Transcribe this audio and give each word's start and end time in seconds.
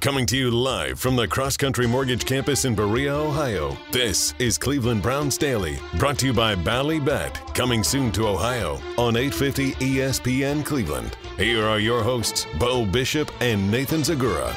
Coming 0.00 0.24
to 0.26 0.36
you 0.38 0.50
live 0.50 0.98
from 0.98 1.14
the 1.14 1.28
Cross 1.28 1.58
Country 1.58 1.86
Mortgage 1.86 2.24
Campus 2.24 2.64
in 2.64 2.74
Berea, 2.74 3.14
Ohio. 3.14 3.76
This 3.92 4.32
is 4.38 4.56
Cleveland 4.56 5.02
Browns 5.02 5.36
Daily, 5.36 5.78
brought 5.98 6.18
to 6.20 6.26
you 6.26 6.32
by 6.32 6.54
Bally 6.54 6.98
Bet, 6.98 7.34
coming 7.54 7.84
soon 7.84 8.10
to 8.12 8.26
Ohio 8.26 8.80
on 8.96 9.14
850 9.14 9.72
ESPN 9.74 10.64
Cleveland. 10.64 11.18
Here 11.36 11.66
are 11.66 11.78
your 11.78 12.02
hosts, 12.02 12.46
Bo 12.58 12.86
Bishop 12.86 13.30
and 13.42 13.70
Nathan 13.70 14.00
Zegura. 14.00 14.56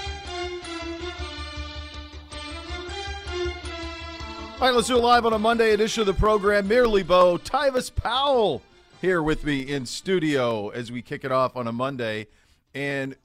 All 4.62 4.70
right, 4.70 4.74
let's 4.74 4.88
do 4.88 4.96
it 4.96 5.02
live 5.02 5.26
on 5.26 5.34
a 5.34 5.40
Monday 5.40 5.74
edition 5.74 6.00
of 6.00 6.08
the 6.08 6.14
program. 6.14 6.70
Merely 6.70 7.04
Bo, 7.04 7.38
Tyvis 7.38 7.94
Powell 7.94 8.62
here 9.02 9.22
with 9.22 9.44
me 9.44 9.60
in 9.60 9.86
studio 9.86 10.70
as 10.70 10.90
we 10.90 11.02
kick 11.02 11.26
it 11.26 11.34
off 11.34 11.58
on 11.58 11.68
a 11.68 11.74
Monday. 11.74 12.28
And 12.74 13.18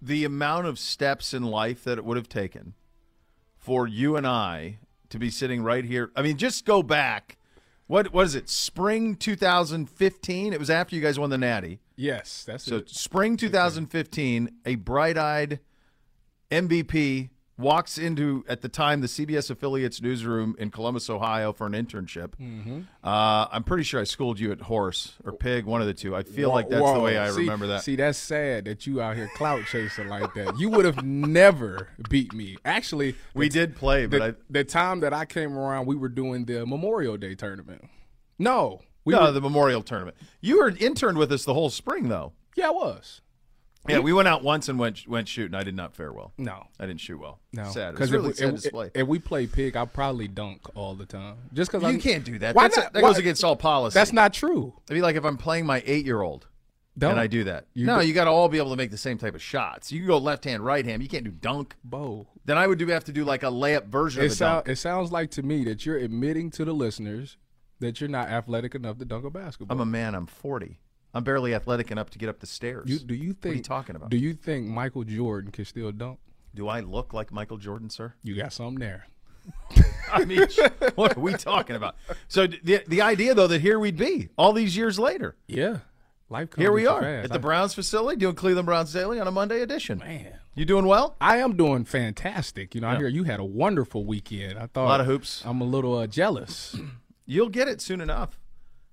the 0.00 0.24
amount 0.24 0.66
of 0.66 0.78
steps 0.78 1.32
in 1.32 1.42
life 1.42 1.84
that 1.84 1.98
it 1.98 2.04
would 2.04 2.16
have 2.16 2.28
taken 2.28 2.74
for 3.56 3.86
you 3.86 4.16
and 4.16 4.26
I 4.26 4.78
to 5.08 5.18
be 5.18 5.30
sitting 5.30 5.62
right 5.62 5.84
here. 5.84 6.10
I 6.14 6.22
mean, 6.22 6.36
just 6.36 6.64
go 6.64 6.82
back. 6.82 7.38
What 7.86 8.12
was 8.12 8.34
it? 8.34 8.48
Spring 8.48 9.14
2015. 9.14 10.52
It 10.52 10.58
was 10.58 10.70
after 10.70 10.96
you 10.96 11.02
guys 11.02 11.18
won 11.18 11.30
the 11.30 11.38
Natty. 11.38 11.80
Yes, 11.96 12.44
that's 12.46 12.66
it. 12.66 12.70
So 12.70 12.76
it. 12.76 12.90
spring 12.90 13.36
2015, 13.36 14.50
a 14.66 14.74
bright-eyed 14.74 15.60
MVP 16.50 17.30
walks 17.58 17.96
into 17.98 18.44
at 18.48 18.60
the 18.60 18.68
time 18.68 19.00
the 19.00 19.06
CBS 19.06 19.50
affiliates 19.50 20.02
newsroom 20.02 20.54
in 20.58 20.70
Columbus, 20.70 21.08
Ohio 21.08 21.52
for 21.52 21.66
an 21.66 21.72
internship. 21.72 22.32
Mm-hmm. 22.40 22.80
Uh, 23.02 23.46
I'm 23.50 23.64
pretty 23.64 23.82
sure 23.82 24.00
I 24.00 24.04
schooled 24.04 24.38
you 24.38 24.52
at 24.52 24.60
horse 24.62 25.14
or 25.24 25.32
pig, 25.32 25.64
one 25.64 25.80
of 25.80 25.86
the 25.86 25.94
two. 25.94 26.14
I 26.14 26.22
feel 26.22 26.50
like 26.50 26.68
that's 26.68 26.92
the 26.92 27.00
way 27.00 27.18
I 27.18 27.30
See- 27.30 27.40
remember 27.40 27.66
that. 27.68 27.82
See, 27.82 27.96
that's 27.96 28.18
sad 28.18 28.66
that 28.66 28.86
you 28.86 29.00
out 29.00 29.16
here 29.16 29.30
clout 29.36 29.64
chasing 29.66 30.08
like 30.08 30.34
that. 30.34 30.58
You 30.58 30.68
would 30.70 30.84
have 30.84 31.04
never 31.04 31.88
beat 32.10 32.32
me. 32.32 32.56
Actually, 32.64 33.14
we 33.34 33.48
did 33.48 33.74
play, 33.76 34.06
but 34.06 34.18
the, 34.18 34.24
I 34.24 34.34
the 34.50 34.64
time 34.64 35.00
that 35.00 35.12
I 35.14 35.24
came 35.24 35.56
around, 35.56 35.86
we 35.86 35.96
were 35.96 36.08
doing 36.08 36.44
the 36.44 36.66
Memorial 36.66 37.16
Day 37.16 37.34
tournament. 37.34 37.82
No, 38.38 38.82
we 39.04 39.14
no 39.14 39.22
were, 39.22 39.32
the 39.32 39.40
Memorial 39.40 39.82
Tournament. 39.82 40.16
You 40.40 40.58
were 40.58 40.68
interned 40.68 41.16
with 41.16 41.32
us 41.32 41.44
the 41.44 41.54
whole 41.54 41.70
spring, 41.70 42.08
though. 42.08 42.32
yeah, 42.54 42.68
I 42.68 42.70
was. 42.70 43.22
Yeah, 43.88 43.98
we 44.00 44.12
went 44.12 44.28
out 44.28 44.42
once 44.42 44.68
and 44.68 44.78
went 44.78 45.06
went 45.08 45.28
shooting. 45.28 45.54
I 45.54 45.62
did 45.62 45.74
not 45.74 45.94
fare 45.94 46.12
well. 46.12 46.32
No, 46.38 46.64
I 46.80 46.86
didn't 46.86 47.00
shoot 47.00 47.18
well. 47.18 47.40
no, 47.52 47.64
sad. 47.70 47.94
It 47.94 48.00
was 48.00 48.08
if 48.10 48.14
really 48.14 48.28
we- 48.28 48.34
sad 48.34 48.48
if, 48.48 48.54
display. 48.62 48.90
if 48.94 49.06
we 49.06 49.18
play 49.18 49.46
pig, 49.46 49.76
I 49.76 49.84
probably 49.84 50.28
dunk 50.28 50.62
all 50.74 50.94
the 50.94 51.06
time. 51.06 51.36
Just 51.52 51.70
because 51.72 51.92
you 51.92 51.98
can't 51.98 52.24
do 52.24 52.38
that. 52.40 52.54
Why 52.54 52.64
That's 52.64 52.76
not? 52.76 52.92
that 52.92 53.02
Why- 53.02 53.10
goes 53.10 53.18
against 53.18 53.42
all 53.44 53.56
policy. 53.56 53.94
That's 53.94 54.12
not 54.12 54.32
true. 54.32 54.74
It'd 54.86 54.94
be 54.96 55.02
like 55.02 55.16
if 55.16 55.24
I'm 55.24 55.36
playing 55.36 55.66
my 55.66 55.82
eight 55.86 56.04
year 56.06 56.20
old. 56.22 56.46
Dunk. 56.98 57.10
and 57.10 57.20
I 57.20 57.26
do 57.26 57.44
that. 57.44 57.66
You 57.74 57.84
no, 57.84 58.00
do- 58.00 58.06
you 58.08 58.14
got 58.14 58.24
to 58.24 58.30
all 58.30 58.48
be 58.48 58.56
able 58.56 58.70
to 58.70 58.76
make 58.76 58.90
the 58.90 58.96
same 58.96 59.18
type 59.18 59.34
of 59.34 59.42
shots. 59.42 59.92
You 59.92 59.98
can 60.00 60.06
go 60.06 60.16
left 60.16 60.44
hand, 60.44 60.64
right 60.64 60.82
hand. 60.82 61.02
You 61.02 61.10
can't 61.10 61.24
do 61.24 61.30
dunk. 61.30 61.74
Bo. 61.84 62.26
Then 62.46 62.56
I 62.56 62.66
would 62.66 62.78
do 62.78 62.86
have 62.86 63.04
to 63.04 63.12
do 63.12 63.22
like 63.22 63.42
a 63.42 63.48
layup 63.50 63.88
version 63.88 64.22
It, 64.22 64.26
of 64.26 64.32
a 64.32 64.34
sound, 64.34 64.64
dunk. 64.64 64.68
it 64.70 64.76
sounds 64.76 65.12
like 65.12 65.30
to 65.32 65.42
me 65.42 65.62
that 65.64 65.84
you're 65.84 65.98
admitting 65.98 66.50
to 66.52 66.64
the 66.64 66.72
listeners 66.72 67.36
that 67.80 68.00
you're 68.00 68.08
not 68.08 68.28
athletic 68.30 68.74
enough 68.74 68.96
to 68.96 69.04
dunk 69.04 69.26
a 69.26 69.30
basketball. 69.30 69.76
I'm 69.76 69.82
a 69.82 69.84
man. 69.84 70.14
I'm 70.14 70.24
40. 70.26 70.78
I'm 71.16 71.24
barely 71.24 71.54
athletic 71.54 71.90
enough 71.90 72.10
to 72.10 72.18
get 72.18 72.28
up 72.28 72.40
the 72.40 72.46
stairs. 72.46 72.90
You, 72.90 72.98
do 72.98 73.14
you 73.14 73.32
think? 73.32 73.54
are 73.54 73.56
you 73.56 73.62
talking 73.62 73.96
about? 73.96 74.10
Do 74.10 74.18
you 74.18 74.34
think 74.34 74.66
Michael 74.66 75.04
Jordan 75.04 75.50
can 75.50 75.64
still 75.64 75.90
dunk? 75.92 76.18
do 76.56 76.68
I 76.68 76.80
look 76.80 77.12
like 77.12 77.30
Michael 77.30 77.58
Jordan, 77.58 77.90
sir? 77.90 78.14
You 78.24 78.34
got 78.34 78.52
something 78.52 78.80
there. 78.80 79.06
I 80.12 80.24
mean, 80.24 80.46
what 80.96 81.16
are 81.16 81.20
we 81.20 81.34
talking 81.34 81.76
about? 81.76 81.94
So 82.26 82.46
the 82.46 82.82
the 82.88 83.02
idea 83.02 83.34
though 83.34 83.46
that 83.46 83.60
here 83.60 83.78
we'd 83.78 83.96
be 83.96 84.30
all 84.36 84.52
these 84.52 84.76
years 84.76 84.98
later. 84.98 85.36
Yeah, 85.46 85.78
life. 86.28 86.50
Comes 86.50 86.62
Here 86.62 86.72
we 86.72 86.86
are 86.86 87.00
fast. 87.00 87.24
at 87.26 87.32
the 87.32 87.38
Browns 87.38 87.74
facility 87.74 88.18
doing 88.18 88.34
Cleveland 88.34 88.66
Browns 88.66 88.92
Daily 88.92 89.20
on 89.20 89.28
a 89.28 89.30
Monday 89.30 89.60
edition. 89.60 89.98
Man, 89.98 90.32
You 90.54 90.64
doing 90.64 90.86
well? 90.86 91.16
I 91.20 91.36
am 91.38 91.56
doing 91.56 91.84
fantastic. 91.84 92.74
You 92.74 92.80
know, 92.80 92.88
I 92.88 92.96
hear 92.96 93.08
you 93.08 93.24
had 93.24 93.38
a 93.38 93.44
wonderful 93.44 94.04
weekend. 94.04 94.58
I 94.58 94.66
thought 94.66 94.86
A 94.86 94.88
lot 94.88 95.00
of 95.00 95.06
hoops. 95.06 95.42
I'm 95.44 95.60
a 95.60 95.64
little 95.64 95.96
uh, 95.98 96.06
jealous. 96.06 96.76
You'll 97.26 97.50
get 97.50 97.68
it 97.68 97.80
soon 97.80 98.00
enough. 98.00 98.38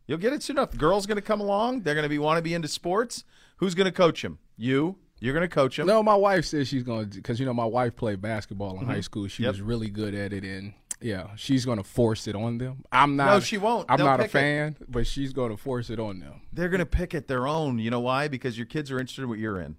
You'll 0.07 0.17
get 0.17 0.33
it 0.33 0.43
soon 0.43 0.57
enough. 0.57 0.71
The 0.71 0.77
girl's 0.77 1.05
going 1.05 1.15
to 1.17 1.21
come 1.21 1.39
along. 1.39 1.81
They're 1.81 1.93
going 1.95 2.03
to 2.03 2.09
be 2.09 2.19
want 2.19 2.37
to 2.37 2.41
be 2.41 2.53
into 2.53 2.67
sports. 2.67 3.23
Who's 3.57 3.75
going 3.75 3.85
to 3.85 3.91
coach 3.91 4.23
him? 4.23 4.39
You. 4.57 4.97
You're 5.19 5.33
going 5.33 5.47
to 5.47 5.53
coach 5.53 5.79
him. 5.79 5.87
no, 5.87 6.03
my 6.03 6.15
wife 6.15 6.43
says 6.45 6.67
she's 6.67 6.83
going 6.83 7.09
to 7.09 7.15
because 7.15 7.39
you 7.39 7.45
know 7.45 7.53
my 7.53 7.63
wife 7.65 7.95
played 7.95 8.21
basketball 8.21 8.77
in 8.79 8.85
high 8.85 8.99
school. 9.01 9.27
She 9.27 9.43
Mm-hmm. 9.43 9.43
Yep. 9.43 9.51
was 9.53 9.61
really 9.61 9.89
good 9.89 10.13
at 10.13 10.33
it, 10.33 10.43
and 10.43 10.73
yeah, 10.99 11.27
she's 11.37 11.63
going 11.63 11.77
to 11.77 11.83
force 11.83 12.27
it 12.27 12.35
on 12.35 12.57
them. 12.57 12.83
I'm 12.91 13.15
not. 13.15 13.25
No, 13.27 13.39
she 13.39 13.57
won't. 13.57 13.85
I'm 13.89 13.97
They'll 13.97 14.05
not 14.07 14.19
a 14.19 14.23
pick 14.23 14.29
it. 14.31 14.33
fan, 14.33 14.75
but 14.89 15.07
she's 15.07 15.31
going 15.31 15.51
to 15.51 15.57
force 15.57 15.89
it 15.89 15.97
on 15.99 16.19
them. 16.19 16.41
They're 16.51 16.67
going 16.67 16.79
to 16.79 16.85
pick 16.85 17.15
at 17.15 17.27
their 17.29 17.47
own. 17.47 17.79
You 17.79 17.89
know 17.89 18.01
why? 18.01 18.27
Because 18.27 18.57
your 18.57 18.65
kids 18.65 18.91
are 18.91 18.99
interested 18.99 19.21
in 19.23 19.29
what 19.29 19.39
you're 19.39 19.61
in. 19.61 19.77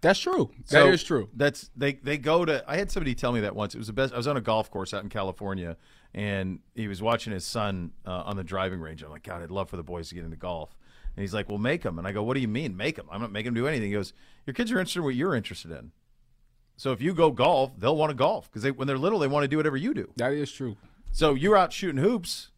That's 0.00 0.18
true. 0.18 0.50
So 0.64 0.84
that 0.84 0.92
is 0.94 1.02
true. 1.02 1.28
That's 1.34 1.70
they 1.76 1.94
they 1.94 2.16
go 2.16 2.46
to. 2.46 2.64
I 2.66 2.76
had 2.78 2.90
somebody 2.90 3.14
tell 3.14 3.32
me 3.32 3.40
that 3.40 3.54
once. 3.54 3.74
It 3.74 3.78
was 3.78 3.88
the 3.88 3.92
best. 3.92 4.14
I 4.14 4.16
was 4.16 4.26
on 4.26 4.38
a 4.38 4.40
golf 4.42 4.70
course 4.70 4.94
out 4.94 5.02
in 5.02 5.10
California, 5.10 5.76
and 6.16 6.60
he 6.74 6.88
was 6.88 7.02
watching 7.02 7.32
his 7.32 7.44
son 7.44 7.92
uh, 8.06 8.22
on 8.24 8.36
the 8.36 8.42
driving 8.42 8.80
range. 8.80 9.02
I'm 9.02 9.10
like, 9.10 9.22
God, 9.22 9.42
I'd 9.42 9.50
love 9.50 9.68
for 9.68 9.76
the 9.76 9.84
boys 9.84 10.08
to 10.08 10.14
get 10.14 10.24
into 10.24 10.36
golf. 10.36 10.74
And 11.14 11.22
he's 11.22 11.34
like, 11.34 11.48
Well, 11.48 11.58
make 11.58 11.82
them. 11.82 11.98
And 11.98 12.08
I 12.08 12.12
go, 12.12 12.22
What 12.22 12.34
do 12.34 12.40
you 12.40 12.48
mean, 12.48 12.76
make 12.76 12.96
them? 12.96 13.06
I'm 13.12 13.20
not 13.20 13.30
making 13.30 13.52
them 13.52 13.62
do 13.62 13.68
anything. 13.68 13.88
He 13.88 13.92
goes, 13.92 14.12
Your 14.46 14.54
kids 14.54 14.72
are 14.72 14.78
interested 14.78 15.00
in 15.00 15.04
what 15.04 15.14
you're 15.14 15.34
interested 15.34 15.70
in. 15.70 15.92
So 16.78 16.92
if 16.92 17.00
you 17.00 17.14
go 17.14 17.30
golf, 17.30 17.72
they'll 17.78 17.96
want 17.96 18.10
to 18.10 18.14
golf 18.14 18.50
because 18.50 18.62
they, 18.62 18.70
when 18.70 18.88
they're 18.88 18.98
little, 18.98 19.18
they 19.18 19.28
want 19.28 19.44
to 19.44 19.48
do 19.48 19.56
whatever 19.56 19.76
you 19.76 19.94
do. 19.94 20.10
That 20.16 20.32
is 20.32 20.50
true. 20.50 20.76
So 21.12 21.34
you're 21.34 21.56
out 21.56 21.72
shooting 21.72 22.02
hoops, 22.02 22.50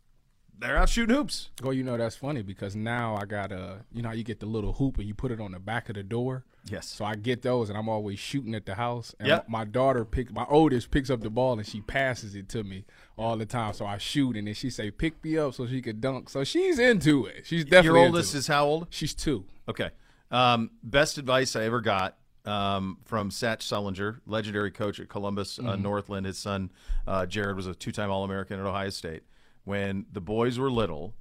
they're 0.59 0.77
out 0.77 0.89
shooting 0.89 1.15
hoops. 1.15 1.51
Well, 1.63 1.73
you 1.73 1.85
know 1.85 1.97
that's 1.97 2.17
funny 2.17 2.43
because 2.43 2.75
now 2.77 3.17
I 3.17 3.25
got 3.27 3.53
a, 3.53 3.79
you 3.93 4.03
know, 4.03 4.09
how 4.09 4.15
you 4.15 4.25
get 4.25 4.41
the 4.41 4.47
little 4.47 4.73
hoop 4.75 4.99
and 4.99 5.07
you 5.07 5.15
put 5.15 5.31
it 5.31 5.41
on 5.41 5.53
the 5.53 5.59
back 5.59 5.89
of 5.89 5.95
the 5.95 6.03
door. 6.03 6.45
Yes. 6.65 6.87
So 6.89 7.05
I 7.05 7.15
get 7.15 7.43
those 7.43 7.69
and 7.71 7.79
I'm 7.79 7.89
always 7.89 8.19
shooting 8.19 8.55
at 8.55 8.67
the 8.67 8.75
house. 8.75 9.15
And 9.19 9.29
Yep. 9.29 9.49
my 9.49 9.65
daughter 9.65 10.05
pick 10.05 10.33
my 10.33 10.45
oldest 10.49 10.91
picks 10.91 11.09
up 11.11 11.21
the 11.21 11.31
ball 11.31 11.53
and 11.59 11.67
she 11.67 11.81
passes 11.81 12.35
it 12.35 12.49
to 12.51 12.65
me 12.65 12.85
all 13.17 13.37
the 13.37 13.47
time. 13.47 13.73
So 13.73 13.87
I 13.87 13.99
shoot 13.99 14.37
and 14.37 14.47
then 14.47 14.55
she 14.55 14.69
say 14.69 14.91
pick 14.91 15.23
me 15.25 15.39
up 15.39 15.55
so 15.55 15.67
she 15.67 15.81
could 15.81 16.01
dunk. 16.01 16.29
So 16.29 16.45
she's 16.45 16.79
into 16.79 17.25
it. 17.27 17.47
She's 17.47 17.65
definitely 17.65 18.01
Your 18.01 18.07
oldest 18.09 18.35
is 18.35 18.47
how 18.49 18.67
old? 18.67 18.89
she's 18.91 19.15
two. 19.15 19.45
Okay. 19.69 19.91
Um, 20.31 20.71
best 20.83 21.17
advice 21.17 21.57
I 21.57 21.65
ever 21.65 21.81
got 21.81 22.17
um, 22.45 22.99
from 23.05 23.31
Satch 23.31 23.61
Sullinger, 23.61 24.21
legendary 24.27 24.71
coach 24.71 25.01
at 25.01 25.09
Columbus 25.09 25.59
uh, 25.59 25.77
Northland. 25.77 26.27
His 26.27 26.37
son 26.39 26.71
uh, 27.07 27.25
Jared 27.27 27.57
was 27.57 27.67
a 27.67 27.75
two-time 27.75 28.11
All-American 28.11 28.59
at 28.61 28.67
Ohio 28.67 28.91
State. 28.91 29.23
When 29.69 30.07
the 30.11 30.23
boys 30.23 30.59
were 30.59 30.71
little, 30.71 31.15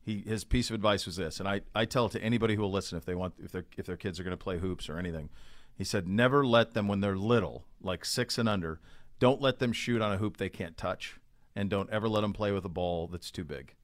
he 0.00 0.22
his 0.24 0.44
piece 0.44 0.70
of 0.70 0.74
advice 0.74 1.04
was 1.04 1.16
this, 1.16 1.40
and 1.40 1.48
I, 1.48 1.62
I 1.74 1.84
tell 1.84 2.06
it 2.06 2.12
to 2.12 2.22
anybody 2.22 2.54
who 2.54 2.62
will 2.62 2.70
listen 2.70 2.96
if 2.96 3.04
they 3.04 3.16
want 3.16 3.34
if 3.42 3.50
their 3.50 3.64
if 3.76 3.86
their 3.86 3.96
kids 3.96 4.20
are 4.20 4.22
going 4.22 4.36
to 4.38 4.44
play 4.44 4.58
hoops 4.58 4.88
or 4.88 4.98
anything. 4.98 5.30
He 5.74 5.82
said, 5.82 6.06
never 6.06 6.46
let 6.46 6.74
them 6.74 6.86
when 6.86 7.00
they're 7.00 7.16
little, 7.16 7.64
like 7.80 8.04
six 8.04 8.38
and 8.38 8.48
under, 8.48 8.80
don't 9.18 9.40
let 9.40 9.58
them 9.58 9.72
shoot 9.72 10.00
on 10.00 10.12
a 10.12 10.18
hoop 10.18 10.36
they 10.36 10.48
can't 10.48 10.76
touch, 10.76 11.18
and 11.56 11.68
don't 11.68 11.90
ever 11.90 12.08
let 12.08 12.20
them 12.20 12.32
play 12.32 12.52
with 12.52 12.64
a 12.64 12.68
ball 12.68 13.08
that's 13.08 13.32
too 13.32 13.44
big 13.44 13.74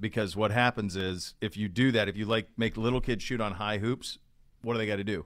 because 0.00 0.34
what 0.34 0.50
happens 0.50 0.96
is 0.96 1.34
if 1.40 1.56
you 1.56 1.68
do 1.68 1.92
that, 1.92 2.08
if 2.08 2.16
you 2.16 2.26
like 2.26 2.48
make 2.56 2.76
little 2.76 3.00
kids 3.00 3.22
shoot 3.22 3.40
on 3.40 3.52
high 3.52 3.78
hoops, 3.78 4.18
what 4.62 4.74
do 4.74 4.78
they 4.78 4.86
got 4.86 4.96
to 4.96 5.04
do? 5.04 5.24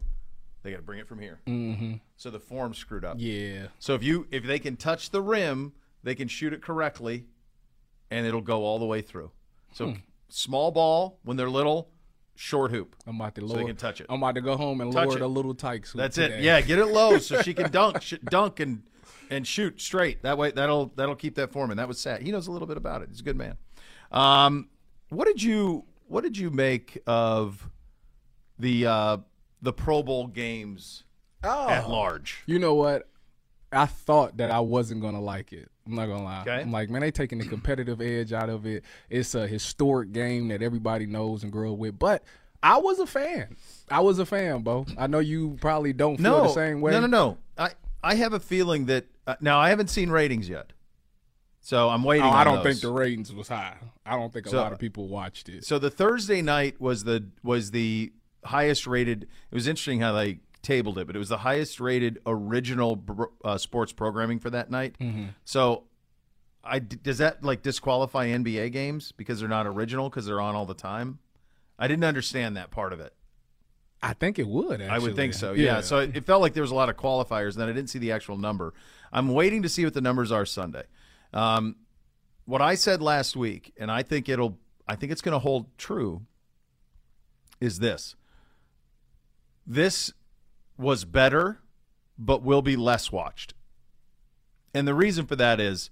They 0.63 0.71
got 0.71 0.77
to 0.77 0.83
bring 0.83 0.99
it 0.99 1.09
from 1.09 1.21
here. 1.21 1.41
Mm-hmm. 1.47 1.95
So 2.17 2.31
the 2.31 2.41
form 2.41 2.75
screwed 2.75 3.05
up. 3.05 3.17
Yeah. 3.19 3.69
So 3.79 3.95
if 3.95 4.03
you 4.03 4.27
if 4.31 4.45
they 4.45 4.59
can 4.59 4.77
touch 4.77 5.11
the 5.11 5.23
rim, 5.23 5.73
they 6.03 6.15
can 6.15 6.29
shoot 6.29 6.53
it 6.53 6.63
correctly, 6.63 7.27
and 8.11 8.27
it'll 8.27 8.41
go 8.41 8.65
all 8.65 8.79
the 8.79 8.85
way 8.87 9.01
through. 9.03 9.31
So 9.73 9.95
small 10.29 10.71
ball 10.71 11.19
when 11.25 11.37
they're 11.37 11.51
little, 11.51 11.91
short 12.35 12.71
hoop. 12.71 12.97
I'm 13.07 13.17
about 13.21 13.35
to 13.37 13.41
So 13.43 13.47
lower. 13.49 13.59
they 13.59 13.65
can 13.65 13.77
touch 13.77 14.01
it. 14.01 14.07
I'm 14.09 14.23
about 14.23 14.35
to 14.37 14.41
go 14.41 14.57
home 14.57 14.81
and 14.81 14.93
Touch 14.93 15.09
lower 15.09 15.17
it. 15.17 15.21
the 15.21 15.29
little 15.29 15.55
tykes. 15.55 15.93
That's 15.93 16.17
today. 16.17 16.39
it. 16.39 16.43
Yeah, 16.45 16.61
get 16.61 16.79
it 16.79 16.87
low 16.87 17.19
so 17.19 17.43
she 17.43 17.55
can 17.55 17.71
dunk, 17.71 18.03
sh- 18.03 18.15
dunk 18.31 18.61
and 18.61 18.83
and 19.31 19.47
shoot 19.47 19.81
straight. 19.81 20.23
That 20.23 20.39
way, 20.39 20.51
that'll 20.53 20.87
that'll 20.97 21.17
keep 21.17 21.35
that 21.37 21.53
form. 21.53 21.71
And 21.71 21.79
that 21.79 21.87
was 21.89 21.99
sad. 22.01 22.23
He 22.23 22.31
knows 22.33 22.47
a 22.47 22.53
little 22.53 22.69
bit 22.69 22.77
about 22.79 23.03
it. 23.03 23.09
He's 23.11 23.21
a 23.21 23.25
good 23.25 23.37
man. 23.37 23.57
Um, 24.11 24.69
what 25.11 25.27
did 25.27 25.43
you 25.43 25.85
what 26.07 26.23
did 26.25 26.39
you 26.39 26.51
make 26.51 26.99
of 27.07 27.69
the 28.59 28.87
uh, 28.87 29.17
the 29.61 29.73
Pro 29.73 30.03
Bowl 30.03 30.27
games 30.29 31.05
at 31.43 31.89
large? 31.89 32.43
You 32.47 32.59
know 32.59 32.75
what? 32.75 33.09
I 33.71 33.85
thought 33.87 34.39
that 34.39 34.51
I 34.51 34.61
wasn't 34.61 35.03
gonna 35.03 35.21
like 35.21 35.53
it. 35.53 35.71
I'm 35.89 35.95
not 35.95 36.07
gonna 36.07 36.23
lie. 36.25 36.41
Okay. 36.43 36.61
I'm 36.61 36.71
like, 36.73 36.91
man, 36.91 37.01
they 37.01 37.11
taking 37.11 37.39
the 37.39 37.47
competitive 37.47 38.01
edge 38.01 38.33
out 38.33 38.51
of 38.51 38.67
it. 38.67 38.85
It's 39.09 39.35
a 39.35 39.47
historic 39.47 40.13
game 40.13 40.49
that 40.49 40.63
everybody 40.63 41.07
knows 41.07 41.43
and 41.43 41.51
grew 41.51 41.73
up 41.73 41.79
with. 41.79 41.99
But 41.99 42.23
I 42.63 42.77
was 42.79 42.99
a 42.99 43.07
fan. 43.07 43.57
I 43.91 44.01
was 44.01 44.19
a 44.19 44.27
fan, 44.27 44.63
Bo. 44.63 44.85
I 44.99 45.07
know 45.07 45.19
you 45.21 45.57
probably 45.61 45.93
don't 45.93 46.17
feel 46.17 46.25
No, 46.25 46.43
the 46.43 46.49
same 46.53 46.81
way. 46.81 46.93
no, 46.93 47.01
no, 47.01 47.07
no. 47.07 47.39
I 47.57 47.71
I 48.03 48.15
have 48.17 48.33
a 48.33 48.41
feeling 48.41 48.87
that 48.87 49.07
uh, 49.27 49.37
now 49.41 49.59
I 49.59 49.71
haven't 49.71 49.89
seen 49.89 50.11
ratings 50.11 50.49
yet, 50.49 50.73
so 51.61 51.89
I'm 51.89 52.05
waiting. 52.05 52.25
Oh, 52.27 52.31
I 52.31 52.45
don't 52.45 52.57
those. 52.57 52.65
think 52.65 52.81
the 52.81 52.93
ratings 52.93 53.33
was 53.33 53.49
high. 53.49 53.77
I 54.07 54.17
don't 54.17 54.33
think 54.33 54.47
a 54.47 54.51
So- 54.51 54.57
lot 54.59 54.73
of 54.73 54.79
people 54.79 55.09
watched 55.09 55.49
it. 55.49 55.65
So 55.65 55.79
the 55.79 55.91
Thursday 55.91 56.43
night 56.43 56.81
was 56.81 57.05
the 57.05 57.27
was 57.43 57.71
the 57.73 58.13
highest 58.45 58.87
rated. 58.87 59.23
It 59.25 59.55
was 59.55 59.67
interesting 59.67 60.01
how 60.01 60.13
they 60.13 60.41
tabled 60.69 60.99
it, 60.99 61.07
but 61.07 61.17
it 61.17 61.19
was 61.19 61.31
the 61.31 61.39
highest 61.39 61.81
rated 61.81 62.19
original 62.27 63.03
uh, 63.43 63.57
sports 63.57 63.91
programming 63.91 64.39
for 64.39 64.51
that 64.51 64.71
night. 64.71 64.97
So, 65.45 65.85
I 66.63 66.79
does 66.79 67.19
that 67.19 67.43
like 67.43 67.63
disqualify 67.63 68.27
NBA 68.27 68.73
games 68.73 69.13
because 69.13 69.41
they're 69.41 69.49
not 69.49 69.67
original 69.67 70.11
because 70.11 70.27
they're 70.27 70.41
on 70.41 70.55
all 70.55 70.67
the 70.67 70.75
time? 70.75 71.21
I 71.79 71.89
didn't 71.89 72.05
understand 72.05 72.57
that 72.59 72.71
part 72.71 72.93
of 72.93 73.01
it. 73.01 73.15
I 74.03 74.13
think 74.13 74.39
it 74.39 74.47
would. 74.47 74.83
Actually. 74.83 74.89
I 74.89 74.99
would 74.99 75.17
think 75.17 75.33
so. 75.33 75.55
Yeah. 75.55 75.81
So 75.81 76.01
it, 76.01 76.17
it 76.17 76.27
felt 76.27 76.43
like 76.43 76.53
there 76.53 76.63
was 76.63 76.71
a 76.71 76.75
lot 76.75 76.91
of 76.91 76.97
qualifiers, 76.97 77.53
and 77.53 77.63
then 77.63 77.69
I 77.69 77.73
didn't 77.73 77.89
see 77.89 77.99
the 77.99 78.13
actual 78.13 78.37
number. 78.37 78.75
I'm 79.11 79.31
waiting 79.31 79.63
to 79.63 79.69
see 79.69 79.85
what 79.85 79.95
the 79.95 80.01
numbers 80.03 80.31
are 80.31 80.45
Sunday. 80.45 80.85
Um, 81.33 81.77
what 82.45 82.61
I 82.61 82.75
said 82.75 83.01
last 83.01 83.37
week, 83.37 83.73
and 83.79 83.91
I 83.91 84.03
think 84.03 84.29
it'll, 84.29 84.59
I 84.87 84.97
think 84.97 85.13
it's 85.13 85.23
going 85.23 85.33
to 85.33 85.39
hold 85.39 85.67
true, 85.79 86.23
is 87.61 87.79
this. 87.79 88.15
This 89.67 90.13
was 90.79 91.05
better, 91.05 91.61
but 92.19 92.43
will 92.43 92.63
be 92.63 92.77
less 92.77 93.11
watched. 93.13 93.55
And 94.73 94.87
the 94.87 94.95
reason 94.95 95.27
for 95.27 95.37
that 95.37 95.61
is 95.61 95.91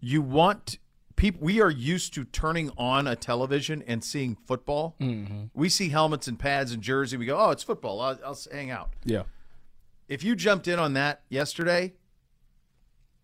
you 0.00 0.22
want 0.22 0.78
people 1.16 1.40
we 1.44 1.60
are 1.60 1.70
used 1.70 2.14
to 2.14 2.24
turning 2.24 2.70
on 2.76 3.06
a 3.06 3.16
television 3.16 3.82
and 3.86 4.02
seeing 4.02 4.36
football. 4.46 4.96
Mm-hmm. 5.00 5.44
We 5.54 5.68
see 5.68 5.90
helmets 5.90 6.26
and 6.28 6.38
pads 6.38 6.72
and 6.72 6.82
jersey. 6.82 7.16
We 7.16 7.26
go, 7.26 7.38
"Oh, 7.38 7.50
it's 7.50 7.62
football. 7.62 8.00
I'll, 8.00 8.18
I'll 8.24 8.38
hang 8.50 8.70
out." 8.70 8.90
Yeah. 9.04 9.24
If 10.08 10.22
you 10.22 10.36
jumped 10.36 10.68
in 10.68 10.78
on 10.78 10.94
that 10.94 11.22
yesterday, 11.28 11.94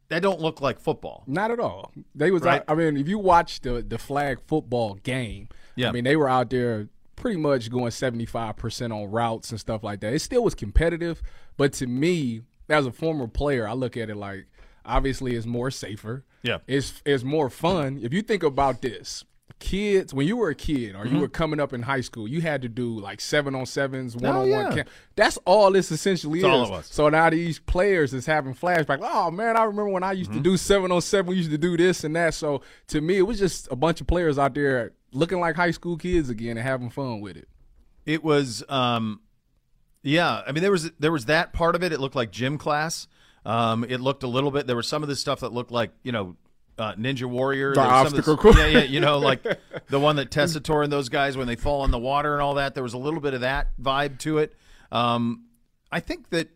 that 0.08 0.22
don't 0.22 0.40
look 0.40 0.60
like 0.60 0.80
football. 0.80 1.24
Not 1.26 1.50
at 1.50 1.60
all. 1.60 1.92
They 2.14 2.30
was. 2.30 2.42
Right? 2.42 2.60
Out, 2.62 2.64
I 2.68 2.74
mean, 2.74 2.96
if 2.96 3.08
you 3.08 3.18
watch 3.18 3.60
the 3.60 3.82
the 3.82 3.98
flag 3.98 4.38
football 4.46 4.94
game, 4.94 5.48
Yeah. 5.76 5.88
I 5.88 5.92
mean, 5.92 6.04
they 6.04 6.16
were 6.16 6.28
out 6.28 6.50
there 6.50 6.88
pretty 7.20 7.38
much 7.38 7.70
going 7.70 7.90
seventy 7.90 8.26
five 8.26 8.56
percent 8.56 8.93
on 8.93 9.11
routes 9.11 9.50
and 9.50 9.61
stuff 9.61 9.82
like 9.84 10.00
that. 10.00 10.12
It 10.12 10.20
still 10.20 10.43
was 10.43 10.55
competitive, 10.55 11.22
but 11.56 11.72
to 11.75 11.87
me, 11.87 12.43
as 12.69 12.87
a 12.87 12.93
former 12.93 13.28
player, 13.28 13.69
I 13.69 13.75
look 13.75 13.96
at 13.96 14.11
it 14.11 14.17
like 14.17 14.46
obviously 14.84 15.37
it's 15.37 15.46
more 15.46 15.70
safer. 15.70 16.25
Yeah. 16.43 16.58
It's 16.67 17.02
it's 17.05 17.22
more 17.25 17.50
fun. 17.50 18.00
If 18.02 18.12
you 18.14 18.22
think 18.22 18.43
about 18.43 18.81
this, 18.82 19.25
kids 19.58 20.14
when 20.14 20.26
you 20.26 20.37
were 20.38 20.49
a 20.49 20.55
kid 20.55 20.94
or 20.94 21.05
Mm-hmm. 21.05 21.14
you 21.17 21.20
were 21.20 21.28
coming 21.28 21.61
up 21.61 21.72
in 21.75 21.82
high 21.82 22.00
school, 22.00 22.26
you 22.26 22.40
had 22.40 22.62
to 22.62 22.69
do 22.69 22.99
like 22.99 23.20
seven 23.20 23.55
on 23.55 23.67
sevens, 23.67 24.17
one 24.17 24.34
on 24.34 24.49
Oh, 24.49 24.52
one 24.64 24.75
camp. 24.75 24.88
That's 25.17 25.37
all 25.44 25.70
this 25.70 25.90
essentially 25.93 26.43
all 26.44 26.76
is. 26.78 26.87
So 26.87 27.08
now 27.11 27.28
these 27.28 27.58
players 27.58 28.14
is 28.14 28.25
having 28.25 28.55
flashbacks. 28.55 29.00
Oh 29.02 29.31
man, 29.31 29.56
I 29.58 29.64
remember 29.64 29.90
when 29.90 30.02
I 30.02 30.12
used 30.12 30.31
Mm-hmm. 30.31 30.43
to 30.43 30.50
do 30.50 30.56
seven 30.56 30.90
on 30.93 31.02
seven. 31.02 31.28
We 31.31 31.37
used 31.37 31.50
to 31.50 31.58
do 31.58 31.76
this 31.76 32.05
and 32.05 32.17
that. 32.17 32.32
So 32.34 32.62
to 32.88 33.00
me, 33.02 33.19
it 33.19 33.22
was 33.22 33.38
just 33.38 33.69
a 33.70 33.76
bunch 33.76 34.00
of 34.00 34.06
players 34.06 34.38
out 34.38 34.55
there 34.55 34.93
looking 35.12 35.40
like 35.40 35.56
high 35.56 35.70
school 35.70 35.96
kids 35.96 36.28
again 36.30 36.56
and 36.56 36.66
having 36.66 36.90
fun 36.90 37.20
with 37.20 37.36
it. 37.36 37.48
It 38.06 38.22
was, 38.24 38.62
um, 38.68 39.20
yeah. 40.02 40.42
I 40.46 40.52
mean, 40.52 40.62
there 40.62 40.70
was 40.72 40.90
there 40.98 41.12
was 41.12 41.26
that 41.26 41.52
part 41.52 41.74
of 41.74 41.82
it. 41.82 41.92
It 41.92 42.00
looked 42.00 42.16
like 42.16 42.30
gym 42.30 42.58
class. 42.58 43.06
Um, 43.44 43.84
it 43.84 44.00
looked 44.00 44.22
a 44.22 44.26
little 44.28 44.50
bit. 44.50 44.66
There 44.66 44.76
was 44.76 44.86
some 44.88 45.02
of 45.02 45.08
this 45.08 45.20
stuff 45.20 45.40
that 45.40 45.52
looked 45.52 45.70
like 45.70 45.90
you 46.02 46.12
know. 46.12 46.36
Uh, 46.78 46.94
Ninja 46.94 47.24
Warrior, 47.26 47.74
The 47.74 47.80
There 47.82 47.84
some 47.90 47.90
of 48.06 48.06
obstacle 48.06 48.36
this- 48.36 48.42
course. 48.42 48.56
yeah, 48.56 48.66
yeah, 48.68 48.82
you 48.84 49.00
know, 49.00 49.18
like 49.18 49.44
the 49.90 50.00
one 50.00 50.16
that 50.16 50.30
Tessitore 50.30 50.82
and 50.82 50.90
those 50.90 51.10
guys 51.10 51.36
when 51.36 51.46
they 51.46 51.56
fall 51.56 51.84
in 51.84 51.90
the 51.90 51.98
water 51.98 52.32
and 52.32 52.40
all 52.40 52.54
that. 52.54 52.72
There 52.74 52.82
was 52.82 52.94
a 52.94 52.98
little 52.98 53.20
bit 53.20 53.34
of 53.34 53.42
that 53.42 53.68
vibe 53.78 54.18
to 54.20 54.38
it. 54.38 54.54
Um, 54.90 55.44
I 55.92 56.00
think 56.00 56.30
that 56.30 56.48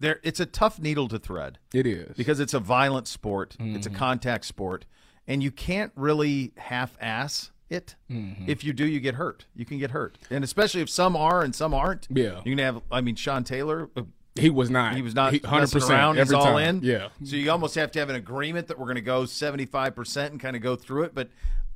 there, 0.00 0.18
it's 0.24 0.40
a 0.40 0.46
tough 0.46 0.80
needle 0.80 1.06
to 1.06 1.20
thread. 1.20 1.58
It 1.72 1.86
is. 1.86 2.16
because 2.16 2.40
it's 2.40 2.52
a 2.54 2.58
violent 2.58 3.06
sport. 3.06 3.56
It's 3.60 3.86
a 3.86 3.90
Mm-hmm. 3.90 3.98
contact 3.98 4.44
sport, 4.44 4.86
and 5.26 5.42
you 5.42 5.50
can't 5.50 5.92
really 5.96 6.52
half-ass 6.56 7.50
it. 7.70 7.96
Mm-hmm. 8.10 8.44
If 8.48 8.64
you 8.64 8.72
do, 8.72 8.86
you 8.86 9.00
get 9.00 9.14
hurt. 9.14 9.46
You 9.54 9.64
can 9.64 9.78
get 9.78 9.90
hurt, 9.92 10.18
and 10.30 10.44
especially 10.44 10.82
if 10.82 10.90
some 10.90 11.16
are 11.16 11.42
and 11.42 11.54
some 11.54 11.72
aren't. 11.74 12.06
Yeah. 12.10 12.40
you 12.44 12.54
can 12.56 12.58
have. 12.58 12.82
I 12.90 13.00
mean, 13.00 13.14
Sean 13.16 13.44
Taylor. 13.44 13.88
uh, 13.96 14.02
he 14.34 14.50
was 14.50 14.70
not. 14.70 14.94
He 14.96 15.02
was 15.02 15.14
not 15.14 15.34
hundred 15.44 15.70
percent 15.70 16.18
He's 16.18 16.32
all 16.32 16.44
time. 16.44 16.76
in. 16.76 16.82
Yeah. 16.82 17.08
So 17.24 17.36
you 17.36 17.50
almost 17.50 17.74
have 17.74 17.90
to 17.92 17.98
have 17.98 18.08
an 18.08 18.16
agreement 18.16 18.68
that 18.68 18.78
we're 18.78 18.86
going 18.86 18.94
to 18.96 19.02
go 19.02 19.26
seventy-five 19.26 19.94
percent 19.94 20.32
and 20.32 20.40
kind 20.40 20.56
of 20.56 20.62
go 20.62 20.74
through 20.76 21.04
it. 21.04 21.14
But 21.14 21.28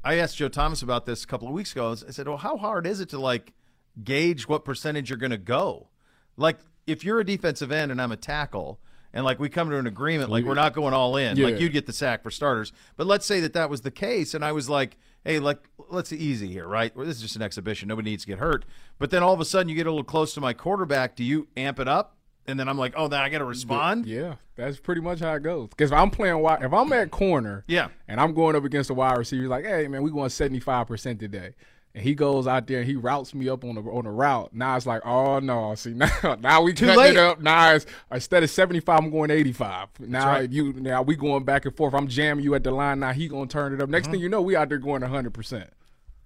I 0.03 0.15
asked 0.17 0.37
Joe 0.37 0.49
Thomas 0.49 0.83
about 0.83 1.05
this 1.07 1.25
a 1.25 1.27
couple 1.27 1.49
of 1.49 1.55
weeks 1.55 1.73
ago. 1.73 1.93
I 1.93 2.11
said, 2.11 2.27
"Well, 2.29 2.39
how 2.39 2.57
hard 2.57 2.87
is 2.87 3.01
it 3.01 3.11
to 3.11 3.19
like 3.19 3.53
gauge 4.03 4.49
what 4.49 4.65
percentage 4.65 5.11
you're 5.11 5.19
going 5.19 5.31
to 5.33 5.39
go? 5.39 5.89
Like, 6.37 6.59
if 6.87 7.05
you're 7.05 7.21
a 7.21 7.25
defensive 7.25 7.71
end 7.73 7.91
and 7.91 8.01
I'm 8.01 8.13
a 8.13 8.17
tackle." 8.17 8.81
And 9.17 9.25
like 9.25 9.41
we 9.41 9.49
come 9.49 9.71
to 9.71 9.79
an 9.79 9.87
agreement, 9.87 10.31
like 10.31 10.45
we're 10.45 10.53
not 10.55 10.75
going 10.75 10.93
all 10.93 11.17
in. 11.17 11.41
Like 11.41 11.59
you'd 11.59 11.73
get 11.73 11.87
the 11.87 11.93
sack 11.95 12.23
for 12.23 12.31
starters, 12.31 12.71
but 12.99 13.07
let's 13.07 13.25
say 13.25 13.41
that 13.41 13.55
that 13.55 13.71
was 13.71 13.81
the 13.81 13.91
case, 13.91 14.35
and 14.35 14.45
I 14.45 14.53
was 14.53 14.69
like, 14.69 14.99
"Hey, 15.25 15.39
like 15.39 15.69
let's 15.89 16.13
easy 16.13 16.49
here, 16.49 16.69
right? 16.69 16.95
Well, 16.95 17.07
this 17.07 17.17
is 17.17 17.23
just 17.23 17.35
an 17.35 17.41
exhibition. 17.41 17.89
Nobody 17.89 18.11
needs 18.11 18.25
to 18.25 18.29
get 18.29 18.39
hurt." 18.39 18.67
But 18.99 19.11
then 19.11 19.23
all 19.23 19.33
of 19.33 19.41
a 19.41 19.47
sudden, 19.47 19.71
you 19.71 19.75
get 19.75 19.87
a 19.87 19.91
little 19.91 20.05
close 20.05 20.35
to 20.35 20.41
my 20.43 20.53
quarterback. 20.53 21.17
Do 21.17 21.25
you 21.25 21.49
amp 21.57 21.81
it 21.81 21.89
up? 21.89 22.13
And 22.47 22.61
then 22.61 22.69
I'm 22.69 22.77
like, 22.77 22.93
"Oh, 22.95 23.09
then 23.09 23.21
I 23.23 23.31
got 23.31 23.39
to 23.39 23.45
respond." 23.47 24.05
Yeah, 24.05 24.35
that's 24.55 24.79
pretty 24.79 25.01
much 25.01 25.21
how 25.21 25.33
it 25.35 25.43
goes. 25.43 25.71
Because 25.71 25.91
if 25.93 25.97
I'm 25.99 26.11
playing 26.11 26.39
wide, 26.39 26.63
if 26.63 26.75
I'm 26.75 26.93
at 26.93 27.11
corner, 27.11 27.65
Yeah. 27.69 27.89
and 28.07 28.21
I'm 28.21 28.35
going 28.35 28.55
up 28.55 28.65
against 28.65 28.91
a 28.91 28.95
wide 28.95 29.17
receiver, 29.17 29.49
like, 29.49 29.65
hey 29.65 29.89
man, 29.89 30.03
we 30.03 30.11
going 30.11 30.29
seventy 30.29 30.61
five 30.61 30.87
percent 30.89 31.21
today, 31.21 31.55
and 31.97 32.05
he 32.05 32.15
goes 32.15 32.47
out 32.47 32.67
there 32.67 32.81
and 32.81 32.87
he 32.87 32.95
routes 32.95 33.35
me 33.35 33.49
up 33.49 33.65
on 33.65 33.75
the 33.75 33.81
on 33.81 34.05
the 34.05 34.11
route. 34.11 34.51
Now 34.53 34.77
it's 34.77 34.85
like, 34.85 35.01
oh 35.07 35.39
no, 35.39 35.75
see 35.77 35.91
now 35.95 36.37
now 36.39 36.61
we 36.61 36.75
cutting 36.75 36.95
late. 36.95 37.11
it 37.13 37.17
up. 37.17 37.41
Now 37.41 37.73
it's 37.73 37.87
instead 38.13 38.43
of 38.43 38.51
seventy 38.51 38.81
five, 38.81 38.99
I'm 38.99 39.11
going 39.11 39.31
eighty 39.31 39.53
five. 39.53 39.89
Now 39.99 40.27
right. 40.27 40.45
if 40.45 40.53
you 40.53 40.75
now 40.75 41.01
we 41.01 41.17
going 41.17 41.45
back 41.45 41.65
and 41.65 41.75
forth. 41.75 41.95
I'm 41.95 42.07
jamming 42.07 42.45
you 42.45 42.55
at 42.55 42.65
the 42.65 42.71
line. 42.71 43.01
Now 43.01 43.15
he 43.15 43.29
gonna 43.29 43.47
turn 43.47 43.73
it 43.73 43.77
up. 43.77 43.85
Mm-hmm. 43.85 43.93
Next 43.93 44.09
thing 44.09 44.21
you 44.21 44.29
know, 44.29 44.43
we 44.43 44.55
out 44.55 44.69
there 44.69 44.77
going 44.77 45.01
hundred 45.01 45.33
percent. 45.33 45.71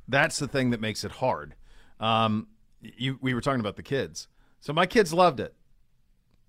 That's 0.09 0.41
the 0.41 0.49
thing 0.49 0.71
that 0.71 0.81
makes 0.81 1.05
it 1.05 1.13
hard. 1.13 1.55
Um, 2.01 2.49
you, 2.81 3.21
we 3.23 3.33
were 3.33 3.41
talking 3.41 3.61
about 3.61 3.77
the 3.77 3.85
kids. 3.85 4.27
So 4.59 4.73
my 4.73 4.87
kids 4.87 5.15
loved 5.15 5.39
it. 5.39 5.55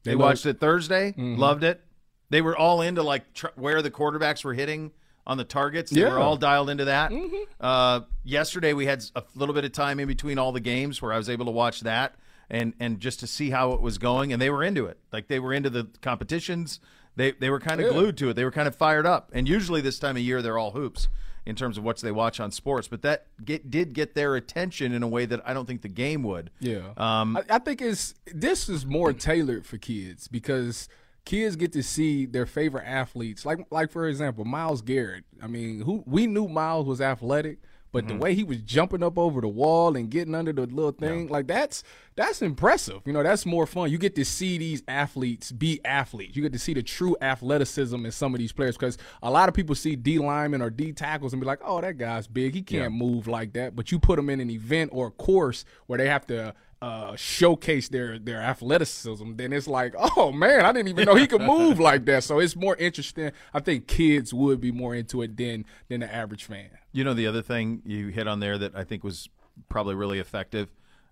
They, 0.03 0.15
loved- 0.15 0.21
watched 0.21 0.45
it 0.47 0.59
Thursday, 0.59 1.13
loved 1.15 1.63
it. 1.63 1.83
They 2.31 2.41
were 2.41 2.57
all 2.57 2.81
into 2.81 3.03
like 3.03 3.33
tr- 3.33 3.47
where 3.55 3.83
the 3.83 3.91
quarterbacks 3.91 4.43
were 4.43 4.55
hitting 4.55 4.93
on 5.27 5.37
the 5.37 5.43
targets. 5.43 5.91
They 5.91 6.03
were 6.03 6.19
all 6.19 6.35
dialed 6.37 6.69
into 6.69 6.85
that. 6.85 7.11
Uh, 7.59 8.01
yesterday 8.23 8.73
we 8.73 8.85
had 8.85 9.03
a 9.15 9.23
little 9.35 9.53
bit 9.55 9.65
of 9.65 9.71
time 9.71 9.99
in 9.99 10.07
between 10.07 10.37
all 10.37 10.51
the 10.51 10.59
games 10.59 11.01
where 11.01 11.13
I 11.13 11.17
was 11.17 11.29
able 11.29 11.45
to 11.45 11.51
watch 11.51 11.81
that 11.81 12.15
and 12.49 12.73
and 12.79 12.99
just 12.99 13.19
to 13.21 13.27
see 13.27 13.49
how 13.51 13.73
it 13.73 13.81
was 13.81 13.97
going. 13.97 14.33
And 14.33 14.41
they 14.41 14.49
were 14.49 14.63
into 14.63 14.85
it. 14.87 14.97
Like 15.11 15.27
they 15.27 15.39
were 15.39 15.53
into 15.53 15.69
the 15.69 15.87
competitions. 16.01 16.79
They 17.15 17.31
they 17.31 17.49
were 17.49 17.59
kind 17.59 17.79
of 17.81 17.87
Yeah. 17.87 17.93
glued 17.93 18.17
to 18.17 18.29
it. 18.29 18.33
They 18.35 18.43
were 18.43 18.51
kind 18.51 18.67
of 18.67 18.75
fired 18.75 19.05
up. 19.05 19.29
And 19.33 19.47
usually 19.47 19.81
this 19.81 19.99
time 19.99 20.15
of 20.17 20.21
year 20.23 20.41
they're 20.41 20.57
all 20.57 20.71
hoops 20.71 21.07
in 21.45 21.55
terms 21.55 21.77
of 21.77 21.83
what 21.83 21.97
they 21.97 22.11
watch 22.11 22.39
on 22.39 22.51
sports. 22.51 22.87
But 22.87 23.01
that 23.01 23.25
get, 23.43 23.71
did 23.71 23.93
get 23.93 24.13
their 24.15 24.35
attention 24.35 24.93
in 24.93 25.01
a 25.01 25.07
way 25.07 25.25
that 25.25 25.41
I 25.43 25.53
don't 25.53 25.65
think 25.65 25.81
the 25.81 25.87
game 25.89 26.23
would. 26.23 26.51
Yeah. 26.59 26.93
Um, 26.97 27.35
I, 27.37 27.55
I 27.55 27.59
think 27.59 27.81
it's 27.81 28.13
this 28.33 28.69
is 28.69 28.85
more 28.85 29.11
tailored 29.13 29.65
for 29.65 29.77
kids 29.77 30.27
because 30.27 30.87
kids 31.25 31.55
get 31.55 31.71
to 31.73 31.83
see 31.83 32.25
their 32.25 32.45
favorite 32.45 32.85
athletes. 32.85 33.45
Like 33.45 33.59
like 33.71 33.91
for 33.91 34.07
example, 34.07 34.45
Myles 34.45 34.81
Garrett. 34.81 35.23
I 35.41 35.47
mean, 35.47 35.81
who 35.81 36.03
we 36.05 36.27
knew 36.27 36.47
Myles 36.47 36.85
was 36.87 37.01
athletic, 37.01 37.59
but 37.91 38.05
Mm-hmm. 38.05 38.07
the 38.17 38.23
way 38.23 38.33
he 38.33 38.43
was 38.45 38.61
jumping 38.61 39.03
up 39.03 39.17
over 39.17 39.41
the 39.41 39.49
wall 39.49 39.97
and 39.97 40.09
getting 40.09 40.33
under 40.33 40.53
the 40.53 40.65
little 40.65 40.91
thing, 40.93 41.27
like 41.27 41.47
that's 41.47 41.83
that's 42.15 42.41
impressive. 42.41 43.01
You 43.05 43.11
know, 43.13 43.21
that's 43.23 43.45
more 43.45 43.65
fun. 43.67 43.91
You 43.91 43.97
get 43.97 44.15
to 44.15 44.23
see 44.25 44.57
these 44.57 44.81
athletes 44.87 45.51
be 45.51 45.79
athletes. 45.83 46.35
You 46.35 46.41
get 46.41 46.53
to 46.53 46.59
see 46.59 46.73
the 46.73 46.83
true 46.83 47.15
athleticism 47.21 48.05
in 48.05 48.11
some 48.11 48.33
of 48.33 48.39
these 48.39 48.51
players 48.53 48.77
because 48.77 48.97
a 49.21 49.29
lot 49.29 49.49
of 49.49 49.55
people 49.55 49.75
see 49.75 49.95
D 49.95 50.19
linemen 50.19 50.61
or 50.61 50.69
D 50.69 50.93
tackles 50.93 51.33
and 51.33 51.41
be 51.41 51.45
like, 51.45 51.59
"Oh, 51.63 51.81
that 51.81 51.97
guy's 51.97 52.27
big. 52.27 52.53
He 52.53 52.61
can't 52.61 52.93
move 52.93 53.27
like 53.27 53.53
that." 53.53 53.75
But 53.75 53.91
you 53.91 53.99
put 53.99 54.15
them 54.15 54.29
in 54.29 54.39
an 54.39 54.49
event 54.49 54.91
or 54.93 55.07
a 55.07 55.11
course 55.11 55.65
where 55.87 55.97
they 55.97 56.07
have 56.07 56.25
to 56.27 56.53
uh, 56.81 57.15
showcase 57.15 57.89
their 57.89 58.17
their 58.17 58.41
athleticism, 58.41 59.35
then 59.35 59.53
it's 59.53 59.67
like, 59.67 59.93
oh 59.97 60.31
man, 60.31 60.65
I 60.65 60.71
didn't 60.71 60.89
even 60.89 61.05
know 61.05 61.15
he 61.15 61.27
could 61.27 61.41
move 61.41 61.79
like 61.89 62.05
that. 62.05 62.23
So 62.23 62.39
it's 62.39 62.55
more 62.55 62.75
interesting. 62.75 63.31
I 63.53 63.59
think 63.59 63.87
kids 63.87 64.33
would 64.33 64.59
be 64.59 64.71
more 64.71 64.95
into 64.95 65.21
it 65.21 65.37
than 65.37 65.65
than 65.89 65.99
the 65.99 66.13
average 66.13 66.45
fan. 66.45 66.69
You 66.91 67.03
know, 67.03 67.13
the 67.13 67.27
other 67.27 67.41
thing 67.41 67.81
you 67.85 68.07
hit 68.07 68.27
on 68.27 68.39
there 68.39 68.57
that 68.57 68.75
I 68.75 68.83
think 68.83 69.03
was 69.03 69.29
probably 69.69 69.95
really 69.95 70.19
effective. 70.19 70.69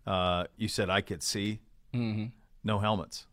Uh, 0.08 0.46
you 0.58 0.68
said 0.68 0.90
I 0.90 1.02
could 1.02 1.22
see. 1.22 1.60
Mm-hmm. 1.94 2.26
No 2.64 2.80
helmets. 2.80 3.28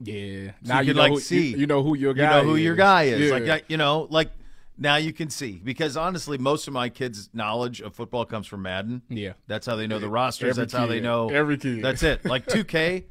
Yeah, 0.00 0.52
So 0.64 0.80
you 0.80 0.86
could, 0.86 0.96
know 0.96 1.02
like, 1.02 1.12
who, 1.12 1.20
see. 1.20 1.50
You, 1.50 1.58
you 1.58 1.66
know 1.66 1.82
who 1.82 1.94
your 1.96 2.14
guy. 2.14 2.22
You 2.22 2.44
know 2.44 2.50
who 2.50 2.56
is. 2.56 2.62
your 2.62 2.74
guy 2.74 3.02
is. 3.04 3.30
Yeah. 3.30 3.38
Like 3.38 3.64
you 3.68 3.76
know, 3.76 4.06
like 4.10 4.30
now 4.76 4.96
you 4.96 5.12
can 5.12 5.30
see 5.30 5.60
because 5.62 5.96
honestly, 5.96 6.38
most 6.38 6.66
of 6.66 6.74
my 6.74 6.88
kids' 6.88 7.30
knowledge 7.32 7.80
of 7.80 7.94
football 7.94 8.24
comes 8.24 8.46
from 8.46 8.62
Madden. 8.62 9.02
Yeah. 9.08 9.34
that's 9.46 9.66
how 9.66 9.76
they 9.76 9.86
know 9.86 9.98
the 9.98 10.08
rosters. 10.08 10.50
Every 10.50 10.62
that's 10.62 10.72
how 10.72 10.86
they 10.86 11.00
know 11.00 11.28
Every 11.28 11.56
kid. 11.56 11.82
That's 11.82 12.02
it. 12.02 12.24
Like 12.24 12.46
2K, 12.46 13.04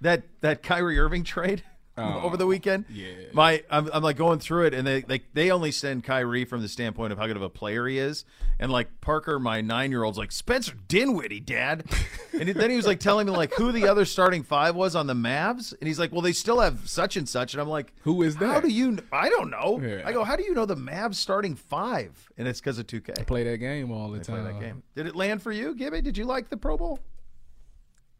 that 0.00 0.24
that 0.40 0.62
Kyrie 0.62 0.98
Irving 0.98 1.24
trade. 1.24 1.62
Oh. 1.98 2.22
over 2.22 2.38
the 2.38 2.46
weekend, 2.46 2.86
Oh, 2.88 2.92
yeah. 2.94 3.06
My, 3.34 3.62
I'm, 3.70 3.90
I'm 3.92 4.02
like 4.02 4.16
going 4.16 4.38
through 4.38 4.64
it, 4.66 4.72
and 4.74 4.86
they, 4.86 5.02
like 5.06 5.24
they 5.34 5.50
only 5.50 5.70
send 5.72 6.04
Kyrie 6.04 6.46
from 6.46 6.62
the 6.62 6.68
standpoint 6.68 7.12
of 7.12 7.18
how 7.18 7.26
good 7.26 7.36
of 7.36 7.42
a 7.42 7.50
player 7.50 7.86
he 7.86 7.98
is, 7.98 8.24
and 8.58 8.72
like 8.72 9.00
Parker, 9.02 9.38
my 9.38 9.60
nine 9.60 9.90
year 9.90 10.02
old's 10.02 10.16
like 10.16 10.32
Spencer 10.32 10.72
Dinwiddie, 10.88 11.40
Dad, 11.40 11.84
and 12.32 12.48
then 12.48 12.70
he 12.70 12.76
was 12.76 12.86
like 12.86 12.98
telling 12.98 13.26
me 13.26 13.32
like 13.32 13.52
who 13.54 13.72
the 13.72 13.88
other 13.88 14.06
starting 14.06 14.42
five 14.42 14.74
was 14.74 14.96
on 14.96 15.06
the 15.06 15.12
Mavs, 15.12 15.74
and 15.78 15.86
he's 15.86 15.98
like, 15.98 16.12
well, 16.12 16.22
they 16.22 16.32
still 16.32 16.60
have 16.60 16.88
such 16.88 17.18
and 17.18 17.28
such, 17.28 17.52
and 17.52 17.60
I'm 17.60 17.68
like, 17.68 17.92
Who 18.04 18.22
is 18.22 18.36
that? 18.36 18.46
How 18.46 18.60
do 18.60 18.68
you? 18.68 18.96
kn- 18.96 19.06
I 19.12 19.28
don't 19.28 19.50
know. 19.50 19.78
Yeah. 19.82 20.00
I 20.06 20.12
go, 20.12 20.24
how 20.24 20.36
do 20.36 20.44
you 20.44 20.54
know 20.54 20.64
the 20.64 20.76
Mavs 20.76 21.16
starting 21.16 21.54
five? 21.54 22.30
And 22.38 22.48
it's 22.48 22.58
because 22.60 22.78
of 22.78 22.86
2K. 22.86 23.26
play 23.26 23.44
that 23.44 23.58
game 23.58 23.90
all 23.92 24.08
the 24.10 24.20
Play 24.20 24.36
time. 24.36 24.44
that 24.44 24.58
game. 24.60 24.82
Did 24.96 25.06
it 25.06 25.14
land 25.14 25.42
for 25.42 25.52
you, 25.52 25.74
Gibby? 25.74 26.00
Did 26.00 26.16
you 26.16 26.24
like 26.24 26.48
the 26.48 26.56
Pro 26.56 26.78
Bowl? 26.78 26.98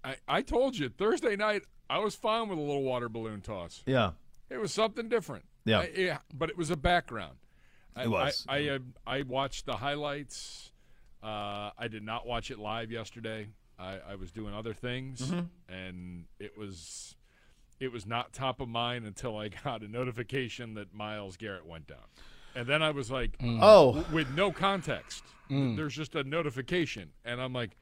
I, 0.04 0.16
I 0.28 0.42
told 0.42 0.76
you 0.76 0.88
Thursday 0.88 1.36
night 1.36 1.62
I 1.88 1.98
was 1.98 2.14
fine 2.14 2.48
with 2.48 2.58
a 2.58 2.62
little 2.62 2.82
water 2.82 3.08
balloon 3.08 3.40
toss. 3.40 3.82
Yeah. 3.86 4.12
It 4.50 4.58
was 4.58 4.72
something 4.72 5.08
different. 5.08 5.44
Yeah. 5.64 5.80
I- 5.80 5.90
yeah, 5.96 6.18
but 6.34 6.50
it 6.50 6.56
was 6.58 6.70
a 6.70 6.76
background. 6.76 7.36
I, 7.94 8.04
It 8.04 8.10
was. 8.10 8.44
I 8.48 8.56
I, 8.56 8.68
uh, 8.70 8.78
I 9.06 9.22
watched 9.22 9.66
the 9.66 9.76
highlights. 9.76 10.72
Uh, 11.22 11.70
I 11.78 11.88
did 11.90 12.02
not 12.02 12.26
watch 12.26 12.50
it 12.50 12.58
live 12.58 12.90
yesterday. 12.90 13.48
I, 13.78 13.98
I 14.10 14.14
was 14.16 14.30
doing 14.32 14.54
other 14.54 14.74
things, 14.74 15.22
Mm-hmm. 15.22 15.72
and 15.74 16.24
it 16.40 16.56
was 16.58 17.16
it 17.80 17.90
was 17.92 18.06
not 18.06 18.32
top 18.32 18.60
of 18.60 18.68
mind 18.68 19.06
until 19.06 19.36
I 19.36 19.48
got 19.64 19.82
a 19.82 19.88
notification 19.88 20.74
that 20.74 20.94
Myles 20.94 21.36
Garrett 21.36 21.66
went 21.66 21.86
down, 21.86 21.98
and 22.54 22.66
then 22.66 22.82
I 22.82 22.90
was 22.90 23.10
like, 23.10 23.36
Oh, 23.42 23.94
w- 23.94 24.14
with 24.14 24.34
no 24.34 24.50
context. 24.52 25.24
There's 25.50 25.94
just 25.94 26.14
a 26.14 26.24
notification, 26.24 27.10
and 27.26 27.40
I'm 27.42 27.52
like, 27.52 27.76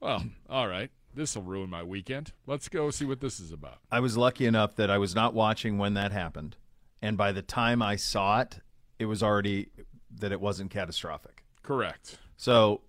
well, 0.00 0.24
all 0.50 0.66
right, 0.66 0.90
this 1.16 1.34
will 1.34 1.42
ruin 1.42 1.70
my 1.70 1.82
weekend. 1.82 2.32
Let's 2.46 2.68
go 2.68 2.90
see 2.90 3.04
what 3.04 3.20
this 3.20 3.40
is 3.40 3.50
about. 3.50 3.78
I 3.90 4.00
was 4.00 4.16
lucky 4.16 4.46
enough 4.46 4.76
that 4.76 4.90
I 4.90 4.98
was 4.98 5.14
not 5.14 5.34
watching 5.34 5.78
when 5.78 5.94
that 5.94 6.12
happened, 6.12 6.56
and 7.02 7.16
by 7.16 7.32
the 7.32 7.42
time 7.42 7.82
I 7.82 7.96
saw 7.96 8.40
it, 8.40 8.60
it 8.98 9.06
was 9.06 9.22
already 9.22 9.70
that 10.14 10.30
it 10.30 10.40
wasn't 10.40 10.70
catastrophic. 10.70 11.42
Correct. 11.62 12.18
So, 12.36 12.82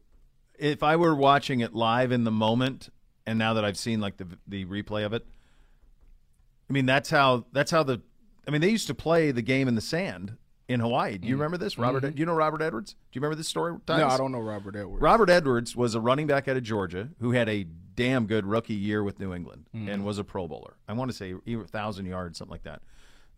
if 0.59 0.83
I 0.83 0.95
were 0.97 1.15
watching 1.15 1.61
it 1.61 1.73
live 1.73 2.11
in 2.11 2.25
the 2.25 2.31
moment, 2.31 2.89
and 3.25 3.39
now 3.39 3.53
that 3.55 3.65
I've 3.65 3.77
seen 3.77 4.01
like 4.01 4.17
the 4.17 4.27
the 4.45 4.65
replay 4.65 5.05
of 5.05 5.13
it, 5.13 5.25
I 6.69 6.73
mean 6.73 6.85
that's 6.85 7.09
how 7.09 7.45
that's 7.53 7.71
how 7.71 7.83
the 7.83 8.01
I 8.47 8.51
mean 8.51 8.61
they 8.61 8.69
used 8.69 8.87
to 8.87 8.95
play 8.95 9.31
the 9.31 9.41
game 9.41 9.67
in 9.67 9.75
the 9.75 9.81
sand 9.81 10.37
in 10.67 10.81
Hawaii. 10.81 11.17
Do 11.17 11.27
you 11.27 11.35
mm. 11.35 11.39
remember 11.39 11.57
this, 11.57 11.77
Robert? 11.77 12.03
Mm-hmm. 12.03 12.15
Do 12.15 12.19
you 12.19 12.25
know 12.25 12.33
Robert 12.33 12.61
Edwards? 12.61 12.93
Do 12.93 12.97
you 13.13 13.21
remember 13.21 13.35
this 13.35 13.47
story? 13.47 13.77
No, 13.87 14.07
I 14.07 14.17
don't 14.17 14.31
know 14.31 14.39
Robert 14.39 14.75
Edwards. 14.75 15.01
Robert 15.01 15.29
Edwards 15.29 15.75
was 15.75 15.95
a 15.95 16.01
running 16.01 16.27
back 16.27 16.47
out 16.47 16.57
of 16.57 16.63
Georgia 16.63 17.09
who 17.19 17.31
had 17.31 17.47
a 17.47 17.65
damn 17.97 18.27
good 18.27 18.45
rookie 18.45 18.75
year 18.75 19.03
with 19.03 19.19
New 19.19 19.33
England 19.33 19.65
and 19.73 19.87
mm-hmm. 19.89 20.03
was 20.03 20.19
a 20.19 20.23
Pro 20.23 20.47
Bowler. 20.47 20.77
I 20.87 20.93
want 20.93 21.11
to 21.11 21.17
say 21.17 21.35
either 21.45 21.65
thousand 21.65 22.05
yards, 22.05 22.37
something 22.37 22.51
like 22.51 22.63
that. 22.63 22.81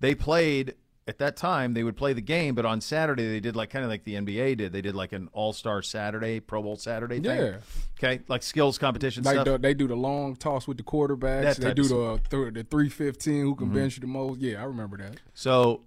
They 0.02 0.14
played 0.14 0.76
at 1.08 1.18
that 1.18 1.36
time. 1.36 1.74
They 1.74 1.84
would 1.84 1.98
play 1.98 2.14
the 2.14 2.22
game, 2.22 2.54
but 2.54 2.66
on 2.66 2.82
Saturday 2.82 3.28
they 3.28 3.40
did 3.40 3.56
like 3.56 3.72
kind 3.72 3.84
of 3.84 3.90
like 3.90 4.04
the 4.04 4.16
NBA 4.16 4.58
did. 4.58 4.72
They 4.72 4.82
did 4.82 4.94
like 4.94 5.14
an 5.14 5.30
All 5.32 5.54
Star 5.54 5.82
Saturday, 5.82 6.40
Pro 6.42 6.62
Bowl 6.62 6.76
Saturday 6.76 7.20
thing. 7.20 7.42
Yeah. 7.42 7.58
Okay, 7.98 8.22
like 8.28 8.44
skills 8.44 8.78
competition 8.78 9.24
Like 9.24 9.36
stuff. 9.36 9.46
the, 9.46 9.58
they 9.58 9.74
do 9.74 9.88
the 9.88 9.96
long 9.96 10.36
toss 10.36 10.68
with 10.68 10.78
the 10.78 10.84
quarterbacks. 10.84 11.56
They 11.56 11.74
do 11.74 11.84
the 11.84 12.22
th- 12.30 12.54
the 12.54 12.64
three 12.64 12.90
fifteen 12.90 13.42
who 13.44 13.56
can 13.56 13.68
mm-hmm. 13.68 13.76
bench 13.76 13.96
you 13.96 14.02
the 14.02 14.08
most. 14.08 14.40
Yeah, 14.40 14.62
I 14.62 14.66
remember 14.66 14.98
that. 14.98 15.16
So 15.34 15.82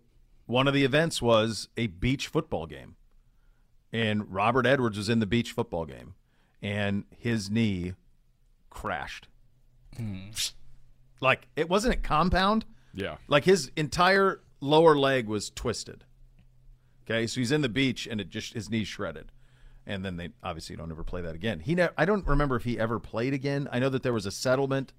one 0.47 0.67
of 0.67 0.75
the 0.75 0.85
events 0.85 1.21
was 1.21 1.69
a 1.77 1.87
beach 1.87 2.27
football 2.27 2.67
game. 2.67 2.97
And 3.95 4.33
Robert 4.33 4.65
Edwards 4.65 4.97
was 4.97 5.11
in 5.11 5.19
the 5.19 5.27
beach 5.27 5.53
football 5.53 5.85
game 5.85 6.15
and 6.63 7.05
his 7.11 7.51
knee 7.51 7.93
crashed. 8.73 9.29
Hmm. 9.97 10.31
Like 11.21 11.47
it 11.57 11.69
wasn't 11.69 11.95
a 11.95 11.99
compound, 11.99 12.65
Yeah. 12.95 13.17
like 13.29 13.45
his 13.45 13.71
entire 13.77 14.41
lower 14.61 14.97
leg 14.97 15.29
was 15.29 15.51
twisted. 15.51 16.05
Okay, 17.05 17.27
so 17.27 17.41
he's 17.41 17.53
in 17.53 17.61
the 17.63 17.69
beach 17.69 18.07
and 18.11 18.21
it 18.21 18.29
just 18.31 18.55
his 18.55 18.71
knee 18.71 18.85
shredded. 18.85 19.31
And 19.87 20.05
then 20.05 20.17
they 20.17 20.31
obviously 20.43 20.77
don't 20.77 20.91
ever 20.93 21.03
play 21.03 21.21
that 21.23 21.35
again. 21.35 21.61
He 21.61 21.75
ne- 21.75 21.89
I 21.99 22.05
don't 22.05 22.27
remember 22.27 22.55
if 22.57 22.65
he 22.65 22.79
ever 22.79 22.99
played 23.01 23.35
again. 23.35 23.69
I 23.73 23.79
know 23.81 23.89
that 23.89 24.03
there 24.05 24.13
was 24.13 24.27
a 24.27 24.31
settlement 24.31 24.93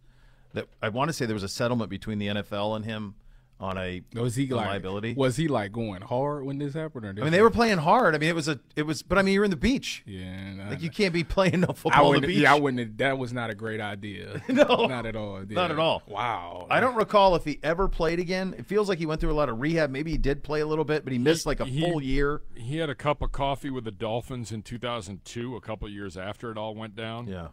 that 0.54 0.68
I 0.82 0.90
want 0.90 1.10
to 1.10 1.14
say 1.14 1.26
there 1.26 1.34
was 1.34 1.44
a 1.44 1.48
settlement 1.50 1.90
between 1.90 2.20
the 2.20 2.28
NFL 2.28 2.76
and 2.76 2.84
him 2.86 3.16
on 3.64 3.78
a 3.78 4.02
Was 4.14 4.36
he 4.36 4.48
like 4.48 4.68
liability. 4.68 5.14
Was 5.14 5.38
he 5.38 5.48
like 5.48 5.72
going 5.72 6.02
hard 6.02 6.44
when 6.44 6.58
this 6.58 6.74
happened? 6.74 7.06
Or 7.06 7.10
I 7.10 7.14
mean, 7.14 7.32
they 7.32 7.42
were 7.42 7.50
playing 7.50 7.78
hard. 7.78 8.14
I 8.14 8.18
mean, 8.18 8.28
it 8.30 8.36
was 8.36 8.50
a, 8.50 8.60
it 8.76 8.84
was, 8.84 9.02
but 9.02 9.18
I 9.18 9.22
mean, 9.22 9.34
you're 9.34 9.46
in 9.46 9.52
the 9.52 9.56
beach. 9.56 10.04
Yeah, 10.06 10.56
I- 10.66 10.70
Like 10.72 10.82
you 10.82 10.90
can't 10.90 11.14
be 11.14 11.24
playing 11.24 11.62
no 11.62 11.68
football 11.68 12.14
on 12.14 12.22
the 12.22 12.28
beach. 12.28 12.38
Yeah, 12.40 12.54
I 12.54 12.60
wouldn't. 12.60 12.98
That 12.98 13.18
was 13.18 13.32
not 13.32 13.50
a 13.50 13.56
great 13.56 13.80
idea. 13.80 14.42
No. 14.50 14.86
not 14.88 15.06
at 15.06 15.16
all. 15.16 15.42
Not 15.48 15.72
at 15.72 15.80
all. 15.80 16.04
Wow. 16.08 16.68
I 16.70 16.80
don't 16.80 16.96
recall 16.96 17.36
if 17.36 17.46
he 17.46 17.60
ever 17.64 17.88
played 17.88 18.20
again. 18.20 18.54
It 18.58 18.66
feels 18.66 18.90
like 18.90 19.00
he 19.00 19.06
went 19.06 19.22
through 19.22 19.32
a 19.32 19.34
lot 19.34 19.48
of 19.50 19.60
rehab. 19.62 19.90
Maybe 19.90 20.12
he 20.12 20.18
did 20.18 20.44
play 20.44 20.60
a 20.60 20.68
little 20.68 20.86
bit, 20.86 21.04
but 21.06 21.14
he 21.14 21.18
missed 21.20 21.46
like 21.46 21.60
a 21.62 21.66
he- 21.66 21.80
full 21.82 22.04
year. 22.04 22.42
He 22.56 22.78
had 22.78 22.90
a 22.90 22.96
cup 22.96 23.22
of 23.22 23.32
coffee 23.32 23.70
with 23.70 23.86
the 23.86 23.92
Dolphins 23.92 24.52
in 24.52 24.62
2002, 24.62 25.56
a 25.56 25.62
couple 25.62 25.88
years 25.90 26.18
after 26.18 26.52
it 26.52 26.58
all 26.58 26.76
went 26.76 26.96
down. 26.96 27.28
Yeah. 27.28 27.48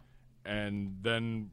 And 0.45 0.97
then 1.01 1.51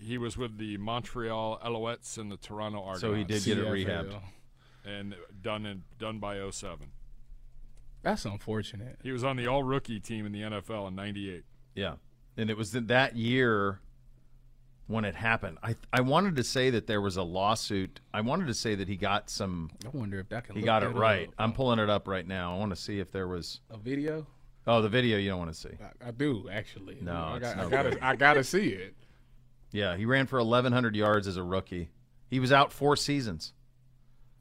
he 0.00 0.18
was 0.18 0.36
with 0.36 0.58
the 0.58 0.76
Montreal 0.78 1.60
Alouettes 1.64 2.18
and 2.18 2.30
the 2.30 2.36
Toronto 2.36 2.78
Argonauts. 2.78 3.00
So 3.00 3.14
he 3.14 3.24
did 3.24 3.44
get 3.44 3.58
it 3.58 3.66
rehabbed. 3.66 4.20
And 4.84 5.14
done 5.42 5.66
in, 5.66 5.82
done 5.98 6.18
by 6.20 6.38
07. 6.48 6.88
That's 8.02 8.24
unfortunate. 8.24 9.00
He 9.02 9.10
was 9.10 9.24
on 9.24 9.36
the 9.36 9.48
all 9.48 9.64
rookie 9.64 9.98
team 9.98 10.26
in 10.26 10.32
the 10.32 10.42
NFL 10.42 10.88
in 10.88 10.94
98. 10.94 11.44
Yeah. 11.74 11.94
And 12.36 12.50
it 12.50 12.56
was 12.56 12.74
in 12.74 12.86
that 12.86 13.16
year 13.16 13.80
when 14.86 15.04
it 15.04 15.14
happened. 15.14 15.58
I 15.62 15.74
I 15.92 16.00
wanted 16.00 16.36
to 16.36 16.44
say 16.44 16.70
that 16.70 16.86
there 16.86 17.00
was 17.00 17.16
a 17.16 17.22
lawsuit. 17.22 18.00
I 18.14 18.20
wanted 18.20 18.46
to 18.46 18.54
say 18.54 18.74
that 18.76 18.88
he 18.88 18.96
got 18.96 19.28
some 19.30 19.70
I 19.84 19.96
wonder 19.96 20.20
if 20.20 20.28
that 20.28 20.44
can. 20.44 20.54
he 20.54 20.60
look 20.60 20.66
got 20.66 20.82
it 20.82 20.90
right. 20.90 21.28
up. 21.28 21.34
I'm 21.38 21.52
pulling 21.52 21.78
it 21.78 21.90
up 21.90 22.06
right 22.06 22.26
now. 22.26 22.54
I 22.54 22.58
want 22.58 22.70
to 22.70 22.76
see 22.80 23.00
if 23.00 23.10
there 23.10 23.26
was 23.26 23.60
a 23.70 23.76
video. 23.76 24.26
Oh, 24.68 24.82
the 24.82 24.88
video 24.88 25.16
you 25.18 25.30
don't 25.30 25.38
want 25.38 25.52
to 25.52 25.58
see. 25.58 25.70
I, 25.80 26.08
I 26.08 26.10
do 26.10 26.48
actually. 26.50 26.98
No, 27.00 27.12
I, 27.12 27.36
it's 27.36 27.42
got, 27.44 27.56
no 27.56 27.66
I 27.66 27.70
gotta. 27.70 28.06
I 28.06 28.16
gotta 28.16 28.44
see 28.44 28.68
it. 28.68 28.94
Yeah, 29.72 29.96
he 29.96 30.04
ran 30.06 30.26
for 30.26 30.38
1100 30.38 30.94
yards 30.96 31.26
as 31.26 31.36
a 31.36 31.42
rookie. 31.42 31.90
He 32.28 32.40
was 32.40 32.52
out 32.52 32.72
4 32.72 32.96
seasons. 32.96 33.52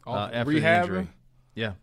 uh, 0.08 0.29
after 0.32 0.53
the 0.53 0.60
rehabbing? 0.62 0.82
injury. 0.84 1.08
Yeah, 1.55 1.74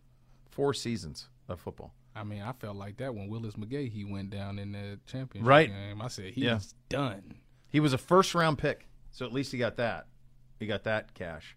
four 0.50 0.74
seasons 0.74 1.28
of 1.48 1.58
football. 1.60 1.92
I 2.14 2.22
mean, 2.24 2.42
I 2.42 2.52
felt 2.52 2.76
like 2.76 2.98
that 2.98 3.14
when 3.14 3.28
Willis 3.28 3.54
McGahee 3.54 3.90
he 3.90 4.04
went 4.04 4.30
down 4.30 4.58
in 4.60 4.72
the 4.72 5.00
championship 5.06 5.48
Right. 5.48 5.68
game. 5.68 6.00
I 6.02 6.06
said 6.08 6.26
he's 6.34 6.44
Yeah. 6.44 6.58
done. 6.88 7.34
He 7.68 7.80
was 7.80 7.92
a 7.94 7.98
first 7.98 8.34
round 8.34 8.58
pick, 8.58 8.86
so 9.10 9.24
at 9.26 9.32
least 9.32 9.50
he 9.50 9.58
got 9.58 9.76
that. 9.76 10.06
He 10.60 10.66
got 10.66 10.84
that 10.84 11.14
cash. 11.14 11.56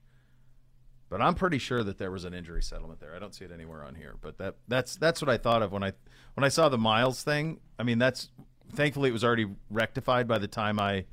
But 1.10 1.22
I'm 1.22 1.36
pretty 1.36 1.60
sure 1.60 1.84
that 1.84 1.98
there 2.00 2.10
was 2.10 2.24
an 2.26 2.34
injury 2.34 2.64
settlement 2.64 3.00
there. 3.00 3.16
I 3.16 3.20
don't 3.20 3.36
see 3.36 3.46
it 3.46 3.52
anywhere 3.52 3.84
on 3.84 3.94
here, 3.96 4.16
but 4.22 4.38
that 4.40 4.56
that's 4.68 4.96
that's 4.96 5.22
what 5.22 5.30
I 5.30 5.38
thought 5.38 5.62
of 5.62 5.72
when 5.72 5.84
I 5.84 5.92
when 6.34 6.44
I 6.44 6.50
saw 6.50 6.68
the 6.70 6.78
Myles 6.80 7.22
thing. 7.22 7.60
I 7.78 7.84
mean, 7.84 8.00
that's 8.00 8.30
thankfully 8.72 9.10
it 9.10 9.14
was 9.14 9.24
already 9.24 9.54
rectified 9.70 10.28
by 10.28 10.40
the 10.40 10.48
time 10.48 10.80
I 10.80 11.06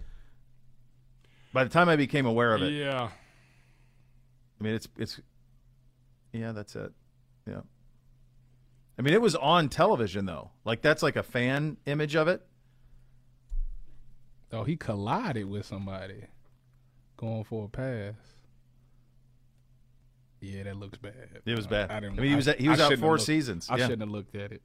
by 1.53 1.65
the 1.65 1.71
time 1.71 1.89
I 1.89 1.97
became 1.97 2.27
aware 2.27 2.55
of 2.55 2.63
it. 2.63 2.73
Yeah. 2.73 3.09
I 4.61 4.65
mean, 4.65 4.75
it's 4.75 4.89
it's 4.97 5.21
yeah, 6.33 6.53
that's 6.53 6.77
it. 6.77 6.93
Yeah. 7.47 7.61
I 8.99 9.03
mean, 9.03 9.15
it 9.15 9.21
was 9.21 9.35
on 9.35 9.69
television 9.69 10.27
though. 10.27 10.51
Like 10.65 10.83
that's 10.83 11.03
like 11.03 11.17
a 11.17 11.23
fan 11.23 11.77
image 11.87 12.15
of 12.15 12.29
it. 12.29 12.43
Oh, 14.53 14.65
he 14.65 14.77
collided 14.77 15.49
with 15.49 15.65
somebody 15.65 16.25
going 17.17 17.45
for 17.45 17.65
a 17.65 17.69
pass. 17.69 18.15
Yeah, 20.41 20.65
that 20.65 20.77
looks 20.77 20.99
bad. 20.99 21.41
It 21.47 21.55
was 21.55 21.67
bad. 21.67 21.91
I, 21.91 21.99
I, 21.99 22.01
didn't. 22.01 22.17
mean, 22.19 22.31
he 22.31 22.35
was 22.35 22.47
he 22.59 22.69
was 22.69 22.81
I 22.81 22.87
out 22.87 22.99
four 22.99 23.13
looked- 23.13 23.25
seasons. 23.25 23.69
I 23.71 23.77
yeah. 23.77 23.85
shouldn't 23.85 24.03
have 24.03 24.11
looked 24.11 24.35
at 24.35 24.53
it. 24.53 24.63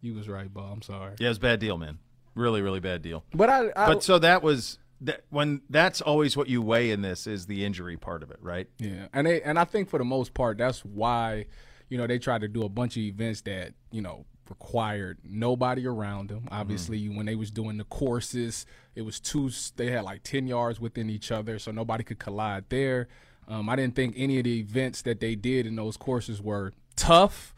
You 0.00 0.14
was 0.14 0.28
right, 0.28 0.52
Bob. 0.52 0.72
I'm 0.72 0.82
sorry. 0.82 1.14
yeah, 1.18 1.26
it 1.26 1.30
was 1.30 1.38
a 1.38 1.40
bad 1.40 1.58
deal, 1.58 1.76
man. 1.78 1.98
Really, 2.34 2.62
really 2.62 2.80
bad 2.80 3.02
deal. 3.02 3.24
But 3.34 3.48
I, 3.48 3.72
I 3.74 3.86
But 3.86 4.02
so 4.02 4.18
that 4.18 4.42
was 4.42 4.78
that 5.02 5.22
when 5.30 5.62
that's 5.68 6.00
always 6.00 6.36
what 6.36 6.48
you 6.48 6.62
weigh 6.62 6.90
in 6.90 7.02
this 7.02 7.26
is 7.26 7.46
the 7.46 7.64
injury 7.64 7.96
part 7.96 8.22
of 8.22 8.30
it, 8.30 8.38
right? 8.40 8.68
Yeah, 8.78 9.08
and 9.12 9.26
they 9.26 9.42
and 9.42 9.58
I 9.58 9.64
think 9.64 9.88
for 9.88 9.98
the 9.98 10.04
most 10.04 10.34
part 10.34 10.58
that's 10.58 10.84
why, 10.84 11.46
you 11.88 11.98
know, 11.98 12.06
they 12.06 12.18
tried 12.18 12.40
to 12.42 12.48
do 12.48 12.64
a 12.64 12.68
bunch 12.68 12.96
of 12.96 13.02
events 13.02 13.42
that 13.42 13.74
you 13.90 14.00
know 14.02 14.24
required 14.48 15.18
nobody 15.24 15.86
around 15.86 16.30
them. 16.30 16.48
Obviously, 16.50 17.08
when 17.08 17.26
they 17.26 17.34
was 17.34 17.50
doing 17.50 17.78
the 17.78 17.84
courses, 17.84 18.64
it 18.94 19.02
was 19.02 19.20
two. 19.20 19.50
They 19.76 19.90
had 19.90 20.04
like 20.04 20.22
ten 20.22 20.46
yards 20.46 20.80
within 20.80 21.10
each 21.10 21.30
other, 21.30 21.58
so 21.58 21.72
nobody 21.72 22.04
could 22.04 22.18
collide 22.18 22.64
there. 22.68 23.08
Um, 23.48 23.68
I 23.68 23.76
didn't 23.76 23.94
think 23.94 24.14
any 24.16 24.38
of 24.38 24.44
the 24.44 24.58
events 24.58 25.02
that 25.02 25.20
they 25.20 25.34
did 25.34 25.66
in 25.66 25.76
those 25.76 25.96
courses 25.96 26.40
were 26.40 26.72
tough. 26.96 27.54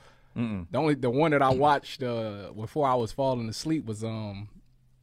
The 0.70 0.78
only 0.78 0.94
the 0.94 1.10
one 1.10 1.30
that 1.32 1.42
I 1.42 1.50
watched 1.50 2.02
uh, 2.02 2.50
before 2.54 2.86
I 2.88 2.94
was 2.94 3.12
falling 3.12 3.48
asleep 3.48 3.86
was 3.86 4.02
um. 4.02 4.48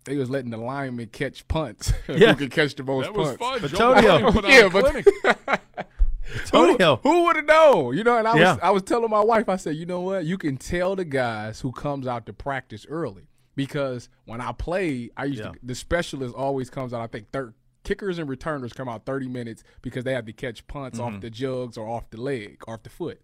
They 0.05 0.15
was 0.17 0.29
letting 0.29 0.51
the 0.51 0.57
linemen 0.57 1.07
catch 1.07 1.47
punts. 1.47 1.91
Yeah. 2.07 2.29
Who 2.31 2.35
could 2.35 2.51
catch 2.51 2.75
the 2.75 2.83
most 2.83 3.05
That 3.05 3.13
was 3.15 3.35
punts? 3.37 3.39
fun. 3.43 3.61
But 3.61 3.71
Joe 3.71 3.93
Tonio- 3.95 4.17
Biden 4.19 4.33
put 4.33 4.45
on 4.45 4.51
Yeah, 4.51 4.69
but- 4.71 4.85
clinic. 4.85 5.61
Tonio. 6.47 6.97
Who, 7.03 7.25
would 7.25 7.35
have 7.35 7.45
known? 7.45 7.97
You 7.97 8.03
know, 8.03 8.17
and 8.17 8.27
I 8.27 8.37
Yeah. 8.37 8.53
was 8.53 8.59
I 8.63 8.69
was 8.71 8.83
telling 8.83 9.09
my 9.09 9.21
wife, 9.23 9.47
I 9.49 9.55
said, 9.57 9.75
you 9.75 9.85
know 9.85 10.01
what? 10.01 10.25
You 10.25 10.37
can 10.37 10.57
tell 10.57 10.95
the 10.95 11.05
guys 11.05 11.61
who 11.61 11.71
comes 11.71 12.07
out 12.07 12.25
to 12.25 12.33
practice 12.33 12.85
early 12.89 13.27
because 13.55 14.09
when 14.25 14.41
I 14.41 14.51
play, 14.51 15.09
I 15.15 15.25
used 15.25 15.39
Yeah. 15.39 15.51
to 15.51 15.59
the 15.63 15.75
specialist 15.75 16.35
always 16.35 16.69
comes 16.69 16.93
out. 16.93 17.01
I 17.01 17.07
think 17.07 17.31
third 17.31 17.53
kickers 17.83 18.17
and 18.17 18.27
returners 18.27 18.73
come 18.73 18.89
out 18.89 19.05
30 19.05 19.27
minutes 19.27 19.63
because 19.83 20.03
they 20.03 20.13
have 20.13 20.25
to 20.25 20.33
catch 20.33 20.65
punts 20.67 20.99
Mm-hmm. 20.99 21.15
off 21.15 21.21
the 21.21 21.29
jugs 21.29 21.77
or 21.77 21.87
off 21.87 22.09
the 22.09 22.19
leg, 22.19 22.61
off 22.67 22.83
the 22.83 22.89
foot. 22.89 23.21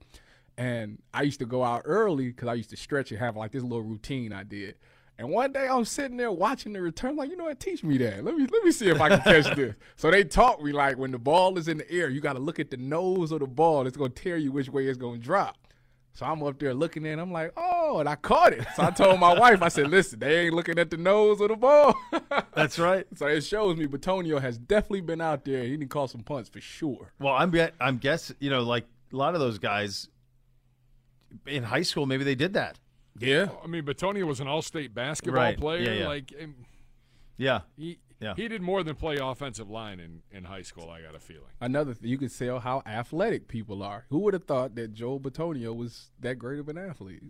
And 0.58 1.00
I 1.14 1.24
used 1.24 1.40
to 1.40 1.46
go 1.48 1.64
out 1.64 1.82
early 1.86 2.28
because 2.28 2.48
I 2.48 2.54
used 2.54 2.70
to 2.70 2.78
stretch 2.78 3.10
and 3.12 3.20
have 3.20 3.36
like 3.36 3.52
this 3.52 3.64
little 3.64 3.82
routine 3.82 4.32
I 4.32 4.44
did. 4.44 4.76
And 5.22 5.30
one 5.30 5.52
day 5.52 5.68
I'm 5.68 5.86
sitting 5.86 6.18
there 6.18 6.32
watching 6.32 6.74
the 6.74 6.82
return, 6.82 7.16
like, 7.16 7.30
you 7.30 7.38
know 7.38 7.44
what, 7.44 7.60
teach 7.60 7.84
me 7.84 7.96
that. 8.00 8.26
Let 8.26 8.36
me 8.36 8.48
let 8.52 8.64
me 8.64 8.72
see 8.72 8.90
if 8.90 9.00
I 9.00 9.10
can 9.10 9.20
catch 9.20 9.56
this. 9.56 9.76
So 9.96 10.10
they 10.10 10.24
taught 10.24 10.64
me 10.64 10.72
like 10.72 10.98
when 10.98 11.12
the 11.12 11.20
ball 11.20 11.60
is 11.60 11.68
in 11.68 11.78
the 11.78 11.92
air, 11.92 12.10
you 12.10 12.22
gotta 12.22 12.40
look 12.40 12.60
at 12.60 12.72
the 12.72 12.78
nose 12.78 13.32
of 13.32 13.42
the 13.42 13.46
ball. 13.46 13.86
It's 13.86 13.96
gonna 13.96 14.10
tell 14.10 14.38
you 14.38 14.52
which 14.52 14.70
way 14.70 14.88
it's 14.88 14.98
gonna 14.98 15.20
drop. 15.20 15.58
So 16.14 16.26
I'm 16.26 16.42
up 16.42 16.58
there 16.58 16.74
looking 16.74 17.06
at 17.06 17.20
it, 17.20 17.22
I'm 17.22 17.32
like, 17.32 17.54
oh, 17.56 18.00
and 18.00 18.10
I 18.10 18.16
caught 18.16 18.54
it. 18.54 18.66
So 18.76 18.82
I 18.82 18.90
told 18.90 19.20
my 19.20 19.38
wife, 19.38 19.62
I 19.62 19.68
said, 19.68 19.92
listen, 19.92 20.18
they 20.18 20.40
ain't 20.40 20.56
looking 20.56 20.80
at 20.80 20.90
the 20.90 20.98
nose 20.98 21.40
of 21.40 21.50
the 21.50 21.56
ball. 21.56 21.96
That's 22.56 22.80
right. 22.80 23.06
so 23.16 23.28
it 23.28 23.42
shows 23.42 23.78
me 23.78 23.86
Bitonio 23.86 24.42
has 24.42 24.58
definitely 24.58 25.02
been 25.02 25.22
out 25.22 25.46
there. 25.46 25.64
He 25.64 25.78
didn't 25.78 25.92
call 25.92 26.08
some 26.08 26.24
punts 26.24 26.50
for 26.50 26.62
sure. 26.62 27.14
Well, 27.20 27.36
I'm 27.36 27.54
I'm 27.80 28.00
guess 28.00 28.34
you 28.40 28.50
know 28.50 28.64
like 28.64 28.88
a 29.14 29.16
lot 29.16 29.36
of 29.36 29.40
those 29.40 29.60
guys 29.60 30.10
in 31.46 31.62
high 31.62 31.84
school 31.84 32.08
maybe 32.08 32.24
they 32.24 32.34
did 32.34 32.54
that. 32.54 32.80
Yeah. 33.20 33.50
I 33.64 33.68
mean, 33.68 33.84
Bitonio 33.84 34.26
was 34.26 34.40
an 34.40 34.48
all-state 34.48 34.94
basketball 34.94 35.42
Right. 35.42 35.58
player. 35.58 35.82
Yeah, 35.82 35.94
yeah. 35.94 36.08
Like, 36.08 36.34
Yeah. 37.38 37.62
he 37.76 38.00
Yeah. 38.20 38.36
He 38.36 38.48
did 38.48 38.62
more 38.62 38.84
than 38.84 38.96
play 38.96 39.18
offensive 39.18 39.68
line 39.70 40.00
in, 40.00 40.22
in 40.32 40.44
high 40.44 40.62
school, 40.62 40.92
I 40.92 41.02
got 41.02 41.16
a 41.16 41.20
feeling. 41.20 41.50
Another 41.60 41.96
thing, 41.96 42.08
you 42.08 42.20
could 42.20 42.32
tell 42.38 42.60
how 42.60 42.84
athletic 42.86 43.48
people 43.48 43.82
are. 43.82 44.06
Who 44.10 44.20
would 44.20 44.36
have 44.36 44.44
thought 44.44 44.76
that 44.76 44.94
Joel 44.94 45.20
Bitonio 45.20 45.76
was 45.76 46.12
that 46.20 46.36
great 46.36 46.60
of 46.60 46.70
an 46.70 46.78
athlete? 46.78 47.24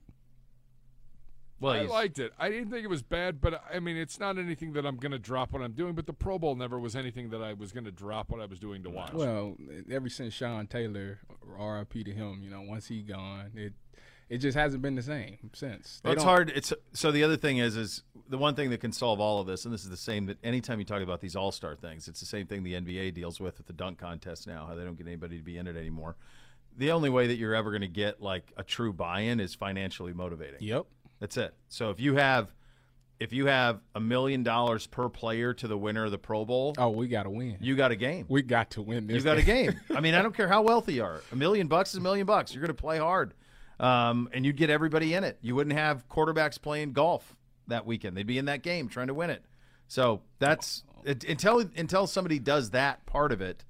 Well, 1.62 1.74
I 1.74 1.82
liked 1.84 2.18
it. 2.18 2.34
I 2.40 2.50
didn't 2.50 2.72
think 2.72 2.84
it 2.84 2.88
was 2.90 3.04
bad, 3.04 3.40
but 3.40 3.64
I 3.72 3.80
mean, 3.80 3.96
it's 3.96 4.20
not 4.20 4.40
anything 4.40 4.74
that 4.74 4.84
I'm 4.86 4.98
going 4.98 5.12
to 5.12 5.20
drop 5.20 5.54
what 5.54 5.62
I'm 5.62 5.74
doing. 5.74 5.94
But 5.94 6.08
the 6.08 6.14
Pro 6.14 6.40
Bowl 6.40 6.56
never 6.56 6.80
was 6.80 6.96
anything 6.96 7.30
that 7.30 7.42
I 7.44 7.54
was 7.54 7.72
going 7.72 7.84
to 7.86 7.92
drop 7.92 8.32
what 8.32 8.42
I 8.42 8.46
was 8.48 8.60
doing 8.60 8.82
to 8.84 8.90
watch. 8.90 9.14
Well, 9.14 9.56
ever 9.92 10.10
since 10.10 10.34
Sean 10.34 10.66
Taylor, 10.66 11.20
R.I.P. 11.58 12.04
to 12.06 12.12
him, 12.12 12.42
you 12.44 12.50
know, 12.50 12.64
once 12.64 12.88
he 12.88 13.04
gone, 13.04 13.52
it 13.56 13.74
it 14.32 14.38
just 14.40 14.58
hasn't 14.58 14.82
been 14.82 14.96
the 14.96 15.04
same 15.04 15.38
since. 15.54 16.02
Well, 16.04 16.14
it's 16.14 16.24
hard. 16.24 16.52
It's 16.56 16.72
so 16.94 17.12
the 17.12 17.24
other 17.24 17.38
thing 17.38 17.58
is 17.58 17.76
is 17.76 18.02
the 18.30 18.38
one 18.38 18.56
thing 18.56 18.70
that 18.70 18.80
can 18.80 18.92
solve 18.94 19.20
all 19.20 19.42
of 19.42 19.46
this, 19.48 19.66
and 19.66 19.74
this 19.74 19.84
is 19.84 19.90
the 19.90 19.98
same 19.98 20.26
that 20.28 20.38
anytime 20.44 20.80
you 20.80 20.86
talk 20.86 21.02
about 21.02 21.20
these 21.20 21.36
all 21.36 21.52
star 21.52 21.76
things, 21.76 22.08
it's 22.08 22.20
the 22.22 22.26
same 22.26 22.48
thing 22.48 22.64
the 22.64 22.74
NBA 22.74 23.14
deals 23.14 23.40
with 23.40 23.60
at 23.60 23.68
the 23.68 23.74
dunk 23.74 23.98
contest 24.00 24.48
now, 24.48 24.66
how 24.66 24.74
they 24.76 24.84
don't 24.86 24.98
get 24.98 25.06
anybody 25.06 25.38
to 25.38 25.44
be 25.44 25.58
in 25.58 25.68
it 25.68 25.76
anymore. 25.76 26.16
The 26.78 26.92
only 26.92 27.10
way 27.10 27.28
that 27.28 27.36
you're 27.36 27.54
ever 27.54 27.72
going 27.72 27.82
to 27.82 27.88
get 27.90 28.22
like 28.22 28.54
a 28.56 28.64
true 28.64 28.94
buy 28.94 29.20
in 29.20 29.40
is 29.42 29.54
financially 29.54 30.14
motivating. 30.14 30.62
Yep. 30.62 30.86
That's 31.20 31.36
it. 31.38 31.54
So 31.68 31.90
if 31.90 32.00
you 32.00 32.16
have 32.16 32.54
if 33.20 33.34
you 33.34 33.46
have 33.48 33.82
a 33.94 34.00
million 34.00 34.42
dollars 34.42 34.88
per 34.88 35.08
player 35.10 35.54
to 35.54 35.68
the 35.68 35.78
winner 35.78 36.06
of 36.06 36.12
the 36.12 36.18
Pro 36.18 36.44
Bowl, 36.46 36.74
Oh, 36.80 36.90
we 36.90 37.08
got 37.08 37.24
to 37.24 37.30
win. 37.30 37.58
you 37.60 37.76
got 37.76 37.92
a 37.92 37.96
game. 37.96 38.26
we 38.30 38.42
got 38.42 38.72
to 38.72 38.82
win 38.82 39.06
this. 39.06 39.18
You 39.18 39.22
got 39.24 39.38
a 39.38 39.44
game. 39.44 39.80
I 39.96 40.00
mean, 40.00 40.16
I 40.16 40.24
don't 40.24 40.34
care 40.36 40.48
how 40.48 40.62
wealthy 40.64 40.94
you 40.94 41.04
are. 41.04 41.22
A 41.32 41.36
million 41.36 41.68
bucks 41.68 41.92
is 41.92 41.98
a 41.98 42.02
million 42.02 42.26
bucks. 42.26 42.54
You're 42.56 42.62
going 42.62 42.76
to 42.76 42.82
play 42.82 42.98
hard, 42.98 43.34
um, 43.82 44.30
and 44.32 44.46
you'd 44.46 44.56
get 44.56 44.70
everybody 44.70 45.14
in 45.14 45.26
it. 45.26 45.38
You 45.42 45.56
wouldn't 45.56 45.76
have 45.76 46.08
quarterbacks 46.08 46.62
playing 46.62 46.94
golf 46.94 47.36
that 47.68 47.86
weekend. 47.86 48.16
They'd 48.16 48.28
be 48.28 48.38
in 48.38 48.46
that 48.46 48.62
game 48.64 48.88
trying 48.88 49.08
to 49.08 49.14
win 49.14 49.30
it. 49.30 49.44
So 49.88 50.22
that's 50.40 50.84
it, 51.04 51.26
until 51.26 51.60
until 51.76 52.08
somebody 52.08 52.40
does 52.40 52.70
that 52.70 53.06
part 53.06 53.34
of 53.34 53.42
it, 53.42 53.66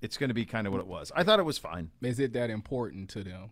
it's 0.00 0.16
going 0.16 0.28
to 0.30 0.34
be 0.34 0.44
kind 0.44 0.66
of 0.66 0.72
what 0.72 0.80
it 0.80 0.88
was. 0.88 1.12
I 1.14 1.22
thought 1.22 1.38
it 1.38 1.44
was 1.44 1.58
fine. 1.58 1.90
Is 2.02 2.18
it 2.18 2.32
that 2.32 2.50
important 2.50 3.10
to 3.10 3.22
them 3.22 3.50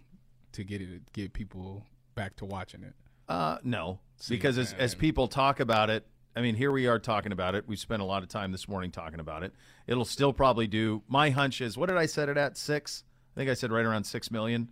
to 0.52 0.64
get 0.64 0.80
it 0.80 1.12
get 1.12 1.32
people 1.32 1.86
back 2.16 2.34
to 2.36 2.44
watching 2.44 2.82
it? 2.82 2.94
Uh, 3.28 3.58
no, 3.62 4.00
because 4.28 4.58
as, 4.58 4.72
as 4.74 4.94
people 4.94 5.28
talk 5.28 5.60
about 5.60 5.88
it, 5.88 6.04
I 6.34 6.40
mean, 6.40 6.54
here 6.54 6.72
we 6.72 6.86
are 6.86 6.98
talking 6.98 7.30
about 7.30 7.54
it. 7.54 7.68
We 7.68 7.76
spent 7.76 8.02
a 8.02 8.04
lot 8.04 8.22
of 8.22 8.28
time 8.28 8.52
this 8.52 8.66
morning 8.66 8.90
talking 8.90 9.20
about 9.20 9.42
it. 9.42 9.52
It'll 9.86 10.04
still 10.04 10.32
probably 10.32 10.66
do. 10.66 11.02
My 11.08 11.30
hunch 11.30 11.60
is, 11.60 11.76
what 11.76 11.88
did 11.88 11.98
I 11.98 12.06
set 12.06 12.28
it 12.28 12.36
at? 12.36 12.56
Six? 12.56 13.04
I 13.34 13.40
think 13.40 13.50
I 13.50 13.54
said 13.54 13.70
right 13.70 13.84
around 13.84 14.04
six 14.04 14.30
million. 14.30 14.68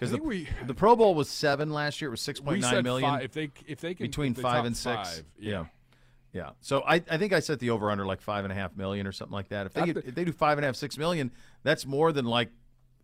Because 0.00 0.12
the, 0.12 0.22
we- 0.22 0.48
the 0.66 0.74
Pro 0.74 0.96
Bowl 0.96 1.14
was 1.14 1.28
seven 1.28 1.70
last 1.72 2.00
year. 2.00 2.08
It 2.08 2.12
was 2.12 2.20
six 2.22 2.40
we 2.40 2.46
point 2.46 2.60
nine 2.62 2.70
said 2.72 2.84
million 2.84 3.10
five, 3.10 3.22
if 3.22 3.32
they 3.32 3.50
if 3.66 3.80
they 3.80 3.94
can 3.94 4.06
between 4.06 4.32
the 4.32 4.40
five 4.42 4.64
and 4.64 4.74
six. 4.76 4.96
five, 5.16 5.24
yeah. 5.38 5.66
yeah, 6.32 6.50
So 6.62 6.82
I, 6.86 6.94
I 7.10 7.18
think 7.18 7.32
I 7.32 7.40
set 7.40 7.58
the 7.60 7.70
over 7.70 7.90
under 7.90 8.06
like 8.06 8.20
five 8.22 8.44
and 8.44 8.52
a 8.52 8.54
half 8.56 8.76
million 8.76 9.06
or 9.06 9.12
something 9.12 9.34
like 9.34 9.48
that. 9.50 9.66
If 9.66 9.74
they 9.74 9.84
get, 9.86 9.96
if 9.98 10.14
they 10.14 10.24
do 10.24 10.32
five 10.32 10.56
and 10.58 10.64
a 10.64 10.68
half 10.68 10.76
six 10.76 10.96
million, 10.96 11.30
that's 11.62 11.84
more 11.86 12.12
than 12.12 12.24
like 12.24 12.48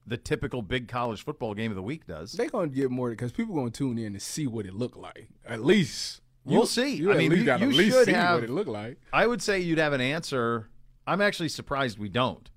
the 0.07 0.17
typical 0.17 0.63
big 0.63 0.89
college 0.89 1.23
football 1.25 1.53
game 1.53 1.71
of 1.71 1.77
the 1.77 1.83
week 1.83 2.07
does. 2.07 2.33
They're 2.33 2.49
gonna 2.49 2.69
get 2.69 2.91
more 2.91 3.11
because 3.11 3.33
people 3.33 3.55
gonna 3.57 3.71
tune 3.71 3.99
in 3.99 4.15
to 4.15 4.21
see 4.21 4.47
what 4.47 4.65
it 4.65 4.73
looked 4.75 4.97
like. 4.97 5.29
At 5.47 5.65
least 5.65 6.23
We'll 6.45 6.61
You- 6.61 6.67
see. 6.67 6.95
You 6.95 7.13
I 7.13 7.17
mean, 7.17 7.31
least 7.31 7.41
you- 7.41 7.45
gotta 7.47 7.65
you 7.65 7.71
at 7.71 7.77
least 7.77 7.97
should 7.97 8.07
see 8.07 8.13
have- 8.13 8.37
what 8.37 8.45
it 8.45 8.51
looked 8.51 8.69
like. 8.69 8.99
I 9.13 9.27
would 9.27 9.43
say 9.43 9.59
you'd 9.59 9.79
have 9.79 9.93
an 9.93 10.01
answer. 10.01 10.69
I'm 11.05 11.21
actually 11.21 11.49
surprised 11.49 11.99
we 11.99 12.09
don't. 12.09 12.49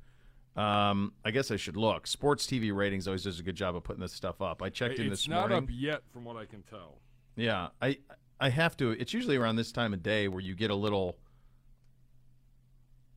Um, 0.55 1.13
I 1.23 1.31
guess 1.31 1.51
I 1.51 1.55
should 1.55 1.77
look. 1.77 2.07
Sports 2.07 2.45
TV 2.45 2.75
ratings 2.75 3.07
always 3.07 3.23
does 3.23 3.39
a 3.39 3.43
good 3.43 3.55
job 3.55 3.75
of 3.75 3.83
putting 3.83 4.01
this 4.01 4.13
stuff 4.13 4.41
up. 4.41 4.61
I 4.61 4.69
checked 4.69 4.99
in 4.99 5.09
this 5.09 5.27
morning. 5.27 5.43
It's 5.45 5.51
not 5.51 5.63
up 5.63 5.69
yet, 5.71 6.01
from 6.11 6.25
what 6.25 6.35
I 6.35 6.45
can 6.45 6.63
tell. 6.63 6.97
Yeah, 7.35 7.69
I 7.81 7.99
I 8.39 8.49
have 8.49 8.75
to. 8.77 8.91
It's 8.91 9.13
usually 9.13 9.37
around 9.37 9.55
this 9.55 9.71
time 9.71 9.93
of 9.93 10.03
day 10.03 10.27
where 10.27 10.41
you 10.41 10.55
get 10.55 10.71
a 10.71 10.75
little. 10.75 11.17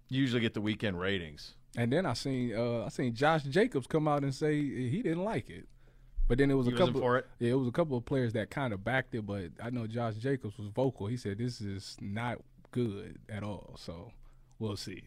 You 0.09 0.21
usually 0.21 0.41
get 0.41 0.55
the 0.55 0.61
weekend 0.61 1.01
ratings. 1.01 1.55
And 1.77 1.93
then 1.93 2.05
I 2.05 2.13
seen 2.13 2.55
uh, 2.55 2.85
I 2.85 2.89
seen 2.91 3.15
Josh 3.15 3.43
Jacobs 3.45 3.87
come 3.87 4.07
out 4.07 4.23
and 4.23 4.35
say 4.35 4.57
he 4.57 5.03
didn't 5.03 5.25
like 5.25 5.49
it. 5.49 5.67
But 6.29 6.39
then 6.39 6.51
it 6.51 6.55
was 6.55 6.67
He 6.67 6.73
a 6.73 6.77
couple 6.77 7.01
for 7.01 7.19
it? 7.19 7.27
Yeah, 7.39 7.53
it 7.53 7.59
was 7.59 7.69
a 7.69 7.73
couple 7.73 7.97
of 7.97 8.05
players 8.05 8.33
that 8.35 8.51
kind 8.51 8.73
of 8.73 8.85
backed 8.85 9.15
it, 9.15 9.27
but 9.27 9.51
I 9.63 9.71
know 9.71 9.87
Josh 9.87 10.15
Jacobs 10.15 10.57
was 10.59 10.69
vocal. 10.69 11.07
He 11.07 11.17
said 11.17 11.39
this 11.39 11.61
is 11.61 11.97
not 12.01 12.39
good 12.71 13.19
at 13.29 13.43
all. 13.43 13.77
So 13.79 14.13
we'll 14.59 14.77
see. 14.77 15.03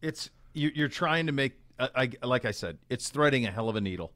It's 0.00 0.26
you, 0.26 0.30
you're 0.54 0.88
trying 0.88 1.26
to 1.26 1.32
make. 1.32 1.52
I, 1.78 2.10
I 2.22 2.26
like 2.26 2.44
I 2.44 2.52
said, 2.52 2.78
it's 2.88 3.08
threading 3.10 3.46
a 3.46 3.50
hell 3.50 3.68
of 3.68 3.76
a 3.76 3.80
needle 3.80 4.12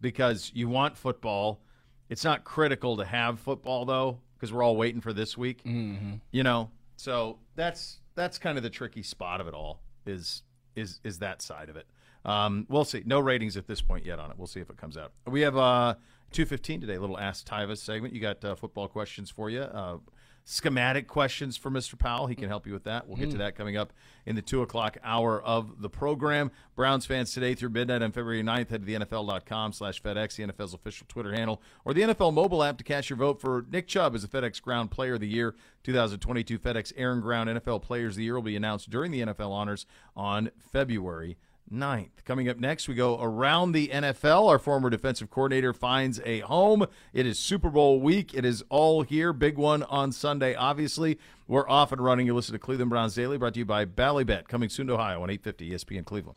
because 0.00 0.52
you 0.54 0.68
want 0.68 0.96
football. 0.96 1.60
It's 2.08 2.24
not 2.24 2.44
critical 2.44 2.96
to 2.98 3.04
have 3.04 3.40
football 3.40 3.84
though, 3.84 4.18
because 4.34 4.52
we're 4.52 4.62
all 4.62 4.76
waiting 4.76 5.00
for 5.00 5.12
this 5.12 5.36
week. 5.38 5.64
Mm-hmm. 5.64 6.14
You 6.30 6.42
know, 6.42 6.70
so 6.96 7.38
that's 7.56 7.98
that's 8.14 8.38
kind 8.38 8.56
of 8.56 8.62
the 8.62 8.70
tricky 8.70 9.02
spot 9.02 9.40
of 9.40 9.48
it 9.48 9.54
all. 9.54 9.80
Is 10.06 10.42
is 10.76 11.00
is 11.04 11.18
that 11.20 11.42
side 11.42 11.68
of 11.68 11.76
it? 11.76 11.86
Um, 12.24 12.66
we'll 12.68 12.84
see. 12.84 13.02
No 13.06 13.18
ratings 13.20 13.56
at 13.56 13.66
this 13.66 13.80
point 13.80 14.04
yet 14.04 14.18
on 14.18 14.30
it. 14.30 14.36
We'll 14.36 14.46
see 14.46 14.60
if 14.60 14.68
it 14.68 14.76
comes 14.76 14.96
out. 14.98 15.12
We 15.26 15.40
have 15.40 15.56
uh, 15.56 15.94
two 16.32 16.44
fifteen 16.44 16.80
today. 16.80 16.96
A 16.96 17.00
little 17.00 17.18
Ask 17.18 17.46
Tyvis 17.46 17.78
segment. 17.78 18.12
You 18.12 18.20
got 18.20 18.44
uh, 18.44 18.54
football 18.54 18.88
questions 18.88 19.30
for 19.30 19.48
you. 19.48 19.62
Uh, 19.62 19.98
schematic 20.44 21.06
questions 21.06 21.56
for 21.56 21.70
Mr. 21.70 21.98
Powell. 21.98 22.26
He 22.26 22.34
can 22.34 22.48
help 22.48 22.66
you 22.66 22.72
with 22.72 22.84
that. 22.84 23.06
We'll 23.06 23.16
get 23.16 23.30
to 23.30 23.36
mm. 23.36 23.40
that 23.40 23.56
coming 23.56 23.76
up 23.76 23.92
in 24.26 24.36
the 24.36 24.42
2 24.42 24.62
o'clock 24.62 24.98
hour 25.02 25.40
of 25.40 25.80
the 25.80 25.88
program. 25.88 26.50
Browns 26.74 27.06
fans 27.06 27.32
today 27.32 27.54
through 27.54 27.70
midnight 27.70 28.02
on 28.02 28.12
February 28.12 28.42
9th, 28.42 28.70
head 28.70 28.80
to 28.80 28.86
the 28.86 28.94
NFL.com 28.94 29.72
slash 29.72 30.02
FedEx, 30.02 30.36
the 30.36 30.46
NFL's 30.46 30.74
official 30.74 31.06
Twitter 31.08 31.32
handle, 31.32 31.60
or 31.84 31.94
the 31.94 32.02
NFL 32.02 32.34
mobile 32.34 32.62
app 32.62 32.78
to 32.78 32.84
cast 32.84 33.10
your 33.10 33.16
vote 33.16 33.40
for 33.40 33.64
Nick 33.70 33.86
Chubb 33.86 34.14
as 34.14 34.22
the 34.22 34.28
FedEx 34.28 34.60
Ground 34.60 34.90
Player 34.90 35.14
of 35.14 35.20
the 35.20 35.28
Year 35.28 35.54
2022. 35.84 36.58
FedEx 36.58 36.92
Air 36.96 37.12
and 37.12 37.22
Ground 37.22 37.48
NFL 37.48 37.82
Players 37.82 38.14
of 38.14 38.18
the 38.18 38.24
Year 38.24 38.34
will 38.34 38.42
be 38.42 38.56
announced 38.56 38.90
during 38.90 39.10
the 39.12 39.20
NFL 39.20 39.50
honors 39.50 39.86
on 40.16 40.50
February 40.58 41.36
9th. 41.72 42.24
Coming 42.24 42.48
up 42.48 42.58
next, 42.58 42.88
we 42.88 42.94
go 42.94 43.20
around 43.20 43.72
the 43.72 43.88
NFL. 43.88 44.48
Our 44.48 44.58
former 44.58 44.90
defensive 44.90 45.30
coordinator 45.30 45.72
finds 45.72 46.20
a 46.24 46.40
home. 46.40 46.86
It 47.12 47.26
is 47.26 47.38
Super 47.38 47.70
Bowl 47.70 48.00
week. 48.00 48.34
It 48.34 48.44
is 48.44 48.64
all 48.68 49.02
here. 49.02 49.32
Big 49.32 49.56
one 49.56 49.82
on 49.84 50.12
Sunday, 50.12 50.54
obviously. 50.54 51.18
We're 51.46 51.68
off 51.68 51.92
and 51.92 52.02
running. 52.02 52.26
You 52.26 52.34
listen 52.34 52.52
to 52.52 52.58
Cleveland 52.58 52.90
Browns 52.90 53.14
Daily, 53.14 53.38
brought 53.38 53.54
to 53.54 53.60
you 53.60 53.64
by 53.64 53.84
Ballybet, 53.84 54.48
coming 54.48 54.68
soon 54.68 54.86
to 54.88 54.94
Ohio 54.94 55.22
on 55.22 55.30
850 55.30 55.70
ESPN 55.70 56.04
Cleveland. 56.04 56.36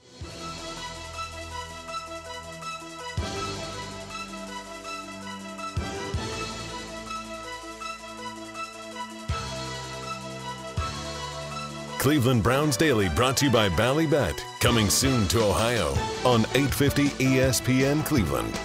Cleveland 12.04 12.44
Browns 12.44 12.76
Daily 12.76 13.08
brought 13.08 13.38
to 13.38 13.46
you 13.46 13.52
by 13.52 13.70
Ballybet, 13.70 14.38
coming 14.60 14.90
soon 14.90 15.26
to 15.30 15.42
Ohio 15.42 15.92
on 16.26 16.42
850 16.54 17.06
ESPN 17.12 18.06
Cleveland. 18.06 18.60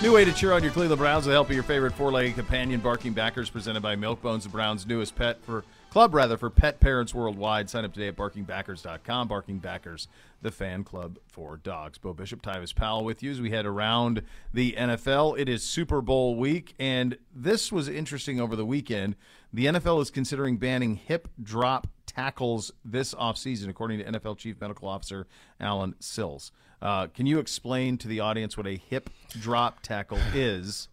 New 0.00 0.12
way 0.12 0.24
to 0.24 0.32
cheer 0.32 0.52
on 0.52 0.62
your 0.62 0.70
Cleveland 0.70 1.00
Browns 1.00 1.24
with 1.24 1.32
the 1.32 1.34
help 1.34 1.48
of 1.48 1.54
your 1.56 1.64
favorite 1.64 1.94
four-legged 1.94 2.36
companion, 2.36 2.78
Barking 2.78 3.12
Backers, 3.12 3.50
presented 3.50 3.82
by 3.82 3.96
Milk 3.96 4.22
Bones, 4.22 4.44
the 4.44 4.50
Browns' 4.50 4.86
newest 4.86 5.16
pet 5.16 5.42
for 5.42 5.64
club, 5.90 6.14
rather 6.14 6.36
for 6.36 6.50
pet 6.50 6.80
parents 6.80 7.14
worldwide. 7.14 7.68
Sign 7.68 7.84
up 7.84 7.92
today 7.92 8.08
at 8.08 8.16
barkingbackers.com. 8.16 9.28
Barking 9.28 9.58
Backers, 9.58 10.08
the 10.40 10.50
fan 10.50 10.84
club 10.84 11.18
for 11.26 11.56
dogs. 11.56 11.98
Bo 11.98 12.12
Bishop, 12.12 12.42
Tyvis 12.42 12.74
Powell 12.74 13.04
with 13.04 13.22
you 13.22 13.30
as 13.30 13.40
we 13.40 13.50
head 13.50 13.66
around 13.66 14.22
the 14.54 14.72
NFL. 14.72 15.38
It 15.38 15.48
is 15.48 15.62
Super 15.62 16.00
Bowl 16.00 16.36
week, 16.36 16.74
and 16.78 17.18
this 17.34 17.70
was 17.70 17.88
interesting 17.88 18.40
over 18.40 18.56
the 18.56 18.66
weekend. 18.66 19.16
The 19.52 19.66
NFL 19.66 20.00
is 20.00 20.10
considering 20.10 20.56
banning 20.56 20.96
hip 20.96 21.28
drop 21.42 21.88
tackles 22.06 22.72
this 22.84 23.14
offseason, 23.14 23.68
according 23.68 23.98
to 23.98 24.04
NFL 24.04 24.38
Chief 24.38 24.60
Medical 24.60 24.88
Officer 24.88 25.26
Allen 25.60 25.94
Sills. 26.00 26.52
Uh, 26.80 27.08
can 27.08 27.26
you 27.26 27.38
explain 27.38 27.98
to 27.98 28.08
the 28.08 28.20
audience 28.20 28.56
what 28.56 28.66
a 28.66 28.76
hip 28.76 29.10
drop 29.38 29.80
tackle 29.82 30.18
is 30.34 30.88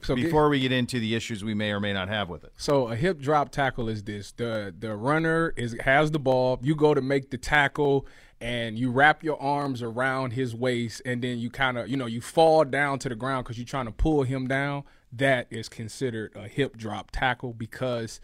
So 0.00 0.14
get- 0.14 0.24
before 0.24 0.48
we 0.48 0.60
get 0.60 0.72
into 0.72 0.98
the 0.98 1.14
issues 1.14 1.44
we 1.44 1.54
may 1.54 1.72
or 1.72 1.80
may 1.80 1.92
not 1.92 2.08
have 2.08 2.28
with 2.28 2.44
it? 2.44 2.52
So 2.56 2.88
a 2.88 2.96
hip 2.96 3.20
drop 3.20 3.50
tackle 3.50 3.88
is 3.88 4.04
this: 4.04 4.32
the 4.32 4.74
the 4.76 4.96
runner 4.96 5.52
is 5.56 5.76
has 5.80 6.10
the 6.10 6.18
ball. 6.18 6.58
You 6.62 6.74
go 6.74 6.94
to 6.94 7.00
make 7.02 7.30
the 7.30 7.38
tackle, 7.38 8.06
and 8.40 8.78
you 8.78 8.90
wrap 8.90 9.22
your 9.22 9.40
arms 9.40 9.82
around 9.82 10.32
his 10.32 10.54
waist, 10.54 11.02
and 11.04 11.22
then 11.22 11.38
you 11.38 11.50
kind 11.50 11.78
of 11.78 11.88
you 11.88 11.96
know 11.96 12.06
you 12.06 12.20
fall 12.20 12.64
down 12.64 12.98
to 13.00 13.08
the 13.08 13.14
ground 13.14 13.44
because 13.44 13.58
you're 13.58 13.66
trying 13.66 13.86
to 13.86 13.92
pull 13.92 14.22
him 14.22 14.48
down. 14.48 14.84
That 15.12 15.46
is 15.50 15.68
considered 15.68 16.32
a 16.34 16.48
hip 16.48 16.76
drop 16.76 17.10
tackle 17.10 17.52
because 17.52 18.20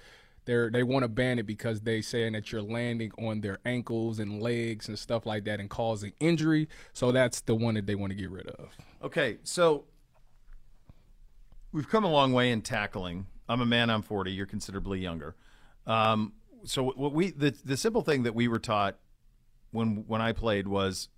they're 0.46 0.70
they 0.70 0.82
want 0.82 1.02
to 1.02 1.08
ban 1.08 1.38
it 1.38 1.46
because 1.46 1.82
they 1.82 2.00
saying 2.00 2.32
that 2.32 2.50
you're 2.50 2.62
landing 2.62 3.12
on 3.18 3.42
their 3.42 3.58
ankles 3.66 4.18
and 4.18 4.40
legs 4.40 4.88
and 4.88 4.98
stuff 4.98 5.26
like 5.26 5.44
that 5.44 5.60
and 5.60 5.68
causing 5.68 6.14
injury. 6.20 6.68
So 6.94 7.12
that's 7.12 7.42
the 7.42 7.54
one 7.54 7.74
that 7.74 7.86
they 7.86 7.94
want 7.94 8.10
to 8.12 8.16
get 8.16 8.30
rid 8.30 8.46
of. 8.48 8.70
Okay, 9.02 9.36
so 9.42 9.84
we've 11.72 11.88
come 11.88 12.04
a 12.04 12.10
long 12.10 12.32
way 12.32 12.50
in 12.50 12.62
tackling. 12.62 13.26
I'm 13.48 13.60
a 13.60 13.66
man. 13.66 13.90
I'm 13.90 14.02
40. 14.02 14.32
You're 14.32 14.46
considerably 14.46 15.00
younger. 15.00 15.34
Um, 15.86 16.34
so 16.64 16.84
what 16.84 17.12
we 17.12 17.30
the 17.30 17.54
the 17.64 17.76
simple 17.76 18.02
thing 18.02 18.24
that 18.24 18.34
we 18.34 18.48
were 18.48 18.58
taught 18.58 18.98
when 19.70 20.04
when 20.06 20.20
I 20.20 20.32
played 20.32 20.68
was 20.68 21.08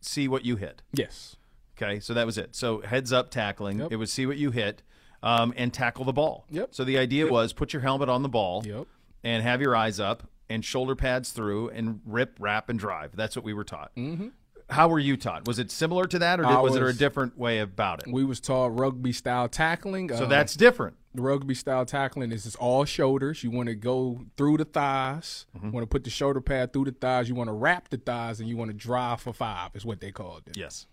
see 0.00 0.28
what 0.28 0.44
you 0.44 0.56
hit. 0.56 0.82
Yes. 0.92 1.36
Okay, 1.76 1.98
so 1.98 2.14
that 2.14 2.26
was 2.26 2.38
it. 2.38 2.54
So 2.54 2.80
heads 2.82 3.12
up 3.12 3.30
tackling. 3.30 3.78
Yep. 3.80 3.92
It 3.92 3.96
was 3.96 4.12
see 4.12 4.26
what 4.26 4.36
you 4.36 4.50
hit, 4.50 4.82
um, 5.22 5.54
and 5.56 5.72
tackle 5.72 6.04
the 6.04 6.12
ball. 6.12 6.46
Yep. 6.50 6.74
So 6.74 6.84
the 6.84 6.98
idea 6.98 7.26
was 7.26 7.52
put 7.52 7.72
your 7.72 7.82
helmet 7.82 8.08
on 8.08 8.22
the 8.22 8.28
ball. 8.28 8.62
Yep. 8.66 8.86
And 9.24 9.44
have 9.44 9.60
your 9.60 9.76
eyes 9.76 10.00
up 10.00 10.24
and 10.48 10.64
shoulder 10.64 10.96
pads 10.96 11.30
through 11.30 11.70
and 11.70 12.00
rip, 12.04 12.36
wrap, 12.40 12.68
and 12.68 12.76
drive. 12.76 13.14
That's 13.14 13.36
what 13.36 13.44
we 13.44 13.54
were 13.54 13.62
taught. 13.62 13.92
Mm-hmm. 13.96 14.28
How 14.72 14.88
were 14.88 14.98
you 14.98 15.16
taught? 15.16 15.46
Was 15.46 15.58
it 15.58 15.70
similar 15.70 16.06
to 16.06 16.18
that, 16.18 16.40
or 16.40 16.44
did, 16.44 16.52
I 16.52 16.60
was, 16.60 16.74
there 16.74 16.88
a 16.88 16.94
different 16.94 17.38
way 17.38 17.58
about 17.58 18.06
it? 18.06 18.12
We 18.12 18.24
was 18.24 18.40
taught 18.40 18.78
rugby 18.78 19.12
style 19.12 19.48
tackling. 19.48 20.08
So 20.08 20.24
uh, 20.24 20.26
that's 20.26 20.54
different. 20.54 20.96
rugby 21.14 21.54
style 21.54 21.84
tackling 21.84 22.32
is 22.32 22.46
it's 22.46 22.56
all 22.56 22.84
shoulders. 22.84 23.44
You 23.44 23.50
want 23.50 23.68
to 23.68 23.74
go 23.74 24.24
through 24.36 24.56
the 24.56 24.64
thighs. 24.64 25.46
Mm-hmm. 25.56 25.66
You 25.66 25.72
want 25.72 25.82
to 25.84 25.88
put 25.88 26.04
the 26.04 26.10
shoulder 26.10 26.40
pad 26.40 26.72
through 26.72 26.86
the 26.86 26.92
thighs. 26.92 27.28
You 27.28 27.34
want 27.34 27.48
to 27.48 27.54
wrap 27.54 27.90
the 27.90 27.98
thighs, 27.98 28.40
and 28.40 28.48
you 28.48 28.56
want 28.56 28.70
to 28.70 28.76
drive 28.76 29.20
for 29.20 29.32
five. 29.32 29.70
Is 29.74 29.84
what 29.84 30.00
they 30.00 30.10
called 30.10 30.42
it. 30.46 30.56
Yes. 30.56 30.86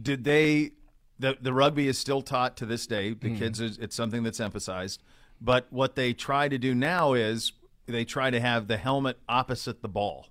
Did 0.00 0.24
they? 0.24 0.72
The 1.18 1.36
the 1.40 1.52
rugby 1.52 1.86
is 1.88 1.98
still 1.98 2.22
taught 2.22 2.56
to 2.56 2.66
this 2.66 2.86
day. 2.86 3.14
The 3.14 3.36
kids, 3.36 3.60
is, 3.60 3.78
it's 3.78 3.94
something 3.94 4.22
that's 4.22 4.40
emphasized. 4.40 5.02
But 5.40 5.66
what 5.70 5.96
they 5.96 6.12
try 6.12 6.48
to 6.48 6.58
do 6.58 6.74
now 6.74 7.12
is 7.12 7.52
they 7.86 8.04
try 8.04 8.30
to 8.30 8.40
have 8.40 8.68
the 8.68 8.76
helmet 8.76 9.18
opposite 9.28 9.82
the 9.82 9.88
ball. 9.88 10.28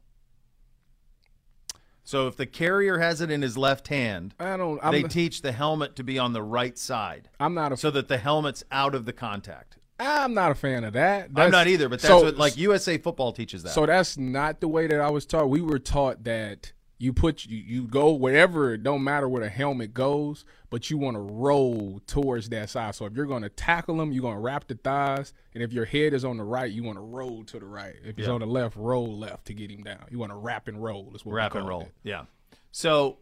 So 2.11 2.27
if 2.27 2.35
the 2.35 2.45
carrier 2.45 2.97
has 2.97 3.21
it 3.21 3.31
in 3.31 3.41
his 3.41 3.57
left 3.57 3.87
hand, 3.87 4.35
I 4.37 4.57
don't. 4.57 4.81
I'm, 4.83 4.91
they 4.91 5.03
teach 5.03 5.41
the 5.43 5.53
helmet 5.53 5.95
to 5.95 6.03
be 6.03 6.19
on 6.19 6.33
the 6.33 6.43
right 6.43 6.77
side, 6.77 7.29
I'm 7.39 7.53
not 7.53 7.71
a. 7.71 7.77
so 7.77 7.89
that 7.89 8.09
the 8.09 8.17
helmet's 8.17 8.65
out 8.69 8.95
of 8.95 9.05
the 9.05 9.13
contact. 9.13 9.77
I'm 9.97 10.33
not 10.33 10.51
a 10.51 10.55
fan 10.55 10.83
of 10.83 10.91
that. 10.91 11.29
I'm 11.33 11.51
not 11.51 11.67
either, 11.67 11.87
but 11.87 12.01
that's 12.01 12.09
so- 12.09 12.23
what 12.23 12.35
like 12.35 12.57
USA 12.57 12.97
football 12.97 13.31
teaches 13.31 13.63
that. 13.63 13.69
So 13.69 13.85
that's 13.85 14.17
not 14.17 14.59
the 14.59 14.67
way 14.67 14.87
that 14.87 14.99
I 14.99 15.09
was 15.09 15.25
taught. 15.25 15.49
We 15.49 15.61
were 15.61 15.79
taught 15.79 16.25
that 16.25 16.73
you 17.01 17.13
put 17.13 17.45
you, 17.45 17.57
you 17.57 17.87
go 17.87 18.11
wherever 18.13 18.75
it 18.75 18.83
don't 18.83 19.03
matter 19.03 19.27
where 19.27 19.41
the 19.41 19.49
helmet 19.49 19.91
goes, 19.93 20.45
but 20.69 20.91
you 20.91 20.99
want 20.99 21.15
to 21.15 21.21
roll 21.21 21.99
towards 22.05 22.49
that 22.49 22.69
side. 22.69 22.93
So 22.93 23.05
if 23.05 23.13
you're 23.13 23.25
going 23.25 23.41
to 23.41 23.49
tackle 23.49 23.97
them, 23.97 24.11
you're 24.11 24.21
going 24.21 24.35
to 24.35 24.39
wrap 24.39 24.67
the 24.67 24.75
thighs, 24.75 25.33
and 25.55 25.63
if 25.63 25.73
your 25.73 25.85
head 25.85 26.13
is 26.13 26.23
on 26.23 26.37
the 26.37 26.43
right, 26.43 26.71
you 26.71 26.83
want 26.83 26.97
to 26.97 27.03
roll 27.03 27.43
to 27.45 27.59
the 27.59 27.65
right. 27.65 27.95
If 28.03 28.19
it's 28.19 28.27
Yeah. 28.27 28.33
on 28.33 28.41
the 28.41 28.45
left, 28.45 28.75
roll 28.75 29.17
left 29.17 29.45
to 29.47 29.53
get 29.55 29.71
him 29.71 29.83
down. 29.83 30.05
You 30.11 30.19
want 30.19 30.31
to 30.31 30.37
wrap 30.37 30.67
and 30.67 30.81
roll. 30.81 31.11
Is 31.15 31.25
what 31.25 31.33
we 31.33 31.37
wrap 31.37 31.55
and 31.55 31.67
roll. 31.67 31.81
it. 31.81 31.93
Yeah. 32.03 32.25
So 32.71 33.17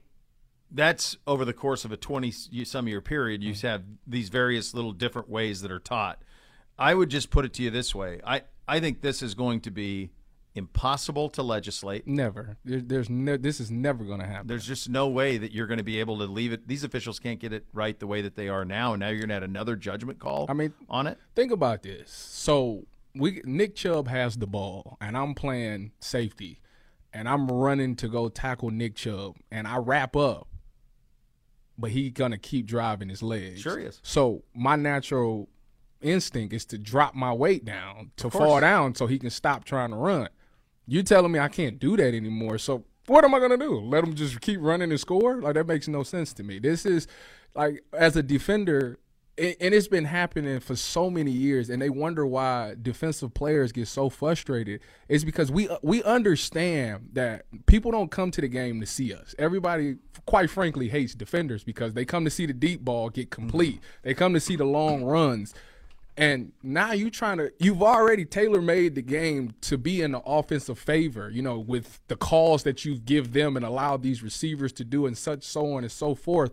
that's 0.69 1.15
over 1.25 1.45
the 1.45 1.53
course 1.53 1.85
of 1.85 1.93
a 1.93 1.97
20 1.97 2.31
some 2.31 2.87
year 2.87 2.99
period. 2.99 3.41
You 3.41 3.53
mm. 3.53 3.61
have 3.61 3.83
these 4.05 4.27
various 4.27 4.73
little 4.73 4.91
different 4.91 5.29
ways 5.29 5.61
that 5.61 5.71
are 5.71 5.79
taught. 5.79 6.21
I 6.77 6.93
would 6.93 7.09
just 7.09 7.29
put 7.29 7.45
it 7.45 7.53
to 7.53 7.63
you 7.63 7.69
this 7.69 7.95
way. 7.95 8.19
I, 8.25 8.41
I 8.67 8.81
think 8.81 9.01
this 9.01 9.21
is 9.21 9.35
going 9.35 9.61
to 9.61 9.71
be 9.71 10.11
impossible 10.59 11.29
to 11.31 11.41
legislate. 11.41 12.05
Never. 12.05 12.57
There, 12.63 12.81
there's 12.81 13.09
no. 13.09 13.35
This 13.37 13.59
is 13.59 13.71
never 13.71 14.03
going 14.03 14.19
to 14.19 14.27
happen. 14.27 14.47
There's 14.47 14.67
just 14.67 14.87
no 14.89 15.07
way 15.07 15.39
that 15.39 15.51
you're 15.51 15.65
going 15.65 15.79
to 15.79 15.83
be 15.83 15.99
able 15.99 16.19
to 16.19 16.25
leave 16.25 16.53
it. 16.53 16.67
These 16.67 16.83
officials 16.83 17.17
can't 17.17 17.39
get 17.39 17.51
it 17.51 17.65
right 17.73 17.99
the 17.99 18.05
way 18.05 18.21
that 18.21 18.35
they 18.35 18.47
are 18.47 18.63
now, 18.63 18.93
and 18.93 18.99
now 18.99 19.07
you're 19.07 19.19
going 19.19 19.29
to 19.29 19.35
add 19.35 19.43
another 19.43 19.75
judgment 19.75 20.19
call. 20.19 20.45
I 20.47 20.53
mean- 20.53 20.73
on 20.87 21.07
it. 21.07 21.17
think 21.35 21.51
about 21.51 21.81
this. 21.81 22.11
So 22.11 22.85
we 23.15 23.41
Nick 23.43 23.75
Chubb 23.75 24.07
has 24.07 24.37
the 24.37 24.47
ball, 24.47 24.97
and 25.01 25.17
I'm 25.17 25.33
playing 25.33 25.93
safety, 25.99 26.61
and 27.11 27.27
I'm 27.27 27.49
running 27.49 27.95
to 27.97 28.07
go 28.07 28.29
tackle 28.29 28.69
Nick 28.69 28.95
Chubb, 28.95 29.37
and 29.51 29.67
I 29.67 29.77
wrap 29.77 30.15
up, 30.15 30.47
but 31.77 31.91
he 31.91 32.11
gonna 32.11 32.37
keep 32.37 32.65
driving 32.67 33.09
his 33.09 33.23
legs. 33.23 33.61
Sure 33.61 33.79
is. 33.79 33.99
So 34.03 34.43
my 34.53 34.75
natural 34.75 35.49
instinct 36.01 36.53
is 36.53 36.65
to 36.65 36.77
drop 36.77 37.13
my 37.15 37.33
weight 37.33 37.65
down 37.65 38.11
to 38.17 38.29
fall 38.29 38.59
down 38.61 38.95
so 38.95 39.07
he 39.07 39.19
can 39.19 39.29
stop 39.29 39.65
trying 39.65 39.89
to 39.89 39.95
run. 39.97 40.29
You 40.89 41.03
telling 41.03 41.31
me 41.31 41.39
I 41.39 41.49
can't 41.49 41.79
do 41.79 41.95
that 41.97 42.13
anymore? 42.13 42.57
So 42.57 42.83
what 43.05 43.23
am 43.23 43.33
I 43.33 43.39
gonna 43.39 43.57
do? 43.57 43.79
Let 43.79 44.03
them 44.03 44.15
just 44.15 44.39
keep 44.41 44.59
running 44.61 44.89
and 44.91 44.99
score? 44.99 45.41
Like 45.41 45.55
that 45.55 45.67
makes 45.67 45.87
no 45.87 46.03
sense 46.03 46.33
to 46.33 46.43
me. 46.43 46.59
This 46.59 46.85
is 46.85 47.07
like 47.55 47.83
as 47.93 48.15
a 48.15 48.23
defender, 48.23 48.99
and 49.37 49.55
it's 49.59 49.87
been 49.87 50.05
happening 50.05 50.59
for 50.59 50.75
so 50.75 51.09
many 51.09 51.31
years, 51.31 51.69
and 51.69 51.81
they 51.81 51.89
wonder 51.89 52.25
why 52.25 52.75
defensive 52.81 53.33
players 53.33 53.71
get 53.71 53.87
so 53.87 54.09
frustrated. 54.09 54.81
It's 55.07 55.23
because 55.23 55.51
we 55.51 55.69
we 55.81 56.03
understand 56.03 57.09
that 57.13 57.45
people 57.65 57.91
don't 57.91 58.11
come 58.11 58.31
to 58.31 58.41
the 58.41 58.47
game 58.47 58.79
to 58.79 58.85
see 58.85 59.13
us. 59.13 59.33
Everybody, 59.37 59.97
quite 60.25 60.49
frankly, 60.49 60.89
hates 60.89 61.13
defenders 61.13 61.63
because 61.63 61.93
they 61.93 62.05
come 62.05 62.25
to 62.25 62.31
see 62.31 62.45
the 62.45 62.53
deep 62.53 62.81
ball 62.81 63.09
get 63.09 63.29
mm-hmm. 63.29 63.41
complete. 63.41 63.79
They 64.03 64.13
come 64.13 64.33
to 64.33 64.39
see 64.39 64.55
the 64.55 64.65
long 64.65 65.03
runs. 65.03 65.53
And 66.19 66.51
now 66.61 66.91
you 66.91 67.09
trying 67.09 67.37
to 67.37 67.53
you've 67.59 67.81
already 67.81 68.25
tailor 68.25 68.61
made 68.61 68.95
the 68.95 69.01
game 69.01 69.53
to 69.61 69.77
be 69.77 70.01
in 70.01 70.11
the 70.11 70.19
offensive 70.19 70.77
favor, 70.77 71.29
you 71.29 71.41
know, 71.41 71.57
with 71.57 72.01
the 72.09 72.17
calls 72.17 72.63
that 72.63 72.83
you 72.83 72.99
give 72.99 73.31
them 73.31 73.55
and 73.55 73.65
allow 73.65 73.95
these 73.95 74.21
receivers 74.21 74.73
to 74.73 74.83
do 74.83 75.05
and 75.05 75.17
such 75.17 75.43
so 75.45 75.71
on 75.71 75.83
and 75.83 75.91
so 75.91 76.13
forth. 76.15 76.51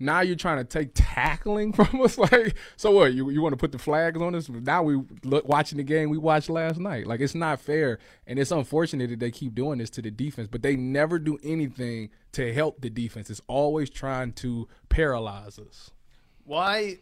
Now 0.00 0.22
you're 0.22 0.34
trying 0.34 0.58
to 0.58 0.64
take 0.64 0.90
tackling 0.94 1.72
from 1.74 2.00
us, 2.00 2.18
like 2.18 2.56
so. 2.74 2.90
What 2.90 3.14
you 3.14 3.30
you 3.30 3.40
want 3.40 3.52
to 3.52 3.56
put 3.56 3.70
the 3.70 3.78
flags 3.78 4.20
on 4.20 4.34
us? 4.34 4.48
Now 4.48 4.82
we 4.82 5.00
look 5.22 5.46
watching 5.46 5.78
the 5.78 5.84
game 5.84 6.10
we 6.10 6.18
watched 6.18 6.50
last 6.50 6.80
night. 6.80 7.06
Like 7.06 7.20
it's 7.20 7.36
not 7.36 7.60
fair, 7.60 8.00
and 8.26 8.36
it's 8.36 8.50
unfortunate 8.50 9.10
that 9.10 9.20
they 9.20 9.30
keep 9.30 9.54
doing 9.54 9.78
this 9.78 9.90
to 9.90 10.02
the 10.02 10.10
defense, 10.10 10.48
but 10.50 10.62
they 10.62 10.74
never 10.74 11.20
do 11.20 11.38
anything 11.44 12.10
to 12.32 12.52
help 12.52 12.80
the 12.80 12.90
defense. 12.90 13.30
It's 13.30 13.42
always 13.46 13.90
trying 13.90 14.32
to 14.32 14.66
paralyze 14.88 15.60
us. 15.60 15.92
Why? 16.42 16.98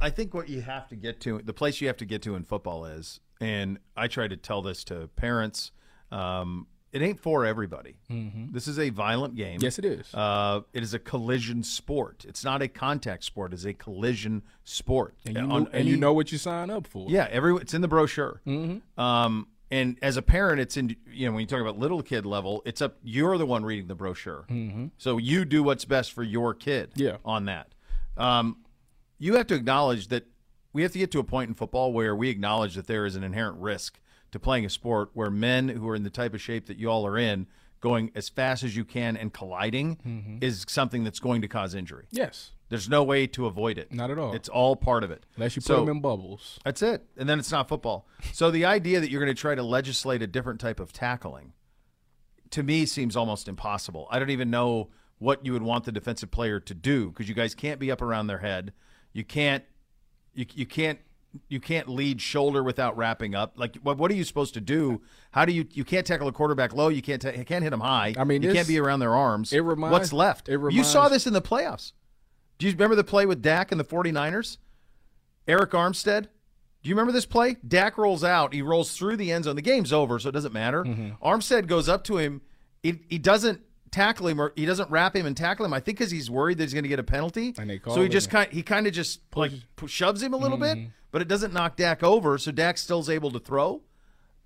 I 0.00 0.10
think 0.10 0.34
what 0.34 0.48
you 0.48 0.60
have 0.60 0.88
to 0.88 0.96
get 0.96 1.20
to, 1.22 1.40
the 1.42 1.52
place 1.52 1.80
you 1.80 1.86
have 1.86 1.96
to 1.98 2.04
get 2.04 2.22
to 2.22 2.34
in 2.34 2.44
football 2.44 2.84
is, 2.84 3.20
and 3.40 3.78
I 3.96 4.08
try 4.08 4.28
to 4.28 4.36
tell 4.36 4.62
this 4.62 4.84
to 4.84 5.08
parents, 5.16 5.72
um, 6.10 6.66
it 6.92 7.02
ain't 7.02 7.18
for 7.18 7.44
everybody. 7.44 7.96
This 8.52 8.68
is 8.68 8.78
a 8.78 8.90
violent 8.90 9.34
game. 9.34 9.58
Yes, 9.60 9.80
it 9.80 9.84
is. 9.84 10.14
Uh, 10.14 10.60
it 10.72 10.84
is 10.84 10.94
a 10.94 11.00
collision 11.00 11.64
sport. 11.64 12.24
It's 12.26 12.44
not 12.44 12.62
a 12.62 12.68
contact 12.68 13.24
sport. 13.24 13.52
It's 13.52 13.64
a 13.64 13.74
collision 13.74 14.44
sport. 14.62 15.16
And 15.26 15.36
you, 15.36 15.42
On 15.42 15.48
know, 15.64 15.70
and 15.72 15.88
you 15.88 15.96
know 15.96 16.12
what 16.12 16.30
you 16.30 16.38
sign 16.38 16.70
up 16.70 16.86
for. 16.86 17.10
yeah, 17.10 17.26
every 17.32 17.56
it's 17.56 17.74
in 17.74 17.80
the 17.80 17.88
brochure. 17.88 18.40
Mm-hmm. 18.46 19.00
Um, 19.00 19.48
and 19.72 19.98
as 20.02 20.16
a 20.16 20.22
parent, 20.22 20.60
it's 20.60 20.76
in 20.76 20.94
you 21.10 21.26
know 21.26 21.32
when 21.32 21.40
you 21.40 21.48
talk 21.48 21.60
about 21.60 21.78
little 21.78 22.00
kid 22.00 22.24
level, 22.24 22.62
it's 22.64 22.80
up. 22.80 22.96
You're 23.02 23.38
the 23.38 23.46
one 23.46 23.64
reading 23.64 23.88
the 23.88 23.96
brochure, 23.96 24.44
mm-hmm. 24.48 24.86
so 24.96 25.18
you 25.18 25.44
do 25.44 25.64
what's 25.64 25.84
best 25.84 26.12
for 26.12 26.22
your 26.22 26.54
kid. 26.54 26.90
Yeah. 26.94 27.16
on 27.24 27.46
that. 27.46 27.74
Um, 28.16 28.58
you 29.18 29.34
have 29.36 29.46
to 29.48 29.54
acknowledge 29.54 30.08
that 30.08 30.26
we 30.72 30.82
have 30.82 30.92
to 30.92 30.98
get 30.98 31.10
to 31.12 31.18
a 31.20 31.24
point 31.24 31.48
in 31.48 31.54
football 31.54 31.92
where 31.92 32.14
we 32.16 32.28
acknowledge 32.30 32.74
that 32.74 32.86
there 32.86 33.06
is 33.06 33.14
an 33.16 33.22
inherent 33.24 33.58
risk 33.58 33.98
to 34.32 34.40
playing 34.40 34.64
a 34.64 34.70
sport 34.70 35.10
where 35.14 35.30
men 35.30 35.68
who 35.68 35.88
are 35.88 35.94
in 35.94 36.02
the 36.02 36.10
type 36.10 36.34
of 36.34 36.40
shape 36.40 36.66
that 36.66 36.76
you 36.78 36.90
all 36.90 37.06
are 37.06 37.16
in, 37.16 37.46
going 37.80 38.10
as 38.14 38.28
fast 38.28 38.64
as 38.64 38.74
you 38.74 38.84
can 38.84 39.16
and 39.16 39.32
colliding, 39.32 39.96
Mm-hmm. 39.96 40.38
is 40.40 40.64
something 40.68 41.04
that's 41.04 41.20
going 41.20 41.42
to 41.42 41.48
cause 41.48 41.74
injury. 41.74 42.06
Yes. 42.10 42.50
There's 42.70 42.88
no 42.88 43.04
way 43.04 43.26
to 43.28 43.46
avoid 43.46 43.78
it. 43.78 43.92
Not 43.92 44.10
at 44.10 44.18
all. 44.18 44.34
It's 44.34 44.48
all 44.48 44.74
part 44.74 45.04
of 45.04 45.10
it. 45.12 45.24
Unless 45.36 45.54
you 45.54 45.62
put 45.62 45.66
So- 45.68 45.80
them 45.84 45.96
in 45.96 46.00
bubbles. 46.00 46.58
that's 46.64 46.82
it. 46.82 47.04
And 47.16 47.28
then 47.28 47.38
it's 47.38 47.52
not 47.52 47.68
football. 47.68 48.08
So 48.32 48.50
the 48.50 48.64
idea 48.64 49.00
that 49.00 49.10
you're 49.10 49.22
going 49.22 49.34
to 49.34 49.40
try 49.40 49.54
to 49.54 49.62
legislate 49.62 50.22
a 50.22 50.26
different 50.26 50.60
type 50.60 50.80
of 50.80 50.92
tackling 50.92 51.52
to 52.50 52.62
me 52.62 52.86
seems 52.86 53.16
almost 53.16 53.48
impossible. 53.48 54.08
I 54.10 54.18
don't 54.18 54.30
even 54.30 54.50
know 54.50 54.88
what 55.18 55.44
you 55.46 55.52
would 55.52 55.62
want 55.62 55.84
the 55.84 55.92
defensive 55.92 56.30
player 56.30 56.58
to 56.60 56.74
do 56.74 57.10
because 57.10 57.28
you 57.28 57.34
guys 57.34 57.54
can't 57.54 57.78
be 57.78 57.90
up 57.90 58.02
around 58.02 58.26
their 58.26 58.38
head. 58.38 58.72
You 59.14 59.24
can't 59.24 59.64
you, 60.34 60.44
you 60.52 60.66
can't 60.66 60.98
you 61.48 61.58
can't 61.60 61.88
lead 61.88 62.20
shoulder 62.20 62.62
without 62.62 62.96
wrapping 62.96 63.34
up. 63.34 63.54
Like 63.56 63.76
what 63.76 63.96
what 63.96 64.10
are 64.10 64.14
you 64.14 64.24
supposed 64.24 64.52
to 64.54 64.60
do? 64.60 65.00
How 65.30 65.44
do 65.46 65.52
you 65.52 65.66
you 65.70 65.84
can't 65.84 66.06
tackle 66.06 66.28
a 66.28 66.32
quarterback 66.32 66.74
low, 66.74 66.88
you 66.88 67.00
can't 67.00 67.22
ta- 67.22 67.30
you 67.30 67.44
can't 67.44 67.62
hit 67.62 67.70
them 67.70 67.80
high. 67.80 68.14
I 68.18 68.24
mean, 68.24 68.42
you 68.42 68.52
can't 68.52 68.68
be 68.68 68.78
around 68.78 69.00
their 69.00 69.14
arms. 69.14 69.52
it 69.52 69.60
reminds- 69.60 69.92
What's 69.92 70.12
left? 70.12 70.48
it 70.50 70.60
you 70.70 70.84
saw 70.84 71.08
this 71.08 71.26
in 71.26 71.32
the 71.32 71.40
playoffs. 71.42 71.92
Do 72.58 72.66
you 72.66 72.72
remember 72.72 72.94
the 72.94 73.04
play 73.04 73.26
with 73.26 73.40
Dak 73.42 73.72
and 73.72 73.80
the 73.80 73.84
49ers? 73.84 74.58
Arik 75.48 75.70
Armstead. 75.70 76.28
Do 76.82 76.88
you 76.88 76.94
remember 76.94 77.12
this 77.12 77.26
play? 77.26 77.56
Dak 77.66 77.96
rolls 77.98 78.22
out. 78.22 78.52
He 78.52 78.62
rolls 78.62 78.96
through 78.96 79.16
the 79.16 79.32
end 79.32 79.44
zone. 79.44 79.56
The 79.56 79.62
game's 79.62 79.92
over, 79.92 80.18
so 80.18 80.28
it 80.28 80.32
doesn't 80.32 80.52
matter. 80.52 80.84
Mm-hmm. 80.84 81.24
Armstead 81.26 81.66
goes 81.66 81.88
up 81.88 82.04
to 82.04 82.18
him. 82.18 82.42
He, 82.82 83.00
he 83.08 83.18
doesn't 83.18 83.60
tackle 83.94 84.26
him 84.26 84.40
or 84.40 84.52
he 84.56 84.66
doesn't 84.66 84.90
wrap 84.90 85.14
him 85.14 85.24
and 85.24 85.36
tackle 85.36 85.64
him. 85.64 85.72
I 85.72 85.80
think 85.80 85.98
because 85.98 86.10
he's 86.10 86.28
worried 86.28 86.58
that 86.58 86.64
he's 86.64 86.74
going 86.74 86.82
to 86.82 86.88
get 86.88 86.98
a 86.98 87.04
penalty. 87.04 87.54
And 87.56 87.70
they 87.70 87.78
call 87.78 87.94
so 87.94 88.02
he 88.02 88.08
just 88.08 88.28
kind 88.28 88.50
he 88.52 88.62
kind 88.62 88.86
of 88.86 88.92
just 88.92 89.20
like 89.34 89.52
shoves 89.86 90.22
him 90.22 90.34
a 90.34 90.36
little 90.36 90.58
bit, 90.58 90.76
mm-hmm. 90.76 90.88
but 91.12 91.22
it 91.22 91.28
doesn't 91.28 91.54
knock 91.54 91.76
Dak 91.76 92.02
over. 92.02 92.36
So 92.36 92.50
Dak 92.50 92.76
still's 92.76 93.08
able 93.08 93.30
to 93.30 93.38
throw 93.38 93.82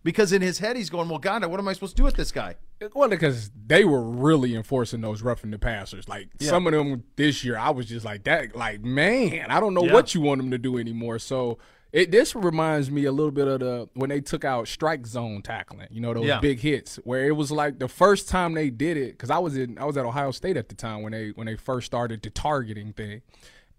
because 0.04 0.32
in 0.32 0.42
his 0.42 0.58
head 0.58 0.76
he's 0.76 0.90
going, 0.90 1.08
"Well, 1.08 1.18
God, 1.18 1.44
what 1.46 1.58
am 1.58 1.66
I 1.66 1.72
supposed 1.72 1.96
to 1.96 2.00
do 2.00 2.04
with 2.04 2.16
this 2.16 2.30
guy?" 2.30 2.56
Well, 2.94 3.08
because 3.08 3.50
they 3.66 3.84
were 3.84 4.02
really 4.02 4.54
enforcing 4.54 5.00
those 5.00 5.22
roughing 5.22 5.50
the 5.50 5.58
passers. 5.58 6.08
Like 6.08 6.28
some 6.40 6.66
of 6.66 6.72
them 6.72 7.04
this 7.16 7.42
year, 7.42 7.56
I 7.56 7.70
was 7.70 7.86
just 7.86 8.04
like 8.04 8.24
that. 8.24 8.54
Like 8.54 8.82
man, 8.82 9.50
I 9.50 9.60
don't 9.60 9.74
know 9.74 9.84
Yeah. 9.84 9.94
what 9.94 10.14
you 10.14 10.20
want 10.20 10.40
them 10.40 10.50
to 10.50 10.58
do 10.58 10.78
anymore. 10.78 11.18
So 11.18 11.58
it 11.92 12.10
this 12.10 12.34
reminds 12.34 12.90
me 12.90 13.04
a 13.06 13.12
little 13.12 13.30
bit 13.30 13.48
of 13.48 13.60
the 13.60 13.88
when 13.94 14.10
they 14.10 14.20
took 14.20 14.44
out 14.44 14.68
strike 14.68 15.06
zone 15.06 15.42
tackling. 15.42 15.88
You 15.90 16.00
know 16.00 16.12
those 16.14 16.26
Yeah. 16.26 16.40
big 16.40 16.60
hits 16.60 16.96
where 17.04 17.26
it 17.26 17.32
was 17.36 17.50
like 17.50 17.78
the 17.78 17.88
first 17.88 18.28
time 18.28 18.54
they 18.54 18.70
did 18.70 18.96
it 18.96 19.12
because 19.12 19.30
I 19.30 19.38
was 19.38 19.56
in 19.56 19.78
I 19.78 19.84
was 19.84 19.96
at 19.96 20.04
Ohio 20.04 20.30
State 20.30 20.56
at 20.56 20.68
the 20.68 20.74
time 20.74 21.02
when 21.02 21.12
they 21.12 21.30
when 21.30 21.46
they 21.46 21.56
first 21.56 21.86
started 21.86 22.22
the 22.22 22.30
targeting 22.30 22.92
thing, 22.92 23.22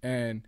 and 0.01 0.41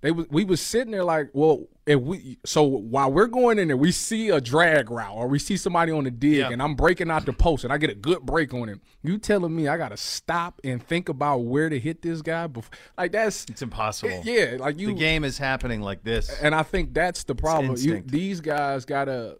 They 0.00 0.12
was 0.12 0.26
we 0.30 0.44
was 0.44 0.60
sitting 0.60 0.92
there 0.92 1.02
like, 1.02 1.30
well, 1.32 1.66
if 1.84 1.98
we 2.00 2.38
so 2.46 2.62
while 2.62 3.10
we're 3.10 3.26
going 3.26 3.58
in 3.58 3.66
there, 3.68 3.76
we 3.76 3.90
see 3.90 4.28
a 4.28 4.40
drag 4.40 4.90
route 4.92 5.12
or 5.14 5.26
we 5.26 5.40
see 5.40 5.56
somebody 5.56 5.90
on 5.90 6.04
the 6.04 6.10
dig, 6.12 6.34
Yeah. 6.34 6.50
and 6.50 6.62
I'm 6.62 6.76
breaking 6.76 7.10
out 7.10 7.26
the 7.26 7.32
post, 7.32 7.64
and 7.64 7.72
I 7.72 7.78
get 7.78 7.90
a 7.90 7.94
good 7.94 8.20
break 8.22 8.54
on 8.54 8.68
him. 8.68 8.80
You 9.02 9.18
telling 9.18 9.56
me 9.56 9.66
I 9.66 9.76
gotta 9.76 9.96
stop 9.96 10.60
and 10.62 10.80
think 10.80 11.08
about 11.08 11.38
where 11.38 11.68
to 11.68 11.78
hit 11.80 12.02
this 12.02 12.22
guy? 12.22 12.46
Before, 12.46 12.70
like 12.96 13.10
that's 13.10 13.44
It's 13.48 13.62
impossible. 13.62 14.22
yeah, 14.24 14.56
like 14.60 14.78
you. 14.78 14.88
The 14.88 14.92
game 14.94 15.24
is 15.24 15.36
happening 15.38 15.80
like 15.80 16.04
this. 16.04 16.30
and 16.42 16.54
I 16.54 16.62
think 16.62 16.94
that's 16.94 17.24
the 17.24 17.34
problem. 17.34 17.74
You, 17.78 18.00
these 18.06 18.40
guys 18.40 18.84
gotta, 18.84 19.38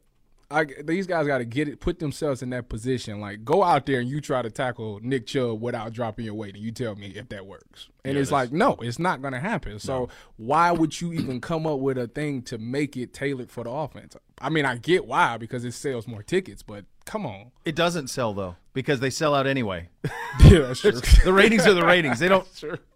I, 0.50 0.66
these 0.82 1.06
guys 1.06 1.26
gotta 1.26 1.44
get 1.44 1.68
it, 1.68 1.78
put 1.80 1.98
themselves 1.98 2.42
in 2.42 2.50
that 2.50 2.68
position. 2.68 3.20
Like 3.20 3.44
go 3.44 3.62
out 3.62 3.84
there 3.87 4.00
and 4.00 4.08
you 4.08 4.20
try 4.20 4.40
to 4.40 4.50
tackle 4.50 4.98
Nick 5.02 5.26
Chubb 5.26 5.61
without 5.61 5.92
dropping 5.92 6.24
your 6.24 6.34
weight, 6.34 6.54
and 6.54 6.64
you 6.64 6.72
tell 6.72 6.94
me 6.94 7.08
if 7.08 7.28
that 7.28 7.46
works. 7.46 7.88
And 8.04 8.16
it's 8.16 8.32
like 8.32 8.50
no, 8.50 8.76
it's 8.80 8.98
not 8.98 9.20
gonna 9.20 9.40
happen. 9.40 9.78
So 9.78 10.08
why 10.37 10.72
would 10.72 11.00
you 11.00 11.12
even 11.12 11.40
come 11.40 11.66
up 11.66 11.80
with 11.80 11.98
a 11.98 12.06
thing 12.06 12.42
to 12.42 12.56
make 12.56 12.96
it 12.96 13.12
tailored 13.12 13.50
for 13.50 13.64
the 13.64 13.70
offense? 13.70 14.16
I 14.40 14.48
mean, 14.48 14.64
I 14.64 14.76
get 14.76 15.06
why 15.06 15.37
because 15.37 15.64
it 15.64 15.72
sells 15.72 16.06
more 16.06 16.22
tickets, 16.22 16.62
but 16.62 16.84
come 17.04 17.24
on, 17.26 17.50
It 17.64 17.74
doesn't 17.74 18.08
sell 18.08 18.32
though 18.34 18.56
because 18.74 19.00
they 19.00 19.11
sell 19.11 19.34
out 19.34 19.46
anyway. 19.46 19.88
yeah, 20.40 20.61
that's 20.61 20.80
true. 20.80 20.92
the 21.24 21.32
ratings 21.32 21.66
are 21.66 21.74
the 21.74 21.84
ratings. 21.84 22.18
They 22.20 22.28
don't. 22.28 22.46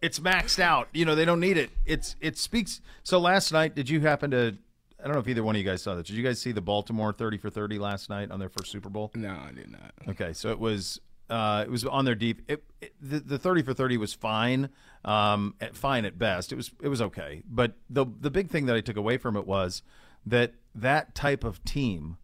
It's 0.00 0.20
maxed 0.20 0.58
out. 0.60 0.88
You 0.92 1.04
know 1.04 1.14
they 1.14 1.24
don't 1.24 1.40
need 1.40 1.56
it. 1.56 1.70
It's 1.84 2.16
it 2.20 2.38
speaks. 2.38 2.80
So 3.02 3.18
last 3.18 3.52
night, 3.52 3.74
did 3.74 3.88
you 3.88 4.00
happen 4.00 4.30
to? 4.30 4.56
I 5.02 5.06
don't 5.06 5.14
know 5.14 5.20
if 5.20 5.28
either 5.28 5.42
one 5.42 5.56
of 5.56 5.58
you 5.60 5.68
guys 5.68 5.82
saw 5.82 5.94
this. 5.96 6.06
Did 6.06 6.16
you 6.16 6.22
guys 6.22 6.40
see 6.40 6.52
the 6.52 6.60
Baltimore 6.60 7.12
thirty 7.12 7.36
for 7.36 7.50
thirty 7.50 7.78
last 7.78 8.08
night 8.08 8.30
on 8.30 8.38
their 8.38 8.48
first 8.48 8.70
Super 8.70 8.88
Bowl? 8.88 9.10
no, 9.14 9.30
I 9.30 9.52
did 9.52 9.70
not. 9.70 9.92
Okay, 10.08 10.32
so 10.32 10.50
it 10.50 10.58
was 10.58 11.00
uh, 11.28 11.64
it 11.66 11.70
was 11.70 11.84
on 11.84 12.04
their 12.04 12.14
deep. 12.14 12.42
It, 12.48 12.62
it, 12.80 12.94
the, 13.00 13.20
the 13.20 13.38
thirty 13.38 13.62
for 13.62 13.74
thirty 13.74 13.96
was 13.96 14.12
fine, 14.12 14.68
um, 15.04 15.54
at, 15.60 15.76
fine 15.76 16.04
at 16.04 16.18
best. 16.18 16.52
It 16.52 16.56
was 16.56 16.70
it 16.80 16.88
was 16.88 17.02
okay, 17.02 17.42
but 17.48 17.72
the 17.90 18.06
the 18.20 18.30
big 18.30 18.50
thing 18.50 18.66
that 18.66 18.76
I 18.76 18.80
took 18.80 18.96
away 18.96 19.16
from 19.16 19.36
it 19.36 19.46
was 19.46 19.82
that 20.24 20.54
that 20.74 21.14
type 21.14 21.42
of 21.42 21.64
team 21.64 22.16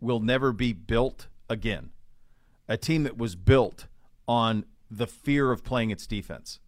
will 0.00 0.20
never 0.20 0.52
be 0.52 0.72
built 0.72 1.28
again. 1.48 1.90
A 2.68 2.76
team 2.76 3.04
that 3.04 3.16
was 3.16 3.36
built 3.36 3.86
on 4.26 4.64
the 4.90 5.06
fear 5.06 5.52
of 5.52 5.62
playing 5.62 5.90
its 5.90 6.06
defense. 6.06 6.58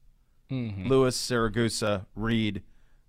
Lewis, 0.88 1.16
Siragusa, 1.18 2.07
Reed, 2.14 2.62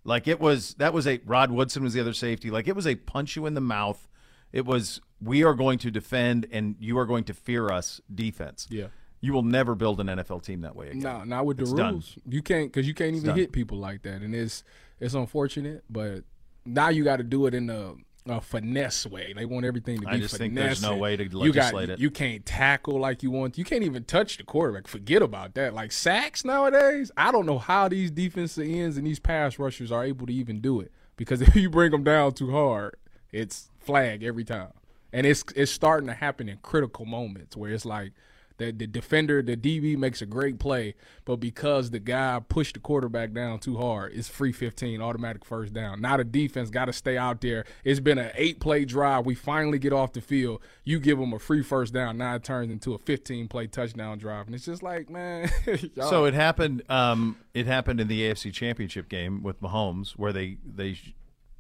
like 0.10 0.28
it 0.28 0.40
was 0.40 0.74
that 0.76 0.92
was 0.92 1.06
a 1.08 1.20
Rod 1.26 1.52
Woodson 1.52 1.84
was 1.84 1.94
the 1.94 2.02
other 2.02 2.14
safety. 2.14 2.50
Like 2.50 2.68
it 2.68 2.76
was 2.76 2.88
a 2.88 2.96
punch 2.96 3.36
you 3.36 3.46
in 3.46 3.54
the 3.54 3.62
mouth. 3.62 4.08
It 4.52 4.66
was 4.66 5.00
we 5.22 5.44
are 5.44 5.54
going 5.54 5.78
to 5.80 5.92
defend 5.92 6.48
and 6.52 6.76
you 6.80 6.98
are 6.98 7.06
going 7.06 7.24
to 7.26 7.34
fear 7.34 7.70
us 7.72 8.02
defense. 8.14 8.68
Yeah. 8.70 8.88
You 9.22 9.34
will 9.34 9.44
never 9.44 9.76
build 9.76 10.00
an 10.00 10.08
NFL 10.08 10.44
team 10.44 10.62
that 10.62 10.76
way 10.76 10.88
again. 10.88 11.00
No, 11.00 11.24
not 11.24 11.46
with 11.46 11.58
the 11.58 11.64
It's 11.64 11.72
rules. 11.72 12.16
done. 12.16 12.24
You 12.28 12.42
can't 12.42 12.72
because 12.72 12.88
you 12.88 12.94
can't 12.94 13.16
even 13.16 13.36
hit 13.36 13.52
people 13.52 13.78
like 13.78 14.02
that, 14.04 14.22
and 14.22 14.34
it's 14.34 14.64
it's 15.00 15.14
unfortunate. 15.14 15.84
But 15.90 16.24
now 16.66 16.90
you 16.90 17.04
got 17.04 17.18
to 17.18 17.24
do 17.24 17.46
it 17.46 17.54
in 17.54 17.70
a, 17.70 17.94
a 18.30 18.42
finesse 18.42 19.06
way. 19.06 19.34
They 19.34 19.46
want 19.46 19.66
everything 19.66 19.98
to 20.00 20.06
be 20.06 20.08
I 20.08 20.20
just 20.20 20.38
think 20.38 20.56
there's 20.56 20.82
no 20.82 20.96
way 20.96 21.18
to 21.18 21.24
you 21.24 21.30
got, 21.30 21.74
legislate 21.74 21.90
it. 21.90 22.00
You 22.00 22.12
can't 22.12 22.46
tackle 22.46 23.00
like 23.00 23.24
you 23.24 23.32
want. 23.32 23.58
You 23.58 23.64
can't 23.64 23.84
even 23.84 24.04
touch 24.04 24.38
the 24.38 24.44
quarterback. 24.44 24.88
Forget 24.88 25.22
about 25.22 25.56
that. 25.56 25.74
Like 25.74 25.92
sacks 25.92 26.46
nowadays, 26.46 27.12
I 27.18 27.32
don't 27.32 27.46
know 27.46 27.60
how 27.60 27.88
these 27.88 28.12
defensive 28.12 28.68
ends 28.68 28.98
and 28.98 29.06
these 29.06 29.20
pass 29.20 29.60
rushers 29.60 29.92
are 29.92 30.04
able 30.04 30.28
to 30.28 30.34
even 30.34 30.62
do 30.62 30.80
it 30.80 30.92
because 31.18 31.42
if 31.42 31.56
you 31.56 31.70
bring 31.70 31.92
them 31.92 32.04
down 32.04 32.34
too 32.34 32.52
hard, 32.52 32.96
it's 33.32 33.70
flag 33.80 34.24
every 34.24 34.44
time, 34.44 34.74
and 35.14 35.26
it's 35.26 35.44
it's 35.56 35.72
starting 35.72 36.08
to 36.08 36.14
happen 36.14 36.50
in 36.50 36.58
critical 36.58 37.06
moments 37.06 37.56
where 37.56 37.72
it's 37.72 37.86
like 37.86 38.14
the, 38.60 38.72
the 38.72 38.86
defender, 38.86 39.42
the 39.42 39.58
DB 39.58 39.98
makes 39.98 40.22
a 40.22 40.26
great 40.26 40.60
play, 40.60 40.94
but 41.26 41.38
because 41.38 41.90
the 41.90 42.00
guy 42.00 42.40
pushed 42.48 42.76
the 42.76 42.80
quarterback 42.80 43.34
down 43.34 43.60
too 43.60 43.78
hard, 43.78 44.14
it's 44.14 44.28
free 44.28 44.52
15, 44.52 45.02
automatic 45.02 45.44
first 45.44 45.74
down. 45.74 46.02
Now 46.02 46.18
the 46.18 46.24
defense 46.24 46.70
got 46.70 46.86
to 46.86 46.94
stay 46.94 47.18
out 47.18 47.42
there. 47.42 47.66
It's 47.84 48.00
been 48.00 48.18
an 48.18 48.32
eight 48.36 48.60
play 48.60 48.86
drive. 48.86 49.26
We 49.26 49.34
finally 49.34 49.80
get 49.80 49.94
off 49.94 50.14
the 50.14 50.22
field. 50.22 50.62
You 50.84 51.00
give 51.00 51.18
them 51.18 51.34
a 51.34 51.40
free 51.40 51.64
first 51.64 51.94
down. 51.94 52.18
Now 52.18 52.36
it 52.36 52.44
turns 52.44 52.72
into 52.72 52.94
a 52.94 53.00
15 53.00 53.48
play 53.48 53.68
touchdown 53.68 54.20
drive. 54.20 54.46
And 54.46 54.56
it's 54.56 54.66
just 54.66 54.84
like, 54.84 55.10
man. 55.10 55.50
So 55.96 56.26
it 56.26 56.34
happened. 56.34 56.84
Um, 56.90 57.38
it 57.54 57.66
happened 57.66 58.00
in 58.00 58.08
the 58.08 58.22
AFC 58.22 58.54
Championship 58.54 59.10
game 59.10 59.44
with 59.44 59.62
Mahomes, 59.62 60.12
where 60.12 60.34
they 60.34 60.58
they 60.66 60.98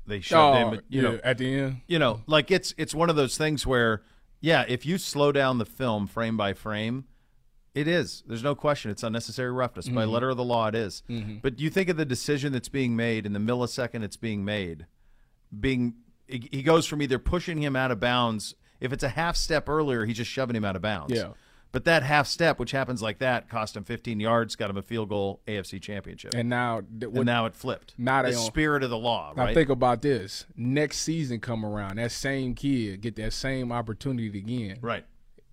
they 0.10 0.20
shoved 0.20 0.58
oh, 0.58 0.72
him. 0.72 0.82
You 0.90 1.02
yeah, 1.02 1.10
know, 1.10 1.20
at 1.24 1.38
the 1.38 1.54
end. 1.54 1.82
you 1.88 2.00
know, 2.00 2.22
like 2.28 2.52
it's 2.52 2.74
it's 2.78 2.94
one 2.94 3.10
of 3.10 3.16
those 3.16 3.38
things 3.38 3.66
where, 3.66 4.02
yeah, 4.42 4.66
if 4.68 4.86
you 4.86 4.98
slow 4.98 5.32
down 5.32 5.58
the 5.58 5.66
film 5.66 6.08
frame 6.08 6.38
by 6.38 6.54
frame, 6.54 7.06
it 7.76 7.88
is. 7.88 8.24
There's 8.28 8.44
no 8.44 8.56
question. 8.56 8.90
It's 8.92 9.04
unnecessary 9.04 9.52
roughness 9.52 9.88
by 9.88 10.04
Mm-hmm. 10.04 10.12
letter 10.12 10.30
of 10.30 10.38
the 10.38 10.44
law. 10.44 10.68
It 10.68 10.76
is. 10.76 11.04
But 11.42 11.60
you 11.60 11.70
think 11.70 11.90
of 11.90 11.98
the 11.98 12.06
decision 12.06 12.52
that's 12.52 12.70
being 12.70 12.96
made 12.96 13.26
in 13.26 13.34
the 13.34 13.40
millisecond 13.40 14.04
it's 14.04 14.18
being 14.18 14.44
made, 14.44 14.86
being 15.58 15.96
he 16.28 16.48
he 16.52 16.64
goes 16.64 16.86
from 16.86 17.02
either 17.02 17.20
pushing 17.20 17.62
him 17.62 17.76
out 17.76 17.92
of 17.92 18.00
bounds. 18.00 18.56
If 18.80 18.94
it's 18.94 19.04
a 19.04 19.10
half 19.10 19.36
step 19.36 19.68
earlier, 19.68 20.06
he's 20.06 20.18
just 20.18 20.32
shoving 20.32 20.56
him 20.56 20.64
out 20.66 20.76
of 20.76 20.82
bounds. 20.82 21.14
Yeah. 21.14 21.30
But 21.72 21.86
that 21.86 22.02
half 22.02 22.26
step, 22.26 22.58
which 22.58 22.72
happens 22.72 23.02
like 23.02 23.20
that, 23.20 23.48
cost 23.48 23.78
him 23.78 23.84
15 23.84 24.20
yards, 24.20 24.56
got 24.56 24.72
him 24.72 24.78
a 24.78 24.82
field 24.82 25.10
goal, 25.10 25.40
AFC 25.48 25.80
Championship. 25.80 26.32
And, 26.34 26.40
And 26.42 26.50
now, 26.50 26.82
what, 27.08 27.26
now 27.28 27.46
it 27.46 27.56
flipped. 27.56 27.94
now 27.98 28.24
the 28.24 28.34
spirit 28.34 28.82
of 28.82 28.90
the 28.90 28.98
law, 28.98 29.34
Now 29.38 29.44
right? 29.46 29.54
think 29.54 29.70
about 29.70 30.02
this. 30.02 30.46
Next 30.58 30.98
season 31.00 31.40
come 31.40 31.64
around, 31.64 31.98
that 31.98 32.12
same 32.12 32.56
kid 32.56 33.02
get 33.02 33.16
that 33.18 33.34
same 33.34 33.72
opportunity 33.72 34.28
again. 34.40 34.78
right. 34.82 35.06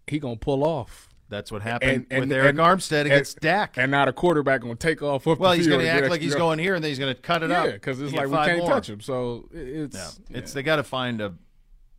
He 0.07 0.19
gonna 0.19 0.37
pull 0.37 0.65
off. 0.65 1.09
That's 1.29 1.51
what 1.51 1.61
happened 1.63 1.91
And- 1.91 2.07
and- 2.11 2.21
with 2.21 2.31
Arik 2.31 2.51
and- 2.51 2.59
Armstead 2.61 3.01
and- 3.01 3.07
against 3.09 3.41
Dak. 3.41 3.77
And 3.77 3.91
now 3.91 4.05
the 4.05 4.13
quarterback 4.13 4.61
gonna 4.63 4.77
take 4.77 5.03
off 5.03 5.27
well, 5.27 5.53
he's 5.53 5.67
going 5.67 5.81
to 5.81 5.89
act 5.89 6.09
like 6.09 6.21
he's 6.21 6.37
going 6.37 6.61
here, 6.61 6.77
and 6.77 6.85
then 6.85 6.91
he's 6.91 7.01
going 7.01 7.13
to 7.15 7.21
cut 7.21 7.43
it 7.43 7.51
up. 7.51 7.67
Yeah, 7.67 7.73
because 7.73 8.01
it's 8.01 8.15
like 8.15 8.29
we 8.29 8.37
can't 8.37 8.59
more. 8.61 8.69
touch 8.71 8.89
him. 8.89 9.01
So 9.01 9.49
it- 9.53 9.93
Yeah, 9.93 10.07
it's 10.07 10.21
it's 10.31 10.53
they 10.53 10.63
got 10.63 10.77
to 10.77 10.85
find 10.85 11.21
a. 11.21 11.35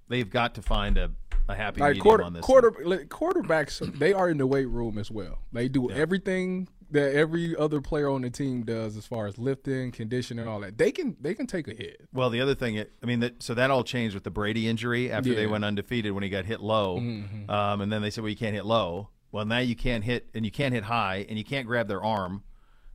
They've 0.08 0.30
got 0.30 0.56
to 0.56 0.62
find 0.62 0.98
a, 0.98 1.12
a 1.48 1.56
happy 1.56 1.82
like 1.82 1.90
medium 1.90 2.04
quarter, 2.04 2.24
on 2.24 2.34
this. 2.34 2.46
quarter 2.46 2.74
like, 2.84 3.08
quarterbacks. 3.10 3.80
They 4.00 4.14
are 4.14 4.30
in 4.30 4.38
the 4.38 4.48
weight 4.48 4.68
room 4.70 4.98
as 4.98 5.10
well. 5.12 5.40
They 5.54 5.68
do 5.68 5.90
everything 5.92 6.68
that 6.92 7.14
every 7.14 7.56
other 7.56 7.82
player 7.82 8.10
on 8.10 8.22
the 8.22 8.30
team 8.30 8.64
does 8.64 8.96
as 8.96 9.06
far 9.06 9.28
as 9.28 9.38
lifting, 9.38 9.92
conditioning, 9.92 10.48
all 10.48 10.60
that. 10.62 10.78
They 10.78 10.92
can 10.92 11.18
they 11.20 11.34
can 11.34 11.46
take 11.48 11.68
a 11.68 11.74
hit. 11.74 12.02
Well, 12.14 12.30
the 12.30 12.40
other 12.42 12.56
thing, 12.56 12.80
I 12.80 13.06
mean, 13.06 13.20
that 13.22 13.44
so 13.44 13.54
that 13.54 13.72
all 13.72 13.84
changed 13.84 14.14
with 14.14 14.24
the 14.24 14.32
Brady 14.32 14.68
injury 14.68 15.12
after 15.12 15.30
they 15.30 15.36
Yeah. 15.36 15.44
Mm-hmm. 15.44 15.52
went 15.52 15.66
undefeated 15.66 16.12
when 16.14 16.24
he 16.24 16.30
got 16.30 16.46
hit 16.46 16.62
low, 16.62 16.98
um, 16.98 17.82
and 17.82 17.92
then 17.92 18.02
they 18.02 18.10
said, 18.10 18.24
well, 18.24 18.30
you 18.30 18.38
can't 18.38 18.56
hit 18.56 18.66
low. 18.66 19.10
Well, 19.32 19.46
now 19.46 19.60
you 19.60 19.76
can't 19.76 20.04
hit, 20.06 20.30
and 20.34 20.46
you 20.46 20.52
can't 20.52 20.74
hit 20.74 20.86
high, 20.86 21.26
and 21.28 21.38
you 21.38 21.44
can't 21.44 21.68
grab 21.68 21.88
their 21.90 22.02
arm. 22.02 22.44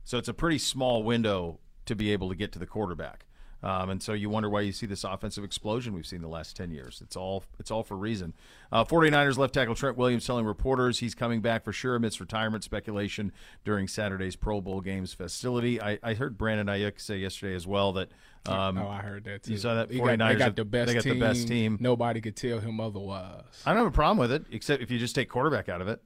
So 0.03 0.17
it's 0.17 0.27
a 0.27 0.33
pretty 0.33 0.57
small 0.57 1.03
window 1.03 1.59
to 1.85 1.95
be 1.95 2.11
able 2.11 2.29
to 2.29 2.35
get 2.35 2.51
to 2.53 2.59
the 2.59 2.65
quarterback. 2.65 3.25
Um, 3.63 3.89
and 3.89 4.03
so 4.03 4.11
you 4.11 4.29
wonder 4.29 4.49
why 4.49 4.61
you 4.61 4.73
see 4.73 4.85
this 4.85 5.05
offensive 5.05 5.43
explosion 5.43 5.93
we've 5.93 6.05
seen 6.05 6.21
the 6.21 6.27
last 6.27 6.55
10 6.57 6.71
years. 6.71 7.01
It's 7.01 7.15
all 7.15 7.45
it's 7.59 7.71
all 7.71 7.81
for 7.81 7.95
reason. 7.95 8.33
Uh, 8.71 8.83
49ers 8.83 9.37
left 9.37 9.53
tackle 9.53 9.73
Trent 9.73 9.97
Williams 9.97 10.25
telling 10.25 10.45
reporters 10.45 10.99
he's 10.99 11.15
coming 11.15 11.39
back 11.39 11.63
for 11.63 11.71
sure 11.71 11.95
amidst 11.95 12.19
retirement 12.19 12.65
speculation 12.65 13.31
during 13.63 13.87
Saturday's 13.87 14.35
Pro 14.35 14.59
Bowl 14.59 14.81
games 14.81 15.13
festivity. 15.13 15.81
I, 15.81 15.97
I 16.03 16.13
heard 16.13 16.37
Brandon 16.37 16.67
Aiyuk 16.67 16.99
say 16.99 17.17
yesterday 17.17 17.55
as 17.55 17.65
well 17.65 17.93
that 17.93 18.09
um, 18.45 18.77
oh, 18.77 18.89
I 18.89 18.97
heard 18.97 19.23
that 19.23 19.43
too. 19.43 19.53
you 19.53 19.57
saw 19.57 19.75
that? 19.75 19.89
He 19.89 19.99
got, 19.99 20.17
they 20.17 20.35
got 20.35 20.55
the 20.57 20.65
best 20.65 20.87
they 20.87 20.93
got 20.95 21.03
the 21.03 21.11
team. 21.11 21.19
best 21.19 21.47
team. 21.47 21.77
Nobody 21.79 22.19
could 22.19 22.35
tell 22.35 22.59
him 22.59 22.81
otherwise. 22.81 23.43
I 23.65 23.69
don't 23.71 23.83
have 23.83 23.87
a 23.87 23.91
problem 23.91 24.17
with 24.17 24.33
it, 24.33 24.45
except 24.51 24.83
if 24.83 24.91
you 24.91 24.99
just 24.99 25.15
take 25.15 25.29
quarterback 25.29 25.69
out 25.69 25.81
of 25.81 25.87
it. 25.87 26.01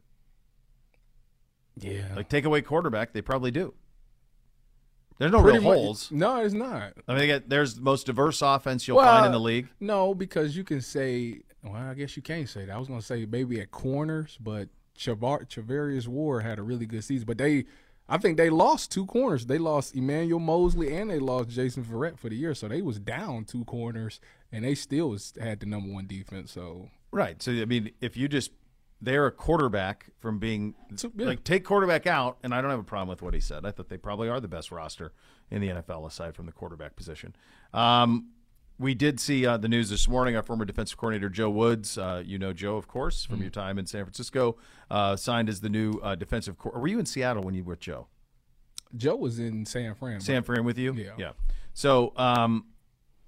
Yeah, 1.80 2.14
Like 2.16 2.30
take 2.30 2.46
away 2.46 2.62
quarterback, 2.62 3.14
they 3.14 3.22
probably 3.22 3.52
do. 3.52 3.74
There's 5.20 5.32
no 5.32 5.42
real 5.42 5.56
much- 5.56 5.64
holes. 5.64 6.12
No, 6.12 6.38
it's 6.38 6.54
not. 6.54 6.94
I 7.08 7.16
mean, 7.16 7.44
there's 7.48 7.76
the 7.76 7.82
most 7.82 8.06
diverse 8.06 8.42
offense 8.42 8.88
you'll 8.88 8.98
Well, 8.98 9.06
find 9.06 9.26
in 9.26 9.32
the 9.32 9.40
league. 9.40 9.68
No, 9.80 10.14
because 10.14 10.56
you 10.56 10.64
can 10.64 10.82
say. 10.82 11.42
Well, 11.64 11.74
I 11.76 11.94
guess 11.96 12.16
you 12.16 12.22
can't 12.22 12.48
say 12.48 12.66
that. 12.66 12.74
I 12.74 12.78
was 12.78 12.88
going 12.88 13.00
to 13.00 13.06
say 13.06 13.26
maybe 13.26 13.60
at 13.60 13.72
corners, 13.72 14.38
but 14.40 14.70
Chavar- 14.98 15.48
Charvarius 15.50 16.08
Ward 16.08 16.44
had 16.44 16.60
a 16.60 16.64
really 16.64 16.86
good 16.86 17.04
season. 17.04 17.26
But 17.26 17.38
they, 17.40 17.66
I 18.08 18.18
think 18.20 18.38
they 18.38 18.50
lost 18.50 18.92
two 18.92 19.06
corners. 19.06 19.48
They 19.48 19.58
lost 19.58 19.96
Emmanuel 19.96 20.40
Moseley 20.40 20.96
and 20.96 21.10
they 21.10 21.20
lost 21.20 21.50
Jason 21.50 21.84
Verrett 21.84 22.18
for 22.20 22.30
the 22.30 22.36
year. 22.36 22.54
So 22.54 22.68
they 22.68 22.82
was 22.82 23.00
down 23.00 23.44
two 23.46 23.66
corners, 23.66 24.20
and 24.52 24.64
they 24.64 24.76
still 24.76 25.10
was, 25.10 25.34
had 25.40 25.60
the 25.60 25.66
number 25.66 25.92
one 25.92 26.06
defense. 26.08 26.52
So 26.52 26.90
Right. 27.12 27.42
So 27.42 27.52
I 27.52 27.66
mean, 27.66 27.92
if 28.02 28.16
you 28.16 28.28
just 28.28 28.52
they're 29.02 29.28
a 29.28 29.32
quarterback 29.32 30.10
from 30.20 30.40
being 30.40 30.74
So, 30.96 31.12
yeah. 31.16 31.28
like 31.28 31.44
take 31.44 31.64
quarterback 31.64 32.08
out, 32.08 32.38
and 32.44 32.54
I 32.54 32.62
don't 32.62 32.72
have 32.72 32.80
a 32.80 32.84
problem 32.84 33.10
with 33.10 33.22
what 33.22 33.34
he 33.34 33.40
said. 33.40 33.66
I 33.66 33.72
thought 33.72 33.90
they 33.90 33.98
probably 33.98 34.30
are 34.30 34.40
the 34.40 34.48
best 34.48 34.72
roster 34.72 35.14
in 35.52 35.62
the 35.62 35.70
NFL 35.70 36.08
aside 36.08 36.36
from 36.36 36.46
the 36.46 36.52
quarterback 36.52 36.96
position. 36.96 37.36
Um, 37.74 38.30
we 38.80 38.94
did 38.94 39.20
see 39.20 39.46
uh, 39.46 39.58
the 39.58 39.68
news 39.68 39.90
this 39.90 40.08
morning. 40.08 40.36
Our 40.36 40.44
former 40.44 40.66
defensive 40.66 40.98
coordinator 40.98 41.30
Joe 41.30 41.50
Woods, 41.50 41.98
uh, 41.98 42.22
you 42.26 42.38
know 42.38 42.54
Joe, 42.54 42.78
of 42.78 42.88
course, 42.88 43.26
from 43.26 43.42
your 43.42 43.50
time 43.50 43.80
in 43.80 43.86
San 43.86 44.04
Francisco, 44.04 44.58
uh, 44.92 45.16
signed 45.16 45.50
as 45.50 45.62
the 45.62 45.70
new 45.70 46.00
uh, 46.04 46.16
defensive. 46.16 46.58
Co- 46.58 46.72
were 46.72 46.88
you 46.88 47.00
in 47.00 47.06
Seattle 47.06 47.44
when 47.44 47.56
you 47.56 47.64
were 47.64 47.72
with 47.72 47.80
Joe? 47.80 48.08
Joe 48.96 49.16
was 49.16 49.40
in 49.40 49.66
San 49.66 49.96
Fran. 49.96 50.20
San 50.22 50.44
Fran 50.44 50.64
with 50.64 50.78
you? 50.78 50.94
Yeah. 50.94 51.12
Yeah. 51.18 51.32
So 51.74 52.14
um, 52.16 52.66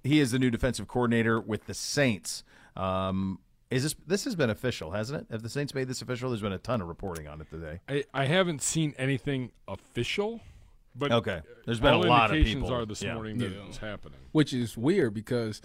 he 0.04 0.20
is 0.20 0.32
the 0.32 0.40
new 0.40 0.50
defensive 0.50 0.88
coordinator 0.88 1.40
with 1.40 1.66
the 1.66 1.74
Saints. 1.74 2.44
Um, 2.76 3.40
is 3.72 3.84
this 3.84 3.96
this 4.08 4.24
has 4.26 4.36
been 4.36 4.50
official, 4.50 4.92
hasn't 4.92 5.22
it? 5.22 5.28
Have 5.32 5.42
the 5.44 5.50
Saints 5.50 5.74
made 5.74 5.88
this 5.88 6.02
official? 6.02 6.30
There's 6.30 6.42
been 6.42 6.54
a 6.54 6.58
ton 6.58 6.82
of 6.82 6.88
reporting 6.88 7.28
on 7.28 7.40
it 7.42 7.50
today. 7.50 7.80
I, 7.88 8.04
I 8.14 8.26
haven't 8.26 8.62
seen 8.62 8.94
anything 8.98 9.52
official, 9.68 10.42
But 10.96 11.12
Okay. 11.12 11.42
There's 11.66 11.80
been 11.80 11.94
a 11.94 11.98
lot 12.00 12.32
of 12.32 12.36
indications 12.38 12.64
people. 12.64 12.76
are 12.76 12.86
this 12.86 13.02
Yeah. 13.04 13.14
morning 13.14 13.38
that 13.38 13.52
Yeah. 13.52 13.62
it 13.62 13.68
was 13.68 13.78
happening. 13.78 14.20
which 14.32 14.54
is 14.54 14.76
weird 14.76 15.14
because 15.14 15.62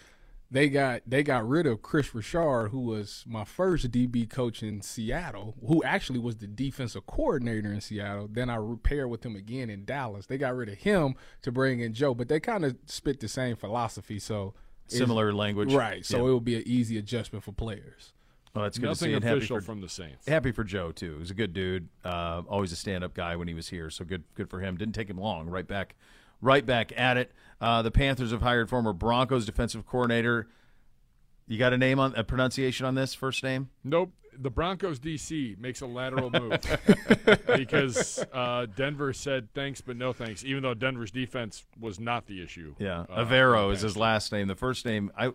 they 0.51 0.69
got 0.69 1.01
they 1.07 1.23
got 1.23 1.49
rid 1.49 1.67
of 1.67 1.81
Kris 1.81 2.14
Richard, 2.14 2.69
who 2.69 2.81
was 2.81 3.25
my 3.27 3.45
first 3.45 3.90
DB 3.90 4.27
coach 4.29 4.62
in 4.62 4.83
Seattle, 4.83 5.57
who 5.67 5.83
actually 5.83 6.19
was 6.19 6.37
the 6.37 6.47
defensive 6.47 7.07
coordinator 7.07 7.73
in 7.73 7.81
Seattle. 7.81 8.29
Then 8.31 8.51
I 8.51 8.57
repaired 8.57 9.09
with 9.09 9.25
him 9.25 9.35
again 9.35 9.71
in 9.71 9.87
Dallas. 9.87 10.27
They 10.27 10.37
got 10.37 10.55
rid 10.55 10.69
of 10.69 10.77
him 10.79 11.14
to 11.43 11.51
bring 11.51 11.81
in 11.81 11.95
Joe, 11.95 12.14
but 12.14 12.29
they 12.29 12.38
kind 12.38 12.64
of 12.64 12.77
spit 12.87 13.19
the 13.21 13.27
same 13.29 13.57
philosophy, 13.57 14.19
so 14.19 14.55
it's- 14.87 14.99
Similar 14.99 15.33
language. 15.33 15.73
right? 15.73 16.05
So 16.05 16.16
Yeah. 16.18 16.23
it 16.23 16.27
will 16.27 16.40
be 16.40 16.57
an 16.57 16.62
easy 16.66 16.99
adjustment 16.99 17.44
for 17.44 17.53
players. 17.53 18.12
Well, 18.55 18.62
that's 18.64 18.79
good 18.79 18.88
to 18.88 18.94
see. 18.94 19.07
Nothing 19.11 19.23
happy 19.27 19.38
official 19.38 19.59
for, 19.59 19.64
from 19.64 19.81
the 19.81 19.88
Saints. 19.88 20.29
happy 20.29 20.53
for 20.53 20.62
Joe 20.62 20.92
too. 20.92 21.18
He's 21.18 21.31
a 21.31 21.35
good 21.35 21.53
dude. 21.53 21.88
Uh, 22.05 22.42
always 22.49 22.70
a 22.70 22.77
stand-up 22.77 23.12
guy 23.12 23.35
when 23.35 23.49
he 23.49 23.55
was 23.55 23.68
here. 23.68 23.90
So 23.90 24.05
good, 24.05 24.23
good 24.35 24.49
for 24.49 24.61
him. 24.61 24.77
Didn't 24.77 24.94
take 24.94 25.11
him 25.11 25.18
long. 25.18 25.49
Right 25.49 25.66
back, 25.66 25.97
right 26.40 26.64
back 26.64 26.92
at 26.97 27.16
it. 27.16 27.33
Uh, 27.61 27.83
the 27.83 27.90
Panthers 27.90 28.31
have 28.31 28.42
hired 28.42 28.68
former 28.70 28.92
Broncos 28.92 29.44
defensive 29.44 29.87
coordinator. 29.87 30.47
You 31.49 31.59
got 31.59 31.73
a 31.73 31.79
name 31.79 31.99
on 31.99 32.14
a 32.14 32.23
pronunciation 32.23 32.87
on 32.87 32.94
this 32.94 33.12
first 33.12 33.42
name? 33.42 33.70
Nope. 33.83 34.12
The 34.38 34.51
Broncos 34.51 34.99
DC 34.99 35.59
makes 35.59 35.81
a 35.81 35.87
lateral 35.87 36.31
move 36.31 36.59
because 37.57 38.25
uh, 38.33 38.66
Denver 38.77 39.12
said 39.12 39.49
thanks 39.55 39.81
but 39.81 39.97
no 39.97 40.12
thanks, 40.12 40.44
even 40.44 40.62
though 40.62 40.75
Denver's 40.75 41.11
defense 41.11 41.64
was 41.79 41.99
not 42.01 42.27
the 42.27 42.42
issue. 42.42 42.75
Yeah, 42.79 43.01
Uh, 43.09 43.25
Avero 43.25 43.73
is 43.73 43.81
his 43.83 43.97
last 43.97 44.33
name. 44.33 44.49
The 44.49 44.55
first 44.55 44.85
name, 44.85 45.11
I, 45.16 45.33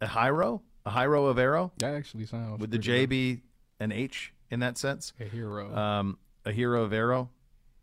Ahiro, 0.00 0.60
Ahiro 0.86 1.34
Avero. 1.34 1.70
That 1.78 1.94
actually 1.94 2.26
sounds 2.26 2.60
Would 2.60 2.70
the 2.70 2.78
J 2.78 3.06
be 3.06 3.42
an 3.78 3.92
H 3.92 4.32
in 4.50 4.60
that 4.60 4.78
sense? 4.78 5.12
good. 5.18 5.26
a 5.26 5.30
hero? 5.30 5.74
Um, 5.76 6.18
Ahiro 6.44 6.88
Avero. 6.88 7.28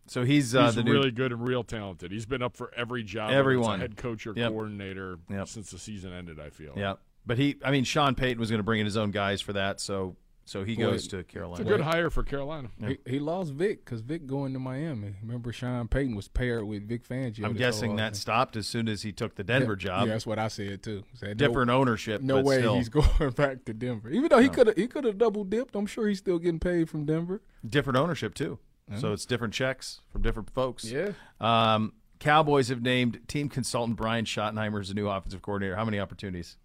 So 0.09 0.23
he's, 0.23 0.55
uh, 0.55 0.65
He's 0.67 0.75
the 0.75 0.83
new 0.83 0.93
really 0.93 1.11
good 1.11 1.33
and 1.33 1.45
real 1.45 1.65
talented. 1.65 2.13
He's 2.13 2.25
been 2.25 2.41
up 2.41 2.55
for 2.55 2.71
every 2.75 3.03
job, 3.03 3.31
Everyone. 3.31 3.71
whether 3.71 3.73
it's 3.73 3.79
a 3.79 3.87
head 3.89 3.97
coach 3.97 4.25
or 4.25 4.33
Yep. 4.35 4.49
coordinator 4.51 5.19
Yep. 5.29 5.47
since 5.49 5.69
the 5.71 5.77
season 5.77 6.13
ended. 6.13 6.39
I 6.39 6.49
feel. 6.49 6.73
Yeah, 6.77 6.93
but 7.25 7.37
he, 7.37 7.57
I 7.63 7.71
mean, 7.71 7.83
Sean 7.83 8.15
Payton 8.15 8.39
was 8.39 8.49
going 8.49 8.59
to 8.59 8.63
bring 8.63 8.79
in 8.79 8.85
his 8.85 8.95
own 8.95 9.11
guys 9.11 9.41
for 9.41 9.51
that, 9.53 9.81
so 9.81 10.15
so 10.47 10.63
he 10.63 10.75
Boy, 10.75 10.83
goes 10.83 11.07
to 11.09 11.19
It's 11.19 11.31
Carolina. 11.31 11.63
a 11.63 11.67
good 11.67 11.81
hire 11.81 12.09
for 12.09 12.23
Carolina. 12.23 12.69
he, 12.85 12.97
he 13.05 13.19
lost 13.19 13.51
Vic 13.53 13.83
because 13.83 14.01
Vic 14.01 14.25
going 14.25 14.53
to 14.53 14.59
Miami. 14.59 15.15
Remember, 15.21 15.51
Sean 15.51 15.87
Payton 15.87 16.15
was 16.15 16.27
paired 16.27 16.63
with 16.63 16.87
Vic 16.87 17.07
Fangio. 17.07 17.45
I'm 17.45 17.53
guessing 17.53 17.97
that 17.97 18.13
thing. 18.13 18.19
stopped 18.19 18.55
as 18.55 18.65
soon 18.67 18.87
as 18.87 19.01
he 19.01 19.11
took 19.11 19.35
the 19.35 19.43
Denver 19.43 19.75
job. 19.75 20.07
Yeah, 20.07 20.13
that's 20.13 20.25
what 20.25 20.39
I 20.39 20.47
said 20.47 20.81
too. 20.83 21.03
Said, 21.13 21.37
Different 21.37 21.69
ownership, 21.69 22.21
No, 22.21 22.35
no 22.35 22.41
but 22.41 22.45
way 22.45 22.57
still 22.59 22.75
he's 22.75 22.89
going 22.89 23.31
back 23.35 23.65
to 23.65 23.73
Denver. 23.73 24.09
Even 24.09 24.29
though 24.29 24.39
he 24.39 24.49
could 24.49 24.67
have 24.67 24.75
he 24.77 24.87
could 24.87 25.03
have 25.03 25.17
double 25.17 25.43
dipped. 25.43 25.75
I'm 25.75 25.85
sure 25.85 26.07
he's 26.07 26.19
still 26.19 26.39
getting 26.39 26.59
paid 26.59 26.89
from 26.89 27.05
Denver. 27.05 27.41
different 27.67 27.97
ownership 27.97 28.33
too. 28.33 28.59
So 28.99 29.11
it's 29.11 29.25
different 29.25 29.53
checks 29.53 29.99
from 30.13 30.21
different 30.21 30.49
folks. 30.51 30.85
Yeah. 30.85 31.11
Um, 31.41 31.91
Cowboys 32.19 32.69
have 32.69 32.81
named 32.81 33.19
team 33.27 33.49
consultant 33.49 33.97
Brian 33.97 34.23
Schottenheimer 34.23 34.79
as 34.79 34.87
the 34.87 34.93
new 34.93 35.09
offensive 35.09 35.41
coordinator. 35.41 35.75
How 35.75 35.83
many 35.83 35.99
opportunities? 35.99 36.55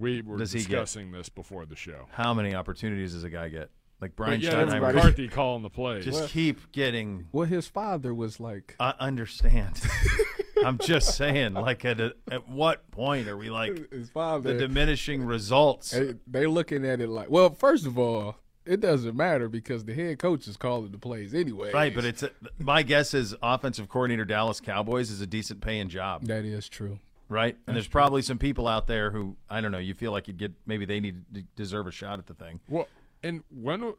We 0.00 0.22
were 0.22 0.38
Does 0.38 0.52
he 0.52 0.60
get- 0.60 0.68
discussing 0.68 1.12
this 1.12 1.28
before 1.28 1.66
the 1.66 1.76
show. 1.76 2.06
How 2.12 2.34
many 2.34 2.54
opportunities 2.54 3.12
does 3.12 3.24
a 3.24 3.30
guy 3.30 3.48
get? 3.48 3.70
Like 4.00 4.16
Brian 4.16 4.40
But 4.40 4.44
yeah, 4.44 4.52
Schottenheimer. 4.52 4.94
McCarthy 4.94 5.28
calling 5.28 5.62
the 5.62 5.68
plays. 5.70 6.04
Just 6.04 6.30
keep 6.30 6.72
getting. 6.72 7.28
Well, 7.32 7.46
his 7.46 7.68
father 7.68 8.14
was 8.14 8.40
like, 8.40 8.74
I 8.80 8.94
understand. 8.98 9.80
I'm 10.64 10.78
just 10.78 11.16
saying. 11.16 11.54
Like 11.54 11.84
at 11.84 12.00
a, 12.00 12.14
at 12.30 12.48
what 12.48 12.90
point 12.90 13.28
are 13.28 13.36
we 13.36 13.50
like 13.50 13.90
his 13.92 14.10
the 14.10 14.56
diminishing 14.58 15.22
results? 15.24 15.94
They're 16.26 16.48
looking 16.48 16.86
at 16.86 17.00
it 17.00 17.08
like, 17.08 17.30
well, 17.30 17.50
first 17.50 17.86
of 17.86 17.98
all, 17.98 18.36
it 18.64 18.80
doesn't 18.80 19.16
matter 19.16 19.48
because 19.48 19.84
the 19.84 19.94
head 19.94 20.18
coach 20.18 20.46
is 20.46 20.56
calling 20.56 20.92
the 20.92 20.98
plays 20.98 21.34
anyway. 21.34 21.72
Right, 21.72 21.94
but 21.94 22.04
it's 22.04 22.22
a, 22.22 22.30
my 22.58 22.82
guess 22.82 23.14
is 23.14 23.34
offensive 23.42 23.88
coordinator 23.88 24.24
Dallas 24.24 24.60
Cowboys 24.60 25.10
is 25.10 25.20
a 25.20 25.26
decent 25.26 25.60
paying 25.60 25.88
job, 25.88 26.24
that 26.26 26.44
is 26.44 26.68
true. 26.68 26.98
Right? 27.30 27.56
And 27.66 27.74
there's 27.74 27.88
probably 28.00 28.20
some 28.20 28.36
people 28.36 28.68
out 28.68 28.86
there 28.86 29.10
who 29.10 29.36
I 29.48 29.62
don't 29.62 29.72
know. 29.72 29.78
You 29.78 29.94
feel 29.94 30.12
like 30.12 30.28
you'd 30.28 30.36
get 30.36 30.52
maybe 30.66 30.84
they 30.84 31.00
need 31.00 31.24
to 31.34 31.42
deserve 31.56 31.86
a 31.86 31.90
shot 31.92 32.18
at 32.18 32.26
the 32.26 32.34
thing. 32.34 32.60
Well, 32.68 32.86
and 33.22 33.42
when 33.50 33.94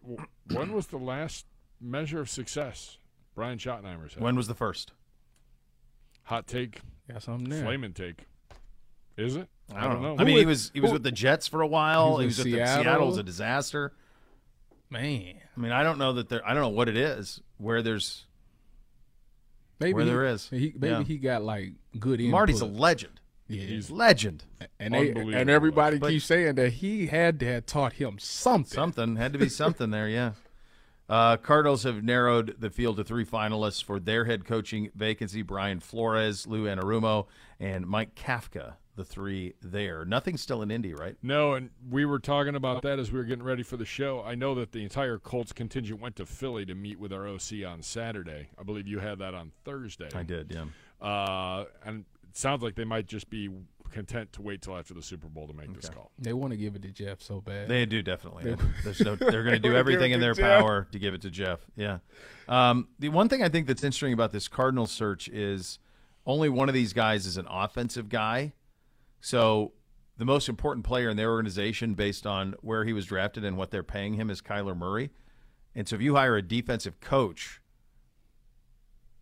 when 0.54 0.74
was 0.74 0.86
the 0.88 0.98
last 0.98 1.46
measure 1.80 2.20
of 2.20 2.30
success 2.30 2.98
Brian 3.34 3.58
Schottenheimer's 3.58 4.14
had? 4.14 4.22
When 4.22 4.36
was 4.36 4.48
the 4.48 4.54
first? 4.54 4.92
Hot 6.26 6.46
take, 6.46 6.82
Got 7.12 7.24
something 7.24 7.50
there. 7.50 7.64
flaming 7.64 7.94
take. 7.94 8.26
Is 9.18 9.36
it? 9.36 9.48
I 9.74 9.88
don't, 9.88 10.02
know. 10.02 10.16
know. 10.16 10.22
I 10.22 10.26
mean, 10.26 10.36
Who 10.36 10.40
he 10.42 10.46
was- 10.46 10.64
was 10.66 10.72
he 10.74 10.80
was 10.82 10.90
who- 10.90 10.94
with 10.96 11.04
the 11.04 11.12
Jets 11.12 11.48
for 11.48 11.62
a 11.62 11.68
while. 11.68 12.18
He 12.18 12.24
He 12.24 12.28
was 12.28 12.38
was 12.38 12.46
in 12.46 12.52
with 12.52 12.60
the 12.62 12.66
Seattle. 12.68 12.84
Seattle. 12.84 13.04
It 13.04 13.08
was 13.08 13.18
a 13.18 13.24
disaster. 13.24 13.94
Man, 14.90 15.36
I 15.56 15.60
mean, 15.60 15.72
I 15.72 15.84
don't 15.84 15.98
know 15.98 16.14
that 16.14 16.28
there. 16.30 16.46
I 16.46 16.54
don't 16.54 16.62
know 16.64 16.70
what 16.70 16.90
it 16.90 16.98
is. 16.98 17.40
Where 17.58 17.82
there's 17.82 18.26
maybe 19.80 19.94
Where 19.94 20.04
he, 20.04 20.10
there 20.10 20.26
is. 20.26 20.50
He, 20.50 20.74
maybe 20.78 20.88
Yeah. 20.94 21.04
he 21.04 21.18
got 21.18 21.44
like 21.44 21.72
good 21.98 22.20
input. 22.20 22.32
Marty's 22.32 22.60
a 22.62 22.66
legend. 22.66 23.21
Yeah. 23.52 23.64
He's 23.64 23.90
Legend. 23.92 24.44
and 24.80 24.94
they, 24.94 25.10
and 25.12 25.50
everybody 25.50 25.98
But- 25.98 26.10
keeps 26.10 26.26
saying 26.26 26.56
that 26.56 26.74
he 26.74 27.08
had 27.08 27.40
to 27.42 27.46
have 27.48 27.66
taught 27.66 27.94
him 27.94 28.18
something. 28.20 28.74
Something 28.74 29.16
had 29.18 29.34
to 29.34 29.40
be 29.40 29.50
something 29.50 29.90
there. 29.92 30.08
Yeah. 30.10 30.32
Uh, 31.10 31.36
Cardinals 31.36 31.84
have 31.84 32.02
narrowed 32.06 32.56
the 32.60 32.70
field 32.70 32.96
to 32.96 33.04
three 33.04 33.26
finalists 33.26 33.84
for 33.84 34.00
their 34.00 34.24
head 34.24 34.46
coaching 34.46 34.90
vacancy: 34.96 35.42
Brian 35.42 35.82
Flores, 35.82 36.48
Lou 36.48 36.64
Anarumo, 36.68 37.28
and 37.60 37.86
Mike 37.86 38.16
Kafka. 38.16 38.76
The 38.96 39.04
three 39.04 39.56
there. 39.62 40.06
Nothing's 40.06 40.42
still 40.42 40.62
in 40.62 40.72
Indy, 40.72 40.94
right? 40.94 41.18
No, 41.22 41.54
and 41.56 41.70
we 41.90 42.06
were 42.06 42.20
talking 42.20 42.56
about 42.56 42.82
that 42.84 42.98
as 42.98 43.12
we 43.12 43.18
were 43.20 43.26
getting 43.26 43.44
ready 43.44 43.62
for 43.64 43.76
the 43.76 43.84
show. 43.84 44.24
I 44.26 44.36
know 44.36 44.56
that 44.56 44.72
the 44.72 44.84
entire 44.84 45.18
Colts 45.18 45.52
contingent 45.52 46.00
went 46.00 46.16
to 46.16 46.26
Philly 46.26 46.66
to 46.66 46.76
meet 46.76 46.98
with 46.98 47.12
our 47.12 47.28
OC 47.28 47.66
on 47.68 47.82
Saturday. 47.82 48.48
I 48.58 48.64
believe 48.64 48.88
you 48.88 49.00
had 49.00 49.20
that 49.20 49.34
on 49.34 49.52
Thursday. 49.66 50.08
I 50.16 50.24
did. 50.24 50.54
Yeah. 50.56 51.06
Uh, 51.06 51.66
and 51.84 52.06
it 52.32 52.38
sounds 52.38 52.64
like 52.64 52.76
they 52.76 52.86
might 52.86 53.08
just 53.08 53.30
be 53.30 53.50
content 53.92 54.32
to 54.32 54.42
wait 54.42 54.62
till 54.62 54.78
after 54.78 54.94
the 54.94 55.02
Super 55.02 55.28
Bowl 55.28 55.48
to 55.48 55.54
make 55.54 55.74
this 55.76 55.90
call. 55.90 56.12
They 56.18 56.32
want 56.32 56.52
to 56.52 56.58
give 56.58 56.76
it 56.78 56.82
to 56.84 56.92
Jeff 56.92 57.22
so 57.22 57.42
bad. 57.42 57.68
They 57.68 57.86
do 57.86 58.02
definitely. 58.02 58.56
There's 58.86 59.02
no, 59.02 59.16
they're 59.18 59.44
going 59.44 59.56
to 59.56 59.60
do 59.60 59.76
everything 59.76 60.14
in 60.14 60.22
their 60.22 60.34
Jeff. 60.34 60.62
power 60.62 60.88
to 60.94 60.98
give 60.98 61.14
it 61.14 61.22
to 61.24 61.30
Jeff. 61.30 61.60
Yeah. 61.76 61.98
Um, 62.48 62.88
the 63.00 63.10
one 63.10 63.28
thing 63.28 63.44
I 63.44 63.50
think 63.50 63.68
that's 63.68 63.84
interesting 63.84 64.14
about 64.14 64.32
this 64.32 64.48
Cardinal 64.48 64.88
search 64.88 65.28
is 65.28 65.78
only 66.26 66.48
one 66.48 66.70
of 66.70 66.74
these 66.74 66.94
guys 66.94 67.26
is 67.26 67.36
an 67.36 67.48
offensive 67.50 68.08
guy. 68.08 68.54
So 69.20 69.74
the 70.18 70.26
most 70.26 70.48
important 70.48 70.86
player 70.86 71.10
in 71.10 71.18
their 71.18 71.32
organization, 71.32 71.94
based 71.94 72.26
on 72.26 72.56
where 72.62 72.86
he 72.86 72.94
was 72.94 73.06
drafted 73.06 73.44
and 73.44 73.58
what 73.58 73.72
they're 73.72 73.84
paying 73.84 74.14
him, 74.14 74.30
is 74.30 74.42
Kyler 74.42 74.78
Murray. 74.78 75.10
And 75.76 75.86
so 75.86 75.98
if 75.98 76.02
you 76.02 76.16
hire 76.16 76.38
a 76.38 76.42
defensive 76.42 77.02
coach, 77.02 77.60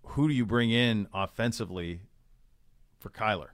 who 0.03 0.27
do 0.27 0.33
you 0.33 0.45
bring 0.45 0.69
in 0.69 1.07
offensively 1.11 2.01
for 2.99 3.09
Kyler? 3.09 3.49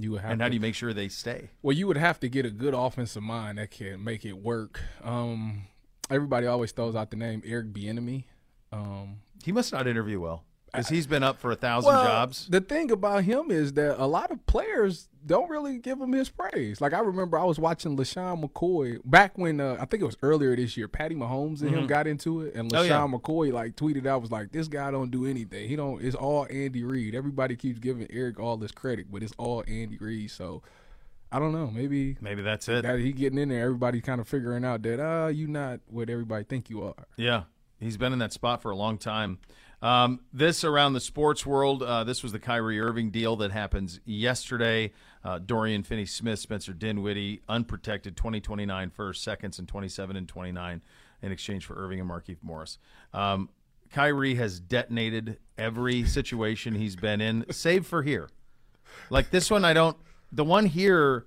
you 0.00 0.12
would 0.12 0.20
have 0.20 0.30
And 0.30 0.40
how 0.42 0.48
do 0.48 0.54
you 0.54 0.60
make 0.60 0.74
sure 0.76 0.92
they 0.92 1.08
stay? 1.08 1.50
well, 1.62 1.76
you 1.76 1.86
would 1.88 1.96
have 1.96 2.20
to 2.20 2.28
get 2.28 2.46
a 2.46 2.50
good 2.50 2.72
offensive 2.74 3.22
mind 3.22 3.58
that 3.58 3.70
can 3.72 4.02
make 4.04 4.24
it 4.24 4.34
work. 4.34 4.80
Um, 5.02 5.64
everybody 6.08 6.46
always 6.46 6.70
throws 6.72 6.94
out 6.94 7.10
the 7.10 7.16
name 7.16 7.42
Eric 7.44 7.72
Bieniemy. 7.72 8.24
Um, 8.70 9.20
He 9.44 9.50
must 9.50 9.72
not 9.72 9.86
interview 9.88 10.20
well 10.20 10.44
because 10.72 10.88
he's 10.88 11.06
been 11.06 11.22
up 11.22 11.38
for 11.38 11.50
a 11.50 11.56
thousand 11.56 11.92
jobs. 11.92 12.46
The 12.48 12.60
thing 12.60 12.90
about 12.90 13.24
him 13.24 13.50
is 13.50 13.72
that 13.74 14.02
a 14.02 14.06
lot 14.06 14.30
of 14.30 14.44
players 14.46 15.08
don't 15.26 15.50
really 15.50 15.78
give 15.78 16.00
him 16.00 16.12
his 16.12 16.28
praise. 16.30 16.80
Like 16.80 16.92
I 16.94 17.00
remember 17.00 17.38
I 17.38 17.44
was 17.44 17.58
watching 17.58 17.96
LeSean 17.96 18.42
McCoy 18.42 19.00
back 19.04 19.36
when 19.36 19.60
uh, 19.60 19.76
I 19.80 19.84
think 19.84 20.02
it 20.02 20.06
was 20.06 20.16
earlier 20.22 20.54
this 20.56 20.76
year. 20.76 20.88
Patty 20.88 21.14
Mahomes 21.14 21.60
and 21.62 21.70
him 21.70 21.86
got 21.86 22.06
into 22.06 22.42
it, 22.42 22.54
and 22.54 22.70
LeSean 22.70 22.78
Oh, 22.78 22.82
yeah. 22.82 23.06
McCoy 23.06 23.52
like 23.52 23.76
tweeted 23.76 24.06
out 24.06 24.20
was 24.22 24.30
like, 24.30 24.52
"This 24.52 24.68
guy 24.68 24.90
don't 24.90 25.10
do 25.10 25.26
anything. 25.26 25.68
He 25.68 25.76
don't. 25.76 26.02
It's 26.02 26.16
all 26.16 26.46
Andy 26.50 26.82
Reid. 26.84 27.14
Everybody 27.14 27.56
keeps 27.56 27.78
giving 27.78 28.06
Eric 28.10 28.38
all 28.40 28.56
this 28.56 28.72
credit, 28.72 29.10
but 29.10 29.22
it's 29.22 29.34
all 29.38 29.64
Andy 29.68 29.98
Reid." 29.98 30.30
So 30.30 30.62
I 31.30 31.38
don't 31.38 31.52
know. 31.52 31.66
Maybe 31.70 32.16
Maybe 32.22 32.40
that's 32.42 32.68
it. 32.68 32.82
that 32.82 32.98
he 33.00 33.12
getting 33.12 33.38
in 33.38 33.50
there. 33.50 33.64
Everybody 33.64 34.00
kind 34.00 34.20
of 34.20 34.28
figuring 34.28 34.64
out 34.64 34.82
that 34.82 34.98
uh 35.04 35.26
you 35.28 35.46
not 35.46 35.80
what 35.88 36.08
everybody 36.08 36.44
think 36.44 36.70
you 36.70 36.82
are. 36.84 36.94
Yeah, 37.16 37.42
he's 37.78 37.96
been 37.98 38.12
in 38.14 38.18
that 38.20 38.32
spot 38.32 38.62
for 38.62 38.70
a 38.70 38.76
long 38.76 38.96
time. 38.96 39.38
Um, 39.80 40.20
this 40.32 40.64
around 40.64 40.94
the 40.94 41.00
sports 41.00 41.46
world, 41.46 41.82
uh, 41.82 42.04
this 42.04 42.22
was 42.22 42.32
the 42.32 42.38
Kyrie 42.38 42.80
Irving 42.80 43.10
deal 43.10 43.36
that 43.36 43.52
happens 43.52 44.00
yesterday. 44.04 44.92
Uh, 45.24 45.38
Dorian 45.38 45.82
Finney-Smith, 45.82 46.38
Spencer 46.38 46.72
Dinwiddie, 46.72 47.42
unprotected 47.48 48.16
2029 48.16 48.90
first, 48.90 49.22
seconds, 49.22 49.58
and 49.58 49.68
27 49.68 50.16
and 50.16 50.28
29 50.28 50.82
in 51.22 51.32
exchange 51.32 51.64
for 51.64 51.76
Irving 51.76 52.00
and 52.00 52.10
Markieff 52.10 52.38
Morris. 52.42 52.78
Um, 53.12 53.50
Kyrie 53.90 54.34
has 54.34 54.60
detonated 54.60 55.38
every 55.56 56.04
situation 56.04 56.74
he's 56.74 56.96
been 56.96 57.20
in, 57.20 57.44
save 57.50 57.86
for 57.86 58.02
here. 58.02 58.28
Like 59.10 59.30
this 59.30 59.50
one, 59.50 59.64
I 59.64 59.72
don't. 59.72 59.96
The 60.32 60.44
one 60.44 60.66
here, 60.66 61.26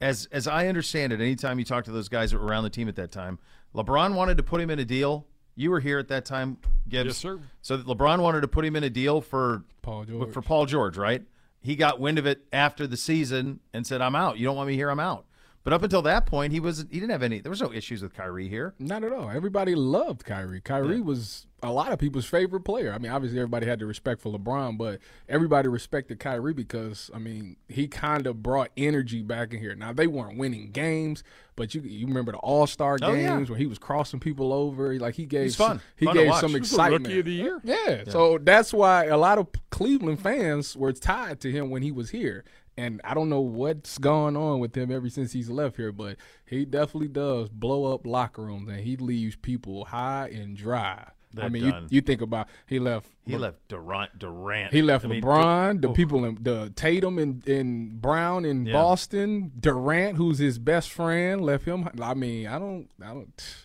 as 0.00 0.28
as 0.30 0.46
I 0.46 0.66
understand 0.66 1.12
it, 1.12 1.20
anytime 1.20 1.58
you 1.58 1.64
talk 1.64 1.84
to 1.84 1.92
those 1.92 2.08
guys 2.08 2.32
around 2.32 2.64
the 2.64 2.70
team 2.70 2.88
at 2.88 2.96
that 2.96 3.10
time, 3.12 3.38
LeBron 3.74 4.14
wanted 4.14 4.36
to 4.36 4.42
put 4.42 4.60
him 4.60 4.70
in 4.70 4.78
a 4.78 4.84
deal. 4.84 5.26
You 5.54 5.70
were 5.70 5.80
here 5.80 5.98
at 5.98 6.08
that 6.08 6.24
time, 6.24 6.58
Gibbs. 6.88 7.06
Yes, 7.08 7.16
sir. 7.18 7.38
So 7.60 7.78
LeBron 7.78 8.20
wanted 8.20 8.40
to 8.42 8.48
put 8.48 8.64
him 8.64 8.76
in 8.76 8.84
a 8.84 8.90
deal 8.90 9.20
for 9.20 9.64
Paul 9.82 10.04
George. 10.04 10.32
for 10.32 10.42
Paul 10.42 10.66
George, 10.66 10.96
right? 10.96 11.22
He 11.60 11.76
got 11.76 12.00
wind 12.00 12.18
of 12.18 12.26
it 12.26 12.44
after 12.52 12.86
the 12.86 12.96
season 12.96 13.60
and 13.72 13.86
said, 13.86 14.00
"I'm 14.00 14.16
out. 14.16 14.38
You 14.38 14.46
don't 14.46 14.56
want 14.56 14.68
me 14.68 14.74
here. 14.74 14.90
I'm 14.90 15.00
out." 15.00 15.26
But 15.64 15.72
up 15.72 15.84
until 15.84 16.02
that 16.02 16.26
point, 16.26 16.52
he 16.52 16.58
was 16.58 16.78
he 16.90 16.98
didn't 16.98 17.10
have 17.10 17.22
any. 17.22 17.38
There 17.38 17.50
was 17.50 17.60
no 17.60 17.72
issues 17.72 18.02
with 18.02 18.14
Kyrie 18.14 18.48
here. 18.48 18.74
Not 18.80 19.04
at 19.04 19.12
all. 19.12 19.30
Everybody 19.30 19.76
loved 19.76 20.24
Kyrie. 20.24 20.60
Kyrie 20.60 21.00
was 21.00 21.46
a 21.62 21.70
lot 21.70 21.92
of 21.92 22.00
people's 22.00 22.24
favorite 22.24 22.62
player. 22.62 22.92
I 22.92 22.98
mean, 22.98 23.12
obviously 23.12 23.38
everybody 23.38 23.66
had 23.66 23.78
the 23.78 23.86
respect 23.86 24.20
for 24.20 24.36
LeBron, 24.36 24.76
but 24.76 24.98
everybody 25.28 25.68
respected 25.68 26.18
Kyrie 26.18 26.52
because 26.52 27.12
I 27.14 27.18
mean 27.18 27.58
he 27.68 27.86
kind 27.86 28.26
of 28.26 28.42
brought 28.42 28.70
energy 28.76 29.22
back 29.22 29.52
in 29.54 29.60
here. 29.60 29.76
Now 29.76 29.92
they 29.92 30.08
weren't 30.08 30.36
winning 30.36 30.72
games, 30.72 31.22
but 31.62 31.74
you 31.76 31.80
you 31.82 32.08
remember 32.08 32.32
the 32.32 32.38
All 32.38 32.66
Star 32.66 32.98
Oh, 33.00 33.12
games 33.12 33.22
yeah. 33.22 33.38
where 33.52 33.56
he 33.58 33.66
was 33.66 33.78
crossing 33.78 34.18
people 34.18 34.52
over. 34.52 34.98
Like 34.98 35.14
he 35.14 35.26
gave 35.26 35.44
He's 35.44 35.54
fun. 35.56 35.80
he 35.96 36.06
Fun 36.06 36.16
gave 36.16 36.34
some 36.34 36.50
He 36.50 36.58
was 36.58 36.70
excitement. 36.72 37.04
rookie 37.06 37.20
of 37.20 37.24
the 37.26 37.32
year. 37.32 37.60
Yeah. 37.62 38.04
So 38.08 38.38
that's 38.42 38.72
why 38.72 39.04
a 39.06 39.16
lot 39.16 39.38
of 39.38 39.46
Cleveland 39.70 40.20
fans 40.20 40.76
were 40.76 40.92
tied 40.92 41.38
to 41.42 41.52
him 41.52 41.70
when 41.70 41.82
he 41.82 41.92
was 41.92 42.10
here. 42.10 42.42
And 42.76 43.00
I 43.04 43.14
don't 43.14 43.28
know 43.28 43.40
what's 43.42 43.98
going 43.98 44.36
on 44.36 44.58
with 44.58 44.74
him 44.76 44.90
ever 44.90 45.08
since 45.10 45.32
he's 45.32 45.48
left 45.50 45.76
here, 45.76 45.92
but 45.92 46.16
he 46.46 46.64
definitely 46.64 47.08
does 47.08 47.48
blow 47.50 47.92
up 47.94 48.06
locker 48.06 48.42
rooms 48.42 48.68
and 48.68 48.80
he 48.80 48.96
leaves 48.96 49.36
people 49.36 49.84
high 49.84 50.30
and 50.32 50.56
dry. 50.56 51.10
I 51.36 51.40
They're 51.42 51.50
mean, 51.50 51.64
you, 51.64 51.70
done. 51.72 51.86
you 51.90 52.00
think 52.02 52.20
about 52.20 52.48
he 52.66 52.78
left 52.78 53.08
He 53.26 53.36
left 53.36 53.56
Durant. 53.68 54.18
Durant. 54.18 54.72
he 54.72 54.82
left 54.82 55.04
I 55.04 55.08
mean, 55.08 55.22
LeBron, 55.22 55.80
the 55.80 55.90
people 55.90 56.24
in 56.24 56.38
the 56.40 56.72
Tatum 56.76 57.18
and, 57.18 57.46
and 57.48 58.00
Brown 58.00 58.44
in 58.44 58.66
Yeah. 58.66 58.72
Boston, 58.74 59.52
Durant, 59.58 60.16
who's 60.16 60.38
his 60.38 60.58
best 60.58 60.90
friend, 60.90 61.40
left 61.40 61.64
him. 61.64 61.88
I 62.02 62.14
mean, 62.14 62.46
I 62.46 62.58
don't, 62.58 62.88
I 63.02 63.08
don't, 63.14 63.56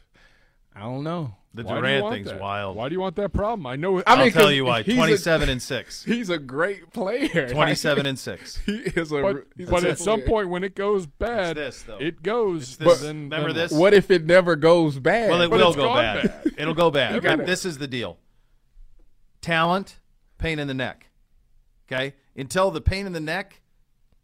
I 0.76 0.80
don't 0.82 1.03
know. 1.03 1.36
The 1.53 1.63
Why 1.63 1.75
Durant 1.75 2.13
thing's 2.13 2.27
that? 2.29 2.39
wild. 2.39 2.75
Why 2.75 2.87
do 2.87 2.93
you 2.93 2.99
want 2.99 3.15
that 3.15 3.33
problem? 3.33 3.65
I 3.65 3.75
know. 3.77 3.99
I 3.99 4.03
I'll 4.05 4.17
mean, 4.17 4.31
tell 4.31 4.43
'cause 4.43 4.53
you 4.53 4.65
why. 4.65 4.83
he's 4.83 4.93
a- 4.93 4.97
Twenty-seven 4.97 5.49
and 5.49 5.61
six. 5.61 6.03
He's 6.05 6.29
a 6.29 6.37
great 6.37 6.93
player. 6.93 7.49
Twenty-seven 7.51 8.05
and 8.05 8.19
six. 8.19 8.57
He 8.65 8.73
is 8.77 9.11
a. 9.11 9.21
but, 9.21 9.45
but 9.69 9.83
at 9.83 9.97
some 9.97 10.21
point 10.21 10.49
when 10.49 10.63
it 10.63 10.75
goes 10.75 11.07
bad, 11.07 11.57
this, 11.57 11.83
it 11.99 12.21
goes. 12.21 12.77
this. 12.77 13.01
then, 13.01 13.23
Remember 13.23 13.53
then- 13.53 13.69
this? 13.69 13.71
What 13.71 13.93
if 13.95 14.11
it 14.11 14.25
never 14.25 14.55
goes 14.55 14.99
bad? 14.99 15.29
Well, 15.31 15.41
it 15.41 15.49
But 15.49 15.59
will 15.59 15.73
go 15.73 15.93
bad. 15.95 16.27
bad. 16.43 16.53
It'll 16.59 16.73
go 16.75 16.91
bad. 16.91 17.23
gotta- 17.23 17.43
this 17.45 17.65
is 17.65 17.79
the 17.79 17.87
deal. 17.87 18.17
Talent, 19.41 19.99
pain 20.37 20.59
in 20.59 20.67
the 20.67 20.73
neck. 20.73 21.07
Okay, 21.91 22.13
until 22.35 22.69
the 22.69 22.81
pain 22.81 23.05
in 23.05 23.13
the 23.13 23.19
neck 23.19 23.61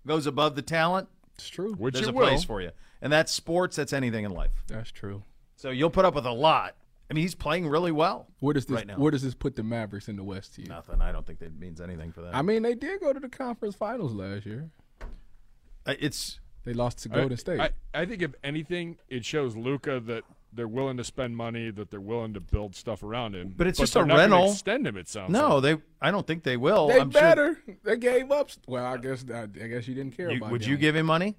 goes 0.06 0.28
above 0.28 0.56
the 0.56 0.62
talent, 0.62 1.08
it's 1.36 1.48
true. 1.48 1.74
Which 1.76 1.94
there's 1.96 2.08
it 2.08 2.12
a 2.12 2.14
will. 2.14 2.28
place 2.28 2.44
for 2.44 2.62
you, 2.62 2.72
and 3.02 3.12
that's 3.12 3.32
sports. 3.32 3.78
That's 3.78 3.94
anything 3.94 4.26
in 4.26 4.32
life. 4.32 4.52
That's 4.68 4.92
true. 4.92 5.24
So 5.56 5.70
you'll 5.70 5.90
put 5.90 6.04
up 6.06 6.14
with 6.14 6.26
a 6.26 6.32
lot. 6.32 6.76
I 7.10 7.14
mean, 7.14 7.22
he's 7.24 7.36
playing 7.36 7.68
really 7.68 7.92
well. 7.92 8.28
Where 8.40 8.54
does 8.54 8.66
this? 8.66 8.76
Right 8.76 8.88
now. 8.88 8.96
where 8.98 9.12
does 9.12 9.22
this 9.22 9.36
put 9.36 9.56
the 9.56 9.64
Mavericks 9.64 10.08
in 10.08 10.16
the 10.16 10.24
West 10.24 10.56
to 10.56 10.62
you? 10.62 10.68
Nothing. 10.68 11.02
I 11.02 11.12
don't 11.12 11.26
think 11.26 11.40
that 11.40 11.58
means 11.60 11.80
anything 11.82 12.12
for 12.12 12.22
that. 12.22 12.34
I 12.36 12.42
mean, 12.42 12.64
they 12.64 12.76
did 12.76 13.02
go 13.02 13.14
to 13.14 13.20
the 13.20 13.30
conference 13.30 13.76
finals 13.76 14.14
last 14.14 14.46
year. 14.46 14.70
Uh, 15.86 15.94
it's 16.00 16.40
They 16.64 16.74
lost 16.74 17.00
to 17.04 17.10
I- 17.12 17.16
Golden 17.16 17.38
State. 17.38 17.60
I, 17.60 17.70
I 17.94 18.06
think 18.06 18.22
if 18.22 18.34
anything, 18.44 18.98
it 19.10 19.26
shows 19.26 19.56
Luka 19.56 20.00
that 20.02 20.24
they're 20.54 20.68
willing 20.68 20.98
to 20.98 21.04
spend 21.04 21.36
money, 21.36 21.72
that 21.72 21.92
they're 21.92 22.00
willing 22.00 22.34
to 22.36 22.40
build 22.40 22.76
stuff 22.76 23.04
around 23.04 23.36
him. 23.36 23.54
But 23.58 23.68
it's 23.68 23.80
just 23.80 23.94
they're 23.94 24.04
a 24.04 24.06
not 24.06 24.16
gonna 24.18 24.36
rental. 24.36 24.52
Extend 24.52 24.88
him. 24.88 24.98
It 24.98 25.10
sounds 25.10 25.32
no. 25.32 25.56
like. 25.58 25.64
They. 25.64 25.78
I 26.02 26.10
don't 26.12 26.26
think 26.26 26.44
they 26.44 26.58
will. 26.58 26.88
they 26.88 27.00
I'm 27.02 27.12
sure- 27.12 27.22
better. 27.22 27.58
They 27.84 27.98
gave 27.98 28.32
up. 28.32 28.50
Well, 28.68 28.86
I 28.86 28.98
guess 28.98 29.26
I, 29.32 29.42
I 29.44 29.48
guess 29.48 29.88
you 29.88 29.94
didn't 29.96 30.16
care 30.16 30.32
You- 30.32 30.38
about. 30.38 30.52
would 30.52 30.62
them. 30.62 30.70
you 30.70 30.78
give 30.78 30.96
him 30.96 31.06
money? 31.06 31.36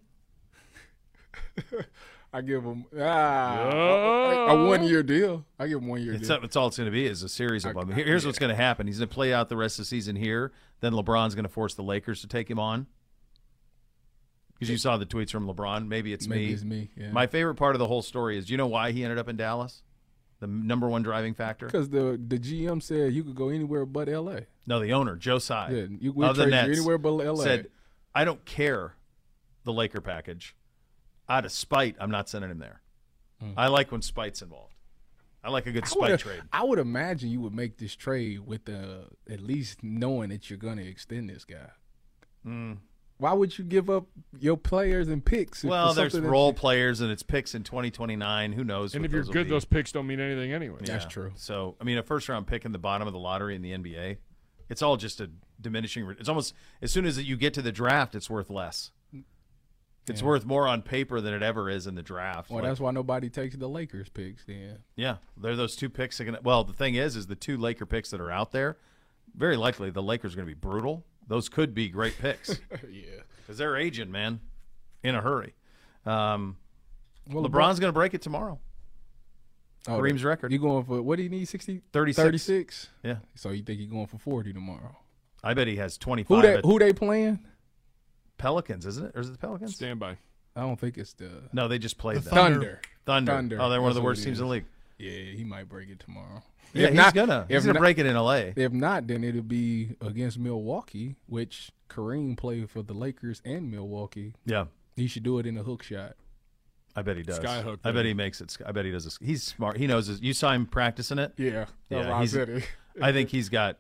I 2.35 2.41
give 2.41 2.65
them 2.65 2.85
ah, 2.99 3.69
a, 3.71 4.51
Oh. 4.51 4.67
one 4.69 4.83
year 4.83 5.05
deal. 5.05 5.47
I 5.59 5.69
give 5.69 5.79
them 5.81 5.89
one 5.89 6.03
year 6.03 6.15
It's, 6.15 6.27
deal. 6.27 6.41
it's 6.43 6.57
all 6.57 6.67
it's 6.67 6.77
going 6.77 6.89
to 6.89 6.93
be 6.93 7.07
is 7.07 7.23
a 7.23 7.29
series 7.29 7.65
of 7.65 7.75
them. 7.75 7.93
Here- 7.93 8.05
Here's 8.05 8.27
what's 8.27 8.41
going 8.41 8.51
to 8.51 8.57
happen. 8.57 8.89
He's 8.89 8.99
going 8.99 9.09
to 9.09 9.15
play 9.15 9.33
out 9.33 9.49
the 9.49 9.57
rest 9.57 9.79
of 9.79 9.85
the 9.85 9.87
season 9.87 10.17
here. 10.17 10.51
Then 10.81 10.93
LeBron's 10.95 11.37
going 11.37 11.45
to 11.45 11.49
force 11.49 11.75
the 11.75 11.85
Lakers 11.85 12.21
to 12.23 12.27
take 12.27 12.51
him 12.51 12.59
on. 12.59 12.89
Because 14.55 14.69
you 14.69 14.79
saw 14.79 14.97
the 14.97 15.07
tweets 15.07 15.31
from 15.31 15.47
LeBron. 15.47 15.87
Maybe 15.87 16.13
it's 16.13 16.27
Maybe 16.27 16.47
me. 16.49 16.53
it's 16.53 16.65
me. 16.65 16.91
Yeah. 16.97 17.13
My 17.13 17.27
favorite 17.29 17.55
part 17.55 17.77
of 17.77 17.79
the 17.79 17.87
whole 17.87 18.03
story 18.03 18.37
is, 18.37 18.47
do 18.47 18.53
you 18.53 18.57
know 18.57 18.67
why 18.67 18.91
he 18.93 19.05
ended 19.05 19.19
up 19.19 19.29
in 19.29 19.37
Dallas? 19.37 19.83
The 20.41 20.47
number 20.49 20.89
one 20.89 21.03
driving 21.03 21.35
factor. 21.35 21.67
Because 21.67 21.89
the 21.91 22.21
the 22.27 22.39
GM 22.39 22.83
said 22.83 23.13
you 23.15 23.23
could 23.25 23.37
go 23.37 23.49
anywhere 23.49 23.87
but 23.87 24.09
L.A. 24.09 24.47
No, 24.67 24.81
the 24.81 24.93
owner, 24.93 25.17
Joe 25.17 25.39
Tsai, 25.39 25.71
Yeah, 25.71 25.87
you 26.01 26.13
we'll 26.13 26.31
of 26.31 26.37
the 26.37 26.43
trade 26.45 26.51
Nets, 26.51 26.79
anywhere 26.79 26.99
but 26.99 27.17
L.A. 27.21 27.43
said, 27.43 27.69
"I 28.15 28.25
don't 28.25 28.45
care 28.45 28.95
the 29.63 29.73
Laker 29.73 30.01
package. 30.01 30.55
Out 31.29 31.45
of 31.45 31.53
spite, 31.53 31.97
I'm 31.99 32.11
not 32.11 32.29
sending 32.29 32.51
him 32.51 32.59
there. 32.59 32.81
I 33.59 33.67
like 33.69 33.93
when 33.93 34.01
spite's 34.01 34.41
involved. 34.41 34.73
I 35.43 35.51
like 35.51 35.67
a 35.67 35.73
good 35.73 35.87
spite 35.87 36.13
would, 36.13 36.21
trade. 36.21 36.41
I 36.51 36.65
would 36.65 36.79
imagine 36.79 37.29
you 37.29 37.41
would 37.43 37.55
make 37.55 37.77
this 37.77 37.95
trade 37.95 38.41
with 38.47 38.65
the 38.65 39.05
at 39.29 39.41
least 39.41 39.83
knowing 39.83 40.31
that 40.31 40.49
you're 40.49 40.59
going 40.59 40.79
to 40.79 40.87
extend 40.89 41.29
this 41.29 41.45
guy. 41.45 41.69
Why 43.19 43.33
would 43.33 43.57
you 43.57 43.65
give 43.65 43.89
up 43.89 44.07
your 44.41 44.57
players 44.57 45.09
and 45.09 45.25
picks? 45.25 45.63
Mm. 45.63 45.69
Well, 45.69 45.95
there's 45.95 46.19
role 46.19 46.49
you- 46.49 46.55
players 46.55 47.01
and 47.01 47.11
it's 47.13 47.23
picks 47.23 47.55
in 47.55 47.63
2029. 47.63 48.53
Who 48.53 48.65
knows? 48.65 48.95
And 48.95 49.05
if 49.05 49.13
you're 49.13 49.23
good, 49.25 49.49
those 49.49 49.65
picks 49.65 49.93
don't 49.93 50.07
mean 50.07 50.21
anything 50.21 50.53
anyway. 50.53 50.79
That's 50.83 51.07
true. 51.07 51.33
So, 51.37 51.77
I 51.81 51.85
mean, 51.85 51.99
a 51.99 52.03
first 52.03 52.29
round 52.29 52.47
pick 52.47 52.65
in 52.65 52.73
the 52.73 52.79
bottom 52.79 53.07
of 53.07 53.13
the 53.13 53.19
lottery 53.21 53.55
in 53.55 53.63
the 53.63 53.73
NBA, 53.73 54.17
it's 54.69 54.83
all 54.83 54.97
just 54.97 55.21
a 55.21 55.31
diminishing. 55.61 56.05
re- 56.05 56.17
It's 56.19 56.29
almost 56.29 56.55
as 56.83 56.91
soon 56.91 57.05
as 57.07 57.23
you 57.23 57.37
get 57.37 57.55
to 57.55 57.63
the 57.63 57.73
draft, 57.73 58.15
it's 58.15 58.29
worth 58.29 58.51
less. 58.51 58.91
It's 60.07 60.23
worth 60.23 60.45
more 60.45 60.69
on 60.69 60.83
paper 60.83 61.21
than 61.21 61.33
it 61.33 61.43
ever 61.43 61.71
is 61.71 61.87
in 61.87 61.95
the 61.95 62.03
draft. 62.03 62.51
Well, 62.51 62.61
Like, 62.63 62.71
that's 62.71 62.81
why 62.81 62.91
nobody 62.91 63.31
takes 63.31 63.57
the 63.57 63.69
Lakers 63.69 64.09
picks. 64.11 64.45
Then 64.45 64.79
yeah, 64.97 65.17
they're 65.37 65.57
those 65.57 65.77
two 65.77 65.89
picks. 65.89 66.19
That 66.19 66.25
can, 66.27 66.37
well, 66.43 66.63
the 66.65 66.75
thing 66.75 66.95
is, 66.95 67.17
is 67.17 67.27
the 67.27 67.35
two 67.37 67.57
Laker 67.57 67.87
picks 67.87 68.11
that 68.11 68.21
are 68.21 68.31
out 68.31 68.53
there. 68.53 68.77
Very 69.35 69.57
likely, 69.57 69.91
the 69.91 70.03
Lakers 70.03 70.35
are 70.35 70.37
going 70.37 70.49
to 70.49 70.55
be 70.55 70.59
brutal. 70.61 71.05
Those 71.27 71.49
could 71.49 71.75
be 71.75 71.89
great 71.89 72.19
picks 72.19 72.51
yeah. 72.91 73.23
because 73.39 73.57
they're 73.57 73.77
aging, 73.77 74.11
man, 74.13 74.41
in 75.03 75.15
a 75.15 75.23
hurry. 75.23 75.55
Um, 76.05 76.59
Well, 77.31 77.43
LeBron's 77.45 77.81
going 77.81 77.89
to 77.89 77.99
break 77.99 78.13
it 78.13 78.21
tomorrow. 78.21 78.61
oh, 79.89 79.99
Kareem's 79.99 80.23
record. 80.23 80.53
You 80.53 80.59
going 80.59 80.85
for 80.85 81.01
what 81.01 81.17
do 81.17 81.23
you 81.23 81.31
need? 81.31 81.47
60? 81.47 81.81
36. 81.93 82.23
36? 82.23 82.89
Yeah, 83.03 83.17
So 83.35 83.51
you 83.51 83.63
think 83.63 83.81
you're 83.81 83.89
going 83.91 84.07
for 84.07 84.19
forty 84.19 84.53
tomorrow? 84.53 84.97
I 85.43 85.55
bet 85.55 85.67
he 85.67 85.77
has 85.77 85.97
25. 85.99 86.29
Who 86.37 86.43
they 86.43 86.55
at 86.59 86.65
who 86.65 86.79
they 86.79 86.93
playing? 86.93 87.45
Pelicans, 88.39 88.87
isn't 88.87 89.07
it? 89.07 89.13
Or 89.17 89.21
is 89.21 89.29
it 89.29 89.33
the 89.33 89.39
Pelicans? 89.39 89.75
Stand 89.77 89.99
by. 90.01 90.17
I 90.57 90.61
don't 90.61 90.79
think 90.79 90.99
it's 90.99 91.13
the 91.15 91.31
No, 91.53 91.67
they 91.69 91.79
just 91.79 91.99
played 91.99 92.19
them. 92.19 92.23
Thunder. 92.35 92.81
Thunder. 93.07 93.33
Thunder. 93.33 93.59
Oh, 93.61 93.69
they're 93.71 93.83
one 93.83 93.91
of 93.91 93.95
the 93.97 94.03
worst 94.03 94.23
it 94.23 94.27
teams 94.27 94.41
in 94.41 94.47
the 94.47 94.51
league. 94.53 94.65
Yeah, 94.99 95.11
he 95.11 95.45
might 95.45 95.69
break 95.69 95.89
it 95.91 95.99
tomorrow. 96.01 96.43
Yeah, 96.73 96.85
If 96.85 96.91
he's 96.91 96.97
not- 96.97 97.15
gonna. 97.15 97.45
He's 97.49 97.57
if 97.59 97.63
gonna 97.65 97.73
not- 97.75 97.81
break 97.81 97.99
it 97.99 98.07
in 98.07 98.15
L.A. 98.17 98.53
If 98.57 98.73
not, 98.73 99.07
then 99.07 99.25
it'll 99.25 99.43
be 99.43 99.97
against 100.01 100.39
Milwaukee, 100.39 101.17
which 101.27 101.73
Kareem 101.89 102.37
played 102.37 102.71
for 102.71 102.83
the 102.83 102.95
Lakers 102.95 103.43
and 103.45 103.71
Milwaukee. 103.71 104.35
Yeah, 104.47 104.67
He 104.97 105.07
should 105.09 105.23
do 105.25 105.39
it 105.39 105.47
in 105.47 105.57
a 105.59 105.63
hook 105.65 105.83
shot. 105.83 106.15
I 106.97 107.03
bet 107.03 107.17
he 107.17 107.25
does. 107.25 107.41
Skyhook, 107.41 107.79
I 107.85 107.91
bet 107.91 108.05
he 108.07 108.15
makes 108.15 108.41
it. 108.41 108.57
I 108.65 108.71
bet 108.71 108.85
he 108.85 108.93
does. 108.93 109.05
This. 109.05 109.19
He's 109.21 109.43
smart. 109.43 109.77
He 109.77 109.89
knows. 109.89 110.07
His, 110.07 110.21
you 110.23 110.33
saw 110.33 110.53
him 110.53 110.67
practicing 110.67 111.19
it. 111.19 111.33
Yeah, 111.37 111.67
Yeah, 111.91 112.21
he's- 112.25 112.37
I 113.03 113.11
think 113.13 113.31
he's 113.31 113.49
got. 113.49 113.79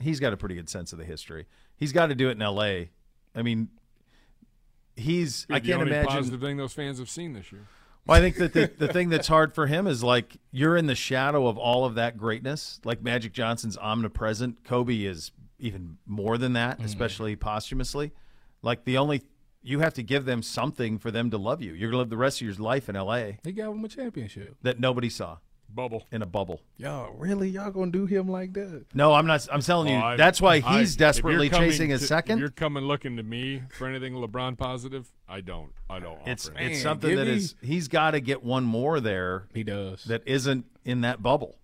He's 0.00 0.18
got 0.20 0.32
a 0.32 0.36
pretty 0.38 0.54
good 0.54 0.68
sense 0.70 0.92
of 0.92 0.98
the 0.98 1.04
history. 1.04 1.46
He's 1.76 1.92
got 1.92 2.06
to 2.06 2.14
do 2.14 2.28
it 2.28 2.32
in 2.32 2.42
L.A. 2.42 2.90
I 3.34 3.42
mean, 3.42 3.68
he's. 4.96 5.46
I 5.50 5.60
can't 5.60 5.80
only 5.80 5.92
imagine. 5.92 6.10
positive 6.10 6.40
thing 6.40 6.56
those 6.56 6.72
fans 6.72 6.98
have 6.98 7.10
seen 7.10 7.32
this 7.32 7.52
year. 7.52 7.66
Well, 8.06 8.18
I 8.18 8.20
think 8.20 8.36
that 8.36 8.52
the, 8.52 8.70
the 8.86 8.92
thing 8.92 9.08
that's 9.08 9.28
hard 9.28 9.54
for 9.54 9.66
him 9.66 9.86
is 9.86 10.04
like 10.04 10.36
you're 10.50 10.76
in 10.76 10.86
the 10.86 10.94
shadow 10.94 11.46
of 11.46 11.56
all 11.56 11.84
of 11.84 11.94
that 11.94 12.18
greatness. 12.18 12.80
Like 12.84 13.02
Magic 13.02 13.32
Johnson's 13.32 13.78
omnipresent. 13.78 14.62
Kobe 14.64 15.04
is 15.04 15.32
even 15.58 15.96
more 16.06 16.36
than 16.36 16.52
that, 16.52 16.76
mm-hmm. 16.76 16.84
especially 16.84 17.36
posthumously. 17.36 18.12
Like 18.62 18.84
the 18.84 18.98
only 18.98 19.22
you 19.62 19.80
have 19.80 19.94
to 19.94 20.02
give 20.02 20.26
them 20.26 20.42
something 20.42 20.98
for 20.98 21.10
them 21.10 21.30
to 21.30 21.38
love 21.38 21.62
you. 21.62 21.72
You're 21.72 21.90
gonna 21.90 22.00
live 22.00 22.10
the 22.10 22.16
rest 22.18 22.42
of 22.42 22.46
your 22.46 22.56
life 22.56 22.88
in 22.88 22.96
L.A. 22.96 23.38
They 23.42 23.52
got 23.52 23.70
him 23.70 23.84
a 23.84 23.88
championship. 23.88 24.56
that 24.62 24.78
nobody 24.78 25.08
saw 25.08 25.38
Bubble. 25.74 26.06
in 26.12 26.22
a 26.22 26.26
bubble. 26.26 26.60
Y'all 26.76 27.12
really 27.14 27.48
y'all 27.48 27.70
gonna 27.70 27.90
do 27.90 28.06
him 28.06 28.28
like 28.28 28.52
that? 28.54 28.84
No, 28.94 29.12
I'm 29.14 29.26
not. 29.26 29.46
I'm 29.50 29.60
telling 29.60 29.88
you. 29.88 29.96
Oh, 29.96 30.00
I- 30.04 30.16
that's 30.16 30.40
why 30.40 30.54
I- 30.64 30.78
he's 30.78 30.94
if 30.94 31.00
you're 31.00 31.06
desperately 31.08 31.50
chasing 31.50 31.92
a 31.92 31.98
to- 31.98 32.02
If 32.04 32.08
second. 32.08 32.38
you're 32.38 32.50
coming 32.50 32.84
looking 32.84 33.16
to 33.16 33.22
me 33.22 33.62
for 33.70 33.86
anything 33.88 34.14
LeBron 34.14 34.56
positive, 34.56 35.10
I 35.28 35.40
don't. 35.40 35.72
I 35.90 35.98
don't. 35.98 36.18
It's 36.26 36.48
offer 36.48 36.58
it's 36.58 36.72
Man, 36.74 36.80
something 36.82 37.10
give 37.10 37.18
that 37.18 37.26
me- 37.26 37.32
is 37.36 37.54
he's 37.60 37.88
got 37.88 38.12
to 38.12 38.20
get 38.20 38.42
one 38.44 38.64
more 38.64 39.00
there 39.00 39.48
He 39.52 39.64
does. 39.64 40.04
that 40.04 40.22
isn't 40.26 40.64
in 40.84 41.00
that 41.02 41.22
bubble. 41.22 41.56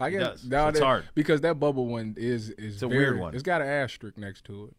I 0.00 0.10
He 0.10 0.16
guess 0.16 0.26
does. 0.42 0.48
now 0.48 0.68
It's 0.68 0.78
that- 0.80 0.84
hard. 0.84 1.04
because 1.14 1.42
that 1.42 1.60
bubble 1.60 1.86
one 1.86 2.14
is 2.16 2.50
is 2.50 2.82
a 2.82 2.88
very- 2.88 2.98
weird 3.04 3.18
one. 3.20 3.34
It's 3.34 3.42
got 3.42 3.60
an 3.60 3.68
asterisk 3.68 4.16
next 4.18 4.44
to 4.46 4.64
it. 4.66 4.76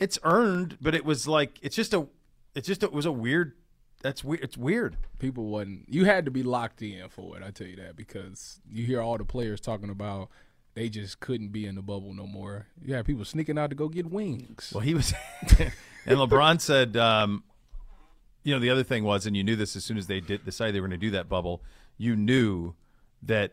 It's 0.00 0.18
earned, 0.24 0.78
but 0.80 0.94
it 0.94 1.04
was 1.04 1.28
like 1.28 1.58
it's 1.62 1.76
just 1.76 1.94
a 1.94 2.08
it's 2.54 2.66
just 2.66 2.82
a, 2.82 2.86
it 2.86 2.92
was 2.92 3.06
a 3.06 3.12
weird. 3.12 3.52
That's 4.04 4.22
weird. 4.22 4.44
It's 4.44 4.58
weird. 4.58 4.98
People 5.18 5.46
wasn't. 5.46 5.86
You 5.88 6.04
had 6.04 6.26
to 6.26 6.30
be 6.30 6.42
locked 6.42 6.82
in 6.82 7.08
for 7.08 7.38
it. 7.38 7.42
I 7.42 7.50
tell 7.50 7.66
you 7.66 7.76
that 7.76 7.96
because 7.96 8.60
you 8.70 8.84
hear 8.84 9.00
all 9.00 9.16
the 9.16 9.24
players 9.24 9.62
talking 9.62 9.88
about 9.88 10.28
they 10.74 10.90
just 10.90 11.20
couldn't 11.20 11.48
be 11.48 11.64
in 11.64 11.74
the 11.74 11.80
bubble 11.80 12.12
no 12.12 12.26
more. 12.26 12.66
You 12.84 12.94
had 12.94 13.06
people 13.06 13.24
sneaking 13.24 13.58
out 13.58 13.70
to 13.70 13.76
go 13.76 13.88
get 13.88 14.10
wings. 14.10 14.72
Well, 14.74 14.82
he 14.82 14.92
was, 14.92 15.14
and 15.58 16.18
LeBron 16.18 16.60
said, 16.60 16.98
um, 16.98 17.44
you 18.42 18.52
know, 18.52 18.60
the 18.60 18.68
other 18.68 18.82
thing 18.82 19.04
was, 19.04 19.24
and 19.24 19.34
you 19.34 19.42
knew 19.42 19.56
this 19.56 19.74
as 19.74 19.86
soon 19.86 19.96
as 19.96 20.06
they 20.06 20.20
did 20.20 20.44
decide 20.44 20.72
they 20.72 20.80
were 20.80 20.88
going 20.88 21.00
to 21.00 21.06
do 21.06 21.12
that 21.12 21.30
bubble, 21.30 21.62
you 21.96 22.14
knew 22.14 22.74
that 23.22 23.52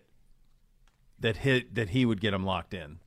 that 1.19 1.37
hit 1.37 1.75
that 1.75 1.91
he 1.91 2.05
would 2.05 2.19
get 2.19 2.31
them 2.31 2.43
locked 2.43 2.73
in, 2.73 2.99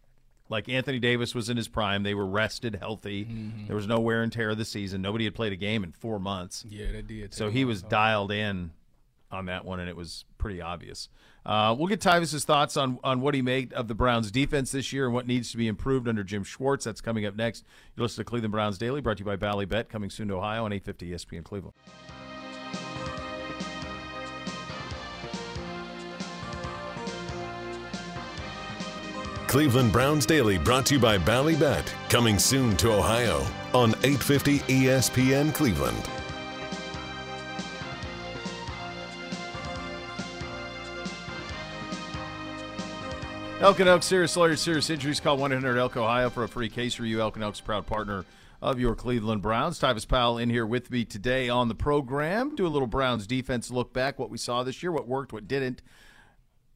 Like 0.49 0.69
Anthony 0.69 0.99
Davis 0.99 1.35
was 1.35 1.49
in 1.49 1.57
his 1.57 1.69
prime. 1.69 2.03
They 2.03 2.15
were 2.15 2.27
rested, 2.27 2.77
healthy. 2.77 3.27
There 3.67 3.77
was 3.77 3.87
no 3.87 3.99
wear 4.01 4.23
and 4.23 4.31
tear 4.31 4.51
of 4.51 4.59
the 4.59 4.65
season. 4.65 5.01
Nobody 5.01 5.25
had 5.25 5.35
played 5.35 5.53
a 5.53 5.57
game 5.57 5.83
in 5.85 5.93
four 5.93 6.19
months. 6.19 6.65
Yeah, 6.69 6.93
they 6.93 7.03
did. 7.03 7.33
So 7.33 7.51
he 7.51 7.65
was 7.65 7.83
dialed 7.83 8.31
in 8.31 8.73
on 9.31 9.47
that 9.47 9.65
one, 9.65 9.81
and 9.81 9.89
it 9.89 9.97
was 9.97 10.25
pretty 10.39 10.61
obvious. 10.61 11.09
Uh, 11.45 11.75
we'll 11.77 11.89
get 11.89 12.01
Tyvis's 12.01 12.45
thoughts 12.45 12.77
on, 12.77 12.99
on 13.05 13.21
what 13.21 13.35
he 13.35 13.43
made 13.43 13.73
of 13.73 13.89
the 13.89 13.95
Browns' 13.95 14.31
defense 14.31 14.71
this 14.71 14.93
year 14.93 15.07
and 15.07 15.15
what 15.15 15.27
needs 15.27 15.51
to 15.51 15.57
be 15.57 15.67
improved 15.67 16.09
under 16.09 16.25
Jim 16.25 16.45
Schwartz. 16.45 16.85
That's 16.85 17.01
coming 17.01 17.27
up 17.27 17.37
next. 17.37 17.65
You 17.97 18.03
listen 18.03 18.25
to 18.25 18.29
Cleveland 18.29 18.53
Browns 18.53 18.79
Daily, 18.79 19.01
brought 19.01 19.19
to 19.19 19.23
you 19.23 19.27
by 19.27 19.37
Bally 19.37 19.67
Bet, 19.67 19.89
coming 19.89 20.11
soon 20.11 20.29
to 20.29 20.35
Ohio 20.35 20.65
on 20.65 20.73
850 20.73 21.11
ESPN 21.11 21.45
Cleveland. 21.45 21.75
Cleveland 29.55 29.93
Browns 29.93 30.27
Daily 30.27 30.59
brought 30.59 30.85
to 30.87 30.95
you 30.95 31.01
by 31.01 31.17
Bally 31.17 31.55
Bet, 31.55 31.95
coming 32.09 32.41
soon 32.41 32.77
to 32.79 32.93
Ohio 32.93 33.47
on 33.73 33.91
850 34.03 34.59
ESPN 34.59 35.55
Cleveland. 35.55 36.11
Elk 43.61 43.79
and 43.79 43.89
Elk 43.89 44.03
Serious 44.03 44.37
Lawyers, 44.37 44.61
Serious 44.61 44.91
Injuries. 44.91 45.21
Call 45.21 45.37
1 45.37 45.53
800 45.53 45.79
Elk 45.79 45.97
Ohio 45.97 46.31
for 46.31 46.43
a 46.43 46.49
free 46.49 46.69
case 46.69 46.99
review. 46.99 47.21
Elk 47.21 47.37
and 47.37 47.45
Elk's 47.45 47.61
proud 47.61 47.87
partner 47.87 48.25
of 48.61 48.81
your 48.81 48.97
Cleveland 48.97 49.43
Browns. 49.43 49.79
Tyvis 49.79 50.09
Powell 50.09 50.37
in 50.37 50.51
here 50.51 50.67
with 50.67 50.91
me 50.91 51.05
today 51.05 51.49
on 51.49 51.69
the 51.69 51.77
program. 51.77 52.57
Do 52.57 52.67
a 52.67 52.75
little 52.75 52.89
Browns 52.89 53.25
defense 53.25 53.71
look 53.71 53.93
back, 53.93 54.19
what 54.19 54.31
we 54.31 54.37
saw 54.37 54.65
this 54.65 54.83
year, 54.83 54.91
what 54.91 55.07
worked, 55.07 55.33
what 55.33 55.47
didn't. 55.47 55.81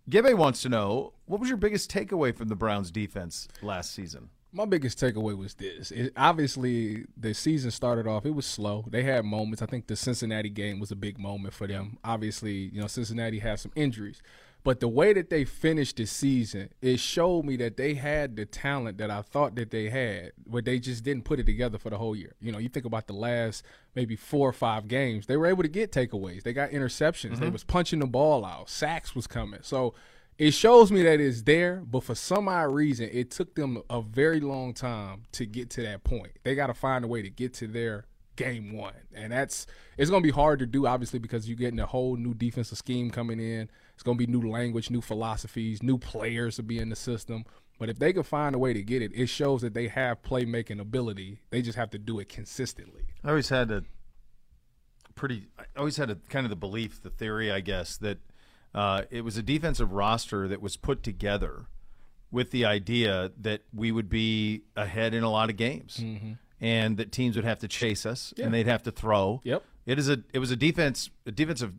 Gibbe 0.08 0.34
wants 0.34 0.62
to 0.62 0.70
know 0.70 1.12
what 1.26 1.38
was 1.38 1.50
your 1.50 1.58
biggest 1.58 1.90
takeaway 1.90 2.34
from 2.34 2.48
the 2.48 2.56
Browns 2.56 2.90
defense 2.90 3.46
last 3.60 3.92
season? 3.92 4.30
My 4.52 4.64
biggest 4.64 4.98
takeaway 4.98 5.36
was 5.36 5.52
this. 5.54 5.90
It, 5.90 6.14
obviously, 6.16 7.04
the 7.18 7.34
season 7.34 7.70
started 7.70 8.06
off, 8.06 8.24
it 8.24 8.34
was 8.34 8.46
slow. 8.46 8.86
They 8.88 9.02
had 9.02 9.26
moments. 9.26 9.60
I 9.60 9.66
think 9.66 9.86
the 9.86 9.96
Cincinnati 9.96 10.48
game 10.48 10.80
was 10.80 10.90
a 10.90 10.96
big 10.96 11.18
moment 11.18 11.52
for 11.52 11.66
them. 11.66 11.98
Obviously, 12.02 12.54
you 12.54 12.80
know, 12.80 12.86
Cincinnati 12.86 13.40
had 13.40 13.60
some 13.60 13.72
injuries. 13.76 14.22
But 14.68 14.80
the 14.80 14.88
way 14.88 15.14
that 15.14 15.30
they 15.30 15.46
finished 15.46 15.96
the 15.96 16.04
season, 16.04 16.68
it 16.82 17.00
showed 17.00 17.46
me 17.46 17.56
that 17.56 17.78
they 17.78 17.94
had 17.94 18.36
the 18.36 18.44
talent 18.44 18.98
that 18.98 19.10
I 19.10 19.22
thought 19.22 19.54
that 19.54 19.70
they 19.70 19.88
had, 19.88 20.32
but 20.46 20.66
they 20.66 20.78
just 20.78 21.04
didn't 21.04 21.24
put 21.24 21.40
it 21.40 21.46
together 21.46 21.78
for 21.78 21.88
the 21.88 21.96
whole 21.96 22.14
year. 22.14 22.34
You 22.38 22.52
know, 22.52 22.58
you 22.58 22.68
think 22.68 22.84
about 22.84 23.06
the 23.06 23.14
last 23.14 23.64
maybe 23.94 24.14
four 24.14 24.46
or 24.46 24.52
five 24.52 24.86
games, 24.86 25.24
they 25.24 25.38
were 25.38 25.46
able 25.46 25.62
to 25.62 25.70
get 25.70 25.90
takeaways. 25.90 26.42
They 26.42 26.52
got 26.52 26.68
interceptions. 26.68 27.38
They 27.38 27.46
mm-hmm. 27.46 27.52
was 27.54 27.64
punching 27.64 28.00
the 28.00 28.06
ball 28.06 28.44
out. 28.44 28.68
Sacks 28.68 29.14
was 29.14 29.26
coming. 29.26 29.60
So 29.62 29.94
it 30.36 30.50
shows 30.50 30.92
me 30.92 31.02
that 31.02 31.18
it's 31.18 31.40
there, 31.44 31.82
but 31.90 32.04
for 32.04 32.14
some 32.14 32.46
odd 32.46 32.70
reason, 32.70 33.08
it 33.10 33.30
took 33.30 33.54
them 33.54 33.82
a 33.88 34.02
very 34.02 34.40
long 34.40 34.74
time 34.74 35.22
to 35.32 35.46
get 35.46 35.70
to 35.70 35.82
that 35.84 36.04
point. 36.04 36.32
They 36.44 36.54
got 36.54 36.66
to 36.66 36.74
find 36.74 37.06
a 37.06 37.08
way 37.08 37.22
to 37.22 37.30
get 37.30 37.54
to 37.54 37.68
their 37.68 38.04
game 38.36 38.74
one, 38.74 38.92
and 39.14 39.32
that's 39.32 39.66
it's 39.96 40.10
going 40.10 40.22
to 40.22 40.26
be 40.26 40.30
hard 40.30 40.58
to 40.58 40.66
do, 40.66 40.86
obviously, 40.86 41.20
because 41.20 41.48
you're 41.48 41.56
getting 41.56 41.80
a 41.80 41.86
whole 41.86 42.16
new 42.16 42.34
defensive 42.34 42.76
scheme 42.76 43.10
coming 43.10 43.40
in. 43.40 43.70
It's 43.98 44.04
going 44.04 44.16
to 44.16 44.24
be 44.24 44.30
new 44.32 44.48
language, 44.48 44.90
new 44.90 45.00
philosophies, 45.00 45.82
new 45.82 45.98
players 45.98 46.54
to 46.54 46.62
be 46.62 46.78
in 46.78 46.88
the 46.88 46.94
system. 46.94 47.44
But 47.80 47.88
if 47.88 47.98
they 47.98 48.12
can 48.12 48.22
find 48.22 48.54
a 48.54 48.58
way 48.58 48.72
to 48.72 48.80
get 48.80 49.02
it, 49.02 49.10
it 49.12 49.26
shows 49.26 49.62
that 49.62 49.74
they 49.74 49.88
have 49.88 50.22
playmaking 50.22 50.78
ability. 50.78 51.40
They 51.50 51.62
just 51.62 51.76
have 51.76 51.90
to 51.90 51.98
do 51.98 52.20
it 52.20 52.28
consistently. 52.28 53.06
I 53.24 53.30
always 53.30 53.48
had 53.48 53.72
a 53.72 53.82
pretty, 55.16 55.48
I 55.58 55.64
always 55.76 55.96
had 55.96 56.10
a 56.10 56.14
kind 56.28 56.46
of 56.46 56.50
the 56.50 56.54
belief, 56.56 57.02
the 57.02 57.10
theory, 57.10 57.50
I 57.50 57.58
guess, 57.58 57.96
that 57.96 58.18
uh, 58.72 59.02
it 59.10 59.22
was 59.22 59.36
a 59.36 59.42
defensive 59.42 59.92
roster 59.92 60.46
that 60.46 60.62
was 60.62 60.76
put 60.76 61.02
together 61.02 61.66
with 62.30 62.52
the 62.52 62.66
idea 62.66 63.32
that 63.40 63.62
we 63.74 63.90
would 63.90 64.08
be 64.08 64.62
ahead 64.76 65.12
in 65.12 65.24
a 65.24 65.30
lot 65.30 65.50
of 65.50 65.56
games 65.56 66.00
and 66.60 66.98
that 66.98 67.10
teams 67.10 67.34
would 67.34 67.44
have 67.44 67.58
to 67.58 67.66
chase 67.66 68.06
us 68.06 68.32
and 68.40 68.54
they'd 68.54 68.68
have 68.68 68.84
to 68.84 68.92
throw. 68.92 69.40
Yep. 69.42 69.64
It 69.86 69.98
is 69.98 70.08
a 70.08 70.22
it 70.32 70.38
was 70.38 70.52
a 70.52 70.56
defense 70.56 71.10
a 71.26 71.32
defensive 71.32 71.72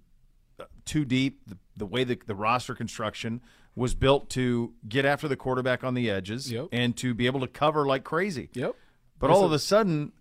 too 0.86 1.06
deep 1.06 1.42
the, 1.48 1.58
the 1.78 1.86
way 1.86 2.04
the, 2.04 2.20
the 2.26 2.36
roster 2.36 2.74
construction 2.76 3.42
was 3.76 3.94
built 3.96 4.30
to 4.32 4.74
get 4.88 5.06
after 5.06 5.28
the 5.28 5.36
quarterback 5.38 5.84
on 5.84 5.94
the 5.94 6.10
edges 6.10 6.52
Yep. 6.52 6.68
and 6.72 6.98
to 6.98 7.14
be 7.14 7.26
able 7.28 7.40
to 7.42 7.48
cover 7.48 7.86
like 7.86 8.04
crazy. 8.04 8.50
Yep. 8.54 8.76
But 9.20 9.30
all 9.30 9.46
of 9.46 9.52
a 9.52 9.60
sudden, 9.60 10.12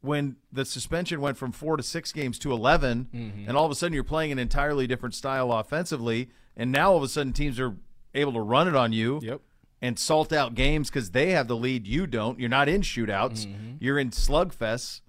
when 0.00 0.36
the 0.52 0.64
suspension 0.64 1.20
went 1.20 1.36
from 1.36 1.52
four 1.52 1.76
to 1.76 1.82
six 1.82 2.12
games 2.12 2.38
to 2.40 2.52
11, 2.52 3.08
Mm-hmm. 3.14 3.48
and 3.48 3.56
all 3.56 3.64
of 3.64 3.70
a 3.70 3.74
sudden 3.74 3.92
you're 3.94 4.04
playing 4.04 4.32
an 4.32 4.38
entirely 4.38 4.86
different 4.86 5.14
style 5.14 5.52
offensively, 5.52 6.30
and 6.56 6.70
now 6.72 6.90
all 6.92 6.96
of 6.96 7.02
a 7.02 7.08
sudden 7.08 7.32
teams 7.32 7.58
are 7.60 7.74
able 8.14 8.32
to 8.32 8.40
run 8.40 8.66
it 8.68 8.74
on 8.76 8.92
you 8.92 9.20
Yep. 9.22 9.40
and 9.82 9.98
salt 9.98 10.32
out 10.32 10.54
games 10.54 10.88
because 10.90 11.10
they 11.10 11.30
have 11.30 11.48
the 11.48 11.56
lead, 11.56 11.86
you 11.86 12.06
don't. 12.06 12.38
You're 12.40 12.48
not 12.48 12.68
in 12.68 12.82
shootouts, 12.82 13.46
Mm-hmm. 13.46 13.72
you're 13.80 13.98
in 13.98 14.10
slugfests. 14.10 15.00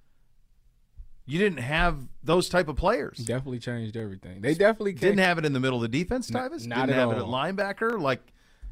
You 1.31 1.39
didn't 1.39 1.59
have 1.59 1.97
those 2.23 2.49
type 2.49 2.67
of 2.67 2.75
players. 2.75 3.17
Definitely 3.19 3.59
changed 3.59 3.95
everything. 3.95 4.41
They 4.41 4.53
definitely 4.53 4.93
Didn't 4.93 5.19
have 5.19 5.37
it 5.37 5.45
in 5.45 5.53
the 5.53 5.59
middle 5.59 5.83
of 5.83 5.89
the 5.89 5.97
defense, 6.03 6.29
Tyvis. 6.29 6.67
not 6.67 6.87
didn't 6.87 6.89
at 6.91 6.95
have 6.95 7.11
it 7.11 7.15
at 7.15 7.21
all. 7.21 7.31
linebacker. 7.31 7.99
Like 7.99 8.21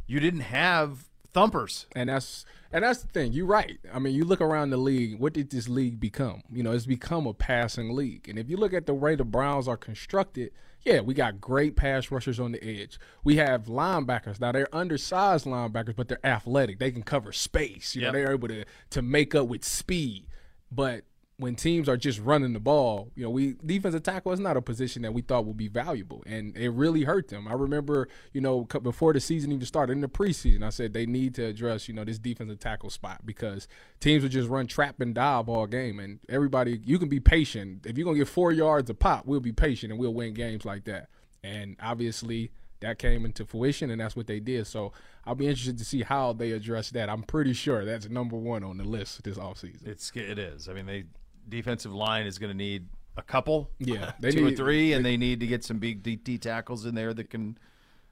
you 0.07 0.19
didn't 0.19 0.41
have 0.41 1.05
thumpers. 1.31 1.85
And 1.95 2.09
that's 2.09 2.45
and 2.71 2.83
that's 2.83 3.01
the 3.01 3.07
thing. 3.07 3.31
You're 3.31 3.45
right. 3.45 3.79
I 3.93 3.99
mean, 3.99 4.13
you 4.13 4.25
look 4.25 4.41
around 4.41 4.71
the 4.71 4.77
league. 4.77 5.19
What 5.19 5.33
did 5.33 5.49
this 5.51 5.69
league 5.69 5.99
become? 5.99 6.41
You 6.51 6.61
know, 6.63 6.71
it's 6.71 6.85
become 6.85 7.25
a 7.27 7.33
passing 7.33 7.95
league. 7.95 8.27
And 8.27 8.37
if 8.37 8.49
you 8.49 8.57
look 8.57 8.73
at 8.73 8.85
the 8.85 8.93
way 8.93 9.15
the 9.15 9.23
Browns 9.23 9.67
are 9.67 9.77
constructed, 9.77 10.51
yeah, 10.81 10.99
we 10.99 11.13
got 11.13 11.39
great 11.41 11.75
pass 11.77 12.11
rushers 12.11 12.39
on 12.39 12.51
the 12.51 12.63
edge. 12.63 12.99
We 13.23 13.37
have 13.37 13.63
linebackers. 13.67 14.39
Now 14.41 14.51
they're 14.51 14.73
undersized 14.75 15.45
linebackers, 15.45 15.95
but 15.95 16.09
they're 16.09 16.25
athletic. 16.25 16.77
They 16.79 16.91
can 16.91 17.03
cover 17.03 17.31
space. 17.31 17.95
You 17.95 18.01
Yep. 18.03 18.13
know, 18.13 18.19
they're 18.19 18.31
able 18.33 18.47
to 18.49 18.65
to 18.91 19.01
make 19.01 19.33
up 19.33 19.47
with 19.47 19.63
speed. 19.63 20.25
But 20.71 21.05
when 21.39 21.55
teams 21.55 21.87
are 21.87 21.95
just 21.95 22.19
running 22.19 22.51
the 22.51 22.59
ball, 22.59 23.11
you 23.15 23.23
know, 23.23 23.29
we 23.29 23.55
defensive 23.65 24.03
tackle 24.03 24.33
is 24.33 24.41
not 24.41 24.57
a 24.57 24.61
position 24.61 25.03
that 25.03 25.13
we 25.13 25.21
thought 25.21 25.45
would 25.45 25.55
be 25.55 25.69
valuable, 25.69 26.21
and 26.25 26.55
it 26.57 26.69
really 26.69 27.05
hurt 27.05 27.29
them. 27.29 27.47
I 27.47 27.53
remember, 27.53 28.09
you 28.33 28.41
know, 28.41 28.65
before 28.65 29.13
the 29.13 29.21
season 29.21 29.53
even 29.53 29.65
started 29.65 29.93
in 29.93 30.01
the 30.01 30.09
preseason, 30.09 30.63
I 30.63 30.69
said 30.69 30.91
they 30.91 31.05
need 31.05 31.35
to 31.35 31.45
address, 31.45 31.87
you 31.87 31.93
know, 31.93 32.03
this 32.03 32.19
defensive 32.19 32.59
tackle 32.59 32.89
spot 32.89 33.25
because 33.25 33.69
teams 34.01 34.21
would 34.21 34.33
just 34.33 34.49
run 34.49 34.67
trap 34.67 34.99
and 34.99 35.15
dive 35.15 35.47
all 35.47 35.65
game, 35.65 35.97
and 36.01 36.19
everybody, 36.27 36.81
you 36.83 36.99
can 36.99 37.07
be 37.07 37.21
patient. 37.21 37.85
If 37.85 37.97
you're 37.97 38.05
gonna 38.05 38.17
get 38.17 38.27
four 38.27 38.51
yards 38.51 38.89
a 38.89 38.93
pop, 38.93 39.25
we'll 39.25 39.39
be 39.39 39.53
patient 39.53 39.93
and 39.93 39.99
we'll 39.99 40.13
win 40.13 40.33
games 40.33 40.65
like 40.65 40.83
that. 40.85 41.07
And 41.41 41.77
obviously, 41.81 42.51
that 42.81 42.99
came 42.99 43.25
into 43.25 43.45
fruition, 43.45 43.91
and 43.91 44.01
that's 44.01 44.15
what 44.15 44.27
they 44.27 44.39
did. 44.39 44.67
So 44.67 44.91
I'll 45.25 45.35
be 45.35 45.47
interested 45.47 45.77
to 45.77 45.85
see 45.85 46.01
how 46.01 46.33
they 46.33 46.51
address 46.51 46.89
that. 46.91 47.09
I'm 47.09 47.23
pretty 47.23 47.53
sure 47.53 47.85
that's 47.85 48.09
number 48.09 48.37
one 48.37 48.63
on 48.63 48.77
the 48.77 48.83
list 48.83 49.23
this 49.23 49.37
offseason. 49.37 49.87
It's 49.87 50.11
it 50.15 50.37
is. 50.37 50.67
I 50.67 50.73
mean, 50.73 50.85
they 50.85 51.05
defensive 51.49 51.93
line 51.93 52.25
is 52.25 52.37
going 52.39 52.51
to 52.51 52.57
need 52.57 52.87
a 53.17 53.21
couple, 53.21 53.69
Yeah, 53.79 54.13
they 54.19 54.31
two 54.31 54.45
or 54.45 54.49
need- 54.49 54.57
three, 54.57 54.93
and 54.93 55.05
they 55.05 55.17
need 55.17 55.39
to 55.41 55.47
get 55.47 55.63
some 55.63 55.79
big 55.79 56.03
DT 56.03 56.39
tackles 56.41 56.85
in 56.85 56.95
there 56.95 57.13
that 57.13 57.29
can 57.29 57.57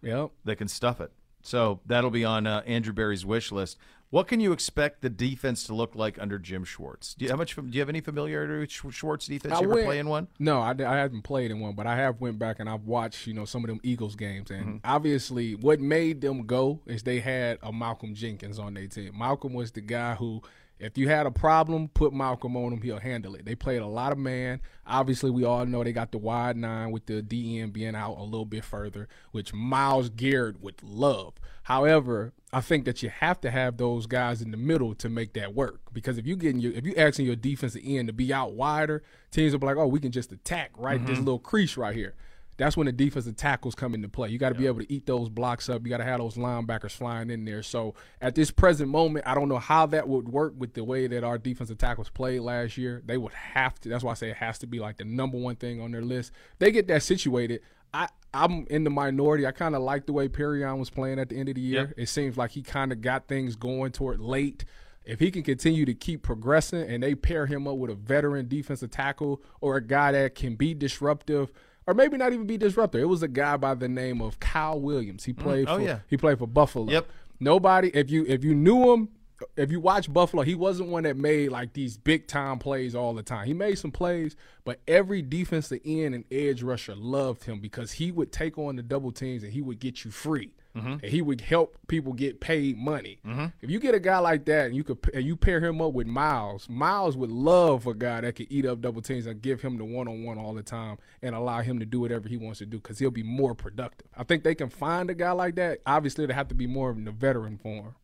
yeah, 0.02 0.28
that 0.46 0.58
can 0.58 0.68
stuff 0.68 1.00
it. 1.02 1.12
So 1.42 1.80
that'll 1.86 2.10
be 2.12 2.26
on 2.26 2.46
uh, 2.46 2.62
Andrew 2.66 2.94
Berry's 2.94 3.26
wish 3.26 3.52
list. 3.52 3.78
What 4.10 4.28
can 4.28 4.40
you 4.40 4.54
expect 4.54 5.02
the 5.02 5.10
defense 5.10 5.66
to 5.66 5.74
look 5.76 5.94
like 5.94 6.18
under 6.22 6.40
Jim 6.40 6.64
Schwartz? 6.64 7.14
Do 7.14 7.26
you 7.26 7.32
how 7.32 7.38
much? 7.38 7.56
Do 7.56 7.64
you 7.70 7.80
have 7.82 7.90
any 7.90 8.00
familiarity 8.00 8.60
with 8.60 8.94
Schwartz 8.94 9.28
defense? 9.28 9.54
I 9.54 9.58
you 9.60 9.64
ever 9.66 9.74
went- 9.76 9.86
play 9.88 10.00
in 10.00 10.08
one? 10.08 10.28
No, 10.40 10.60
I, 10.62 10.72
I 10.72 10.96
haven't 10.98 11.24
played 11.24 11.52
in 11.52 11.60
one, 11.60 11.74
but 11.76 11.88
I 11.88 11.96
have 11.98 12.22
went 12.22 12.40
back 12.40 12.60
and 12.60 12.70
I've 12.70 12.84
watched, 12.86 13.28
you 13.28 13.34
know, 13.34 13.44
some 13.46 13.64
of 13.64 13.68
them 13.70 13.80
Eagles 13.84 14.16
games. 14.16 14.50
And 14.52 14.66
Mm-hmm. 14.66 14.78
obviously, 14.86 15.56
what 15.56 15.80
made 15.82 16.22
them 16.22 16.46
go 16.46 16.80
is 16.86 17.04
they 17.04 17.20
had 17.20 17.60
a 17.62 17.72
Malcolm 17.74 18.14
Jenkins 18.14 18.60
on 18.60 18.74
their 18.76 18.88
team. 18.88 19.18
Malcolm 19.18 19.54
was 19.54 19.72
the 19.72 19.82
guy 19.82 20.16
who, 20.16 20.42
if 20.80 20.98
you 20.98 21.10
had 21.10 21.26
a 21.26 21.32
problem, 21.32 21.88
put 21.90 22.14
Malcolm 22.14 22.56
on 22.56 22.74
him, 22.74 22.82
he'll 22.82 23.00
handle 23.00 23.36
it. 23.36 23.46
They 23.46 23.56
played 23.56 23.82
a 23.82 23.88
lot 23.88 24.12
of 24.12 24.18
man. 24.18 24.62
Obviously, 24.86 25.32
we 25.32 25.44
all 25.44 25.66
know 25.66 25.84
they 25.84 25.92
got 25.92 26.12
the 26.12 26.18
wide 26.18 26.56
nine 26.56 26.92
with 26.92 27.08
the 27.08 27.22
DN 27.22 27.74
being 27.74 27.96
out 27.96 28.18
a 28.18 28.24
little 28.24 28.46
bit 28.46 28.64
further, 28.64 29.08
which 29.32 29.54
Myles 29.54 30.10
Garrett 30.10 30.62
would 30.62 30.82
love. 30.84 31.34
However, 31.64 32.34
I 32.54 32.62
think 32.62 32.86
that 32.86 33.04
you 33.04 33.10
have 33.10 33.42
to 33.42 33.52
have 33.52 33.78
those 33.78 34.06
guys 34.06 34.42
in 34.42 34.52
the 34.52 34.58
middle 34.58 34.94
to 34.96 35.10
make 35.10 35.34
that 35.34 35.54
work. 35.54 35.82
Because 35.92 36.18
if 36.18 36.26
you 36.26 36.36
getting 36.36 36.60
your 36.62 36.72
if 36.74 36.86
you 36.86 36.94
asking 36.96 37.26
your 37.26 37.36
defensive 37.36 37.82
end 37.84 38.08
to 38.08 38.14
be 38.14 38.32
out 38.32 38.54
wider, 38.54 39.04
teams 39.32 39.52
will 39.52 39.60
be 39.60 39.66
like, 39.66 39.78
oh, 39.78 39.88
we 39.88 40.00
can 40.00 40.12
just 40.12 40.32
attack 40.32 40.72
right 40.78 41.04
this 41.06 41.18
mm-hmm. 41.18 41.26
little 41.26 41.40
crease 41.40 41.76
right 41.76 41.96
here. 41.96 42.16
That's 42.58 42.76
when 42.76 42.88
the 42.88 42.92
defensive 42.92 43.38
tackles 43.38 43.76
come 43.76 43.94
into 43.94 44.10
play. 44.10 44.30
You 44.30 44.40
got 44.40 44.50
to 44.50 44.56
be 44.56 44.66
able 44.66 44.80
to 44.80 44.92
eat 44.92 45.06
those 45.06 45.30
blocks 45.30 45.70
up. 45.70 45.84
You 45.84 45.90
got 45.90 45.98
to 45.98 46.04
have 46.04 46.20
those 46.20 46.36
linebackers 46.36 46.92
flying 46.92 47.30
in 47.30 47.46
there. 47.46 47.62
So 47.62 47.94
at 48.20 48.34
this 48.34 48.50
present 48.50 48.90
moment, 48.90 49.28
I 49.28 49.36
don't 49.36 49.48
know 49.48 49.60
how 49.60 49.86
that 49.88 50.08
would 50.08 50.28
work 50.28 50.54
with 50.58 50.74
the 50.74 50.84
way 50.84 51.06
that 51.08 51.24
our 51.24 51.38
defensive 51.38 51.78
tackles 51.78 52.10
played 52.10 52.42
last 52.42 52.78
year. 52.78 53.04
They 53.06 53.18
would 53.18 53.34
have 53.34 53.80
to. 53.82 53.90
That's 53.90 54.04
why 54.04 54.12
I 54.12 54.16
say 54.16 54.32
it 54.32 54.38
has 54.38 54.58
to 54.60 54.68
be 54.68 54.80
like 54.80 54.98
the 54.98 55.06
number 55.06 55.38
one 55.38 55.56
thing 55.56 55.80
on 55.80 55.92
their 55.92 56.02
list. 56.02 56.32
They 56.58 56.72
get 56.72 56.88
that 56.88 57.04
situated. 57.04 57.62
I 57.94 58.10
I'm 58.34 58.68
in 58.70 58.84
the 58.84 58.90
minority. 58.90 59.46
I 59.46 59.52
kind 59.52 59.76
of 59.76 59.82
like 59.82 60.06
the 60.06 60.14
way 60.14 60.28
Perrion 60.28 60.78
was 60.78 60.90
playing 60.90 61.20
at 61.20 61.30
the 61.30 61.38
end 61.38 61.50
of 61.50 61.56
the 61.56 61.62
year. 61.62 61.88
Yep. 61.88 61.94
It 61.98 62.10
seems 62.10 62.38
like 62.38 62.52
he 62.52 62.62
kind 62.62 62.92
of 62.92 63.02
got 63.02 63.28
things 63.28 63.56
going 63.56 63.92
toward 63.92 64.20
late. 64.20 64.66
If 65.06 65.20
he 65.20 65.32
can 65.32 65.44
continue 65.44 65.86
to 65.86 65.94
keep 65.94 66.22
progressing 66.22 66.82
and 66.82 67.02
they 67.02 67.16
pair 67.16 67.46
him 67.46 67.66
up 67.66 67.78
with 67.78 67.90
a 67.90 67.96
veteran 67.96 68.50
defensive 68.50 68.92
tackle 68.92 69.42
or 69.62 69.78
a 69.78 69.82
guy 69.82 70.12
that 70.12 70.36
can 70.36 70.56
be 70.56 70.74
disruptive, 70.74 71.50
or 71.88 71.94
maybe 71.94 72.18
not 72.18 72.34
even 72.34 72.46
be 72.46 72.58
disruptive. 72.58 73.02
It 73.02 73.06
was 73.06 73.24
a 73.24 73.28
guy 73.28 73.58
by 73.58 73.74
the 73.74 73.88
name 73.88 74.22
of 74.22 74.40
Kyle 74.40 74.80
Williams. 74.80 75.24
He 75.24 75.34
mm. 75.34 75.40
played 75.40 75.68
oh, 75.68 75.78
for 75.78 75.82
yeah. 75.82 76.00
he 76.08 76.18
played 76.18 76.38
for 76.38 76.48
Buffalo. 76.48 76.90
Yep. 76.92 77.08
Nobody 77.40 77.90
if 77.94 78.10
you 78.12 78.26
if 78.28 78.44
you 78.44 78.54
knew 78.54 78.94
him, 78.94 79.10
if 79.56 79.72
you 79.72 79.80
watch 79.80 80.12
Buffalo, 80.12 80.44
he 80.44 80.56
wasn't 80.56 80.90
one 80.90 81.04
that 81.04 81.16
made 81.16 81.50
like 81.50 81.74
these 81.74 81.98
big 81.98 82.28
time 82.28 82.60
plays 82.60 82.94
all 82.94 83.14
the 83.14 83.24
time. 83.24 83.48
He 83.48 83.54
made 83.54 83.78
some 83.78 83.92
plays, 83.92 84.36
but 84.66 84.80
every 84.88 85.22
defensive 85.22 85.80
end 85.86 86.14
and 86.14 86.26
edge 86.30 86.62
rusher 86.62 86.96
loved 86.96 87.46
him 87.46 87.60
because 87.60 87.94
he 87.94 88.12
would 88.12 88.32
take 88.32 88.58
on 88.58 88.76
the 88.76 88.84
double 88.84 89.12
teams 89.12 89.44
and 89.44 89.54
he 89.54 89.62
would 89.62 89.80
get 89.80 90.04
you 90.04 90.12
free. 90.12 90.52
Mm-hmm. 90.78 90.92
And 90.92 91.06
he 91.06 91.22
would 91.22 91.42
help 91.42 91.78
people 91.88 92.14
get 92.14 92.40
paid 92.40 92.78
money. 92.78 93.20
Mm-hmm. 93.26 93.46
If 93.62 93.70
you 93.70 93.80
get 93.80 93.96
a 93.96 94.00
guy 94.00 94.20
like 94.20 94.46
that 94.46 94.68
and 94.68 94.76
you 94.76 94.84
could 94.84 94.98
and 95.14 95.24
you 95.26 95.36
pair 95.36 95.60
him 95.60 95.82
up 95.82 95.94
with 95.94 96.08
Myles, 96.08 96.68
Myles 96.70 97.18
would 97.18 97.32
love 97.32 97.88
a 97.88 97.94
guy 97.94 98.22
that 98.22 98.36
could 98.36 98.48
eat 98.50 98.66
up 98.66 98.82
double 98.82 99.02
teams 99.02 99.26
and 99.26 99.42
give 99.42 99.62
him 99.62 99.78
the 99.78 99.86
one 99.86 100.08
on 100.08 100.24
one 100.24 100.38
all 100.38 100.54
the 100.54 100.64
time 100.64 100.98
and 101.22 101.36
allow 101.36 101.62
him 101.62 101.80
to 101.80 101.86
do 101.86 102.00
whatever 102.00 102.30
he 102.30 102.38
wants 102.38 102.60
to 102.60 102.66
do 102.66 102.78
because 102.78 103.00
he'll 103.00 103.12
be 103.12 103.24
more 103.24 103.56
productive. 103.56 104.08
I 104.16 104.24
think 104.24 104.44
they 104.44 104.56
can 104.56 104.70
find 104.70 105.10
a 105.10 105.16
guy 105.16 105.32
like 105.32 105.56
that. 105.56 105.80
Obviously, 105.86 106.26
they 106.26 106.34
have 106.34 106.50
to 106.50 106.56
be 106.56 106.68
more 106.68 106.90
of 106.90 107.04
the 107.04 107.12
veteran 107.12 107.58
form. 107.58 107.96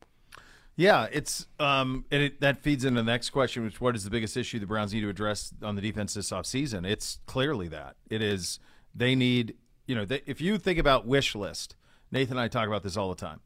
Yeah, 0.76 1.07
it's 1.11 1.45
um, 1.59 2.05
and 2.09 2.24
it, 2.24 2.41
that 2.41 2.57
feeds 2.57 2.84
into 2.84 3.01
the 3.01 3.11
next 3.11 3.30
question, 3.30 3.63
which 3.63 3.80
what 3.80 3.95
is 3.95 4.03
the 4.03 4.09
biggest 4.09 4.36
issue 4.36 4.59
the 4.59 4.65
Browns 4.65 4.93
need 4.93 5.01
to 5.01 5.09
address 5.09 5.53
on 5.61 5.76
the 5.76 5.82
defense 5.82 6.15
this 6.15 6.32
offseason? 6.32 6.86
It's 6.86 7.19
clearly 7.28 7.67
that 7.67 7.95
it 8.09 8.24
is 8.24 8.59
they 8.95 9.13
need 9.13 9.55
you 9.86 9.95
know 9.95 10.05
they, 10.05 10.21
if 10.26 10.41
you 10.41 10.57
think 10.57 10.80
about 10.80 11.05
wish 11.05 11.36
list, 11.36 11.76
Nathan 12.14 12.34
and 12.38 12.41
I 12.41 12.47
talk 12.47 12.68
about 12.68 12.84
this 12.84 12.95
all 12.95 13.09
the 13.09 13.16
time. 13.16 13.39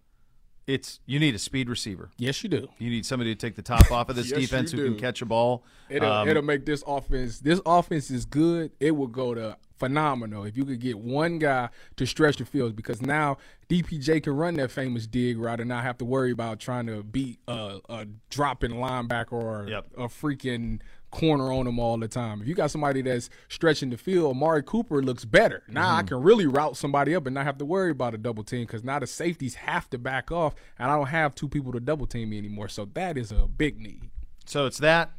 It's 0.67 0.99
you 1.05 1.17
need 1.17 1.33
a 1.33 1.39
speed 1.39 1.69
receiver. 1.69 2.09
Yes, 2.17 2.43
you 2.43 2.49
do. 2.49 2.67
You 2.77 2.89
need 2.89 3.05
somebody 3.05 3.33
to 3.33 3.39
take 3.39 3.55
the 3.55 3.61
top 3.61 3.89
off 3.89 4.09
of 4.09 4.17
this 4.17 4.29
Yes, 4.31 4.41
defense 4.41 4.73
you 4.73 4.79
who 4.79 4.85
can 4.89 4.99
catch 4.99 5.21
a 5.21 5.25
ball. 5.25 5.63
It'll, 5.89 6.11
Um, 6.11 6.27
it'll 6.27 6.43
make 6.43 6.65
this 6.65 6.83
offense. 6.85 7.39
This 7.39 7.61
offense 7.65 8.11
is 8.11 8.25
good. 8.25 8.71
It 8.81 8.91
will 8.91 9.07
go 9.07 9.33
to 9.33 9.55
phenomenal 9.77 10.43
if 10.43 10.57
you 10.57 10.65
could 10.65 10.81
get 10.81 10.99
one 10.99 11.39
guy 11.39 11.69
to 11.95 12.05
stretch 12.05 12.35
the 12.37 12.45
field 12.45 12.75
because 12.75 13.01
now 13.01 13.37
DPJ 13.69 14.23
can 14.23 14.35
run 14.35 14.55
that 14.55 14.69
famous 14.71 15.07
dig 15.07 15.37
route 15.37 15.61
and 15.61 15.69
not 15.69 15.83
have 15.83 15.97
to 15.99 16.05
worry 16.05 16.31
about 16.31 16.59
trying 16.59 16.87
to 16.87 17.01
beat 17.01 17.39
a, 17.47 17.79
a 17.87 18.05
dropping 18.29 18.71
linebacker 18.71 19.31
or 19.33 19.67
Yep. 19.69 19.85
a 19.95 20.07
freaking 20.09 20.81
corner 21.11 21.51
on 21.51 21.67
him 21.67 21.79
all 21.79 21.97
the 21.97 22.07
time. 22.07 22.41
If 22.41 22.47
you 22.47 22.55
got 22.55 22.71
somebody 22.71 23.01
that's 23.01 23.29
stretching 23.49 23.89
the 23.89 23.97
field, 23.97 24.35
Amari 24.35 24.63
Cooper 24.63 25.01
looks 25.01 25.25
better. 25.25 25.63
Now 25.67 25.95
I 25.95 25.99
mm-hmm. 25.99 26.07
can 26.07 26.21
really 26.21 26.45
route 26.45 26.77
somebody 26.77 27.15
up 27.15 27.25
and 27.25 27.33
not 27.33 27.45
have 27.45 27.57
to 27.59 27.65
worry 27.65 27.91
about 27.91 28.13
a 28.13 28.17
double 28.17 28.43
team 28.43 28.65
because 28.65 28.83
now 28.83 28.99
the 28.99 29.07
safeties 29.07 29.55
have 29.55 29.89
to 29.91 29.97
back 29.97 30.31
off 30.31 30.55
and 30.77 30.91
I 30.91 30.95
don't 30.95 31.07
have 31.07 31.35
two 31.35 31.47
people 31.47 31.71
to 31.73 31.79
double 31.79 32.07
team 32.07 32.29
me 32.29 32.37
anymore. 32.37 32.67
So 32.67 32.85
that 32.93 33.17
is 33.17 33.31
a 33.31 33.47
big 33.47 33.79
need. 33.79 34.09
So 34.45 34.65
it's 34.65 34.77
that. 34.79 35.11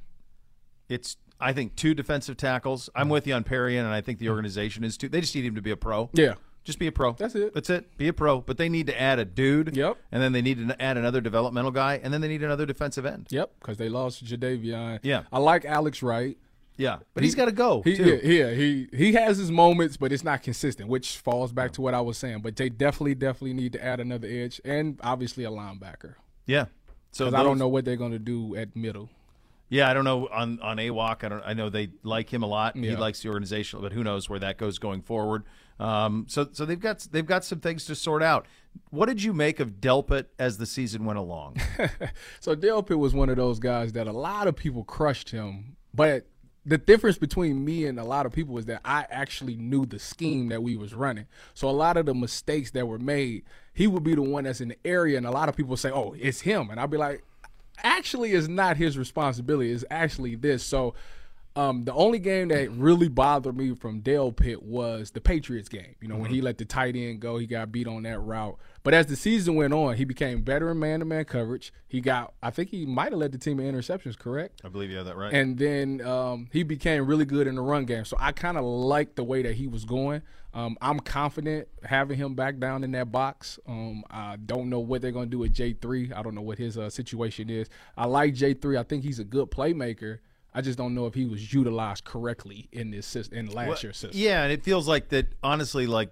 It's 0.88 1.16
I 1.40 1.52
think 1.52 1.76
two 1.76 1.94
defensive 1.94 2.36
tackles. 2.36 2.90
I'm 2.94 3.04
mm-hmm. 3.04 3.12
with 3.12 3.26
you 3.26 3.34
on 3.34 3.44
Perry, 3.44 3.76
and 3.76 3.86
I 3.86 4.00
think 4.00 4.18
the 4.18 4.28
organization 4.28 4.84
is 4.84 4.96
too. 4.96 5.08
They 5.08 5.20
just 5.20 5.34
need 5.34 5.44
him 5.44 5.54
to 5.54 5.62
be 5.62 5.70
a 5.70 5.76
pro. 5.76 6.10
Yeah. 6.12 6.34
Just 6.68 6.78
be 6.78 6.86
a 6.86 6.92
pro. 6.92 7.14
That's 7.14 7.34
it. 7.34 7.54
That's 7.54 7.70
it. 7.70 7.96
Be 7.96 8.08
a 8.08 8.12
pro. 8.12 8.42
But 8.42 8.58
they 8.58 8.68
need 8.68 8.88
to 8.88 9.00
add 9.00 9.18
a 9.18 9.24
dude. 9.24 9.74
Yep. 9.74 9.96
And 10.12 10.22
then 10.22 10.32
they 10.32 10.42
need 10.42 10.68
to 10.68 10.82
add 10.82 10.98
another 10.98 11.22
developmental 11.22 11.70
guy, 11.70 11.98
and 12.02 12.12
then 12.12 12.20
they 12.20 12.28
need 12.28 12.42
another 12.42 12.66
defensive 12.66 13.06
end. 13.06 13.26
Yep, 13.30 13.52
because 13.58 13.78
they 13.78 13.88
lost 13.88 14.22
Jadeveon. 14.22 14.98
Yeah. 15.02 15.22
I 15.32 15.38
like 15.38 15.64
Alex 15.64 16.02
Wright. 16.02 16.36
Yeah. 16.76 16.98
But 17.14 17.22
he's 17.24 17.34
got 17.34 17.46
to 17.46 17.52
go 17.52 17.80
He, 17.80 17.96
too. 17.96 18.20
yeah, 18.22 18.48
yeah, 18.48 18.50
he 18.52 18.86
he 18.92 19.12
has 19.14 19.38
his 19.38 19.50
moments, 19.50 19.96
but 19.96 20.12
it's 20.12 20.22
not 20.22 20.42
consistent, 20.42 20.90
which 20.90 21.16
falls 21.16 21.52
back 21.52 21.72
to 21.72 21.80
what 21.80 21.94
I 21.94 22.02
was 22.02 22.18
saying. 22.18 22.40
But 22.42 22.56
they 22.56 22.68
definitely, 22.68 23.14
definitely 23.14 23.54
need 23.54 23.72
to 23.72 23.82
add 23.82 23.98
another 23.98 24.28
edge 24.28 24.60
and 24.62 25.00
obviously 25.02 25.44
a 25.44 25.50
linebacker. 25.50 26.16
Yeah. 26.44 26.66
So 27.12 27.24
Because 27.24 27.40
I 27.40 27.42
don't 27.44 27.56
know 27.58 27.68
what 27.68 27.86
they're 27.86 27.96
going 27.96 28.12
to 28.12 28.18
do 28.18 28.54
at 28.56 28.76
middle. 28.76 29.08
Yeah, 29.70 29.90
I 29.90 29.94
don't 29.94 30.04
know 30.04 30.28
on 30.28 30.60
on 30.60 30.76
AWOC. 30.76 31.24
I 31.24 31.28
don't. 31.30 31.42
I 31.46 31.54
know 31.54 31.70
they 31.70 31.88
like 32.02 32.30
him 32.30 32.42
a 32.42 32.46
lot. 32.46 32.76
He 32.76 32.94
likes 32.94 33.22
the 33.22 33.30
organization, 33.30 33.80
but 33.80 33.92
who 33.94 34.04
knows 34.04 34.28
where 34.28 34.38
that 34.38 34.58
goes 34.58 34.78
going 34.78 35.00
forward. 35.00 35.44
Um, 35.80 36.26
so 36.28 36.48
so 36.52 36.64
they've 36.64 36.80
got 36.80 37.06
they've 37.10 37.26
got 37.26 37.44
some 37.44 37.60
things 37.60 37.84
to 37.86 37.94
sort 37.94 38.22
out. 38.22 38.46
What 38.90 39.06
did 39.06 39.22
you 39.22 39.32
make 39.32 39.60
of 39.60 39.80
Delpit 39.80 40.26
as 40.38 40.58
the 40.58 40.66
season 40.66 41.04
went 41.04 41.18
along? 41.18 41.56
So 42.40 42.54
Delpit 42.54 42.98
was 42.98 43.14
one 43.14 43.28
of 43.28 43.36
those 43.36 43.58
guys 43.58 43.92
that 43.92 44.06
a 44.06 44.12
lot 44.12 44.46
of 44.46 44.56
people 44.56 44.84
crushed 44.84 45.30
him, 45.30 45.76
but 45.92 46.26
the 46.64 46.78
difference 46.78 47.16
between 47.18 47.64
me 47.64 47.86
and 47.86 47.98
a 47.98 48.04
lot 48.04 48.26
of 48.26 48.32
people 48.32 48.58
is 48.58 48.66
that 48.66 48.80
I 48.84 49.06
actually 49.10 49.56
knew 49.56 49.86
the 49.86 49.98
scheme 49.98 50.48
that 50.48 50.62
we 50.62 50.76
was 50.76 50.92
running. 50.92 51.26
So 51.54 51.68
a 51.68 51.70
lot 51.70 51.96
of 51.96 52.06
the 52.06 52.14
mistakes 52.14 52.72
that 52.72 52.86
were 52.86 52.98
made, 52.98 53.44
he 53.72 53.86
would 53.86 54.04
be 54.04 54.14
the 54.14 54.22
one 54.22 54.44
that's 54.44 54.60
in 54.60 54.68
the 54.68 54.78
area, 54.84 55.16
and 55.16 55.26
a 55.26 55.30
lot 55.30 55.48
of 55.48 55.56
people 55.56 55.76
say, 55.76 55.90
"Oh, 55.90 56.14
it's 56.18 56.40
him," 56.42 56.70
and 56.70 56.78
I'd 56.78 56.90
be 56.90 56.98
like, 56.98 57.24
"Actually, 57.82 58.32
it's 58.32 58.48
not 58.48 58.76
his 58.76 58.98
responsibility. 58.98 59.72
It's 59.72 59.84
actually 59.90 60.34
this." 60.34 60.62
So. 60.62 60.94
Um, 61.58 61.84
the 61.84 61.92
only 61.92 62.20
game 62.20 62.48
that 62.48 62.70
really 62.70 63.08
bothered 63.08 63.56
me 63.56 63.74
from 63.74 64.00
Delpit 64.00 64.62
was 64.62 65.10
the 65.10 65.20
Patriots 65.20 65.68
game. 65.68 65.96
You 66.00 66.06
know, 66.06 66.14
when 66.14 66.30
he 66.30 66.40
let 66.40 66.56
the 66.56 66.64
tight 66.64 66.94
end 66.94 67.18
go, 67.18 67.36
he 67.36 67.48
got 67.48 67.72
beat 67.72 67.88
on 67.88 68.04
that 68.04 68.20
route. 68.20 68.56
But 68.84 68.94
as 68.94 69.06
the 69.06 69.16
season 69.16 69.56
went 69.56 69.74
on, 69.74 69.96
he 69.96 70.04
became 70.04 70.42
better 70.42 70.70
in 70.70 70.78
man-to-man 70.78 71.24
coverage. 71.24 71.72
He 71.88 72.00
got, 72.00 72.32
I 72.44 72.50
think 72.50 72.68
he 72.70 72.86
might 72.86 73.10
have 73.10 73.18
led 73.18 73.32
the 73.32 73.38
team 73.38 73.58
in 73.58 73.74
interceptions, 73.74 74.16
correct? 74.16 74.60
I 74.64 74.68
believe 74.68 74.88
you 74.88 74.98
have 74.98 75.06
that 75.06 75.16
right. 75.16 75.34
And 75.34 75.58
then 75.58 76.00
um, 76.02 76.46
he 76.52 76.62
became 76.62 77.04
really 77.08 77.24
good 77.24 77.48
in 77.48 77.56
the 77.56 77.60
run 77.60 77.86
game. 77.86 78.04
So 78.04 78.16
I 78.20 78.30
kind 78.30 78.56
of 78.56 78.64
liked 78.64 79.16
the 79.16 79.24
way 79.24 79.42
that 79.42 79.54
he 79.54 79.66
was 79.66 79.84
going. 79.84 80.22
Um, 80.54 80.78
I'm 80.80 81.00
confident 81.00 81.66
having 81.82 82.18
him 82.18 82.36
back 82.36 82.60
down 82.60 82.84
in 82.84 82.92
that 82.92 83.10
box. 83.10 83.58
Um, 83.66 84.04
I 84.10 84.36
don't 84.36 84.70
know 84.70 84.78
what 84.78 85.02
they're 85.02 85.10
going 85.10 85.26
to 85.26 85.30
do 85.30 85.40
with 85.40 85.54
J3. 85.54 86.16
I 86.16 86.22
don't 86.22 86.36
know 86.36 86.40
what 86.40 86.58
his 86.58 86.78
uh, 86.78 86.88
situation 86.88 87.50
is. 87.50 87.68
I 87.96 88.06
like 88.06 88.34
J3. 88.34 88.78
I 88.78 88.84
think 88.84 89.02
he's 89.02 89.18
a 89.18 89.24
good 89.24 89.50
playmaker. 89.50 90.20
I 90.54 90.60
just 90.62 90.78
don't 90.78 90.94
know 90.94 91.06
if 91.06 91.14
he 91.14 91.24
was 91.26 91.52
utilized 91.52 92.04
correctly 92.04 92.68
in 92.72 92.90
this 92.90 93.06
system, 93.06 93.38
in 93.38 93.46
last 93.46 93.68
Well, 93.68 93.78
year's 93.82 93.96
system. 93.98 94.18
Yeah, 94.20 94.42
and 94.42 94.52
it 94.52 94.64
feels 94.64 94.88
like 94.88 95.08
that. 95.10 95.26
Honestly, 95.42 95.86
like 95.86 96.10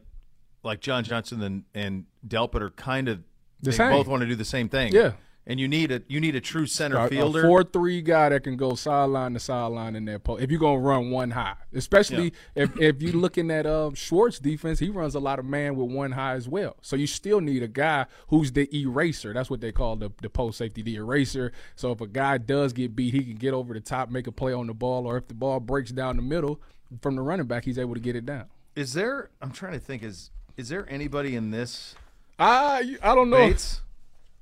like 0.62 0.80
John 0.80 1.04
Johnson 1.04 1.42
and 1.42 1.64
and 1.74 2.04
Delpit 2.26 2.60
are 2.60 2.70
kind 2.70 3.08
of 3.08 3.18
The 3.62 3.70
they 3.70 3.76
same. 3.76 3.90
both 3.92 4.06
want 4.08 4.20
to 4.22 4.26
do 4.26 4.34
the 4.36 4.44
same 4.44 4.68
thing. 4.68 4.92
Yeah. 4.92 5.12
And 5.46 5.60
you 5.60 5.68
need 5.68 5.92
a 5.92 6.02
you 6.08 6.20
need 6.20 6.34
a 6.34 6.40
true 6.40 6.66
center 6.66 6.98
A- 6.98 7.08
fielder. 7.08 7.44
A 7.44 7.48
four 7.48 7.62
three 7.62 8.02
guy 8.02 8.30
that 8.30 8.42
can 8.42 8.56
go 8.56 8.74
sideline 8.74 9.34
to 9.34 9.38
sideline 9.40 9.94
in 9.94 10.04
that 10.06 10.24
post. 10.24 10.42
If 10.42 10.50
you're 10.50 10.58
gonna 10.60 10.80
run 10.80 11.10
one 11.10 11.30
high, 11.30 11.54
especially 11.72 12.32
if 12.54 12.76
if 12.80 13.00
you're 13.00 13.12
looking 13.12 13.50
at 13.50 13.66
um, 13.66 13.94
Schwartz 13.94 14.38
defense, 14.38 14.78
he 14.78 14.88
runs 14.88 15.14
a 15.14 15.20
lot 15.20 15.38
of 15.38 15.44
man 15.44 15.76
with 15.76 15.90
one 15.90 16.12
high 16.12 16.34
as 16.34 16.48
well. 16.48 16.76
So 16.82 16.96
you 16.96 17.06
still 17.06 17.40
need 17.40 17.62
a 17.62 17.68
guy 17.68 18.06
who's 18.28 18.52
the 18.52 18.68
eraser. 18.76 19.32
That's 19.32 19.48
what 19.50 19.60
they 19.60 19.72
call 19.72 19.96
the 19.96 20.10
the 20.20 20.28
post 20.30 20.58
safety, 20.58 20.82
the 20.82 20.96
eraser. 20.96 21.52
So 21.76 21.92
if 21.92 22.00
a 22.00 22.06
guy 22.06 22.38
does 22.38 22.72
get 22.72 22.96
beat, 22.96 23.14
he 23.14 23.22
can 23.22 23.36
get 23.36 23.54
over 23.54 23.72
the 23.74 23.80
top, 23.80 24.10
make 24.10 24.26
a 24.26 24.32
play 24.32 24.52
on 24.52 24.66
the 24.66 24.74
ball, 24.74 25.06
or 25.06 25.16
if 25.16 25.28
the 25.28 25.34
ball 25.34 25.60
breaks 25.60 25.92
down 25.92 26.16
the 26.16 26.22
middle 26.22 26.60
from 27.00 27.16
the 27.16 27.22
running 27.22 27.46
back, 27.46 27.64
he's 27.64 27.78
able 27.78 27.94
to 27.94 28.00
get 28.00 28.16
it 28.16 28.26
down. 28.26 28.46
is 28.74 28.92
there? 28.94 29.30
I'm 29.40 29.52
trying 29.52 29.72
to 29.74 29.80
think. 29.80 30.02
Is 30.02 30.30
is 30.56 30.68
there 30.70 30.86
anybody 30.88 31.36
in 31.36 31.50
this 31.50 31.94
I 32.38 32.96
I 33.02 33.14
don't 33.14 33.30
know. 33.30 33.36
Bates? 33.48 33.80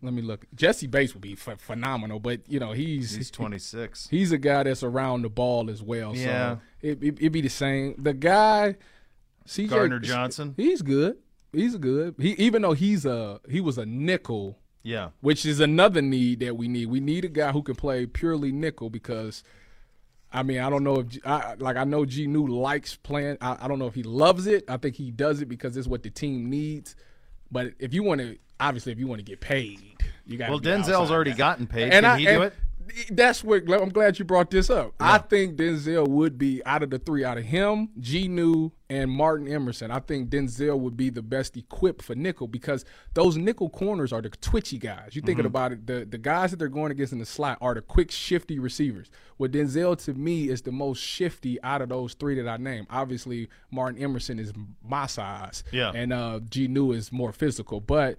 Let 0.03 0.13
me 0.13 0.21
look. 0.23 0.45
Jessie 0.55 0.87
Bates 0.87 1.15
would 1.15 1.23
be 1.23 1.35
ph- 1.35 1.59
phenomenal, 1.59 2.21
but 2.21 2.41
you 2.47 2.61
know 2.61 2.73
he's 2.73 3.15
He's 3.15 3.31
26. 3.31 4.09
He's 4.11 4.33
a 4.33 4.39
guy 4.39 4.63
that's 4.65 4.83
around 4.83 5.23
the 5.23 5.31
ball 5.31 5.71
as 5.71 5.83
well. 5.83 6.15
Yeah. 6.15 6.57
So 6.57 6.61
it, 6.83 7.03
it, 7.03 7.15
it'd 7.19 7.33
be 7.33 7.41
the 7.41 7.49
same. 7.49 7.95
The 7.99 8.13
guy, 8.13 8.77
CJ 9.49 9.69
Gardner 9.71 9.99
Johnson? 10.01 10.55
He's 10.57 10.83
good. 10.83 11.17
He's 11.53 11.77
good. 11.77 12.17
He 12.19 12.33
even 12.33 12.63
though 12.63 12.73
he's 12.73 13.07
a 13.07 13.41
he 13.49 13.61
was 13.61 13.79
a 13.79 13.87
nickel, 13.87 14.59
Yeah, 14.83 15.11
which 15.21 15.47
is 15.47 15.61
another 15.61 16.03
need 16.03 16.41
that 16.41 16.57
we 16.57 16.69
need. 16.69 16.87
We 16.87 17.01
need 17.01 17.25
a 17.25 17.29
guy 17.29 17.53
who 17.53 17.63
can 17.63 17.75
play 17.77 18.07
purely 18.07 18.53
nickel 18.53 18.91
because. 18.91 19.43
I 20.33 20.43
mean, 20.43 20.59
I 20.59 20.69
don't 20.69 20.83
know 20.83 20.99
if 20.99 21.07
I 21.25 21.55
like. 21.59 21.77
I 21.77 21.85
know 21.85 22.05
G 22.05 22.27
New 22.27 22.49
likes 22.49 22.97
playing. 22.97 23.39
I, 23.41 23.57
I 23.61 23.69
don't 23.69 23.79
know 23.79 23.87
if 23.87 23.95
he 23.95 24.03
loves 24.03 24.49
it. 24.49 24.65
I 24.69 24.79
think 24.79 24.97
he 24.97 25.13
does 25.13 25.41
it 25.41 25.47
because 25.49 25.77
it's 25.77 25.87
what 25.87 26.03
the 26.03 26.11
team 26.11 26.51
needs. 26.51 26.97
But 27.55 27.75
if 27.79 27.95
you 27.95 28.03
want 28.03 28.21
to, 28.21 28.37
obviously, 28.59 28.91
if 28.91 28.99
you 28.99 29.07
want 29.07 29.21
to 29.21 29.25
get 29.25 29.41
paid, 29.41 29.81
you 30.27 30.37
got. 30.37 30.51
Well, 30.51 30.59
Denzel's 30.59 31.13
already 31.13 31.33
gotten 31.33 31.69
paid. 31.69 31.85
And 31.85 31.93
Can 31.93 32.05
I, 32.05 32.19
he 32.19 32.27
do 32.27 32.43
it? 32.43 32.53
That's 33.11 33.43
what 33.43 33.63
I'm 33.71 33.89
glad 33.89 34.19
you 34.19 34.25
brought 34.25 34.51
this 34.51 34.69
up. 34.71 34.95
I 35.01 35.19
think 35.19 35.57
Denzel 35.57 36.07
would 36.07 36.39
be 36.39 36.63
out 36.67 36.83
of 36.83 36.91
the 36.91 36.99
three, 36.99 37.25
out 37.25 37.39
of 37.39 37.45
him, 37.45 37.89
G 37.99 38.29
New, 38.29 38.73
and 38.91 39.11
Martin 39.11 39.49
Emerson. 39.49 39.91
I 39.91 40.01
think 40.01 40.29
Denzel 40.31 40.79
would 40.79 40.97
be 40.97 41.09
the 41.11 41.23
best 41.23 41.57
equipped 41.57 42.03
for 42.03 42.15
nickel 42.15 42.47
because 42.47 42.85
those 43.15 43.37
nickel 43.37 43.71
corners 43.71 44.13
are 44.13 44.21
the 44.23 44.29
twitchy 44.29 44.79
guys. 44.79 45.15
You 45.15 45.23
Mm-hmm. 45.23 45.27
thinking 45.27 45.47
about 45.47 45.73
it, 45.73 45.87
the 45.87 46.05
the 46.05 46.19
guys 46.19 46.51
that 46.51 46.59
they're 46.59 46.69
going 46.69 46.93
against 46.93 47.13
in 47.13 47.19
the 47.19 47.27
slot 47.27 47.59
are 47.61 47.75
the 47.75 47.83
quick, 47.83 48.11
shifty 48.11 48.59
receivers. 48.59 49.11
Well, 49.39 49.51
Denzel 49.51 49.97
to 50.05 50.15
me 50.15 50.49
is 50.51 50.63
the 50.63 50.73
most 50.73 50.99
shifty 51.03 51.61
out 51.63 51.81
of 51.83 51.89
those 51.89 52.15
three 52.15 52.41
that 52.41 52.49
I 52.49 52.57
named. 52.59 52.87
Obviously, 52.91 53.49
Martin 53.71 54.01
Emerson 54.03 54.39
is 54.39 54.53
my 54.87 55.07
size, 55.07 55.65
Yeah. 55.73 55.91
and 55.95 56.13
uh, 56.13 56.41
G 56.51 56.69
New 56.69 56.93
is 56.93 57.11
more 57.13 57.33
physical, 57.33 57.81
but. 57.81 58.19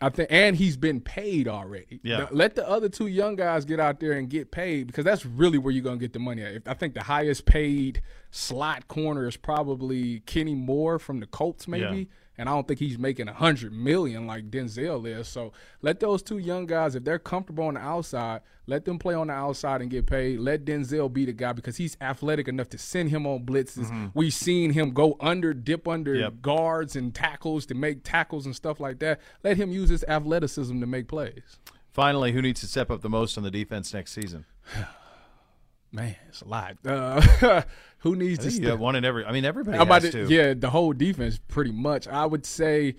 I 0.00 0.08
think, 0.10 0.28
and 0.30 0.56
he's 0.56 0.76
been 0.76 1.00
paid 1.00 1.48
already. 1.48 2.00
Yeah. 2.02 2.18
Now, 2.18 2.28
let 2.32 2.54
the 2.56 2.68
other 2.68 2.88
two 2.88 3.06
young 3.06 3.36
guys 3.36 3.64
get 3.64 3.80
out 3.80 4.00
there 4.00 4.12
and 4.12 4.28
get 4.28 4.50
paid 4.50 4.86
because 4.86 5.04
that's 5.04 5.24
really 5.24 5.56
where 5.58 5.72
you're 5.72 5.84
gonna 5.84 5.96
get 5.96 6.12
the 6.12 6.18
money. 6.18 6.42
At. 6.42 6.52
If, 6.54 6.68
I 6.68 6.74
think 6.74 6.94
the 6.94 7.04
highest 7.04 7.46
paid 7.46 8.02
slot 8.30 8.88
corner 8.88 9.26
is 9.28 9.36
probably 9.36 10.20
Kenny 10.20 10.54
Moore 10.54 10.98
from 10.98 11.20
the 11.20 11.26
Colts, 11.26 11.68
maybe. 11.68 11.98
Yeah. 11.98 12.04
And 12.36 12.48
I 12.48 12.52
don't 12.52 12.66
think 12.66 12.80
he's 12.80 12.98
making 12.98 13.28
a 13.28 13.32
hundred 13.32 13.72
million 13.72 14.26
like 14.26 14.50
Denzel 14.50 15.06
is. 15.06 15.28
So 15.28 15.52
let 15.82 16.00
those 16.00 16.20
two 16.22 16.38
young 16.38 16.66
guys, 16.66 16.96
if 16.96 17.04
they're 17.04 17.18
comfortable 17.20 17.64
on 17.66 17.74
the 17.74 17.80
outside, 17.80 18.40
let 18.66 18.84
them 18.84 18.98
play 18.98 19.14
on 19.14 19.28
the 19.28 19.34
outside 19.34 19.80
and 19.82 19.88
get 19.90 20.06
paid. 20.06 20.40
Let 20.40 20.64
Denzel 20.64 21.12
be 21.12 21.26
the 21.26 21.32
guy 21.32 21.52
because 21.52 21.76
he's 21.76 21.96
athletic 22.00 22.48
enough 22.48 22.68
to 22.70 22.78
send 22.78 23.10
him 23.10 23.24
on 23.26 23.44
blitzes. 23.44 24.10
We've 24.14 24.34
seen 24.34 24.72
him 24.72 24.90
go 24.90 25.16
under, 25.20 25.54
dip 25.54 25.86
under 25.86 26.14
Yep. 26.14 26.42
guards 26.42 26.96
and 26.96 27.14
tackles 27.14 27.66
to 27.66 27.74
make 27.74 28.02
tackles 28.02 28.46
and 28.46 28.56
stuff 28.56 28.80
like 28.80 28.98
that. 28.98 29.20
Let 29.44 29.56
him 29.56 29.70
use 29.70 29.90
his 29.90 30.02
athleticism 30.08 30.80
to 30.80 30.86
make 30.86 31.06
plays. 31.06 31.58
Finally, 31.92 32.32
who 32.32 32.42
needs 32.42 32.60
to 32.62 32.66
step 32.66 32.90
up 32.90 33.02
the 33.02 33.08
most 33.08 33.36
on 33.38 33.44
the 33.44 33.50
defense 33.52 33.94
next 33.94 34.10
season? 34.12 34.44
Man, 35.92 36.16
it's 36.28 36.42
a 36.42 36.48
lot. 36.48 36.76
Uh, 36.84 37.62
who 38.04 38.14
needs 38.14 38.44
to 38.44 38.50
You 38.50 38.68
got 38.68 38.78
one 38.78 38.96
in 38.96 39.04
every. 39.06 39.24
I 39.24 39.32
mean, 39.32 39.46
everybody 39.46 39.78
I'm 39.78 39.86
about 39.86 40.02
to-. 40.02 40.26
Yeah, 40.26 40.52
the 40.52 40.68
whole 40.68 40.92
defense 40.92 41.40
pretty 41.48 41.72
much. 41.72 42.06
I 42.06 42.26
would 42.26 42.44
say 42.44 42.96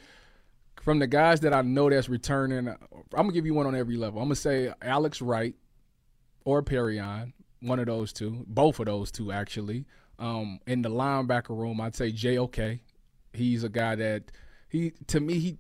from 0.82 0.98
the 0.98 1.06
guys 1.06 1.42
that 1.42 1.54
I 1.54 1.62
know 1.62 1.92
that's 1.92 2.10
returning, 2.10 2.68
I'm 2.68 2.78
gonna 3.12 3.32
give 3.32 3.46
you 3.46 3.54
one 3.54 3.68
on 3.68 3.76
every 3.76 3.98
level. 3.98 4.20
I'm 4.20 4.26
gonna 4.26 4.36
say 4.36 4.74
Alex 4.82 5.22
Wright 5.22 5.54
or 6.44 6.64
Perrion, 6.64 7.34
one 7.62 7.78
of 7.78 7.86
those 7.86 8.12
two, 8.14 8.46
both 8.48 8.80
of 8.80 8.88
those 8.88 9.12
two 9.12 9.32
actually. 9.32 9.86
Um, 10.18 10.60
in 10.66 10.82
the 10.82 10.90
linebacker 10.90 11.56
room, 11.56 11.80
I'd 11.82 11.96
say 11.96 12.12
JOK. 12.12 12.80
He's 13.32 13.64
a 13.64 13.70
guy 13.70 13.94
that 13.94 14.32
he 14.70 14.94
to 15.06 15.20
me 15.20 15.38
he 15.38 15.58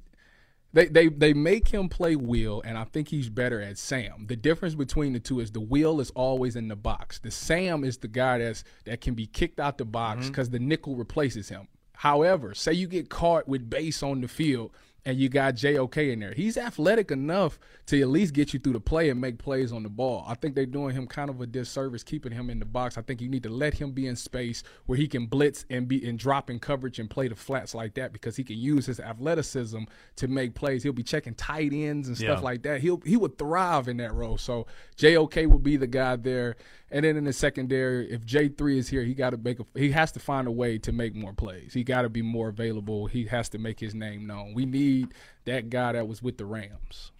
they, 0.75 0.87
they 0.87 1.07
they 1.07 1.33
make 1.33 1.69
him 1.69 1.87
play 1.87 2.17
Will, 2.17 2.61
and 2.65 2.77
I 2.77 2.83
think 2.83 3.07
he's 3.07 3.29
better 3.29 3.61
at 3.61 3.77
Sam. 3.77 4.25
The 4.27 4.35
difference 4.35 4.75
between 4.75 5.13
the 5.13 5.21
two 5.21 5.39
is 5.39 5.51
the 5.51 5.61
Will 5.61 6.01
is 6.01 6.11
always 6.11 6.57
in 6.57 6.67
the 6.67 6.75
box. 6.75 7.17
The 7.19 7.31
Sam 7.31 7.85
is 7.85 7.97
the 7.97 8.09
guy 8.09 8.39
that's 8.39 8.65
that 8.83 8.99
can 8.99 9.13
be 9.13 9.25
kicked 9.25 9.61
out 9.61 9.77
the 9.77 9.85
box 9.85 10.19
mm-hmm. 10.19 10.27
because 10.27 10.49
the 10.49 10.59
nickel 10.59 10.97
replaces 10.97 11.47
him. 11.47 11.69
However, 11.93 12.53
say 12.53 12.73
you 12.73 12.87
get 12.87 13.09
caught 13.09 13.47
with 13.47 13.69
base 13.69 14.03
on 14.03 14.19
the 14.19 14.27
field 14.27 14.71
and 15.05 15.17
you 15.19 15.29
got 15.29 15.55
JOK 15.55 15.97
in 15.97 16.19
there. 16.19 16.33
He's 16.33 16.57
athletic 16.57 17.11
enough 17.11 17.59
to 17.85 18.01
at 18.01 18.07
least 18.07 18.33
get 18.33 18.53
you 18.53 18.59
through 18.59 18.73
the 18.73 18.79
play 18.79 19.09
and 19.09 19.21
make 19.21 19.37
plays 19.37 19.71
on 19.71 19.83
the 19.83 19.89
ball. 19.89 20.25
I 20.27 20.33
think 20.33 20.55
they're 20.55 20.65
doing 20.65 20.95
him 20.95 21.05
kind 21.05 21.29
of 21.29 21.39
a 21.41 21.45
disservice 21.45 22.01
keeping 22.03 22.31
him 22.31 22.49
in 22.49 22.57
the 22.57 22.65
box. 22.65 22.97
I 22.97 23.01
think 23.03 23.21
you 23.21 23.29
need 23.29 23.43
to 23.43 23.49
let 23.49 23.75
him 23.75 23.91
be 23.91 24.07
in 24.07 24.15
space 24.15 24.63
where 24.87 24.97
he 24.97 25.07
can 25.07 25.27
blitz 25.27 25.65
and 25.69 25.87
be 25.87 26.03
and 26.07 26.17
drop 26.17 26.49
in 26.49 26.59
coverage 26.59 26.97
and 26.97 27.07
play 27.09 27.27
the 27.27 27.35
flats 27.35 27.75
like 27.75 27.93
that 27.95 28.13
because 28.13 28.35
he 28.35 28.43
can 28.43 28.57
use 28.57 28.87
his 28.87 28.99
athleticism 28.99 29.83
to 30.15 30.27
make 30.27 30.55
plays. 30.55 30.81
He'll 30.81 30.93
be 30.93 31.03
checking 31.03 31.35
tight 31.35 31.71
ends 31.73 32.07
and 32.07 32.17
stuff 32.17 32.39
Yeah. 32.39 32.43
like 32.43 32.63
that. 32.63 32.81
He'll 32.81 33.01
he 33.05 33.15
would 33.17 33.37
thrive 33.37 33.87
in 33.87 33.97
that 33.97 34.13
role. 34.13 34.37
So 34.37 34.65
JOK 34.97 35.35
will 35.47 35.59
be 35.59 35.77
the 35.77 35.87
guy 35.87 36.15
there. 36.15 36.55
And 36.95 37.03
then 37.03 37.17
in 37.17 37.25
the 37.25 37.33
secondary, 37.33 38.09
if 38.09 38.23
J 38.23 38.47
three 38.47 38.79
is 38.79 38.87
here, 38.87 39.03
he 39.03 39.13
got 39.13 39.31
to 39.31 39.37
make 39.37 39.59
a, 39.59 39.65
he 39.75 39.91
has 39.91 40.13
to 40.13 40.19
find 40.21 40.47
a 40.47 40.51
way 40.51 40.77
to 40.77 40.93
make 40.93 41.13
more 41.13 41.33
plays. 41.33 41.73
He 41.73 41.83
got 41.83 42.03
to 42.03 42.09
be 42.09 42.21
more 42.21 42.47
available. 42.47 43.07
He 43.07 43.25
has 43.25 43.49
to 43.49 43.57
make 43.57 43.81
his 43.81 43.93
name 43.93 44.25
known. 44.25 44.53
We 44.53 44.65
need 44.65 45.09
that 45.43 45.69
guy 45.69 45.91
that 45.91 46.07
was 46.07 46.23
with 46.23 46.37
the 46.37 46.45
Rams. 46.45 47.11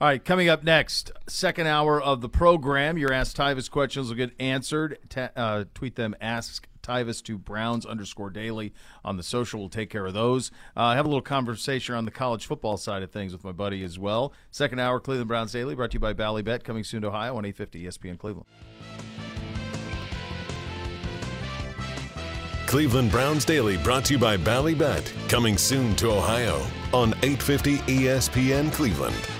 All 0.00 0.08
right, 0.08 0.24
coming 0.24 0.48
up 0.48 0.64
next, 0.64 1.12
second 1.28 1.68
hour 1.68 2.02
of 2.02 2.22
the 2.22 2.28
program. 2.28 2.98
Your 2.98 3.12
Ask 3.12 3.36
Tyvis 3.36 3.70
questions 3.70 4.08
will 4.08 4.16
get 4.16 4.32
answered. 4.40 4.98
Uh, 5.36 5.64
tweet 5.74 5.94
them, 5.94 6.16
Ask 6.20 6.66
To 6.90 7.38
Browns 7.38 7.86
underscore 7.86 8.30
daily 8.30 8.74
on 9.04 9.16
the 9.16 9.22
social. 9.22 9.60
We'll 9.60 9.68
take 9.68 9.90
care 9.90 10.06
of 10.06 10.12
those. 10.12 10.50
Uh, 10.76 10.94
have 10.94 11.06
a 11.06 11.08
little 11.08 11.22
conversation 11.22 11.94
on 11.94 12.04
the 12.04 12.10
college 12.10 12.46
football 12.46 12.76
side 12.76 13.02
of 13.04 13.12
things 13.12 13.32
with 13.32 13.44
my 13.44 13.52
buddy 13.52 13.84
as 13.84 13.96
well. 13.96 14.32
Second 14.50 14.80
hour, 14.80 14.98
Cleveland 14.98 15.28
Browns 15.28 15.52
Daily, 15.52 15.76
brought 15.76 15.92
to 15.92 15.94
you 15.94 16.00
by 16.00 16.12
Ballybet, 16.12 16.64
coming 16.64 16.82
soon 16.82 17.02
to 17.02 17.08
Ohio 17.08 17.36
on 17.36 17.44
850 17.44 17.84
ESPN 17.84 18.18
Cleveland. 18.18 18.46
Cleveland 22.66 23.10
Browns 23.10 23.44
Daily 23.44 23.76
brought 23.76 24.04
to 24.06 24.14
you 24.14 24.18
by 24.18 24.36
Ballybet, 24.36 25.28
coming 25.28 25.56
soon 25.56 25.94
to 25.96 26.10
Ohio 26.10 26.60
on 26.92 27.10
850 27.22 27.78
ESPN 27.78 28.72
Cleveland. 28.72 29.39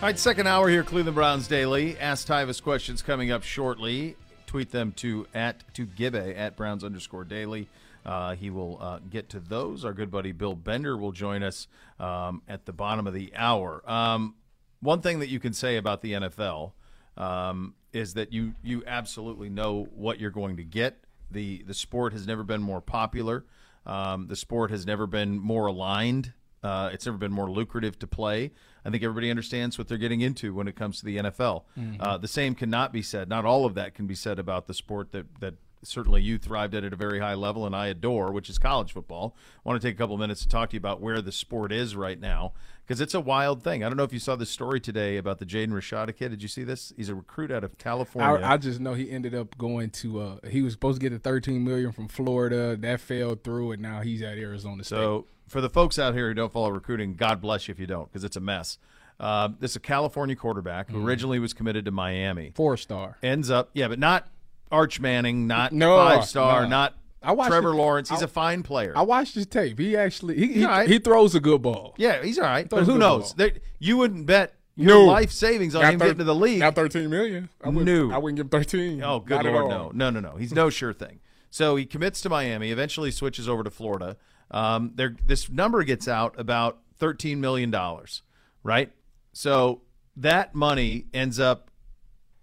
All 0.00 0.06
right, 0.06 0.16
second 0.16 0.46
hour 0.46 0.68
here, 0.68 0.84
Cleveland 0.84 1.16
Browns 1.16 1.48
Daily. 1.48 1.98
Ask 1.98 2.28
Tyvis 2.28 2.62
questions 2.62 3.02
coming 3.02 3.32
up 3.32 3.42
shortly. 3.42 4.14
Tweet 4.46 4.70
them 4.70 4.92
to 4.92 5.26
at 5.34 5.64
to 5.74 5.88
Gibbe 5.88 6.38
at 6.38 6.54
Browns 6.54 6.84
underscore 6.84 7.24
daily. 7.24 7.68
Uh, 8.06 8.36
he 8.36 8.48
will 8.48 8.78
uh, 8.80 9.00
get 9.10 9.28
to 9.30 9.40
those. 9.40 9.84
Our 9.84 9.92
good 9.92 10.08
buddy 10.12 10.30
Bill 10.30 10.54
Bender 10.54 10.96
will 10.96 11.10
join 11.10 11.42
us 11.42 11.66
um, 11.98 12.42
at 12.46 12.64
the 12.64 12.72
bottom 12.72 13.08
of 13.08 13.12
the 13.12 13.32
hour. 13.34 13.82
Um, 13.90 14.36
one 14.78 15.00
thing 15.00 15.18
that 15.18 15.30
you 15.30 15.40
can 15.40 15.52
say 15.52 15.76
about 15.76 16.00
the 16.00 16.12
NFL 16.12 16.74
um, 17.16 17.74
is 17.92 18.14
that 18.14 18.32
you 18.32 18.54
you 18.62 18.84
absolutely 18.86 19.48
know 19.48 19.88
what 19.96 20.20
you're 20.20 20.30
going 20.30 20.58
to 20.58 20.64
get. 20.64 21.02
the 21.28 21.64
The 21.66 21.74
sport 21.74 22.12
has 22.12 22.24
never 22.24 22.44
been 22.44 22.62
more 22.62 22.80
popular. 22.80 23.46
Um, 23.84 24.28
the 24.28 24.36
sport 24.36 24.70
has 24.70 24.86
never 24.86 25.08
been 25.08 25.40
more 25.40 25.66
aligned. 25.66 26.34
Uh, 26.62 26.90
it's 26.92 27.06
never 27.06 27.18
been 27.18 27.32
more 27.32 27.50
lucrative 27.50 27.98
to 28.00 28.06
play. 28.06 28.52
I 28.88 28.90
think 28.90 29.02
everybody 29.02 29.28
understands 29.30 29.76
what 29.76 29.86
they're 29.86 29.98
getting 29.98 30.22
into 30.22 30.54
when 30.54 30.66
it 30.66 30.74
comes 30.74 30.98
to 31.00 31.04
the 31.04 31.18
NFL. 31.18 31.62
Uh, 32.00 32.16
the 32.16 32.26
same 32.26 32.54
cannot 32.54 32.90
be 32.92 33.02
said. 33.02 33.28
Not 33.28 33.44
all 33.44 33.66
of 33.66 33.74
that 33.74 33.94
can 33.94 34.06
be 34.06 34.14
said 34.14 34.38
about 34.38 34.66
the 34.66 34.74
sport 34.74 35.12
that 35.12 35.26
that 35.40 35.54
certainly 35.82 36.22
you 36.22 36.38
thrived 36.38 36.74
at 36.74 36.84
at 36.84 36.92
a 36.92 36.96
very 36.96 37.20
high 37.20 37.34
level, 37.34 37.66
and 37.66 37.74
I 37.74 37.86
adore, 37.88 38.32
which 38.32 38.48
is 38.50 38.58
college 38.58 38.92
football. 38.92 39.36
I 39.64 39.68
want 39.68 39.80
to 39.80 39.86
take 39.88 39.94
a 39.94 39.98
couple 39.98 40.14
of 40.14 40.20
minutes 40.20 40.42
to 40.42 40.48
talk 40.48 40.70
to 40.70 40.74
you 40.74 40.78
about 40.78 41.00
where 41.00 41.20
the 41.22 41.32
sport 41.32 41.72
is 41.72 41.94
right 41.96 42.18
now 42.20 42.52
because 42.86 43.00
it's 43.00 43.14
a 43.14 43.20
wild 43.20 43.62
thing. 43.62 43.84
I 43.84 43.88
don't 43.88 43.96
know 43.96 44.02
if 44.04 44.12
you 44.12 44.18
saw 44.18 44.34
this 44.36 44.50
story 44.50 44.80
today 44.80 45.16
about 45.18 45.38
the 45.38 45.44
Jaden 45.46 45.68
Rashada 45.70 46.16
kid. 46.16 46.30
Did 46.30 46.42
you 46.42 46.48
see 46.48 46.64
this? 46.64 46.92
He's 46.96 47.08
a 47.08 47.14
recruit 47.14 47.50
out 47.50 47.62
of 47.64 47.76
California. 47.78 48.44
I, 48.46 48.54
I 48.54 48.56
just 48.56 48.80
know 48.80 48.94
he 48.94 49.10
ended 49.10 49.34
up 49.34 49.56
going 49.58 49.90
to. 49.90 50.20
Uh, 50.20 50.36
he 50.48 50.62
was 50.62 50.72
supposed 50.72 51.00
to 51.00 51.08
get 51.08 51.14
a 51.14 51.18
13 51.20 51.62
million 51.64 51.92
from 51.92 52.08
Florida. 52.08 52.76
That 52.76 53.00
fell 53.00 53.34
through, 53.36 53.72
and 53.72 53.82
now 53.82 54.00
he's 54.00 54.22
at 54.22 54.38
Arizona 54.38 54.84
State. 54.84 54.96
So 54.96 55.26
for 55.48 55.60
the 55.60 55.70
folks 55.70 55.98
out 55.98 56.14
here 56.14 56.28
who 56.28 56.34
don't 56.34 56.52
follow 56.52 56.70
recruiting, 56.70 57.14
God 57.14 57.40
bless 57.40 57.68
you 57.68 57.72
if 57.72 57.78
you 57.80 57.86
don't, 57.86 58.10
because 58.10 58.24
it's 58.24 58.36
a 58.36 58.40
mess. 58.40 58.78
Uh, 59.20 59.48
this 59.58 59.72
is 59.72 59.76
a 59.76 59.80
California 59.80 60.36
quarterback 60.36 60.86
Mm-hmm. 60.86 61.00
who 61.00 61.06
originally 61.06 61.38
was 61.40 61.52
committed 61.52 61.84
to 61.86 61.90
Miami. 61.90 62.52
four 62.54 62.76
star. 62.76 63.18
Ends 63.22 63.50
up, 63.50 63.68
yeah, 63.74 63.88
but 63.88 63.98
not 63.98 64.28
Arch 64.70 65.00
Manning, 65.00 65.46
not 65.46 65.72
No, 65.72 65.96
five 65.96 66.24
star, 66.24 66.62
no. 66.62 66.68
not 66.68 66.94
I 67.22 67.32
watched 67.32 67.50
Trevor 67.50 67.74
Lawrence. 67.74 68.10
He's 68.10 68.22
I- 68.22 68.26
a 68.26 68.28
fine 68.28 68.62
player. 68.62 68.92
I 68.96 69.02
watched 69.02 69.34
his 69.34 69.46
tape. 69.46 69.78
He 69.78 69.96
actually 69.96 70.36
he 70.36 70.52
he, 70.54 70.64
right. 70.66 70.88
he 70.88 70.98
throws 70.98 71.34
a 71.34 71.40
good 71.40 71.62
ball. 71.62 71.94
yeah, 71.98 72.22
he's 72.22 72.38
all 72.38 72.44
right. 72.44 72.68
But 72.68 72.84
who 72.84 72.98
knows? 72.98 73.34
They, 73.34 73.60
you 73.78 73.96
wouldn't 73.96 74.26
bet 74.26 74.54
your 74.76 74.88
No. 74.88 75.04
life 75.06 75.32
savings 75.32 75.74
on 75.74 75.84
him 75.84 75.98
thir- 75.98 76.04
getting 76.06 76.18
to 76.18 76.24
the 76.24 76.34
league. 76.34 76.60
Got 76.60 76.74
13 76.76 77.10
million. 77.10 77.48
I 77.64 77.68
wouldn't, 77.70 77.86
No. 77.86 78.14
I 78.14 78.18
wouldn't 78.18 78.36
give 78.36 78.50
13. 78.50 79.02
Oh, 79.02 79.18
good 79.20 79.42
Not 79.42 79.44
lord, 79.46 79.68
no, 79.68 79.90
no, 79.92 80.10
no, 80.10 80.20
no. 80.20 80.36
He's 80.36 80.52
no 80.52 80.70
sure 80.70 80.92
thing. 80.92 81.18
So 81.50 81.74
he 81.76 81.84
commits 81.86 82.20
to 82.20 82.28
Miami. 82.28 82.70
Eventually 82.70 83.10
switches 83.10 83.48
over 83.48 83.64
to 83.64 83.70
Florida. 83.70 84.16
Um, 84.50 84.92
there, 84.94 85.16
this 85.26 85.50
number 85.50 85.82
gets 85.82 86.06
out 86.06 86.38
about 86.38 86.78
thirteen 86.96 87.40
million 87.40 87.70
dollars, 87.70 88.22
right? 88.62 88.92
So 89.32 89.82
that 90.16 90.54
money 90.54 91.06
ends 91.12 91.40
up. 91.40 91.67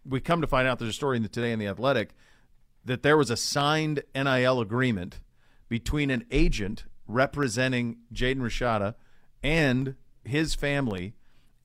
We 0.07 0.19
come 0.19 0.41
to 0.41 0.47
find 0.47 0.67
out 0.67 0.79
there's 0.79 0.91
a 0.91 0.93
story 0.93 1.17
in 1.17 1.23
the 1.23 1.29
Today 1.29 1.51
in 1.51 1.59
the 1.59 1.67
Athletic 1.67 2.11
that 2.83 3.01
there 3.01 3.17
was 3.17 3.29
a 3.29 3.37
signed 3.37 4.03
NIL 4.13 4.61
agreement 4.61 5.19
between 5.67 6.11
an 6.11 6.25
agent 6.29 6.85
representing 7.07 7.97
Jaden 8.13 8.37
Rashada 8.37 8.95
and 9.41 9.95
his 10.23 10.53
family 10.53 11.15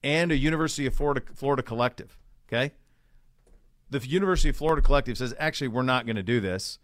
and 0.03 0.33
a 0.33 0.37
University 0.37 0.87
of 0.87 0.95
Florida, 0.95 1.23
Florida 1.35 1.63
collective. 1.63 2.19
Okay 2.49 2.73
the 3.91 3.99
University 4.07 4.49
of 4.49 4.57
Florida 4.57 4.81
collective 4.81 5.19
says, 5.19 5.35
actually, 5.39 5.69
we're 5.69 5.83
not 5.83 6.07
going 6.07 6.17
to 6.17 6.23
do 6.23 6.41
this. 6.41 6.79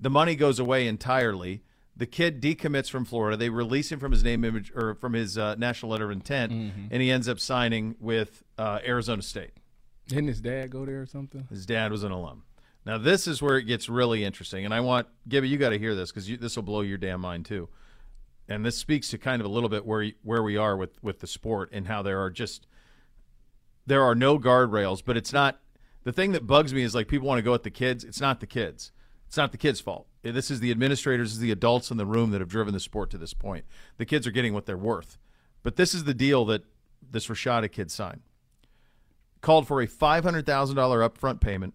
The 0.00 0.10
money 0.10 0.36
goes 0.36 0.58
away 0.58 0.86
entirely. 0.86 1.62
The 1.96 2.06
kid 2.06 2.40
decommits 2.40 2.88
from 2.88 3.04
Florida. 3.04 3.36
They 3.36 3.48
release 3.48 3.92
him 3.92 4.00
from 4.00 4.12
his 4.12 4.24
name 4.24 4.44
image 4.44 4.72
or 4.74 4.94
from 4.94 5.12
his 5.12 5.36
uh, 5.36 5.56
national 5.56 5.92
letter 5.92 6.06
of 6.06 6.10
intent, 6.12 6.52
and 6.90 7.02
he 7.02 7.10
ends 7.10 7.28
up 7.28 7.38
signing 7.38 7.96
with 8.00 8.42
uh, 8.58 8.80
Arizona 8.86 9.22
State. 9.22 9.52
Didn't 10.08 10.28
his 10.28 10.40
dad 10.40 10.70
go 10.70 10.84
there 10.84 11.02
or 11.02 11.06
something? 11.06 11.46
His 11.50 11.66
dad 11.66 11.90
was 11.90 12.04
an 12.04 12.12
alum. 12.12 12.42
Now 12.86 12.98
this 12.98 13.26
is 13.26 13.40
where 13.40 13.56
it 13.56 13.64
gets 13.64 13.88
really 13.88 14.24
interesting, 14.24 14.64
and 14.64 14.74
I 14.74 14.80
want 14.80 15.06
Gibby, 15.28 15.48
you 15.48 15.56
got 15.56 15.70
to 15.70 15.78
hear 15.78 15.94
this 15.94 16.10
because 16.10 16.26
this 16.38 16.56
will 16.56 16.62
blow 16.62 16.82
your 16.82 16.98
damn 16.98 17.20
mind 17.20 17.46
too. 17.46 17.68
And 18.46 18.64
this 18.64 18.76
speaks 18.76 19.08
to 19.08 19.18
kind 19.18 19.40
of 19.40 19.46
a 19.46 19.50
little 19.50 19.70
bit 19.70 19.86
where 19.86 20.10
where 20.22 20.42
we 20.42 20.56
are 20.56 20.76
with 20.76 21.02
with 21.02 21.20
the 21.20 21.26
sport 21.26 21.70
and 21.72 21.86
how 21.86 22.02
there 22.02 22.20
are 22.20 22.30
just 22.30 22.66
there 23.86 24.02
are 24.02 24.14
no 24.14 24.38
guardrails, 24.38 25.02
but 25.04 25.16
it's 25.16 25.32
not 25.32 25.60
the 26.04 26.12
thing 26.12 26.32
that 26.32 26.46
bugs 26.46 26.74
me 26.74 26.82
is 26.82 26.94
like 26.94 27.08
people 27.08 27.26
want 27.26 27.38
to 27.38 27.42
go 27.42 27.54
at 27.54 27.62
the 27.62 27.70
kids. 27.70 28.04
It's 28.04 28.20
not 28.20 28.40
the 28.40 28.46
kids. 28.46 28.92
It's 29.26 29.36
not 29.38 29.52
the 29.52 29.58
kids' 29.58 29.80
fault. 29.80 30.06
Eh, 30.22 30.30
this 30.30 30.50
is 30.50 30.60
the 30.60 30.70
administrators, 30.70 31.32
is 31.32 31.38
the 31.38 31.50
adults 31.50 31.90
in 31.90 31.96
the 31.96 32.06
room 32.06 32.30
that 32.30 32.40
have 32.40 32.48
driven 32.48 32.74
the 32.74 32.80
sport 32.80 33.10
to 33.10 33.18
this 33.18 33.34
point. 33.34 33.64
The 33.96 34.06
kids 34.06 34.26
are 34.26 34.30
getting 34.30 34.52
what 34.54 34.66
they're 34.66 34.76
worth. 34.76 35.18
But 35.62 35.76
this 35.76 35.94
is 35.94 36.04
the 36.04 36.14
deal 36.14 36.44
that 36.44 36.62
this 37.10 37.26
Rashada 37.28 37.72
kid 37.72 37.90
signed. 37.90 38.20
Called 39.44 39.66
for 39.66 39.80
a 39.82 39.86
$500,000 39.86 40.44
upfront 40.44 41.40
payment. 41.40 41.74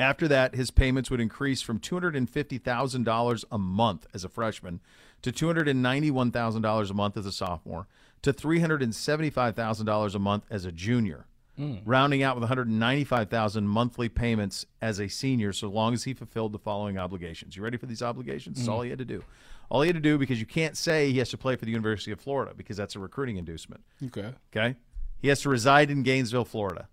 After 0.00 0.28
that, 0.28 0.54
his 0.54 0.70
payments 0.70 1.10
would 1.10 1.20
increase 1.20 1.62
from 1.62 1.80
$250,000 1.80 3.44
a 3.50 3.58
month 3.58 4.06
as 4.12 4.24
a 4.24 4.28
freshman 4.28 4.80
to 5.22 5.32
$291,000 5.32 6.90
a 6.90 6.94
month 6.94 7.16
as 7.16 7.26
a 7.26 7.32
sophomore 7.32 7.86
to 8.22 8.32
$375,000 8.32 10.14
a 10.14 10.18
month 10.18 10.44
as 10.50 10.64
a 10.64 10.72
junior 10.72 11.26
hmm. 11.56 11.76
rounding 11.84 12.22
out 12.22 12.36
with 12.36 12.42
195,000 12.42 13.68
monthly 13.68 14.08
payments 14.08 14.66
as 14.80 15.00
a 15.00 15.08
senior, 15.08 15.52
so 15.52 15.68
long 15.68 15.94
as 15.94 16.04
he 16.04 16.14
fulfilled 16.14 16.52
the 16.52 16.58
following 16.58 16.98
obligations. 16.98 17.56
You 17.56 17.62
ready 17.62 17.76
for 17.76 17.86
these 17.86 18.02
obligations? 18.02 18.56
That's 18.56 18.66
hmm. 18.66 18.72
all 18.72 18.82
he 18.82 18.90
had 18.90 18.98
to 18.98 19.04
do. 19.04 19.24
All 19.70 19.82
he 19.82 19.88
had 19.88 19.96
to 19.96 20.00
do 20.00 20.16
because 20.16 20.40
you 20.40 20.46
can't 20.46 20.76
say 20.76 21.10
he 21.10 21.18
has 21.18 21.28
to 21.30 21.38
play 21.38 21.56
for 21.56 21.64
the 21.64 21.70
University 21.70 22.10
of 22.10 22.20
Florida 22.20 22.54
because 22.56 22.76
that's 22.76 22.96
a 22.96 22.98
recruiting 22.98 23.36
inducement. 23.36 23.82
Okay. 24.06 24.32
Okay, 24.56 24.76
he 25.20 25.28
has 25.28 25.40
to 25.42 25.48
reside 25.48 25.90
in 25.90 26.02
Gainesville, 26.02 26.44
Florida. 26.44 26.88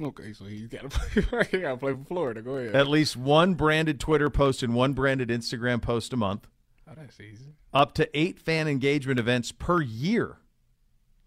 Okay, 0.00 0.32
so 0.32 0.44
he's 0.44 0.68
got 0.68 0.82
to 0.82 0.88
play. 1.22 1.48
he 1.50 1.58
got 1.58 1.70
to 1.72 1.76
play 1.76 1.92
for 1.92 2.04
Florida. 2.04 2.42
Go 2.42 2.56
ahead. 2.56 2.74
At 2.74 2.88
least 2.88 3.16
one 3.16 3.54
branded 3.54 4.00
Twitter 4.00 4.30
post 4.30 4.62
and 4.62 4.74
one 4.74 4.92
branded 4.92 5.28
Instagram 5.28 5.82
post 5.82 6.12
a 6.12 6.16
month. 6.16 6.48
oh, 6.88 6.92
that's 6.96 7.20
easy. 7.20 7.54
Up 7.72 7.94
to 7.94 8.18
eight 8.18 8.38
fan 8.40 8.66
engagement 8.66 9.18
events 9.18 9.52
per 9.52 9.80
year. 9.80 10.38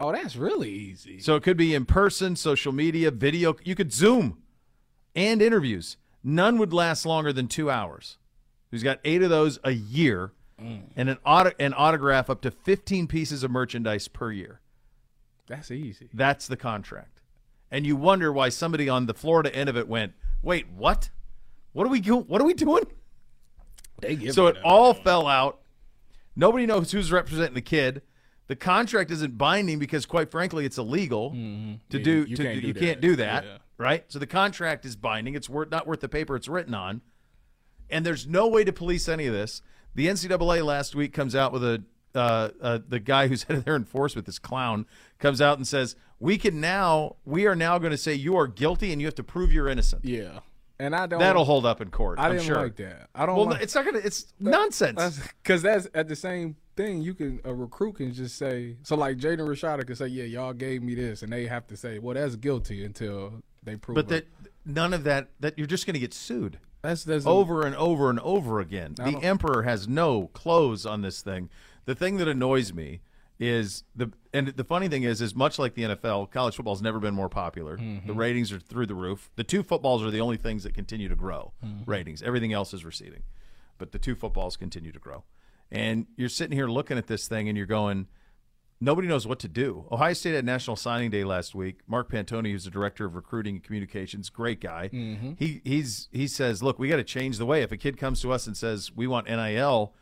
Oh, 0.00 0.12
that's 0.12 0.36
really 0.36 0.70
easy. 0.70 1.20
So 1.20 1.36
it 1.36 1.42
could 1.42 1.56
be 1.56 1.74
in 1.74 1.86
person, 1.86 2.36
social 2.36 2.72
media, 2.72 3.10
video. 3.10 3.54
You 3.62 3.74
could 3.74 3.92
Zoom 3.92 4.42
and 5.14 5.40
interviews. 5.40 5.96
None 6.22 6.58
would 6.58 6.72
last 6.72 7.06
longer 7.06 7.32
than 7.32 7.48
two 7.48 7.70
hours. 7.70 8.18
He's 8.70 8.82
got 8.82 8.98
eight 9.04 9.22
of 9.22 9.30
those 9.30 9.60
a 9.62 9.70
year 9.70 10.32
mm. 10.60 10.82
and 10.96 11.08
an, 11.08 11.18
auto- 11.24 11.52
an 11.60 11.74
autograph 11.74 12.28
up 12.28 12.40
to 12.42 12.50
15 12.50 13.06
pieces 13.06 13.44
of 13.44 13.50
merchandise 13.50 14.08
per 14.08 14.32
year. 14.32 14.60
That's 15.46 15.70
easy. 15.70 16.08
That's 16.12 16.46
the 16.48 16.56
contract. 16.56 17.20
And 17.70 17.86
you 17.86 17.96
wonder 17.96 18.32
why 18.32 18.48
somebody 18.50 18.88
on 18.88 19.06
the 19.06 19.14
Florida 19.14 19.54
end 19.54 19.68
of 19.68 19.76
it 19.76 19.88
went, 19.88 20.12
wait, 20.42 20.68
what? 20.70 21.10
What 21.72 21.86
are 21.86 21.90
we 21.90 22.00
go- 22.00 22.22
What 22.22 22.40
are 22.40 22.44
we 22.44 22.54
doing? 22.54 22.84
They 24.00 24.16
give 24.16 24.34
So 24.34 24.46
it 24.46 24.54
that. 24.54 24.62
all 24.64 24.94
fell 24.94 25.26
out. 25.26 25.60
Nobody 26.36 26.66
knows 26.66 26.92
who's 26.92 27.12
representing 27.12 27.54
the 27.54 27.60
kid. 27.62 28.02
The 28.46 28.56
contract 28.56 29.10
isn't 29.10 29.38
binding 29.38 29.78
because, 29.78 30.04
quite 30.04 30.30
frankly, 30.30 30.64
it's 30.66 30.78
illegal 30.78 31.30
to 31.30 31.36
Mm-hmm. 31.36 31.96
Yeah, 31.96 32.02
do. 32.02 32.24
you 32.28 32.36
to, 32.36 32.42
can't 32.42 32.60
do 32.60 32.66
you 32.66 32.72
that. 32.74 32.80
can't 32.80 33.00
do 33.00 33.16
that, 33.16 33.44
Yeah. 33.44 33.58
right? 33.78 34.04
So 34.08 34.18
the 34.18 34.26
contract 34.26 34.84
is 34.84 34.96
binding. 34.96 35.34
It's 35.34 35.48
worth 35.48 35.70
not 35.70 35.86
worth 35.86 36.00
the 36.00 36.08
paper 36.08 36.36
it's 36.36 36.48
written 36.48 36.74
on, 36.74 37.00
and 37.88 38.04
there's 38.04 38.26
no 38.26 38.46
way 38.48 38.62
to 38.64 38.72
police 38.72 39.08
any 39.08 39.26
of 39.26 39.32
this. 39.32 39.62
The 39.94 40.08
NCAA 40.08 40.64
last 40.64 40.94
week 40.94 41.12
comes 41.12 41.34
out 41.34 41.52
with 41.52 41.64
a 41.64 41.84
uh, 42.14 42.50
uh, 42.60 42.78
the 42.86 43.00
guy 43.00 43.28
who's 43.28 43.42
head 43.44 43.56
of 43.56 43.64
their 43.64 43.76
enforcement, 43.76 44.26
this 44.26 44.38
clown, 44.38 44.86
comes 45.18 45.40
out 45.40 45.58
and 45.58 45.66
says, 45.66 45.96
"We 46.18 46.38
can 46.38 46.60
now, 46.60 47.16
we 47.24 47.46
are 47.46 47.56
now 47.56 47.78
going 47.78 47.90
to 47.90 47.96
say 47.98 48.14
you 48.14 48.36
are 48.36 48.46
guilty 48.46 48.92
and 48.92 49.00
you 49.00 49.06
have 49.06 49.14
to 49.16 49.24
prove 49.24 49.52
you're 49.52 49.68
innocent." 49.68 50.04
Yeah, 50.04 50.40
and 50.78 50.94
I 50.94 51.06
don't. 51.06 51.20
That'll 51.20 51.44
hold 51.44 51.66
up 51.66 51.80
in 51.80 51.90
court. 51.90 52.18
I 52.18 52.26
am 52.26 52.32
didn't 52.32 52.46
sure. 52.46 52.56
like 52.56 52.76
that. 52.76 53.08
I 53.14 53.26
don't. 53.26 53.36
Well, 53.36 53.46
like, 53.46 53.62
it's 53.62 53.74
not 53.74 53.84
gonna. 53.84 53.98
It's 53.98 54.32
nonsense. 54.40 55.20
because 55.42 55.62
that's 55.62 55.88
at 55.94 56.08
the 56.08 56.16
same 56.16 56.56
thing. 56.76 57.02
You 57.02 57.14
can 57.14 57.40
a 57.44 57.54
recruit 57.54 57.94
can 57.94 58.12
just 58.12 58.36
say 58.36 58.76
so. 58.82 58.96
Like 58.96 59.18
Jaden 59.18 59.40
Rashada 59.40 59.86
can 59.86 59.96
say, 59.96 60.08
"Yeah, 60.08 60.24
y'all 60.24 60.52
gave 60.52 60.82
me 60.82 60.94
this," 60.94 61.22
and 61.22 61.32
they 61.32 61.46
have 61.46 61.66
to 61.68 61.76
say, 61.76 61.98
"Well, 61.98 62.14
that's 62.14 62.36
guilty 62.36 62.84
until 62.84 63.42
they 63.62 63.76
prove." 63.76 63.94
But 63.94 64.08
that 64.08 64.26
none 64.64 64.94
of 64.94 65.04
that 65.04 65.30
that 65.40 65.58
you're 65.58 65.66
just 65.66 65.86
going 65.86 65.94
to 65.94 66.00
get 66.00 66.14
sued 66.14 66.58
that's 66.84 67.02
that's 67.04 67.26
over 67.26 67.66
and 67.66 67.74
over 67.76 68.10
and 68.10 68.20
over 68.20 68.60
again. 68.60 68.94
The 68.96 69.18
emperor 69.22 69.62
has 69.62 69.88
no 69.88 70.26
clothes 70.28 70.84
on 70.84 71.00
this 71.00 71.22
thing. 71.22 71.48
The 71.86 71.94
thing 71.94 72.16
that 72.18 72.28
annoys 72.28 72.72
me 72.72 73.00
is 73.40 73.82
the 73.96 74.12
and 74.32 74.48
the 74.48 74.64
funny 74.64 74.88
thing 74.88 75.02
is 75.02 75.20
is 75.20 75.34
much 75.34 75.58
like 75.58 75.74
the 75.74 75.82
NFL, 75.82 76.30
college 76.30 76.54
football's 76.56 76.80
never 76.82 77.00
been 77.00 77.14
more 77.14 77.28
popular. 77.28 77.76
Mm-hmm. 77.76 78.06
The 78.06 78.14
ratings 78.14 78.52
are 78.52 78.60
through 78.60 78.86
the 78.86 78.94
roof. 78.94 79.28
The 79.36 79.44
two 79.44 79.62
footballs 79.62 80.02
are 80.04 80.10
the 80.10 80.20
only 80.20 80.36
things 80.36 80.62
that 80.62 80.74
continue 80.74 81.08
to 81.08 81.16
grow 81.16 81.52
Mm-hmm. 81.64 81.90
ratings. 81.90 82.22
Everything 82.22 82.52
else 82.52 82.72
is 82.72 82.84
receding. 82.84 83.22
But 83.78 83.90
the 83.92 83.98
two 83.98 84.14
footballs 84.14 84.56
continue 84.56 84.92
to 84.92 84.98
grow. 85.00 85.24
And 85.70 86.06
you're 86.16 86.28
sitting 86.28 86.56
here 86.56 86.68
looking 86.68 86.96
at 86.96 87.08
this 87.08 87.26
thing 87.26 87.48
and 87.48 87.56
you're 87.56 87.66
going 87.66 88.06
Nobody 88.80 89.08
knows 89.08 89.26
what 89.26 89.38
to 89.38 89.48
do. 89.48 89.86
Ohio 89.90 90.12
State 90.12 90.34
had 90.34 90.44
National 90.44 90.76
Signing 90.76 91.08
Day 91.10 91.24
last 91.24 91.54
week. 91.54 91.78
Mark 91.86 92.10
Pantoni, 92.10 92.50
who's 92.50 92.64
the 92.64 92.70
director 92.70 93.06
of 93.06 93.14
recruiting 93.14 93.54
and 93.54 93.64
communications, 93.64 94.28
great 94.28 94.60
guy. 94.60 94.90
He 95.38 95.60
he's 95.64 96.08
he 96.12 96.26
says, 96.26 96.62
look, 96.62 96.78
we 96.78 96.88
got 96.88 96.96
to 96.96 97.04
change 97.04 97.38
the 97.38 97.46
way. 97.46 97.62
If 97.62 97.72
a 97.72 97.76
kid 97.76 97.96
comes 97.96 98.20
to 98.22 98.30
us 98.32 98.46
and 98.46 98.56
says 98.56 98.92
we 98.94 99.06
want 99.06 99.26
NIL, 99.26 99.94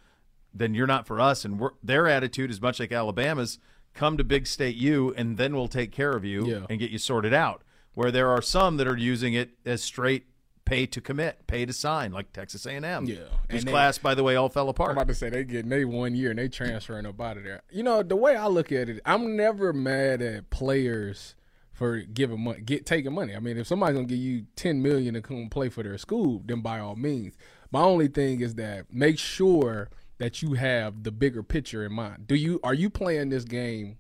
then 0.55 0.75
you're 0.75 0.87
not 0.87 1.07
for 1.07 1.21
us. 1.21 1.45
And 1.45 1.59
we're, 1.59 1.71
their 1.83 2.07
attitude 2.09 2.51
is 2.51 2.61
much 2.61 2.81
like 2.81 2.93
Alabama's: 2.93 3.59
come 3.95 4.17
to 4.17 4.25
Big 4.25 4.47
State 4.47 4.77
U, 4.77 5.13
and 5.17 5.37
then 5.37 5.55
we'll 5.55 5.69
take 5.69 5.93
care 5.93 6.13
of 6.13 6.25
you 6.25 6.47
Yeah. 6.47 6.67
and 6.71 6.79
get 6.79 6.91
you 6.91 6.99
sorted 6.99 7.35
out. 7.35 7.63
Where 7.95 8.11
there 8.11 8.29
are 8.31 8.41
some 8.43 8.79
that 8.79 8.87
are 8.89 8.97
using 8.97 9.35
it 9.35 9.51
as 9.67 9.83
straight 9.83 10.25
pay 10.65 10.87
to 10.87 11.01
commit, 11.01 11.47
pay 11.47 11.67
to 11.67 11.73
sign, 11.73 12.13
like 12.13 12.33
Texas 12.33 12.65
A&M. 12.65 13.05
Yeah. 13.05 13.17
whose 13.51 13.61
And 13.61 13.63
they- 13.65 13.71
class, 13.71 13.99
by 13.99 14.15
the 14.15 14.23
way, 14.23 14.37
all 14.37 14.49
fell 14.49 14.69
apart. 14.71 14.91
I'm 14.93 14.97
about 14.97 15.09
to 15.09 15.15
say 15.15 15.29
they 15.29 15.45
getting 15.45 15.69
they 15.69 15.85
one 15.85 16.15
year 16.15 16.31
and 16.31 16.39
they 16.39 16.49
transferring 16.49 17.05
up 17.05 17.21
out 17.21 17.37
of 17.37 17.43
there. 17.45 17.63
You 17.71 17.83
know 17.83 18.03
the 18.03 18.17
way 18.17 18.37
I 18.37 18.47
look 18.47 18.71
at 18.73 18.89
it, 18.89 19.01
I'm 19.05 19.37
never 19.37 19.73
mad 19.73 20.23
at 20.23 20.49
players 20.51 21.35
for 21.73 21.99
giving 21.99 22.41
money, 22.45 22.61
get 22.61 22.87
taking 22.87 23.13
money. 23.13 23.35
I 23.35 23.41
mean, 23.41 23.59
if 23.59 23.67
somebody's 23.67 23.97
gonna 23.97 24.07
give 24.07 24.19
you 24.19 24.47
ten 24.57 24.81
million 24.81 25.15
to 25.15 25.21
come 25.21 25.49
play 25.51 25.69
for 25.69 25.83
their 25.83 25.99
school, 25.99 26.41
then 26.47 26.61
by 26.61 26.79
all 26.79 26.97
means. 26.97 27.35
My 27.73 27.81
only 27.83 28.09
thing 28.09 28.41
is 28.41 28.55
that 28.55 28.87
make 28.93 29.19
sure 29.19 29.91
that 30.23 30.41
you 30.41 30.53
have 30.55 31.03
the 31.03 31.11
bigger 31.11 31.43
picture 31.43 31.85
in 31.85 31.93
mind. 31.93 32.29
Do 32.29 32.37
you 32.37 32.61
are 32.63 32.75
you 32.75 32.89
playing 32.89 33.31
this 33.31 33.43
game 33.43 33.99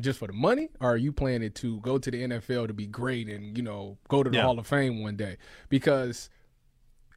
just 0.00 0.18
for 0.18 0.26
the 0.26 0.32
money, 0.32 0.68
or 0.80 0.94
are 0.94 0.96
you 0.96 1.12
playing 1.12 1.44
it 1.44 1.54
to 1.56 1.78
go 1.80 1.96
to 1.96 2.10
the 2.10 2.22
NFL 2.24 2.66
to 2.66 2.74
be 2.74 2.86
great 2.88 3.28
and 3.28 3.56
you 3.56 3.62
know 3.62 3.96
go 4.08 4.24
to 4.24 4.30
the 4.30 4.36
Yeah. 4.36 4.42
Hall 4.42 4.58
of 4.58 4.66
Fame 4.66 5.00
one 5.00 5.14
day? 5.14 5.36
Because 5.68 6.28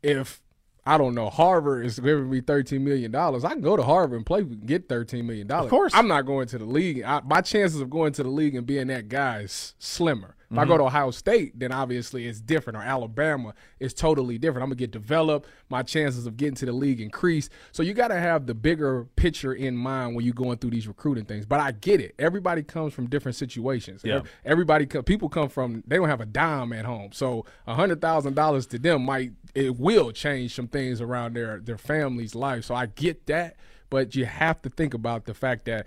if 0.04 0.40
I 0.86 1.00
don't 1.00 1.16
know, 1.16 1.32
Harvard 1.32 1.84
is 1.84 1.98
giving 1.98 2.30
me 2.30 2.42
thirteen 2.42 2.84
million 2.84 3.10
dollars. 3.10 3.44
I 3.44 3.54
can 3.54 3.62
go 3.62 3.76
to 3.76 3.82
Harvard 3.82 4.18
and 4.18 4.26
play, 4.26 4.42
and 4.42 4.68
get 4.68 4.88
thirteen 4.88 5.26
million 5.26 5.48
dollars. 5.48 5.66
Of 5.66 5.72
course. 5.72 5.94
I'm 5.96 6.08
not 6.08 6.28
going 6.28 6.48
to 6.50 6.60
the 6.60 6.66
league. 6.66 7.02
I, 7.02 7.22
my 7.26 7.42
chances 7.42 7.82
of 7.82 7.90
going 7.90 8.14
to 8.14 8.22
the 8.24 8.30
league 8.30 8.54
and 8.54 8.68
being 8.68 8.86
that 8.88 9.10
guy 9.10 9.40
is 9.40 9.74
slimmer. 9.80 10.36
If 10.52 10.58
I 10.58 10.62
Mm-hmm. 10.62 10.72
go 10.72 10.78
to 10.78 10.84
Ohio 10.84 11.12
State, 11.12 11.58
then 11.60 11.72
obviously 11.72 12.28
it's 12.28 12.40
different. 12.40 12.78
Or 12.78 12.82
Alabama, 12.82 13.54
it's 13.80 13.94
totally 13.94 14.38
different. 14.38 14.64
I'm 14.64 14.70
gonna 14.70 14.76
get 14.76 14.92
developed. 14.92 15.48
My 15.70 15.82
chances 15.84 16.28
of 16.28 16.38
getting 16.38 16.56
to 16.56 16.66
the 16.66 16.72
league 16.74 17.02
increase. 17.02 17.50
So 17.72 17.82
you 17.82 17.94
got 17.94 18.10
to 18.10 18.20
have 18.20 18.46
the 18.46 18.54
bigger 18.54 19.06
picture 19.16 19.54
in 19.54 19.76
mind 19.76 20.16
when 20.16 20.26
you're 20.26 20.34
going 20.36 20.58
through 20.60 20.70
these 20.72 20.88
recruiting 20.88 21.26
things. 21.26 21.46
But 21.46 21.60
I 21.60 21.72
get 21.72 22.00
it. 22.02 22.14
Everybody 22.20 22.62
comes 22.62 22.94
from 22.94 23.08
different 23.08 23.36
situations. 23.36 24.02
Yeah. 24.04 24.22
Everybody, 24.46 24.86
people 24.86 25.30
come 25.30 25.50
from. 25.50 25.84
They 25.88 25.96
don't 25.98 26.10
have 26.10 26.22
a 26.22 26.26
dime 26.26 26.72
at 26.74 26.86
home. 26.86 27.12
So 27.14 27.46
a 27.66 27.74
hundred 27.74 28.02
thousand 28.02 28.36
dollars 28.36 28.68
to 28.68 28.80
them 28.80 29.04
might 29.06 29.32
it 29.56 29.78
will 29.80 30.12
change 30.12 30.54
some 30.56 30.68
things 30.68 31.02
around 31.02 31.36
their 31.36 31.60
their 31.60 31.78
family's 31.78 32.36
life. 32.36 32.66
So 32.66 32.76
I 32.76 32.86
get 32.88 33.26
that, 33.28 33.56
but 33.90 34.16
you 34.16 34.26
have 34.26 34.62
to 34.64 34.70
think 34.70 34.94
about 34.94 35.26
the 35.26 35.34
fact 35.34 35.66
that 35.66 35.86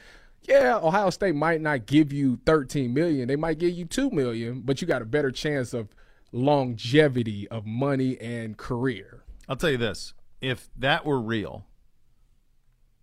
yeah, 0.49 0.77
Ohio 0.77 1.11
State 1.11 1.35
might 1.35 1.61
not 1.61 1.87
give 1.87 2.13
you 2.13 2.39
13 2.47 2.93
million. 2.95 3.29
They 3.29 3.37
might 3.37 3.59
give 3.59 3.73
you 3.73 3.85
2 3.85 4.11
million, 4.11 4.63
but 4.65 4.81
you 4.81 4.87
got 4.89 5.03
a 5.03 5.07
better 5.07 5.31
chance 5.31 5.73
of 5.75 5.89
longevity 6.33 7.49
of 7.49 7.67
money 7.67 8.19
and 8.21 8.57
career. 8.57 9.23
I'll 9.49 9.57
tell 9.57 9.71
you 9.71 9.77
this: 9.77 10.15
if 10.41 10.69
that 10.77 11.05
were 11.05 11.21
real, 11.21 11.67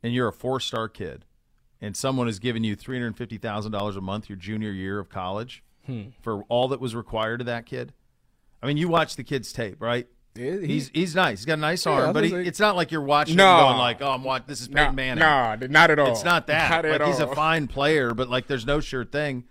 and 0.01 0.13
you're 0.13 0.27
a 0.27 0.33
four-star 0.33 0.89
kid, 0.89 1.25
and 1.81 1.95
someone 1.95 2.27
is 2.27 2.39
giving 2.39 2.63
you 2.63 2.75
three 2.75 2.97
hundred 2.97 3.17
fifty 3.17 3.37
thousand 3.37 3.71
dollars 3.71 3.95
a 3.95 4.01
month 4.01 4.29
your 4.29 4.37
junior 4.37 4.71
year 4.71 4.99
of 4.99 5.09
college 5.09 5.63
Hmm. 5.85 6.09
for 6.21 6.43
all 6.43 6.69
that 6.69 6.79
was 6.79 6.95
required 6.95 7.41
of 7.41 7.45
that 7.47 7.65
kid, 7.65 7.91
I 8.61 8.67
mean, 8.67 8.77
you 8.77 8.87
watch 8.87 9.17
the 9.17 9.23
kid's 9.25 9.51
tape, 9.51 9.81
right? 9.81 10.07
Yeah, 10.35 10.57
he- 10.61 10.67
he's 10.67 10.89
he's 10.93 11.13
nice. 11.15 11.39
He's 11.39 11.45
got 11.45 11.53
a 11.59 11.61
nice 11.61 11.85
arm, 11.85 12.07
was 12.07 12.13
but 12.13 12.23
he, 12.23 12.31
gonna 12.31 12.43
it's 12.43 12.59
not 12.59 12.75
like 12.75 12.91
you're 12.91 13.01
watching 13.01 13.35
No. 13.35 13.55
him 13.57 13.63
going 13.65 13.77
like, 13.77 14.01
"Oh, 14.01 14.11
I'm 14.11 14.23
watching. 14.23 14.45
This 14.47 14.61
is 14.61 14.67
Peyton 14.67 14.95
Manning." 14.95 15.19
Nah, 15.19 15.55
not 15.69 15.91
at 15.91 15.99
all. 15.99 16.11
It's 16.11 16.23
not 16.23 16.47
that. 16.47 16.69
Not 16.71 16.85
like 16.89 17.01
at 17.01 17.07
he's 17.07 17.19
a 17.19 17.27
fine 17.35 17.67
player, 17.67 18.13
but 18.15 18.29
like 18.29 18.47
there's 18.47 18.65
no 18.65 18.79
sure 18.79 19.05
thing. 19.05 19.43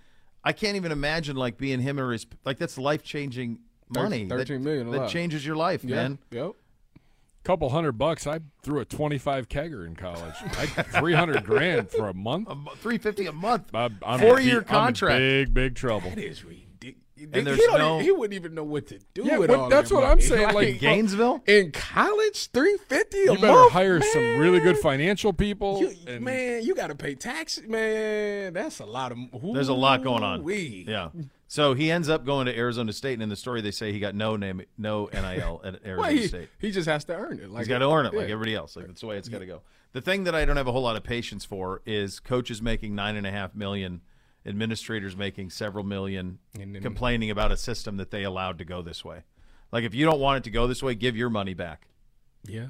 I 0.42 0.52
can't 0.52 0.74
even 0.74 0.90
imagine 0.90 1.36
like 1.36 1.56
being 1.56 1.80
him 1.80 2.00
or 2.00 2.10
his 2.12 2.26
like 2.44 2.58
that's 2.58 2.76
life 2.78 3.04
changing 3.04 3.60
money. 3.88 4.24
that- 4.24 4.34
13 4.38 4.64
million 4.64 4.88
a 4.88 4.90
that 4.90 4.98
lot. 5.02 5.10
changes 5.10 5.46
your 5.46 5.54
life, 5.54 5.84
Yeah, 5.84 5.94
man. 5.96 6.18
Yep. 6.32 6.52
couple 7.44 7.68
hundred 7.70 7.92
bucks. 7.92 8.26
I 8.26 8.40
threw 8.64 8.80
a 8.80 8.84
25 8.84 9.48
kegger 9.48 9.86
in 9.86 9.94
college. 9.94 10.34
I 10.58 10.66
300 10.66 11.44
grand 11.44 11.90
for 11.90 12.08
a 12.08 12.14
month. 12.14 12.48
Three 12.78 12.98
fifty 12.98 13.26
a 13.26 13.32
month. 13.32 13.70
I'm, 13.72 13.98
I'm 14.04 14.18
Four 14.18 14.40
in 14.40 14.46
year 14.46 14.60
deep- 14.62 14.72
I'm 14.72 14.78
in 14.78 14.84
contract. 14.86 15.18
big, 15.18 15.54
big 15.54 15.74
trouble. 15.76 16.10
That 16.10 16.18
is 16.18 16.42
ridiculous. 16.44 16.68
And 17.32 17.46
there's 17.46 17.58
he, 17.58 17.66
no- 17.66 17.98
he 17.98 18.10
wouldn't 18.10 18.34
even 18.34 18.54
know 18.54 18.64
what 18.64 18.86
to 18.88 18.98
do 19.14 19.22
Yeah, 19.24 19.38
with 19.38 19.50
all 19.50 19.68
that's 19.68 19.90
that 19.90 19.94
what 19.94 20.02
money. 20.02 20.12
I'm 20.12 20.20
saying, 20.20 20.54
like, 20.54 20.76
uh, 20.76 20.78
Gainesville. 20.78 21.42
in 21.46 21.72
college, 21.72 22.50
three 22.52 22.76
fifty 22.88 23.18
a 23.26 23.32
You 23.32 23.38
better 23.38 23.48
month. 23.52 23.72
hire 23.72 23.98
man. 23.98 24.08
some 24.12 24.38
really 24.38 24.60
good 24.60 24.78
financial 24.78 25.32
people. 25.32 25.80
You- 25.80 25.94
and 26.06 26.24
man, 26.24 26.62
you 26.64 26.74
got 26.74 26.88
to 26.88 26.94
pay 26.94 27.14
taxes, 27.14 27.66
man. 27.68 28.52
That's 28.52 28.80
a 28.80 28.86
lot 28.86 29.12
of. 29.12 29.18
There's 29.54 29.68
a 29.68 29.74
lot 29.74 30.02
going 30.02 30.22
on. 30.22 30.40
Ooh-wee. 30.40 30.84
Yeah. 30.88 31.08
So 31.48 31.74
he 31.74 31.90
ends 31.90 32.08
up 32.08 32.24
going 32.24 32.46
to 32.46 32.56
Arizona 32.56 32.94
State, 32.94 33.12
and 33.14 33.22
in 33.22 33.28
the 33.28 33.36
story 33.36 33.60
they 33.60 33.72
say 33.72 33.92
he 33.92 34.00
got 34.00 34.14
no 34.14 34.36
name, 34.36 34.62
no 34.78 35.10
NIL 35.12 35.60
at 35.64 35.74
Arizona 35.84 35.96
Well, 36.00 36.10
he, 36.10 36.26
State. 36.26 36.48
he 36.58 36.70
just 36.70 36.88
has 36.88 37.04
to 37.04 37.14
earn 37.14 37.38
it. 37.40 37.50
Like 37.50 37.60
He's 37.60 37.68
got 37.68 37.80
to 37.80 37.90
earn 37.90 38.06
it 38.06 38.14
like 38.14 38.28
yeah. 38.28 38.32
everybody 38.32 38.54
else. 38.54 38.74
Like 38.74 38.86
that's 38.86 39.02
the 39.02 39.06
way 39.06 39.18
it's 39.18 39.28
got 39.28 39.40
to 39.40 39.46
go. 39.46 39.60
The 39.92 40.00
thing 40.00 40.24
that 40.24 40.34
I 40.34 40.46
don't 40.46 40.56
have 40.56 40.66
a 40.66 40.72
whole 40.72 40.80
lot 40.82 40.96
of 40.96 41.02
patience 41.04 41.44
for 41.44 41.82
is 41.84 42.20
coaches 42.20 42.62
making 42.62 42.94
nine 42.94 43.16
and 43.16 43.26
a 43.26 43.30
half 43.30 43.54
million, 43.54 44.00
administrators 44.46 45.16
making 45.16 45.50
several 45.50 45.84
million, 45.84 46.38
And 46.58 46.80
complaining 46.82 47.30
about 47.30 47.52
a 47.52 47.56
system 47.56 47.96
that 47.98 48.10
they 48.10 48.24
allowed 48.24 48.58
to 48.58 48.64
go 48.64 48.82
this 48.82 49.04
way. 49.04 49.22
Like 49.70 49.84
if 49.84 49.94
you 49.94 50.04
don't 50.04 50.20
want 50.20 50.38
it 50.38 50.44
to 50.44 50.50
go 50.50 50.66
this 50.66 50.82
way, 50.82 50.94
give 50.94 51.16
your 51.16 51.30
money 51.30 51.54
back. 51.54 51.86
Yeah. 52.44 52.68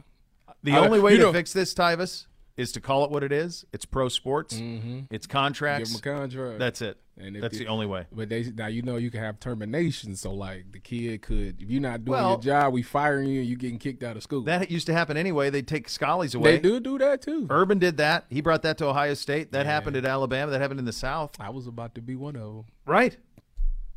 The 0.62 0.72
I- 0.72 0.78
only 0.84 1.00
way 1.00 1.16
to 1.16 1.22
know- 1.22 1.32
fix 1.32 1.52
this, 1.52 1.74
Tyvis, 1.74 2.26
is 2.56 2.70
to 2.72 2.80
call 2.80 3.04
it 3.04 3.10
what 3.10 3.24
it 3.24 3.32
is. 3.32 3.64
It's 3.72 3.84
pro 3.84 4.08
sports. 4.08 4.54
It's 4.54 4.62
Mm-hmm. 4.62 5.00
Give 5.10 5.28
contracts. 5.28 5.90
him 5.90 5.96
a 5.96 6.00
contract. 6.02 6.58
That's 6.58 6.82
it. 6.82 6.98
And 7.18 7.36
That's 7.42 7.58
the- 7.58 7.64
the 7.64 7.70
only 7.70 7.84
way. 7.86 8.06
But 8.10 8.30
they 8.30 8.42
now 8.54 8.68
you 8.68 8.80
know 8.82 8.96
you 8.96 9.10
can 9.10 9.20
have 9.20 9.38
termination. 9.38 10.16
So 10.16 10.32
like 10.32 10.72
the 10.72 10.78
kid 10.78 11.20
could, 11.22 11.60
if 11.60 11.70
you're 11.70 11.80
not 11.82 12.04
doing 12.04 12.18
Well- 12.18 12.30
your 12.30 12.40
job, 12.40 12.72
we 12.72 12.82
firing 12.82 13.28
you. 13.28 13.40
and 13.40 13.48
You 13.48 13.56
getting 13.56 13.78
kicked 13.78 14.02
out 14.02 14.16
of 14.16 14.22
school. 14.22 14.42
That 14.42 14.70
used 14.70 14.86
to 14.86 14.94
happen 14.94 15.16
anyway. 15.18 15.50
They'd 15.50 15.68
take 15.68 15.88
Scully's 15.90 16.34
away. 16.34 16.56
they 16.56 16.60
do 16.62 16.80
do 16.80 16.96
that 16.98 17.20
too. 17.20 17.46
Urban 17.50 17.78
did 17.78 17.98
that. 17.98 18.24
He 18.30 18.40
brought 18.40 18.62
that 18.62 18.78
to 18.78 18.86
Ohio 18.86 19.12
State. 19.14 19.52
That 19.52 19.66
happened 19.66 19.96
at 19.96 20.06
Alabama. 20.06 20.50
That 20.52 20.60
happened 20.62 20.80
in 20.80 20.86
the 20.86 20.92
South. 20.92 21.32
I 21.38 21.50
was 21.50 21.66
about 21.66 21.94
to 21.96 22.00
be 22.02 22.16
one 22.16 22.34
of 22.36 22.42
them. 22.54 22.64
Right. 22.86 23.16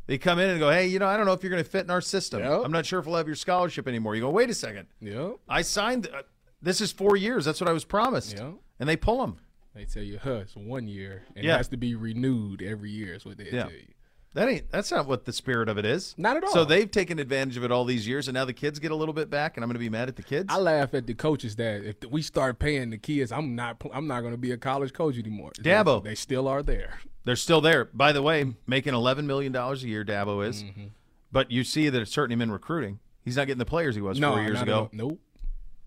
They 0.06 0.18
come 0.18 0.38
in 0.38 0.50
and 0.50 0.60
go, 0.60 0.70
hey, 0.70 0.86
you 0.86 0.98
know, 1.00 1.06
I 1.08 1.16
don't 1.16 1.26
know 1.26 1.32
if 1.32 1.42
you're 1.42 1.50
going 1.50 1.64
to 1.64 1.68
fit 1.68 1.84
in 1.84 1.90
our 1.90 2.00
system. 2.00 2.40
Yep. 2.40 2.60
I'm 2.64 2.70
not 2.70 2.86
sure 2.86 3.00
if 3.00 3.06
we'll 3.06 3.16
have 3.16 3.26
your 3.26 3.34
scholarship 3.34 3.88
anymore. 3.88 4.14
You 4.14 4.20
go, 4.20 4.30
wait 4.30 4.48
a 4.50 4.54
second. 4.54 4.86
Yep. 5.00 5.38
I 5.48 5.62
signed. 5.62 6.06
Uh, 6.14 6.22
this 6.62 6.80
is 6.80 6.92
four 6.92 7.16
years. 7.16 7.44
That's 7.44 7.60
what 7.60 7.68
I 7.68 7.72
was 7.72 7.84
promised. 7.84 8.36
Yeah. 8.36 8.52
And 8.78 8.88
they 8.88 8.96
pull 8.96 9.20
them. 9.20 9.38
They 9.76 9.84
tell 9.84 10.02
you, 10.02 10.18
huh, 10.22 10.36
it's 10.36 10.56
one 10.56 10.88
year 10.88 11.24
and 11.36 11.44
Yeah. 11.44 11.54
it 11.54 11.56
has 11.58 11.68
to 11.68 11.76
be 11.76 11.94
renewed 11.94 12.62
every 12.62 12.90
year. 12.90 13.14
Is 13.14 13.24
what 13.24 13.36
they 13.36 13.44
Yeah. 13.50 13.64
tell 13.64 13.72
you. 13.72 13.86
That 14.32 14.48
ain't. 14.48 14.70
That's 14.70 14.90
not 14.90 15.06
what 15.06 15.24
the 15.24 15.32
spirit 15.32 15.68
of 15.68 15.78
it 15.78 15.84
is. 15.86 16.14
Not 16.18 16.36
at 16.36 16.44
all. 16.44 16.52
So 16.52 16.64
they've 16.64 16.90
taken 16.90 17.18
advantage 17.18 17.56
of 17.56 17.64
it 17.64 17.70
all 17.70 17.84
these 17.86 18.06
years, 18.06 18.28
and 18.28 18.34
now 18.34 18.44
the 18.44 18.52
kids 18.52 18.78
get 18.78 18.90
a 18.90 18.94
little 18.94 19.14
bit 19.14 19.30
back, 19.30 19.56
and 19.56 19.64
I'm 19.64 19.68
going 19.68 19.74
to 19.76 19.78
be 19.80 19.88
mad 19.88 20.08
at 20.08 20.16
the 20.16 20.22
kids. 20.22 20.46
I 20.50 20.58
laugh 20.58 20.92
at 20.92 21.06
the 21.06 21.14
coaches 21.14 21.56
that 21.56 21.84
if 21.84 21.96
we 22.10 22.20
start 22.20 22.58
paying 22.58 22.90
the 22.90 22.98
kids, 22.98 23.32
I'm 23.32 23.54
not 23.54 23.80
I'm 23.94 24.06
not 24.06 24.20
going 24.20 24.32
to 24.34 24.38
be 24.38 24.50
a 24.52 24.56
college 24.58 24.92
coach 24.92 25.16
anymore. 25.18 25.52
Dabo. 25.58 26.02
they 26.02 26.14
still 26.14 26.48
are 26.48 26.62
there. 26.62 27.00
They're 27.24 27.36
still 27.36 27.60
there. 27.62 27.86
By 27.86 28.12
the 28.12 28.22
way, 28.22 28.54
making 28.66 28.94
11 28.94 29.26
million 29.26 29.52
dollars 29.52 29.84
a 29.84 29.88
year. 29.88 30.04
Dabo 30.04 30.46
is, 30.46 30.62
Mm-hmm. 30.64 30.86
but 31.32 31.50
you 31.50 31.64
see 31.64 31.88
that 31.88 32.00
it's 32.02 32.10
certainly 32.12 32.34
him 32.34 32.42
in 32.42 32.50
recruiting. 32.50 32.98
He's 33.24 33.36
not 33.36 33.46
getting 33.46 33.58
the 33.58 33.64
players 33.64 33.94
he 33.94 34.00
was 34.02 34.20
no, 34.20 34.32
four 34.34 34.42
years 34.42 34.60
ago. 34.62 34.88
Nope. 34.92 35.20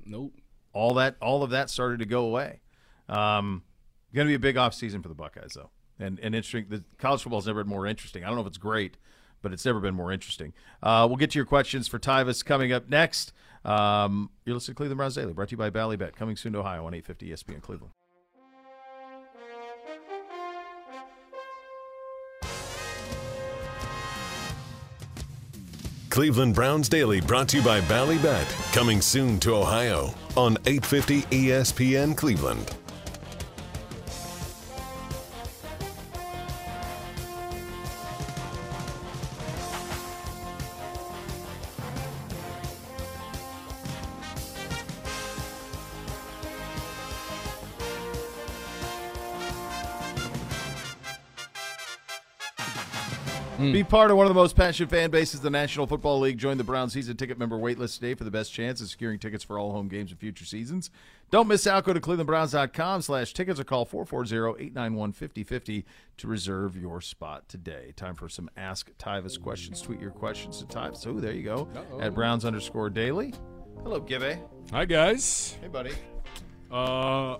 Nope. 0.05 0.33
all 0.73 0.95
that 0.95 1.17
all 1.21 1.43
of 1.43 1.51
that 1.51 1.69
started 1.69 1.99
to 1.99 2.05
go 2.05 2.25
away. 2.25 2.61
Um, 3.07 3.63
going 4.13 4.27
to 4.27 4.31
be 4.31 4.35
a 4.35 4.39
big 4.39 4.57
off 4.57 4.73
season 4.73 5.01
for 5.01 5.09
the 5.09 5.15
Buckeyes 5.15 5.53
though, 5.55 5.69
and 5.99 6.19
and 6.19 6.35
interesting. 6.35 6.65
The 6.69 6.83
college 6.97 7.23
football's 7.23 7.47
never 7.47 7.63
been 7.63 7.69
more 7.69 7.85
interesting. 7.85 8.23
I 8.23 8.27
don't 8.27 8.35
know 8.35 8.41
if 8.41 8.47
it's 8.47 8.57
great, 8.57 8.97
but 9.41 9.53
it's 9.53 9.65
never 9.65 9.79
been 9.79 9.95
more 9.95 10.11
interesting. 10.11 10.53
Uh, 10.81 11.05
we'll 11.07 11.17
get 11.17 11.31
to 11.31 11.39
your 11.39 11.45
questions 11.45 11.87
for 11.87 11.99
Tyvis 11.99 12.43
coming 12.43 12.71
up 12.71 12.89
next. 12.89 13.33
Um, 13.65 14.29
you're 14.45 14.55
listening 14.55 14.75
to 14.75 14.77
Cleveland 14.77 14.97
Browns 14.97 15.15
Daily, 15.15 15.33
brought 15.33 15.49
to 15.49 15.53
you 15.53 15.57
by 15.57 15.69
Ballybet, 15.69 16.15
coming 16.15 16.35
soon 16.35 16.53
to 16.53 16.59
Ohio 16.59 16.85
on 16.85 16.93
850 16.93 17.29
ESPN 17.29 17.61
Cleveland. 17.61 17.93
Cleveland 26.09 26.55
Browns 26.55 26.89
Daily 26.89 27.21
brought 27.21 27.49
to 27.49 27.57
you 27.57 27.63
by 27.63 27.81
Ballybet, 27.81 28.73
coming 28.73 28.99
soon 28.99 29.39
to 29.41 29.55
Ohio 29.55 30.13
on 30.35 30.57
850 30.65 31.21
ESPN 31.21 32.17
Cleveland. 32.17 32.75
Be 53.73 53.83
part 53.83 54.09
of 54.11 54.17
one 54.17 54.25
of 54.25 54.29
the 54.29 54.39
most 54.39 54.55
passionate 54.55 54.89
fan 54.89 55.11
bases 55.11 55.39
in 55.39 55.43
the 55.43 55.49
National 55.49 55.85
Football 55.85 56.19
League. 56.19 56.37
Join 56.37 56.57
the 56.57 56.63
Brown 56.63 56.89
season 56.89 57.17
ticket 57.17 57.37
member 57.37 57.57
waitlist 57.57 57.95
today 57.95 58.13
for 58.13 58.23
the 58.23 58.31
best 58.31 58.53
chance 58.53 58.81
of 58.81 58.89
securing 58.89 59.19
tickets 59.19 59.43
for 59.43 59.59
all 59.59 59.71
home 59.71 59.87
games 59.87 60.11
in 60.11 60.17
future 60.17 60.45
seasons. 60.45 60.89
Don't 61.29 61.47
miss 61.47 61.67
out. 61.67 61.83
Go 61.83 61.93
to 61.93 61.99
clevelandbrowns.com 61.99 63.01
slash 63.01 63.33
tickets 63.33 63.59
or 63.59 63.63
call 63.63 63.85
440-891-5050 63.85 65.83
to 66.17 66.27
reserve 66.27 66.75
your 66.75 67.01
spot 67.01 67.47
today. 67.47 67.93
Time 67.95 68.15
for 68.15 68.29
some 68.29 68.49
Ask 68.57 68.91
Tyvis 68.97 69.41
questions. 69.41 69.81
Tweet 69.81 69.99
your 69.99 70.11
questions 70.11 70.59
to 70.59 70.65
Tyvis. 70.65 71.05
Oh, 71.05 71.19
there 71.19 71.33
you 71.33 71.43
go. 71.43 71.67
At 72.01 72.13
Browns 72.13 72.45
underscore 72.45 72.89
daily. 72.89 73.33
Hello, 73.83 73.99
Gibby. 73.99 74.37
Hi, 74.71 74.85
guys. 74.85 75.57
Hey, 75.61 75.67
buddy. 75.67 75.91
Uh, 76.71 77.37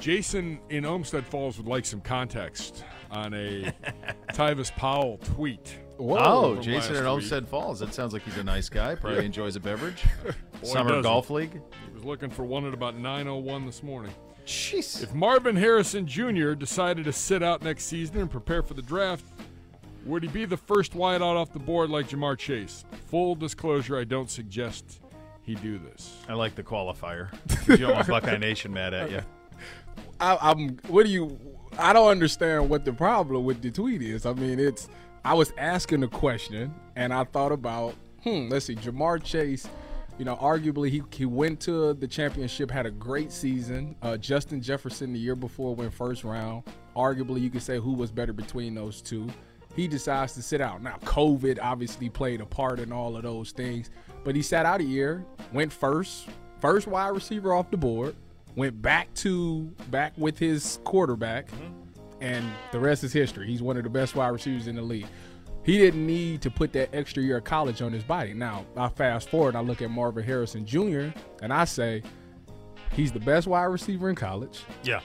Jason 0.00 0.60
in 0.70 0.84
Olmsted 0.84 1.26
Falls 1.26 1.58
would 1.58 1.66
like 1.66 1.84
some 1.84 2.00
context 2.00 2.84
on 3.10 3.34
a 3.34 3.72
Tyvis 4.32 4.70
Powell 4.72 5.18
tweet. 5.18 5.78
Oh, 5.98 6.56
Jason 6.56 6.96
at. 6.96 7.06
Olmsted 7.06 7.48
Falls. 7.48 7.80
That 7.80 7.92
sounds 7.92 8.12
like 8.12 8.22
he's 8.22 8.36
a 8.36 8.44
nice 8.44 8.68
guy. 8.68 8.94
Probably 8.94 9.24
enjoys 9.24 9.56
a 9.56 9.60
beverage. 9.60 10.04
Boy, 10.22 10.32
Summer. 10.62 11.02
Golf 11.02 11.30
League. 11.30 11.52
He 11.54 11.94
was 11.94 12.04
looking 12.04 12.30
for 12.30 12.44
one 12.44 12.64
at 12.66 12.74
about 12.74 12.96
9:01 12.96 13.66
this 13.66 13.82
morning. 13.82 14.12
Jeez. 14.46 15.02
If 15.02 15.12
Marvin 15.12 15.56
Harrison 15.56 16.06
Jr. 16.06 16.52
decided 16.52 17.04
to 17.04 17.12
sit 17.12 17.42
out 17.42 17.62
next 17.62 17.84
season 17.84 18.18
and 18.18 18.30
prepare 18.30 18.62
for 18.62 18.74
the 18.74 18.82
draft, 18.82 19.24
would 20.06 20.22
he 20.22 20.28
be 20.28 20.44
the 20.46 20.56
first 20.56 20.94
wideout 20.94 21.36
off 21.36 21.52
the 21.52 21.58
board 21.58 21.90
like 21.90 22.08
Ja'Marr 22.08 22.38
Chase? 22.38 22.84
Full 23.10 23.34
disclosure, 23.34 23.98
I 23.98 24.04
don't 24.04 24.30
suggest 24.30 25.00
he 25.42 25.54
do 25.56 25.78
this. 25.78 26.16
I 26.28 26.34
like 26.34 26.54
the 26.54 26.62
qualifier. 26.62 27.28
you 27.68 27.76
don't 27.78 27.94
want 27.94 28.08
Buckeye 28.08 28.38
Nation 28.38 28.72
mad 28.72 28.94
at 28.94 29.10
you. 29.10 29.20
I, 30.20 30.38
I'm. 30.40 30.78
What 30.88 31.04
do 31.04 31.12
you? 31.12 31.38
I 31.78 31.92
don't 31.92 32.08
understand 32.08 32.68
what 32.68 32.84
the 32.84 32.92
problem 32.92 33.44
with 33.44 33.62
the 33.62 33.70
tweet 33.70 34.02
is. 34.02 34.26
I 34.26 34.32
mean, 34.32 34.58
it's. 34.58 34.88
I 35.24 35.34
was 35.34 35.52
asking 35.58 36.02
a 36.02 36.08
question, 36.08 36.74
and 36.96 37.12
I 37.14 37.24
thought 37.24 37.52
about. 37.52 37.94
Hmm. 38.24 38.48
Let's 38.48 38.66
see. 38.66 38.74
Ja'Marr 38.74 39.22
Chase. 39.22 39.68
You 40.18 40.24
know, 40.24 40.34
arguably 40.34 40.90
he 40.90 41.02
he 41.12 41.24
went 41.24 41.60
to 41.60 41.94
the 41.94 42.08
championship, 42.08 42.72
had 42.72 42.86
a 42.86 42.90
great 42.90 43.30
season. 43.30 43.94
Uh, 44.02 44.16
Justin 44.16 44.60
Jefferson 44.60 45.12
the 45.12 45.18
year 45.18 45.36
before 45.36 45.76
went 45.76 45.94
first 45.94 46.24
round. 46.24 46.64
Arguably, 46.96 47.40
you 47.40 47.50
could 47.50 47.62
say 47.62 47.78
who 47.78 47.92
was 47.92 48.10
better 48.10 48.32
between 48.32 48.74
those 48.74 49.00
two. 49.00 49.28
He 49.76 49.86
decides 49.86 50.32
to 50.32 50.42
sit 50.42 50.60
out. 50.60 50.82
Now, 50.82 50.96
COVID 51.04 51.60
obviously 51.62 52.08
played 52.08 52.40
a 52.40 52.46
part 52.46 52.80
in 52.80 52.90
all 52.90 53.16
of 53.16 53.22
those 53.22 53.52
things, 53.52 53.90
but 54.24 54.34
he 54.34 54.42
sat 54.42 54.66
out 54.66 54.80
a 54.80 54.84
year, 54.84 55.24
went 55.52 55.72
first, 55.72 56.28
first 56.60 56.88
wide 56.88 57.10
receiver 57.10 57.54
off 57.54 57.70
the 57.70 57.76
board, 57.76 58.16
went 58.58 58.82
back 58.82 59.14
to 59.14 59.72
back 59.88 60.12
with 60.18 60.36
his 60.36 60.80
quarterback, 60.82 61.48
and 62.20 62.44
the 62.72 62.80
rest 62.80 63.04
is 63.04 63.12
history. 63.12 63.46
He's 63.46 63.62
one 63.62 63.76
of 63.76 63.84
the 63.84 63.88
best 63.88 64.16
wide 64.16 64.28
receivers 64.28 64.66
in 64.66 64.74
the 64.74 64.82
league. 64.82 65.06
He 65.62 65.78
didn't 65.78 66.04
need 66.04 66.42
to 66.42 66.50
put 66.50 66.72
that 66.72 66.88
extra 66.92 67.22
year 67.22 67.36
of 67.36 67.44
college 67.44 67.82
on 67.82 67.92
his 67.92 68.02
body. 68.02 68.34
Now, 68.34 68.66
I 68.76 68.88
fast 68.88 69.28
forward, 69.28 69.54
I 69.54 69.60
look 69.60 69.80
at 69.80 69.90
Marvin 69.90 70.24
Harrison 70.24 70.66
Jr., 70.66 71.10
and 71.40 71.52
I 71.52 71.66
say, 71.66 72.02
he's 72.94 73.12
the 73.12 73.20
best 73.20 73.46
wide 73.46 73.64
receiver 73.64 74.10
in 74.10 74.16
college. 74.16 74.64
Yeah. 74.82 75.00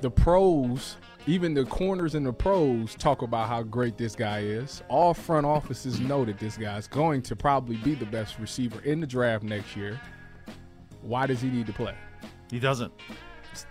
The 0.00 0.10
pros, 0.10 0.96
even 1.26 1.52
the 1.52 1.64
corners 1.66 2.14
and 2.14 2.24
the 2.24 2.32
pros, 2.32 2.94
talk 2.94 3.20
about 3.20 3.48
how 3.48 3.62
great 3.62 3.98
this 3.98 4.14
guy 4.14 4.40
is. 4.40 4.82
All 4.88 5.12
front 5.12 5.44
offices 5.44 6.00
know 6.00 6.24
that 6.24 6.38
this 6.38 6.56
guy's 6.56 6.88
going 6.88 7.20
to 7.22 7.36
probably 7.36 7.76
be 7.76 7.94
the 7.94 8.06
best 8.06 8.38
receiver 8.38 8.80
in 8.82 9.00
the 9.00 9.06
draft 9.06 9.44
next 9.44 9.76
year. 9.76 10.00
Why 11.02 11.26
does 11.26 11.42
he 11.42 11.50
need 11.50 11.66
to 11.66 11.72
play? 11.72 11.94
He 12.50 12.58
doesn't. 12.58 12.92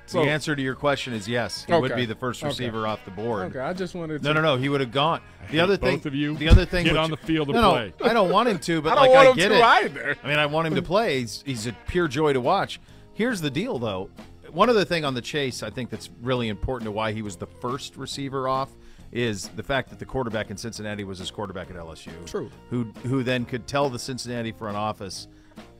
So- 0.06 0.24
the 0.24 0.30
answer 0.30 0.56
to 0.56 0.62
your 0.62 0.76
question 0.76 1.14
is 1.14 1.28
yes. 1.28 1.64
He 1.66 1.74
would 1.74 1.96
be 1.96 2.06
the 2.06 2.16
first 2.16 2.42
Okay. 2.44 2.50
receiver 2.50 2.86
off 2.88 3.04
the 3.06 3.12
board. 3.12 3.48
Okay, 3.56 3.60
I 3.60 3.74
just 3.74 3.96
wanted 3.96 4.22
to. 4.22 4.28
No, 4.28 4.34
no, 4.34 4.42
no. 4.42 4.58
He 4.58 4.70
would 4.70 4.82
have 4.82 4.92
gone. 4.92 5.22
The 5.52 5.60
other 5.62 5.78
thing, 5.78 5.98
both 5.98 6.08
of 6.08 6.16
you. 6.16 6.36
the 6.36 6.50
other 6.50 6.66
thing, 6.66 6.84
Get 6.86 6.94
which- 6.94 7.00
on 7.02 7.10
the 7.12 7.18
field 7.18 7.48
and 7.50 7.56
no, 7.56 7.72
play. 7.72 7.94
No, 8.02 8.06
I 8.10 8.14
don't 8.14 8.30
want 8.32 8.50
him 8.50 8.60
to, 8.60 8.82
but 8.84 8.92
I 8.94 8.96
don't 8.96 9.04
like 9.06 9.14
want 9.16 9.28
I 9.28 9.32
him 9.32 9.38
get 9.38 9.48
to 9.50 9.56
it. 9.56 9.64
either. 9.64 10.18
I 10.24 10.28
mean, 10.28 10.40
I 10.40 10.46
want 10.46 10.68
him 10.68 10.76
to 10.76 10.82
play. 10.82 11.20
He's, 11.22 11.44
he's 11.46 11.68
a 11.68 11.74
pure 11.88 12.08
joy 12.08 12.34
to 12.34 12.42
watch. 12.42 12.80
Here's 13.14 13.40
the 13.42 13.50
deal, 13.52 13.80
though. 13.80 14.10
One 14.52 14.70
other 14.70 14.84
thing 14.86 15.06
on 15.06 15.14
the 15.14 15.22
chase, 15.22 15.62
I 15.64 15.70
think 15.70 15.90
that's 15.90 16.10
really 16.22 16.50
important 16.50 16.86
to 16.88 16.92
why 16.92 17.12
he 17.14 17.22
was 17.22 17.36
the 17.36 17.48
first 17.48 17.96
receiver 17.98 18.48
off 18.48 18.70
is 19.12 19.48
the 19.50 19.64
fact 19.64 19.90
that 19.90 20.00
the 20.00 20.06
quarterback 20.06 20.50
in 20.52 20.58
Cincinnati 20.58 21.04
was 21.06 21.20
his 21.20 21.32
quarterback 21.32 21.70
at 21.70 21.76
LSU. 21.78 22.12
True. 22.26 22.50
Who 22.70 22.86
who 23.04 23.24
then 23.24 23.46
could 23.46 23.68
tell 23.68 23.90
the 23.90 24.00
Cincinnati 24.00 24.52
front 24.52 24.76
office, 24.78 25.28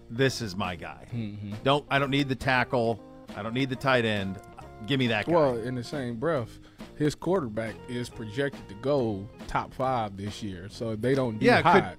"This 0.10 0.42
is 0.42 0.56
my 0.56 0.76
guy. 0.76 1.06
Mm-hmm. 1.14 1.54
Don't 1.64 1.86
I 1.90 2.00
don't 2.00 2.10
need 2.12 2.30
the 2.30 2.36
tackle. 2.36 3.04
I 3.36 3.44
don't 3.44 3.54
need 3.54 3.70
the 3.70 3.76
tight 3.76 4.06
end. 4.06 4.38
Give 4.86 5.00
me 5.00 5.08
that 5.08 5.26
guy." 5.26 5.32
Well, 5.34 5.58
in 5.58 5.76
the 5.76 5.84
same 5.84 6.16
breath, 6.18 6.60
his 6.96 7.16
quarterback 7.16 7.76
is 7.90 8.10
projected 8.10 8.68
to 8.70 8.76
go 8.76 9.28
top 9.48 9.74
five 9.74 10.16
this 10.18 10.42
year. 10.44 10.68
So 10.70 10.92
if 10.92 11.02
they 11.02 11.16
don't 11.16 11.38
do 11.40 11.46
Yeah, 11.46 11.62
could- 11.62 11.84
hot, 11.84 11.98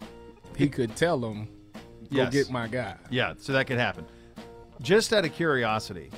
he 0.57 0.69
could 0.69 0.95
tell 0.97 1.19
them, 1.19 1.49
"Go 1.75 2.23
Yes. 2.23 2.33
get 2.33 2.51
my 2.51 2.67
guy." 2.69 2.97
Yeah, 3.11 3.35
so 3.39 3.53
that 3.53 3.67
could 3.67 3.79
happen. 3.79 4.05
Just 4.81 5.13
out 5.13 5.25
of 5.25 5.33
curiosity, 5.33 6.11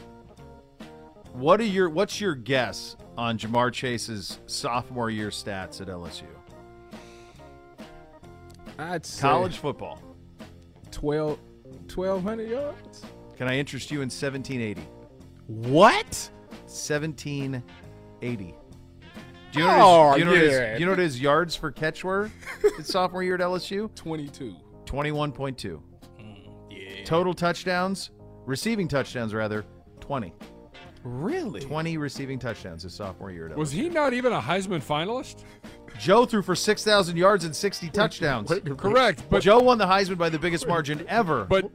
what 1.32 1.60
are 1.60 1.64
your 1.64 1.88
what's 1.88 2.20
your 2.20 2.34
guess 2.34 2.96
on 3.16 3.38
Ja'Marr 3.38 3.72
Chase's 3.72 4.38
sophomore 4.46 5.10
year 5.10 5.28
stats 5.30 5.80
at 5.80 5.88
LSU? 5.88 6.24
I'd 8.78 9.04
say 9.04 9.20
College 9.20 9.58
football. 9.58 10.00
12, 10.90 11.38
1,200 11.94 12.48
yards. 12.48 13.04
Can 13.36 13.48
I 13.48 13.56
interest 13.58 13.90
you 13.90 13.98
in 14.02 14.08
1780? 14.10 14.80
What? 15.46 16.30
1780. 16.66 18.54
Do 19.52 19.58
you 19.58 19.66
know, 19.66 19.76
Oh, 19.80 20.06
what 20.10 20.18
his, 20.20 20.20
do 20.20 20.20
you 20.20 20.24
know, 20.24 20.30
what 20.30 20.40
his- 20.40 20.54
oh, 20.54 20.74
do 20.74 20.78
you 20.80 20.86
know 20.86 20.92
what 20.92 20.98
his 21.00 21.20
yards 21.20 21.56
for 21.56 21.72
catch 21.72 22.04
were 22.04 22.30
his 22.76 22.86
sophomore 22.92 23.22
year 23.22 23.34
at 23.34 23.40
LSU? 23.40 23.92
22. 23.94 24.54
21.2. 24.84 25.80
Hmm, 26.18 26.34
yeah. 26.70 27.04
Total 27.04 27.34
touchdowns, 27.34 28.10
receiving 28.46 28.86
touchdowns 28.86 29.34
rather, 29.34 29.64
20. 30.00 30.32
Really? 31.02 31.60
20 31.60 31.96
receiving 31.96 32.38
touchdowns 32.38 32.82
his 32.82 32.92
sophomore 32.94 33.30
year 33.32 33.46
at 33.46 33.52
LSU. 33.52 33.56
Was 33.56 33.72
he 33.72 33.88
not 33.88 34.12
even 34.12 34.32
a 34.32 34.40
Heisman 34.40 34.82
finalist? 34.84 35.44
Joe 36.00 36.24
threw 36.24 36.40
for 36.40 36.54
6,000 36.54 37.16
yards 37.16 37.44
and 37.44 37.54
60 37.54 37.90
touchdowns. 37.90 38.50
Correct, 38.78 39.24
but 39.28 39.42
Joe 39.42 39.60
won 39.60 39.76
the 39.76 39.86
Heisman 39.86 40.16
by 40.16 40.30
the 40.30 40.38
biggest 40.38 40.66
margin 40.66 41.04
ever. 41.08 41.44
but 41.44 41.70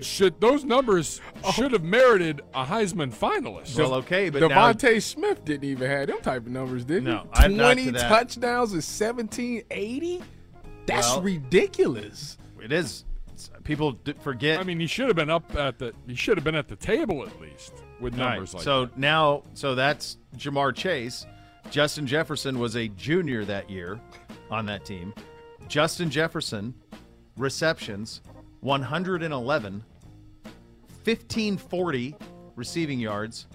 should 0.00 0.40
those 0.40 0.64
numbers 0.64 1.20
oh. 1.42 1.50
should 1.50 1.72
have 1.72 1.82
merited 1.82 2.42
a 2.54 2.64
Heisman 2.64 3.12
finalist? 3.12 3.76
well, 3.76 3.94
okay, 3.94 4.30
but 4.30 4.48
now 4.48 4.72
Smith 5.00 5.44
didn't 5.44 5.64
even 5.64 5.90
have 5.90 6.06
them 6.06 6.20
type 6.20 6.46
of 6.46 6.52
numbers, 6.52 6.84
did 6.84 7.02
he? 7.02 7.08
No, 7.08 7.26
I'm 7.32 7.56
not 7.56 7.70
to 7.70 7.74
Twenty 7.74 7.90
that. 7.90 8.08
touchdowns 8.08 8.72
and 8.72 8.84
seventeen 8.84 9.64
eighty. 9.70 10.22
That's 10.86 11.08
Well- 11.08 11.22
ridiculous. 11.22 12.38
it 12.62 12.72
is. 12.72 13.04
People 13.64 13.98
forget. 14.20 14.60
I 14.60 14.62
mean, 14.62 14.78
he 14.78 14.86
should 14.86 15.08
have 15.08 15.16
been 15.16 15.30
up 15.30 15.54
at 15.56 15.78
the 15.78 15.92
he 16.06 16.14
should 16.14 16.36
have 16.36 16.44
been 16.44 16.54
at 16.54 16.68
the 16.68 16.76
table 16.76 17.26
at 17.26 17.40
least 17.40 17.72
with 17.98 18.14
All 18.14 18.20
right, 18.20 18.30
numbers 18.34 18.54
like 18.54 18.62
so 18.62 18.82
that. 18.82 18.92
So 18.92 19.00
now, 19.00 19.42
so 19.54 19.74
that's 19.74 20.18
Ja'Marr 20.36 20.74
Chase. 20.74 21.26
Justin 21.70 22.06
Jefferson 22.06 22.58
was 22.58 22.76
a 22.76 22.88
junior 22.88 23.44
that 23.44 23.68
year 23.68 24.00
on 24.50 24.66
that 24.66 24.84
team. 24.84 25.14
Justin 25.68 26.10
Jefferson 26.10 26.74
receptions 27.36 28.20
111, 28.60 29.84
1540 31.04 32.16
receiving 32.56 33.00
yards, 33.00 33.46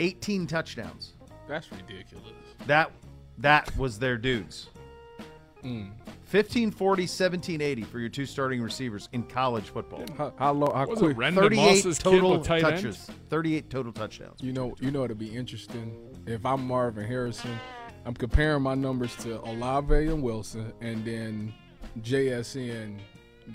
18 0.00 0.46
touchdowns. 0.46 1.14
That's 1.48 1.70
ridiculous. 1.72 2.26
That 2.66 2.90
that 3.38 3.76
was 3.76 3.98
their 3.98 4.16
dudes. 4.16 4.68
Mm. 5.62 5.90
1540, 6.30 7.02
1780 7.02 7.82
for 7.82 7.98
your 7.98 8.08
two 8.08 8.26
starting 8.26 8.60
receivers 8.60 9.08
in 9.12 9.22
college 9.22 9.70
football. 9.70 10.04
How, 10.16 10.32
how 10.36 10.52
low? 10.52 10.72
How 10.72 10.84
quick? 10.86 11.16
38 11.16 11.98
total 12.00 12.38
with 12.38 12.50
end? 12.50 12.62
touches. 12.62 13.10
38 13.28 13.70
total 13.70 13.92
touchdowns. 13.92 14.40
You 14.42 14.52
know, 14.52 14.74
you 14.80 14.90
know, 14.90 15.04
it'll 15.04 15.16
be 15.16 15.34
interesting 15.34 15.94
if 16.26 16.44
I'm 16.46 16.66
Marvin 16.66 17.06
Harrison. 17.06 17.58
I'm 18.06 18.14
comparing 18.14 18.62
my 18.62 18.74
numbers 18.74 19.16
to 19.16 19.40
Olave 19.40 19.94
and 19.94 20.22
Wilson, 20.22 20.72
and 20.80 21.04
then 21.04 21.54
JSN 22.00 22.98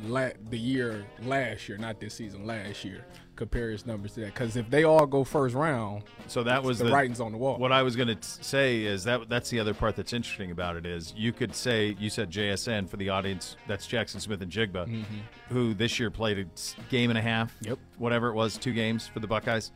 la- 0.04 0.30
the 0.50 0.58
year 0.58 1.06
last 1.24 1.70
year, 1.70 1.78
not 1.78 2.00
this 2.00 2.16
season, 2.16 2.46
last 2.48 2.84
year. 2.84 3.06
Compare 3.36 3.70
his 3.70 3.86
numbers 3.86 4.14
to 4.16 4.22
that, 4.22 4.34
because 4.34 4.58
if 4.58 4.70
they 4.70 4.84
all 4.84 5.06
go 5.06 5.24
first 5.24 5.56
round, 5.56 6.04
So 6.28 6.44
that 6.44 6.62
was 6.62 6.80
the, 6.80 6.86
the, 6.86 6.92
writing's 6.92 7.22
on 7.22 7.32
the 7.32 7.38
wall. 7.38 7.58
What 7.58 7.72
I 7.72 7.84
was 7.84 7.96
going 7.96 8.10
to 8.10 8.18
say 8.22 8.84
is 8.84 9.04
that 9.06 9.30
that's 9.30 9.50
the 9.50 9.60
other 9.60 9.74
part 9.74 9.96
that's 9.96 10.14
interesting 10.14 10.52
about 10.52 10.76
it 10.76 10.86
is 10.86 11.14
you 11.16 11.32
could 11.32 11.56
say 11.56 11.96
you 12.00 12.10
said 12.10 12.32
JSN 12.32 12.90
for 12.90 12.98
the 12.98 13.10
audience 13.10 13.56
that's 13.68 13.88
Jaxon 13.88 14.20
Smith-Njigba, 14.20 14.88
mm-hmm. 14.88 15.04
who 15.50 15.74
this 15.74 16.00
year 16.00 16.12
played 16.12 16.40
a 16.40 16.46
game 16.90 17.12
and 17.12 17.20
a 17.20 17.22
half, 17.22 17.56
Yep. 17.62 17.78
whatever 17.98 18.30
it 18.30 18.34
was, 18.34 18.58
two 18.58 18.74
games 18.74 19.08
for 19.08 19.20
the 19.20 19.28
Buckeyes. 19.28 19.72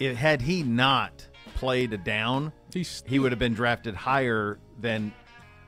It, 0.00 0.16
had 0.16 0.40
he 0.40 0.64
not 0.64 1.28
played 1.62 1.92
a 1.92 1.98
down, 1.98 2.52
He's 2.74 3.04
he 3.06 3.20
would 3.20 3.30
have 3.30 3.38
been 3.38 3.54
drafted 3.54 3.94
higher 3.94 4.58
than 4.80 5.12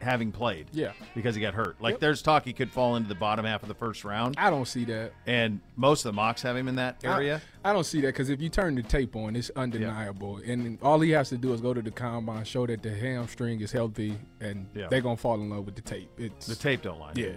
having 0.00 0.32
played. 0.32 0.66
Yeah. 0.72 0.92
because 1.14 1.34
he 1.36 1.40
got 1.40 1.54
hurt. 1.54 1.80
Like 1.80 1.92
Yep. 1.92 2.00
there's 2.00 2.20
talk 2.20 2.44
he 2.44 2.52
could 2.52 2.70
fall 2.70 2.96
into 2.96 3.08
the 3.08 3.14
bottom 3.14 3.44
half 3.46 3.62
of 3.62 3.68
the 3.68 3.74
first 3.74 4.04
round, 4.04 4.34
I 4.36 4.50
don't 4.50 4.66
see 4.66 4.84
that. 4.86 5.12
and 5.26 5.60
most 5.76 6.04
of 6.04 6.10
the 6.12 6.16
mocks 6.16 6.42
have 6.42 6.56
him 6.56 6.66
in 6.68 6.74
that 6.76 7.02
area. 7.04 7.40
I, 7.64 7.70
I 7.70 7.72
don't 7.72 7.84
see 7.84 8.00
that 8.02 8.08
because 8.08 8.28
if 8.28 8.42
you 8.42 8.48
turn 8.50 8.74
the 8.74 8.82
tape 8.82 9.14
on, 9.16 9.34
it's 9.36 9.50
undeniable. 9.56 10.40
And 10.44 10.78
all 10.82 11.00
he 11.00 11.10
has 11.12 11.28
to 11.30 11.38
do 11.38 11.54
is 11.54 11.60
go 11.62 11.72
to 11.72 11.80
the 11.80 11.90
combine, 11.92 12.44
show 12.44 12.66
that 12.66 12.82
the 12.82 12.90
hamstring 12.94 13.60
is 13.62 13.70
healthy, 13.72 14.18
and 14.40 14.66
Yeah. 14.74 14.88
they're 14.90 15.00
gonna 15.00 15.16
fall 15.16 15.40
in 15.40 15.48
love 15.48 15.64
with 15.64 15.76
the 15.76 15.82
tape. 15.82 16.10
It's 16.18 16.48
the 16.48 16.56
tape 16.56 16.82
don't 16.82 16.98
lie. 16.98 17.12
yeah. 17.14 17.28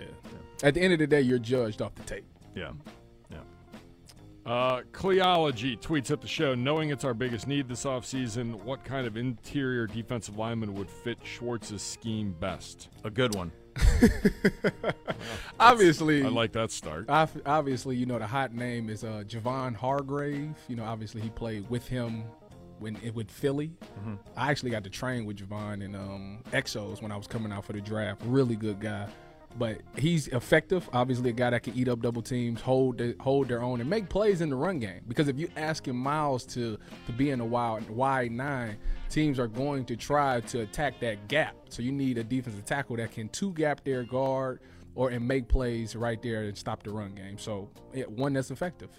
At 0.64 0.74
the 0.74 0.82
end 0.82 0.92
of 0.94 1.00
the 1.00 1.08
day, 1.08 1.22
you're 1.22 1.40
judged 1.40 1.82
off 1.82 1.94
the 1.96 2.04
tape. 2.04 2.26
yeah, 2.56 2.64
yeah. 2.64 2.72
Uh, 4.48 4.82
Cleology 4.94 5.78
tweets 5.78 6.10
at 6.10 6.22
the 6.22 6.28
show, 6.28 6.56
knowing 6.56 6.90
it's 6.90 7.04
our 7.04 7.14
biggest 7.14 7.48
need 7.48 7.68
this 7.68 7.84
offseason, 7.84 8.64
what 8.64 8.82
kind 8.86 9.06
of 9.06 9.18
interior 9.18 9.86
defensive 9.86 10.38
lineman 10.38 10.74
would 10.74 10.90
fit 10.90 11.18
Schwartz's 11.22 11.82
scheme 11.82 12.34
best? 12.40 12.88
A 13.04 13.10
good 13.10 13.36
one. 13.36 13.52
Obviously, 15.60 16.24
I 16.24 16.30
like 16.30 16.54
that 16.54 16.72
start. 16.72 17.08
obviously, 17.10 17.98
you 17.98 18.06
know 18.06 18.18
the 18.18 18.26
hot 18.26 18.54
name 18.54 18.90
is 18.90 19.04
uh, 19.04 19.24
Javon 19.28 19.76
Hargrave. 19.76 20.56
You 20.70 20.78
know, 20.78 20.86
obviously 20.86 21.20
he 21.22 21.30
played 21.30 21.70
with 21.70 21.86
him 21.86 22.24
when 22.80 22.96
it 23.04 23.14
with 23.14 23.30
Philly. 23.30 23.72
I 24.38 24.50
actually 24.50 24.72
got 24.72 24.84
to 24.86 24.90
train 24.90 25.26
with 25.26 25.38
Javon 25.38 25.84
and 25.84 25.96
um, 25.96 26.40
Exos 26.54 27.02
when 27.02 27.12
I 27.12 27.18
was 27.18 27.28
coming 27.28 27.52
out 27.52 27.66
for 27.66 27.74
the 27.74 27.82
draft. 27.82 28.22
Really 28.26 28.56
good 28.56 28.80
guy, 28.80 29.08
but 29.58 29.82
he's 29.98 30.28
effective. 30.30 30.90
Obviously, 30.94 31.30
a 31.30 31.34
guy 31.34 31.50
that 31.50 31.64
can 31.64 31.76
eat 31.76 31.88
up 31.88 32.02
double 32.02 32.22
teams, 32.22 32.62
hold 32.62 32.98
the, 33.00 33.16
hold 33.20 33.48
their 33.48 33.62
own, 33.62 33.82
and 33.82 33.90
make 33.90 34.10
plays 34.10 34.42
in 34.42 34.50
the 34.50 34.56
run 34.56 34.80
game. 34.80 35.02
Because 35.08 35.28
if 35.28 35.40
you 35.40 35.50
asking 35.56 35.96
Myles 35.96 36.46
to 36.48 36.78
to 37.06 37.12
be 37.12 37.32
in 37.32 37.40
a 37.40 37.46
wide 37.46 37.90
wide 37.90 38.32
nine, 38.32 38.78
teams 39.10 39.40
are 39.40 39.48
going 39.48 39.86
to 39.86 39.96
try 39.96 40.42
to 40.42 40.62
attack 40.62 41.00
that 41.00 41.28
gap. 41.28 41.56
So 41.70 41.82
you 41.82 41.92
need 41.92 42.18
a 42.18 42.24
defensive 42.24 42.66
tackle 42.66 42.98
that 42.98 43.12
can 43.12 43.30
two 43.30 43.54
gap 43.54 43.84
their 43.84 44.04
guard 44.04 44.60
or 44.96 45.10
and 45.10 45.28
make 45.28 45.48
plays 45.48 45.96
right 45.96 46.22
there 46.22 46.44
and 46.44 46.58
stop 46.58 46.84
the 46.84 46.92
run 46.92 47.14
game. 47.16 47.38
So 47.38 47.70
yeah, 47.94 48.06
one 48.06 48.34
that's 48.34 48.52
effective. 48.52 48.90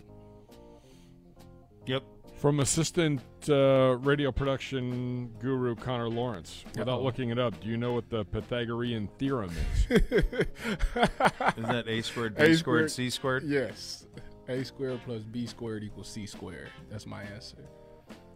Yep. 1.87 2.03
From 2.39 2.61
assistant 2.61 3.21
uh, 3.49 3.97
radio 4.01 4.31
production 4.31 5.29
guru 5.41 5.75
Connor 5.75 6.09
Lawrence. 6.09 6.65
Without 6.77 6.89
Uh-oh. 6.89 7.03
looking 7.03 7.31
it 7.31 7.39
up, 7.39 7.59
do 7.61 7.69
you 7.69 7.77
know 7.77 7.93
what 7.95 8.09
the 8.11 8.25
Pythagorean 8.27 9.09
theorem 9.19 9.51
is? 9.51 9.87
Isn't 9.91 11.69
that 11.69 11.85
a 11.89 12.01
squared, 12.03 12.37
b 12.37 12.43
A 12.45 12.55
squared, 12.57 12.91
c 12.93 13.11
squared? 13.11 13.43
Yes, 13.45 14.07
a 14.49 14.63
squared 14.63 15.01
plus 15.05 15.23
b 15.25 15.47
squared 15.47 15.83
equals 15.83 16.09
c 16.09 16.27
squared. 16.27 16.69
That's 16.89 17.07
my 17.07 17.23
answer. 17.25 17.59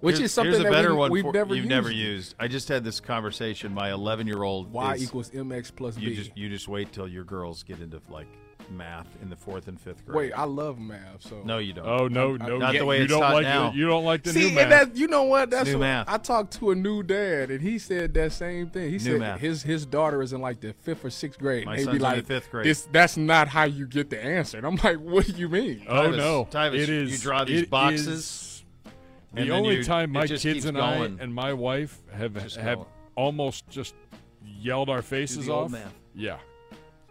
Which 0.01 0.17
Here's- 0.17 0.31
is 0.31 0.35
something 0.35 0.51
here's 0.55 0.61
a 0.63 0.65
that 0.65 0.73
better 0.73 0.95
we, 0.95 0.99
one 0.99 1.11
we've 1.13 1.23
for, 1.23 1.33
never 1.33 1.55
you've 1.55 1.65
used. 1.67 1.71
never 1.71 1.91
used. 1.93 2.35
I 2.41 2.49
just 2.49 2.67
had 2.67 2.83
this 2.83 2.99
conversation. 2.99 3.73
My 3.73 3.93
11 3.93 4.27
year 4.27 4.43
old 4.43 4.73
Y 4.73 4.95
is, 4.95 5.05
equals 5.05 5.31
mx 5.31 5.75
plus 5.75 5.97
You 5.97 6.09
b. 6.11 6.17
just 6.17 6.37
you 6.37 6.49
just 6.49 6.67
wait 6.67 6.91
till 6.93 7.07
your 7.07 7.23
girls 7.23 7.63
get 7.63 7.79
into 7.79 8.01
like 8.11 8.27
math 8.71 9.07
in 9.23 9.29
the 9.31 9.37
fourth 9.37 9.69
and 9.69 9.81
fifth 9.81 10.05
grade. 10.07 10.17
Wait, 10.17 10.33
I 10.33 10.45
love 10.45 10.79
math. 10.79 11.23
So 11.23 11.43
no, 11.45 11.59
you 11.59 11.73
don't. 11.73 11.87
Oh 11.87 12.09
no, 12.09 12.37
no, 12.37 12.59
Not 12.59 12.75
you, 12.75 12.81
the 12.81 12.87
way 12.87 12.99
you 12.99 13.05
it's 13.05 13.13
don't 13.13 13.21
like 13.21 13.43
now. 13.43 13.71
The, 13.71 13.77
you 13.77 13.87
don't 13.87 14.05
like 14.05 14.23
the 14.23 14.31
See, 14.33 14.49
new 14.49 14.55
math. 14.55 14.63
and 14.65 14.73
that 14.73 14.97
you 14.97 15.07
know 15.09 15.25
what? 15.25 15.51
That's 15.51 15.69
new 15.69 15.75
what- 15.75 15.81
math. 15.81 16.09
I 16.09 16.19
talked 16.19 16.55
to 16.61 16.71
a 16.71 16.75
new 16.75 17.03
dad, 17.03 17.51
and 17.51 17.61
he 17.61 17.79
said 17.79 18.15
that 18.15 18.33
same 18.33 18.71
thing. 18.71 18.91
He 18.91 18.99
said 18.99 19.19
math. 19.21 19.41
his 19.41 19.63
his 19.63 19.85
daughter 19.87 20.23
is 20.23 20.33
in 20.33 20.41
like 20.41 20.61
the 20.61 20.73
fifth 20.73 21.05
or 21.05 21.11
sixth 21.11 21.39
grade. 21.39 21.67
My 21.67 21.75
and 21.77 21.85
son's 21.85 21.99
be 21.99 22.05
in 22.05 22.17
the 22.17 22.23
fifth 22.23 22.51
grade. 22.51 22.67
This 22.67 22.89
that's 22.93 23.17
not 23.17 23.49
how 23.49 23.65
you 23.65 23.87
get 23.87 24.11
the 24.11 24.23
answer. 24.23 24.59
And 24.59 24.67
I'm 24.67 24.77
like, 24.77 24.99
what 24.99 25.27
do 25.27 25.33
you 25.33 25.49
mean? 25.49 25.85
oh 25.89 26.09
Tyvis, 26.11 26.17
no, 26.17 26.49
Tyvis, 26.51 26.89
it 26.89 27.09
you 27.11 27.19
draw 27.19 27.45
these 27.45 27.67
boxes, 27.67 28.07
is 28.09 28.65
The 29.35 29.51
only 29.51 29.77
you- 29.77 29.85
time 29.85 30.11
my 30.13 30.27
kids 30.27 30.65
and 30.65 30.77
going. 30.77 31.19
I 31.21 31.23
and 31.23 31.35
my 31.35 31.53
wife 31.53 31.99
have 32.13 32.35
Just 32.43 32.57
have 32.57 32.79
going. 32.79 32.89
almost 33.17 33.69
just 33.69 33.95
yelled 34.45 34.89
our 34.91 35.03
faces 35.03 35.49
off. 35.49 35.71
math. 35.71 35.93
Yeah, 36.15 36.37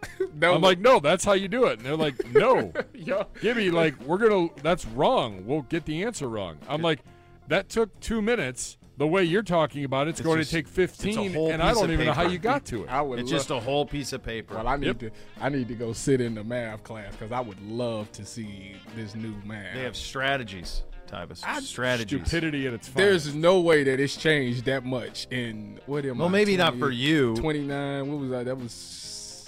No, 0.34 0.54
I'm 0.54 0.60
like, 0.62 0.78
no, 0.80 0.98
that's 0.98 1.24
how 1.24 1.34
you 1.34 1.46
do 1.46 1.66
it. 1.66 1.74
And 1.78 1.82
they're 1.86 1.96
like, 1.96 2.26
no, 2.32 2.72
yo, 2.94 3.26
Gibby, 3.40 3.70
like, 3.70 4.00
we're 4.02 4.18
gonna. 4.18 4.48
That's 4.62 4.84
wrong. 4.86 5.44
We'll 5.46 5.62
get 5.62 5.84
the 5.84 6.02
answer 6.04 6.28
wrong. 6.28 6.58
I'm 6.68 6.82
like, 6.82 7.00
that 7.48 7.68
took 7.68 7.98
two 8.00 8.20
minutes. 8.22 8.78
The 8.98 9.06
way 9.06 9.24
you're 9.24 9.42
talking 9.42 9.84
about 9.84 10.06
it's, 10.08 10.20
It's 10.20 10.26
going 10.26 10.38
just- 10.38 10.50
to 10.50 10.56
take 10.56 10.68
15, 10.68 11.34
and 11.50 11.62
I 11.62 11.72
don't 11.72 11.84
of 11.84 11.90
even 11.92 12.06
know 12.06 12.12
how 12.12 12.26
you 12.26 12.38
got 12.38 12.64
to 12.66 12.84
it. 12.84 12.88
I 12.90 13.00
would 13.02 13.18
It's 13.20 13.30
love, 13.30 13.38
just 13.40 13.50
a 13.50 13.58
whole 13.58 13.86
piece 13.86 14.12
of 14.12 14.22
paper. 14.22 14.54
Well, 14.54 14.68
I 14.68 14.76
need 14.76 14.86
Yep. 14.86 14.98
to 15.00 15.10
I 15.40 15.48
need 15.48 15.68
to 15.68 15.74
go 15.74 15.92
sit 15.92 16.20
in 16.20 16.34
the 16.34 16.44
math 16.44 16.82
class 16.84 17.10
because 17.12 17.32
I 17.32 17.40
would 17.40 17.60
love 17.66 18.10
to 18.12 18.24
see 18.24 18.74
this 18.96 19.14
new 19.14 19.34
math. 19.44 19.74
they 19.74 19.82
have 19.82 19.96
strategies, 19.96 20.82
Tyvis. 21.08 21.42
I- 21.44 21.60
strategies. 21.60 22.20
Stupidity 22.26 22.66
at 22.66 22.74
its 22.74 22.88
finest. 22.88 22.96
There's 23.26 23.34
no 23.34 23.60
way 23.60 23.82
that 23.84 23.98
it's 23.98 24.16
changed 24.16 24.64
that 24.66 24.84
much 24.84 25.26
in 25.30 25.78
what 25.86 26.04
am 26.04 26.18
Well, 26.18 26.28
I, 26.28 26.30
maybe 26.30 26.56
not 26.56 26.76
for 26.78 26.90
you. 26.90 27.34
29. 27.36 28.08
What 28.10 28.18
was 28.20 28.30
that? 28.30 28.44
That 28.44 28.58
was 28.58 28.72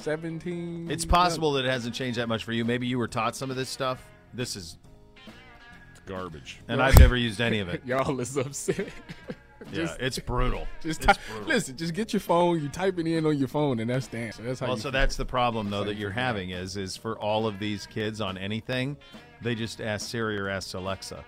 17. 0.05 0.90
It's 0.90 1.06
possible 1.06 1.52
that 1.55 1.64
it 1.64 1.70
hasn't 1.70 1.94
changed 1.94 2.18
that 2.18 2.28
much 2.28 2.44
for 2.44 2.52
you. 2.52 2.64
Maybe 2.64 2.86
you 2.86 2.98
were 2.98 3.09
taught 3.09 3.35
some 3.35 3.51
of 3.51 3.56
this 3.56 3.70
stuff. 3.70 4.05
This 4.35 4.55
is, 4.55 4.76
garbage. 6.05 6.60
and 6.68 6.82
I've 6.82 6.98
never 6.98 7.16
used 7.16 7.40
any 7.40 7.60
of 7.60 7.70
it. 7.70 7.82
Y'all 7.86 8.20
is 8.20 8.36
upset. 8.36 8.89
yeah, 9.72 9.94
it's 9.98 10.18
brutal. 10.18 10.66
Just 10.82 11.01
it's 11.01 11.06
type, 11.06 11.18
brutal. 11.28 11.48
listen. 11.48 11.76
Just 11.76 11.94
get 11.94 12.12
your 12.12 12.20
phone. 12.20 12.62
You 12.62 12.68
type 12.68 12.98
it 12.98 13.06
in 13.06 13.24
on 13.24 13.39
your 13.39 13.48
phone, 13.48 13.81
and 13.81 13.89
that's 13.89 14.09
the 14.09 14.18
answer. 14.18 14.43
That's 14.43 14.60
how. 14.60 14.66
Well, 14.66 14.76
you 14.76 14.82
so 14.82 14.90
feel. 14.90 14.93
that's 14.93 15.16
the 15.16 15.24
problem 15.24 15.70
though 15.70 15.85
that 15.85 15.94
you 15.94 16.02
you're 16.02 16.10
figure 16.10 16.20
it 16.20 16.24
out. 16.24 16.26
having 16.26 16.51
is 16.51 16.76
is 16.76 16.97
for 16.98 17.18
all 17.18 17.47
of 17.47 17.59
these 17.59 17.86
kids 17.86 18.20
on 18.20 18.36
anything, 18.36 18.98
they 19.40 19.55
just 19.55 19.81
ask 19.81 20.10
Siri 20.10 20.39
or 20.39 20.51
ask 20.51 20.74
Alexa. 20.74 21.24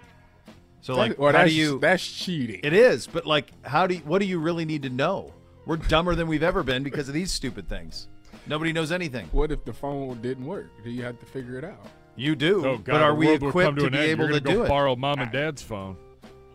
So 0.83 0.95
like, 0.95 1.19
or 1.19 1.33
how 1.33 1.39
that's, 1.39 1.51
do 1.51 1.57
you? 1.57 1.79
That's 1.79 2.07
cheating. 2.07 2.61
It 2.63 2.75
is, 2.75 3.07
but 3.07 3.25
like, 3.25 3.53
how 3.65 3.87
do 3.87 3.95
you, 3.95 4.01
what 4.01 4.19
do 4.19 4.27
you 4.27 4.39
really 4.39 4.67
need 4.67 4.83
to 4.83 4.91
know? 4.91 5.33
We're 5.65 5.77
dumber 5.77 6.15
than 6.15 6.29
we've 6.29 6.45
ever 6.45 6.63
been 6.63 6.83
because 6.83 7.09
of 7.09 7.15
these 7.15 7.33
stupid 7.33 7.69
things. 7.69 8.07
Nobody 8.49 8.73
knows 8.73 8.93
anything. 8.93 9.29
what 9.33 9.51
if 9.53 9.65
the 9.65 9.73
phone 9.73 10.21
didn't 10.23 10.47
work? 10.47 10.67
Do 10.85 10.91
you 10.91 11.03
have 11.03 11.19
to 11.21 11.27
figure 11.27 11.59
it 11.59 11.65
out? 11.65 11.87
You 12.17 12.35
do, 12.37 12.65
Oh 12.67 12.77
God, 12.79 12.85
but 12.87 13.03
are 13.03 13.15
we 13.15 13.27
world 13.27 13.43
will 13.43 13.53
come 13.53 13.61
equipped 13.63 13.79
to, 13.79 13.85
to 13.87 13.91
be 13.91 13.99
end. 13.99 14.07
able 14.11 14.25
You're 14.25 14.35
to 14.35 14.41
gonna 14.41 14.55
do 14.55 14.59
go 14.61 14.65
it? 14.65 14.69
borrow 14.69 14.97
mom 14.97 15.19
and 15.19 15.31
dad's 15.33 15.63
phone. 15.63 15.97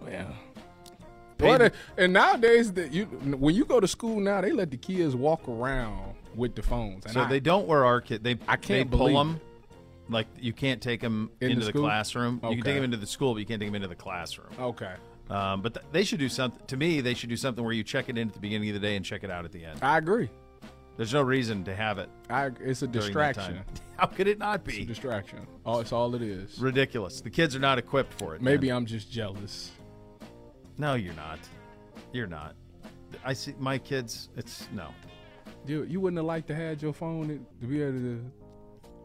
Yeah. 0.07 0.25
Pay- 1.37 1.57
Well, 1.57 1.69
and 1.97 2.13
nowadays, 2.13 2.73
that 2.73 2.91
you 2.93 3.05
when 3.05 3.53
you 3.55 3.65
go 3.65 3.79
to 3.79 3.87
school 3.87 4.19
now, 4.19 4.41
they 4.41 4.51
let 4.51 4.71
the 4.71 4.77
kids 4.77 5.15
walk 5.15 5.47
around 5.47 6.15
with 6.35 6.55
the 6.55 6.61
phones. 6.63 7.05
And 7.05 7.13
So 7.13 7.21
I- 7.21 7.27
they 7.29 7.39
don't 7.39 7.67
wear 7.67 7.85
our 7.85 8.01
kid. 8.01 8.23
They 8.23 8.37
I 8.47 8.55
can't 8.55 8.89
they 8.89 8.97
pull 8.97 9.07
believe 9.09 9.17
them. 9.17 9.41
Like 10.09 10.27
you 10.39 10.51
can't 10.53 10.81
take 10.81 10.99
them 11.01 11.29
In 11.41 11.51
into 11.51 11.59
the 11.61 11.65
the, 11.67 11.71
school? 11.71 11.83
classroom. 11.83 12.39
You 12.43 12.55
can 12.55 12.63
take 12.63 12.75
them 12.75 12.83
into 12.83 12.97
the 12.97 13.05
school, 13.07 13.33
but 13.33 13.39
you 13.39 13.45
can't 13.45 13.59
take 13.61 13.69
them 13.69 13.75
into 13.75 13.87
the 13.87 13.95
classroom. 13.95 14.49
Okay, 14.59 14.93
Um, 15.29 15.61
but 15.61 15.73
th- 15.75 15.85
they 15.91 16.03
should 16.03 16.19
do 16.19 16.27
something. 16.29 16.59
To 16.67 16.75
me, 16.77 17.01
they 17.01 17.13
should 17.13 17.29
do 17.29 17.37
something 17.37 17.63
where 17.63 17.73
you 17.73 17.83
check 17.83 18.09
it 18.09 18.17
in 18.17 18.27
at 18.29 18.33
the 18.33 18.39
beginning 18.39 18.69
of 18.69 18.73
the 18.73 18.79
day 18.79 18.95
and 18.97 19.05
check 19.05 19.23
it 19.23 19.29
out 19.31 19.45
at 19.45 19.51
the 19.51 19.63
end. 19.63 19.79
I 19.81 19.97
agree. 19.99 20.29
There's 20.97 21.13
no 21.13 21.21
reason 21.21 21.63
to 21.63 21.75
have 21.75 21.97
it. 21.97 22.09
I, 22.29 22.51
it's 22.59 22.81
a 22.81 22.87
distraction. 22.87 23.61
How 23.97 24.05
could 24.07 24.27
it 24.27 24.37
not 24.39 24.63
be? 24.63 24.73
It's 24.73 24.83
a 24.83 24.85
distraction. 24.85 25.47
Oh, 25.65 25.79
it's 25.79 25.91
all 25.91 26.13
it 26.15 26.21
is. 26.21 26.59
Ridiculous. 26.59 27.21
The 27.21 27.29
kids 27.29 27.55
are 27.55 27.59
not 27.59 27.77
equipped 27.77 28.13
for 28.19 28.35
it. 28.35 28.41
Maybe 28.41 28.67
man. 28.67 28.77
I'm 28.77 28.85
just 28.85 29.11
jealous. 29.11 29.71
No, 30.77 30.95
you're 30.95 31.13
not. 31.13 31.39
You're 32.11 32.27
not. 32.27 32.55
I 33.23 33.33
see 33.33 33.53
my 33.59 33.77
kids. 33.77 34.29
It's 34.37 34.67
no. 34.73 34.89
You 35.65 35.83
you 35.83 35.99
wouldn't 35.99 36.17
have 36.17 36.25
liked 36.25 36.47
to 36.47 36.55
have 36.55 36.81
your 36.81 36.93
phone 36.93 37.45
to 37.61 37.67
be 37.67 37.81
able 37.81 37.91
to 37.99 38.31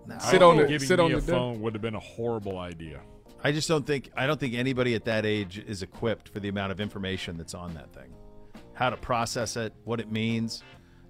No. 0.07 0.19
Sit 0.19 0.43
on 0.43 0.57
think 0.57 0.69
the- 0.69 0.73
giving 0.75 0.89
sit 0.89 0.99
me 0.99 1.05
on 1.07 1.13
a 1.13 1.15
the 1.17 1.21
deck. 1.21 1.31
phone 1.31 1.61
would 1.61 1.75
have 1.75 1.83
been 1.83 1.95
a 1.97 2.01
horrible 2.01 2.59
idea. 2.59 3.01
I 3.45 3.53
just 3.53 3.69
don't 3.69 3.87
think 3.87 4.11
I 4.17 4.27
don't 4.27 4.41
think 4.41 4.55
anybody 4.55 4.95
at 4.95 5.05
that 5.05 5.27
age 5.27 5.59
is 5.59 5.83
equipped 5.83 6.29
for 6.31 6.41
the 6.41 6.49
amount 6.49 6.73
of 6.73 6.81
information 6.81 7.37
that's 7.37 7.55
on 7.55 7.75
that 7.75 7.93
thing. 7.93 8.13
How 8.73 8.91
to 8.91 8.97
process 8.97 9.57
it, 9.57 9.73
what 9.85 10.01
it 10.01 10.11
means. 10.11 10.63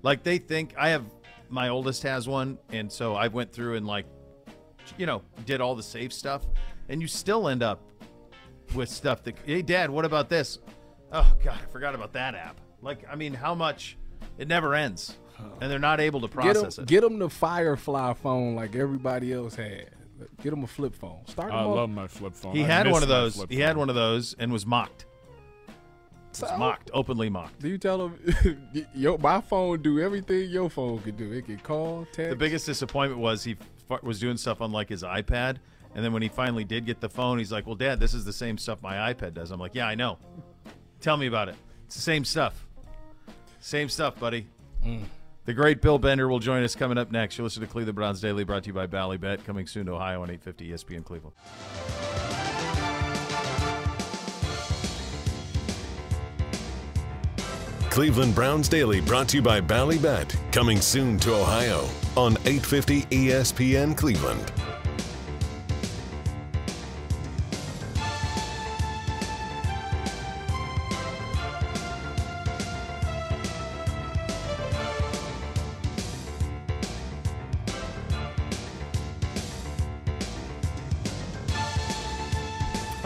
Like 0.07 0.23
they 0.23 0.39
think 0.39 0.73
I 0.79 0.91
have 0.91 1.03
my 1.49 1.69
oldest 1.69 2.05
has 2.05 2.29
one 2.29 2.59
and 2.71 2.93
so 2.93 3.17
I 3.17 3.27
went 3.27 3.53
through 3.53 3.75
and 3.75 3.85
like 3.85 4.07
you 4.97 5.05
know, 5.05 5.23
did 5.47 5.61
all 5.61 5.75
the 5.75 5.83
safe 5.83 6.13
stuff 6.13 6.47
and 6.89 7.03
you 7.03 7.09
still 7.09 7.49
end 7.49 7.61
up 7.61 7.83
with 8.73 8.89
stuff 8.89 9.25
that 9.25 9.35
hey 9.45 9.63
dad, 9.63 9.91
what 9.91 10.05
about 10.05 10.29
this? 10.29 10.61
Oh 11.11 11.35
god, 11.43 11.59
I 11.61 11.67
forgot 11.73 11.97
about 11.97 12.13
that 12.13 12.37
app. 12.37 12.61
Like 12.83 13.05
I 13.11 13.17
mean, 13.17 13.35
how 13.35 13.53
much 13.53 13.99
it 14.39 14.47
never 14.47 14.77
ends. 14.77 15.17
And 15.61 15.69
they're 15.69 15.81
not 15.81 15.99
able 15.99 16.21
to 16.21 16.29
get 16.29 16.35
process 16.35 16.77
them, 16.77 16.85
it. 16.85 16.89
get 16.89 17.01
them 17.01 17.19
the 17.19 17.29
Firefly 17.29 18.13
phone 18.15 18.55
like 18.55 18.77
everybody 18.77 19.33
else 19.33 19.57
had. 19.57 19.91
Get 20.41 20.51
them 20.51 20.63
a 20.63 20.69
flip 20.69 20.95
phone. 20.95 21.27
Start 21.27 21.53
I 21.53 21.65
them 21.65 21.73
love 21.73 21.91
my 21.91 22.07
flip 22.07 22.37
phone. 22.37 22.55
he 22.55 22.63
I 22.63 22.67
had 22.69 22.89
one 22.89 23.03
of 23.03 23.09
those. 23.09 23.35
flip 23.35 23.51
He 23.51 23.59
had 23.59 23.77
one 23.77 23.89
of 23.89 23.97
those 23.97 24.37
and 24.39 24.53
was 24.53 24.65
mocked. 24.65 25.05
Was 26.41 26.59
mocked, 26.59 26.91
openly 26.93 27.29
mocked. 27.31 27.61
Do 27.61 27.69
you 27.69 27.79
tell 27.79 28.09
them 28.09 28.69
your 28.95 29.19
my 29.19 29.41
phone 29.41 29.83
do 29.83 30.01
everything 30.01 30.51
your 30.51 30.69
phone 30.71 30.99
can 31.01 31.17
do? 31.17 31.33
It 31.33 31.47
can 31.47 31.59
call, 31.59 32.07
text. 32.13 32.31
The 32.31 32.37
biggest 32.37 32.67
disappointment 32.67 33.21
was 33.21 33.45
he 33.45 33.57
f- 33.91 34.03
was 34.03 34.21
doing 34.21 34.37
stuff 34.37 34.61
on 34.61 34.73
like 34.73 34.89
his 34.89 35.03
iPad, 35.03 35.57
and 35.95 36.05
then 36.05 36.13
when 36.13 36.23
he 36.23 36.29
finally 36.29 36.65
did 36.65 36.85
get 36.87 37.01
the 37.01 37.09
phone, 37.09 37.39
he's 37.39 37.53
like, 37.53 37.67
"Well, 37.67 37.77
Dad, 37.77 38.01
this 38.01 38.15
is 38.15 38.25
the 38.25 38.33
same 38.33 38.59
stuff 38.59 38.83
my 38.83 39.13
iPad 39.13 39.35
does." 39.35 39.51
I'm 39.51 39.61
like, 39.61 39.75
"Yeah, 39.75 39.87
I 39.87 39.95
know. 39.95 40.19
Tell 41.01 41.17
me 41.17 41.27
about 41.27 41.49
it. 41.49 41.57
It's 41.87 41.97
the 41.97 42.03
same 42.03 42.25
stuff. 42.25 42.67
Same 43.61 43.89
stuff, 43.89 44.19
buddy." 44.19 44.47
Mm. 44.85 45.05
The 45.47 45.55
great 45.55 45.81
Bill 45.81 45.99
Bender 45.99 46.29
will 46.29 46.41
join 46.41 46.65
us 46.65 46.75
coming 46.75 46.99
up 46.99 47.13
next. 47.13 47.39
You're 47.39 47.45
listen 47.45 47.63
to 47.63 47.69
Cleveland 47.69 47.95
Browns 47.95 48.21
Daily, 48.21 48.43
brought 48.43 48.65
to 48.65 48.69
you 48.69 48.73
by 48.75 48.89
Ballybet, 48.89 49.45
coming 49.45 49.67
soon 49.69 49.87
to 49.87 49.93
Ohio 49.93 50.23
on 50.23 50.31
850 50.31 50.71
ESPN 50.73 51.05
Cleveland. 51.05 51.35
Cleveland 57.97 58.35
Browns 58.35 58.69
Daily 58.69 59.01
brought 59.01 59.27
to 59.31 59.39
you 59.39 59.43
by 59.43 59.59
Ballybet, 59.59 60.37
coming 60.53 60.83
soon 60.83 61.19
to 61.21 61.35
Ohio 61.35 61.89
on 62.15 62.33
850 62.45 63.05
ESPN 63.05 63.97
Cleveland. 63.97 64.53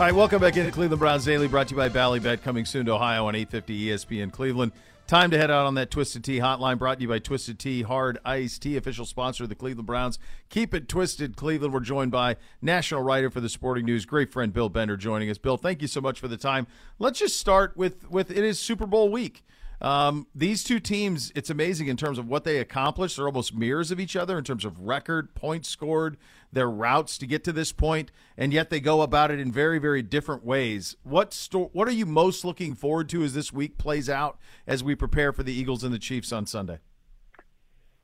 All 0.01 0.07
right, 0.07 0.15
welcome 0.15 0.41
back 0.41 0.57
into 0.57 0.71
Cleveland 0.71 0.99
Browns 0.99 1.27
Daily, 1.27 1.47
brought 1.47 1.69
to 1.69 1.75
you 1.75 1.77
by 1.77 1.91
Ballybet, 1.91 2.41
coming 2.41 2.65
soon 2.65 2.87
to 2.87 2.95
Ohio 2.95 3.27
on 3.27 3.35
850 3.35 3.89
ESPN 3.89 4.33
Cleveland. 4.33 4.73
Time 5.07 5.31
to 5.31 5.37
head 5.37 5.51
out 5.51 5.67
on 5.67 5.75
that 5.75 5.91
Twisted 5.91 6.25
Tea 6.25 6.39
hotline, 6.39 6.79
brought 6.79 6.97
to 6.97 7.03
you 7.03 7.09
by 7.09 7.19
Twisted 7.19 7.59
Tea 7.59 7.83
Hard 7.83 8.19
Iced 8.25 8.63
Tea, 8.63 8.79
official 8.79 9.05
sponsor 9.05 9.43
of 9.43 9.51
the 9.51 9.55
Cleveland 9.55 9.87
Browns. 9.87 10.19
Keep 10.49 10.73
it 10.73 10.89
twisted, 10.89 11.37
Cleveland. 11.37 11.75
We're 11.75 11.81
joined 11.81 12.13
by 12.13 12.37
national 12.63 13.03
writer 13.03 13.29
for 13.29 13.43
the 13.43 13.51
Sporting 13.51 13.85
News, 13.85 14.07
great 14.07 14.31
friend 14.31 14.55
Bill 14.55 14.71
Bender, 14.71 14.97
joining 14.97 15.29
us. 15.29 15.37
Bill, 15.37 15.59
thank 15.59 15.83
you 15.83 15.87
so 15.87 16.01
much 16.01 16.19
for 16.19 16.29
the 16.29 16.39
time. 16.39 16.67
Let's 16.99 17.19
just 17.19 17.37
start 17.37 17.77
with 17.77 18.11
with 18.11 18.31
it 18.31 18.43
is 18.43 18.59
Super 18.59 18.87
Bowl 18.87 19.11
week. 19.11 19.45
Um, 19.81 20.27
these 20.35 20.63
two 20.63 20.79
teams, 20.79 21.33
it's 21.35 21.49
amazing 21.49 21.89
in 21.89 21.97
terms 21.97 22.19
of 22.19 22.29
what 22.29 22.45
they 22.45 22.59
accomplished. 22.59 23.17
They're 23.17 23.27
almost 23.27 23.55
mirrors 23.55 23.91
of 23.91 23.99
each 23.99 24.15
other 24.15 24.37
in 24.37 24.45
terms 24.45 24.65
of 24.65 24.81
record, 24.81 25.35
points 25.35 25.69
scored, 25.69 26.19
their 26.53 26.69
routes 26.69 27.17
to 27.19 27.27
get 27.27 27.45
to 27.45 27.53
this 27.53 27.73
point, 27.73 28.11
and 28.37 28.53
yet 28.53 28.69
they 28.69 28.81
go 28.81 29.01
about 29.01 29.31
it 29.31 29.41
in 29.41 29.51
very, 29.51 29.79
very 29.79 30.03
different 30.03 30.45
ways. 30.45 30.97
What 31.03 31.33
sto- 31.33 31.71
What 31.73 31.89
are 31.89 31.93
you 31.93 32.05
most 32.05 32.45
looking 32.45 32.75
forward 32.75 33.09
to 33.11 33.23
as 33.23 33.33
this 33.33 33.53
week 33.53 33.79
plays 33.79 34.11
out 34.11 34.39
as 34.67 34.85
we 34.85 34.95
prepare 34.95 35.33
for 35.33 35.43
the 35.43 35.53
Eagles 35.53 35.83
and 35.83 35.95
the 35.95 35.99
Chiefs 35.99 36.31
on 36.33 36.45
Sunday? 36.47 36.81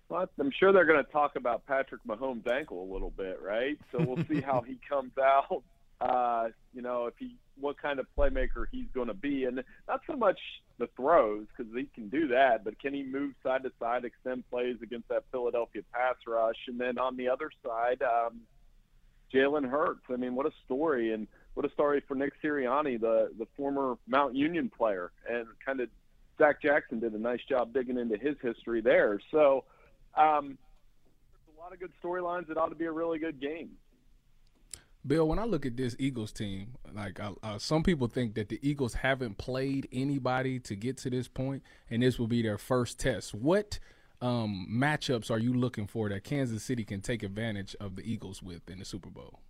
Well, 0.09 0.31
I'm 0.40 0.53
sure 0.53 0.73
they're 0.73 0.85
going 0.85 1.05
to 1.05 1.11
talk 1.11 1.36
about 1.36 1.66
Patrick 1.66 2.01
Mahomes' 2.07 2.47
ankle 2.48 2.89
a 2.89 2.90
little 2.93 3.11
bit, 3.11 3.40
right? 3.43 3.77
So 3.90 3.98
we'll 3.98 4.24
see 4.27 4.40
how 4.40 4.62
he 4.62 4.78
comes 4.89 5.12
out. 5.19 5.62
Uh, 5.98 6.51
you 6.74 6.82
know, 6.82 7.07
if 7.07 7.15
he 7.19 7.36
what 7.60 7.80
kind 7.80 7.98
of 7.98 8.06
playmaker 8.16 8.66
he's 8.70 8.86
going 8.94 9.08
to 9.08 9.14
be, 9.14 9.44
and 9.44 9.62
not 9.88 10.00
so 10.06 10.16
much 10.16 10.38
the 10.78 10.88
throws 10.96 11.46
because 11.56 11.72
he 11.74 11.88
can 11.94 12.08
do 12.08 12.28
that, 12.28 12.64
but 12.64 12.78
can 12.78 12.92
he 12.92 13.02
move 13.02 13.32
side 13.42 13.62
to 13.62 13.72
side, 13.80 14.04
extend 14.04 14.48
plays 14.50 14.76
against 14.82 15.08
that 15.08 15.24
Philadelphia 15.32 15.82
pass 15.92 16.16
rush, 16.26 16.56
and 16.68 16.78
then 16.80 16.98
on 16.98 17.16
the 17.16 17.28
other 17.28 17.50
side, 17.64 18.02
um, 18.02 18.40
Jalen 19.32 19.68
Hurts. 19.68 20.04
I 20.10 20.16
mean, 20.16 20.34
what 20.34 20.46
a 20.46 20.52
story, 20.64 21.12
and 21.12 21.26
what 21.54 21.66
a 21.66 21.70
story 21.70 22.02
for 22.06 22.14
Nick 22.14 22.32
Sirianni, 22.42 23.00
the 23.00 23.30
the 23.38 23.46
former 23.56 23.96
Mount 24.06 24.34
Union 24.34 24.70
player, 24.70 25.12
and 25.28 25.46
kind 25.64 25.80
of 25.80 25.88
Zach 26.38 26.60
Jackson 26.62 27.00
did 27.00 27.12
a 27.14 27.18
nice 27.18 27.40
job 27.48 27.72
digging 27.72 27.98
into 27.98 28.16
his 28.16 28.36
history 28.42 28.80
there. 28.80 29.20
So. 29.30 29.64
Um, 30.16 30.56
a 31.54 31.60
lot 31.60 31.72
of 31.72 31.78
good 31.78 31.92
storylines. 32.02 32.50
It 32.50 32.56
ought 32.56 32.68
to 32.68 32.74
be 32.74 32.86
a 32.86 32.92
really 32.92 33.18
good 33.18 33.40
game. 33.40 33.70
Bill, 35.06 35.28
when 35.28 35.38
I 35.38 35.44
look 35.44 35.64
at 35.64 35.76
this 35.76 35.94
Eagles 35.98 36.32
team, 36.32 36.74
like 36.92 37.20
uh, 37.20 37.32
uh, 37.42 37.58
some 37.58 37.82
people 37.82 38.08
think 38.08 38.34
that 38.34 38.48
the 38.48 38.58
Eagles 38.62 38.94
haven't 38.94 39.38
played 39.38 39.88
anybody 39.92 40.58
to 40.60 40.74
get 40.74 40.96
to 40.98 41.10
this 41.10 41.28
point, 41.28 41.62
and 41.90 42.02
this 42.02 42.18
will 42.18 42.26
be 42.26 42.42
their 42.42 42.58
first 42.58 42.98
test. 42.98 43.34
What 43.34 43.78
um, 44.20 44.66
matchups 44.70 45.30
are 45.30 45.38
you 45.38 45.54
looking 45.54 45.86
for 45.86 46.08
that 46.08 46.24
Kansas 46.24 46.62
City 46.62 46.84
can 46.84 47.00
take 47.00 47.22
advantage 47.22 47.76
of 47.78 47.96
the 47.96 48.02
Eagles 48.02 48.42
with 48.42 48.68
in 48.68 48.78
the 48.80 48.84
Super 48.84 49.10
Bowl? 49.10 49.40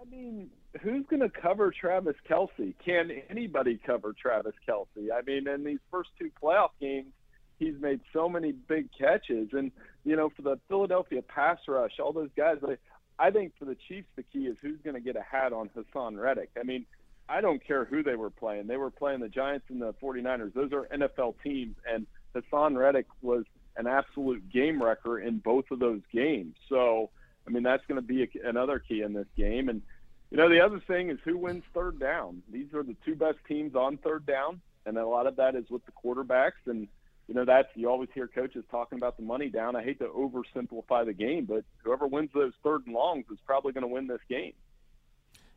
I 0.00 0.04
mean, 0.08 0.50
who's 0.82 1.04
going 1.06 1.20
to 1.20 1.30
cover 1.30 1.72
Travis 1.72 2.16
Kelce? 2.28 2.74
Can 2.84 3.10
anybody 3.28 3.80
cover 3.84 4.14
Travis 4.20 4.54
Kelce? 4.68 5.10
I 5.12 5.22
mean, 5.26 5.48
in 5.48 5.64
these 5.64 5.80
first 5.90 6.10
two 6.18 6.30
playoff 6.40 6.70
games, 6.80 7.12
he's 7.58 7.74
made 7.80 8.00
so 8.12 8.28
many 8.28 8.52
big 8.52 8.88
catches, 8.96 9.48
and 9.52 9.72
you 10.04 10.14
know, 10.14 10.30
for 10.36 10.42
the 10.42 10.60
Philadelphia 10.68 11.22
pass 11.22 11.58
rush, 11.66 11.98
all 11.98 12.12
those 12.12 12.30
guys. 12.36 12.58
I, 12.62 12.76
I 13.18 13.30
think 13.30 13.52
for 13.58 13.64
the 13.64 13.76
Chiefs, 13.88 14.08
the 14.16 14.22
key 14.22 14.46
is 14.46 14.56
who's 14.60 14.78
going 14.84 14.94
to 14.94 15.00
get 15.00 15.16
a 15.16 15.22
hat 15.22 15.52
on 15.52 15.70
Haason 15.70 16.20
Reddick. 16.20 16.50
I 16.58 16.64
mean, 16.64 16.84
I 17.28 17.40
don't 17.40 17.64
care 17.64 17.84
who 17.84 18.02
they 18.02 18.14
were 18.14 18.30
playing. 18.30 18.66
They 18.66 18.76
were 18.76 18.90
playing 18.90 19.20
the 19.20 19.28
Giants 19.28 19.66
and 19.68 19.80
the 19.80 19.94
49ers. 19.94 20.54
Those 20.54 20.72
are 20.72 20.86
NFL 20.94 21.36
teams, 21.42 21.76
and 21.90 22.06
Haason 22.34 22.76
Reddick 22.76 23.06
was 23.22 23.44
an 23.76 23.86
absolute 23.86 24.48
game 24.50 24.82
wrecker 24.82 25.18
in 25.18 25.38
both 25.38 25.64
of 25.70 25.78
those 25.78 26.00
games. 26.12 26.54
So, 26.68 27.10
I 27.46 27.50
mean, 27.50 27.62
that's 27.62 27.84
going 27.86 28.00
to 28.00 28.06
be 28.06 28.22
a, 28.22 28.48
another 28.48 28.78
key 28.78 29.02
in 29.02 29.12
this 29.12 29.26
game. 29.36 29.68
And, 29.68 29.82
you 30.30 30.36
know, 30.36 30.48
the 30.48 30.60
other 30.60 30.80
thing 30.86 31.10
is 31.10 31.18
who 31.24 31.36
wins 31.36 31.64
third 31.74 31.98
down. 31.98 32.42
These 32.50 32.72
are 32.74 32.82
the 32.82 32.96
two 33.04 33.14
best 33.14 33.38
teams 33.48 33.74
on 33.74 33.98
third 33.98 34.26
down, 34.26 34.60
and 34.84 34.96
a 34.96 35.06
lot 35.06 35.26
of 35.26 35.36
that 35.36 35.54
is 35.54 35.68
with 35.70 35.82
the 35.86 35.92
quarterbacks. 35.92 36.66
And, 36.66 36.88
you 37.28 37.34
know, 37.34 37.44
that's 37.44 37.68
you 37.74 37.88
always 37.88 38.08
hear 38.14 38.28
coaches 38.28 38.64
talking 38.70 38.98
about 38.98 39.16
the 39.16 39.22
money 39.22 39.48
down. 39.48 39.74
I 39.74 39.82
hate 39.82 39.98
to 39.98 40.06
oversimplify 40.06 41.06
the 41.06 41.12
game, 41.12 41.44
but 41.44 41.64
whoever 41.82 42.06
wins 42.06 42.30
those 42.32 42.52
third 42.62 42.86
and 42.86 42.94
longs 42.94 43.24
is 43.32 43.38
probably 43.44 43.72
going 43.72 43.82
to 43.82 43.88
win 43.88 44.06
this 44.06 44.20
game. 44.28 44.52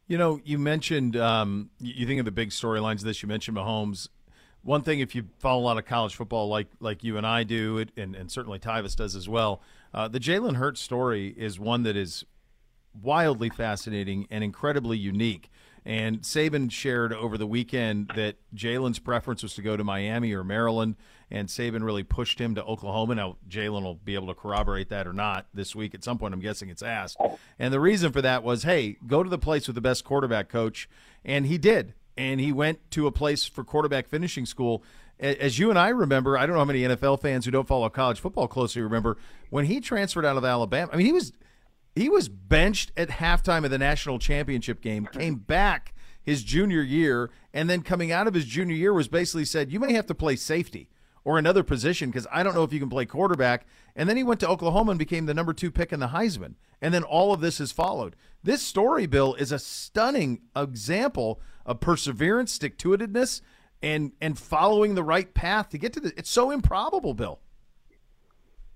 You 0.08 0.18
know, 0.18 0.42
you 0.44 0.58
mentioned 0.58 1.16
um, 1.16 1.70
you 1.80 2.08
think 2.08 2.20
of 2.20 2.26
the 2.26 2.32
big 2.32 2.50
storylines 2.50 2.96
of 2.96 3.04
this. 3.04 3.22
You 3.22 3.28
mentioned 3.28 3.56
Mahomes. 3.58 4.08
One 4.64 4.82
thing, 4.82 5.00
if 5.00 5.14
you 5.14 5.26
follow 5.38 5.62
a 5.62 5.64
lot 5.64 5.78
of 5.78 5.86
college 5.86 6.16
football, 6.16 6.50
like 6.50 6.68
like 6.80 7.04
you 7.04 7.18
and 7.18 7.28
I 7.28 7.44
do, 7.44 7.78
it, 7.78 7.92
and 7.96 8.16
and 8.16 8.32
certainly 8.32 8.58
Tyvis 8.58 8.96
does 8.96 9.16
as 9.16 9.30
well, 9.30 9.62
uh, 9.94 10.08
the 10.08 10.20
Jalen 10.20 10.56
Hurts 10.56 10.82
story 10.82 11.36
is 11.38 11.60
one 11.60 11.84
that 11.84 11.96
is 11.96 12.26
wildly 13.00 13.50
fascinating 13.50 14.28
and 14.32 14.44
incredibly 14.44 14.98
unique. 14.98 15.52
And 15.86 16.22
Saban 16.22 16.72
shared 16.72 17.14
over 17.14 17.38
the 17.38 17.48
weekend 17.48 18.12
that 18.16 18.36
Jalen's 18.54 19.00
preference 19.00 19.44
was 19.44 19.54
to 19.56 19.62
go 19.62 19.78
to 19.78 19.84
Miami 19.84 20.34
or 20.34 20.44
Maryland, 20.44 20.96
and 21.32 21.48
Saban 21.48 21.84
really 21.84 22.04
pushed 22.04 22.40
him 22.40 22.56
to 22.56 22.64
Oklahoma. 22.64 23.16
Now, 23.16 23.38
Jalen 23.48 23.84
will 23.84 23.96
be 23.96 24.16
able 24.16 24.28
to 24.28 24.34
corroborate 24.34 24.90
that 24.90 25.08
or 25.08 25.14
not 25.14 25.48
this 25.54 25.76
week. 25.76 25.94
At 25.94 26.04
some 26.04 26.18
point, 26.18 26.34
I'm 26.34 26.40
guessing 26.40 26.70
it's 26.70 26.82
asked. 26.82 27.18
And 27.58 27.74
the 27.74 27.80
reason 27.80 28.12
for 28.12 28.22
that 28.22 28.44
was 28.44 28.64
hey, 28.64 28.98
go 29.06 29.24
to 29.24 29.30
the 29.30 29.38
place 29.38 29.68
with 29.68 29.76
the 29.76 29.82
best 29.82 30.04
quarterback 30.04 30.50
coach. 30.50 30.90
And 31.24 31.46
he 31.46 31.58
did. 31.58 31.94
And 32.18 32.40
he 32.40 32.52
went 32.52 32.92
to 32.92 33.08
a 33.08 33.12
place 33.12 33.46
for 33.46 33.64
quarterback 33.64 34.08
finishing 34.08 34.46
school. 34.46 34.84
As 35.20 35.60
you 35.60 35.70
and 35.70 35.78
I 35.78 35.90
remember, 35.90 36.38
I 36.38 36.46
don't 36.46 36.54
know 36.54 36.60
how 36.60 36.66
many 36.66 36.82
NFL 36.82 37.22
fans 37.22 37.46
who 37.46 37.52
don't 37.52 37.68
follow 37.68 37.90
college 37.90 38.20
football 38.20 38.48
closely 38.48 38.82
remember 38.82 39.18
when 39.50 39.66
he 39.66 39.82
transferred 39.82 40.26
out 40.26 40.38
of 40.38 40.46
Alabama. 40.46 40.90
I 40.94 40.98
mean, 40.98 41.06
he 41.06 41.12
was 41.14 41.34
he 41.96 42.08
was 42.10 42.30
benched 42.30 42.92
at 42.96 43.10
halftime 43.10 43.66
of 43.66 43.72
the 43.72 43.78
national 43.78 44.20
championship 44.20 44.82
game, 44.82 45.06
came 45.06 45.36
back 45.36 45.94
his 46.22 46.44
junior 46.44 46.82
year, 46.82 47.30
and 47.54 47.70
then 47.70 47.82
coming 47.82 48.12
out 48.12 48.28
of 48.28 48.34
his 48.34 48.46
junior 48.46 48.76
year 48.76 48.94
was 48.94 49.08
basically 49.08 49.46
said, 49.46 49.72
You 49.72 49.80
may 49.80 49.94
have 49.94 50.06
to 50.08 50.16
play 50.16 50.36
safety, 50.36 50.90
or 51.30 51.38
another 51.38 51.62
position 51.62 52.10
because 52.10 52.26
I 52.32 52.42
don't 52.42 52.56
know 52.56 52.64
if 52.64 52.74
you 52.74 52.80
can 52.80 52.90
play 52.90 53.06
quarterback. 53.06 53.68
And 53.96 54.10
then 54.10 54.18
he 54.18 54.24
went 54.24 54.40
to 54.40 54.50
Oklahoma 54.50 54.94
and 54.94 54.98
became 54.98 55.28
the 55.28 55.34
number 55.36 55.54
two 55.54 55.70
pick 55.70 55.94
in 55.94 56.00
the 56.00 56.08
Heisman. 56.08 56.56
And 56.82 56.92
then 56.92 57.04
all 57.04 57.32
of 57.32 57.40
this 57.40 57.60
has 57.60 57.72
followed. 57.72 58.16
This 58.44 58.64
story, 58.64 59.06
Bill, 59.06 59.36
is 59.36 59.52
a 59.52 59.60
stunning 59.60 60.42
example 60.56 61.40
of 61.68 61.82
perseverance, 61.82 62.52
stick 62.52 62.80
to 62.80 62.98
itiveness, 62.98 63.42
and 63.84 64.14
and 64.20 64.40
following 64.40 64.96
the 64.96 65.04
right 65.04 65.32
path 65.32 65.70
to 65.70 65.78
get 65.78 65.94
to 65.94 66.00
the. 66.00 66.12
It's 66.18 66.32
so 66.32 66.50
improbable, 66.50 67.14
Bill. 67.14 67.40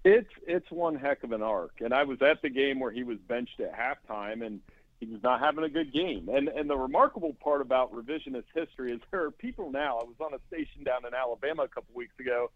It's 0.05 0.29
it's 0.45 0.69
one 0.69 0.93
heck 0.93 1.23
of 1.23 1.31
an 1.31 1.41
arc, 1.41 1.81
and 1.81 1.91
I 1.91 2.03
was 2.03 2.21
at 2.21 2.43
the 2.43 2.49
game 2.49 2.79
where 2.79 2.91
he 2.91 3.03
was 3.03 3.17
benched 3.27 3.59
at 3.61 3.73
halftime, 3.73 4.45
and 4.45 4.61
he 4.99 5.05
was 5.07 5.21
not 5.23 5.39
having 5.39 5.63
a 5.63 5.69
good 5.69 5.91
game. 5.93 6.29
And 6.31 6.47
and 6.47 6.69
the 6.69 6.77
remarkable 6.77 7.35
part 7.43 7.61
about 7.61 7.93
revisionist 7.93 8.45
history 8.53 8.93
is 8.93 9.01
there 9.11 9.25
are 9.25 9.31
people 9.31 9.71
now. 9.71 9.99
I 9.99 10.03
was 10.03 10.15
on 10.19 10.33
a 10.33 10.39
station 10.47 10.83
down 10.83 11.05
in 11.05 11.13
Alabama 11.13 11.63
a 11.63 11.67
couple 11.67 11.93
weeks 11.95 12.13
ago 12.19 12.51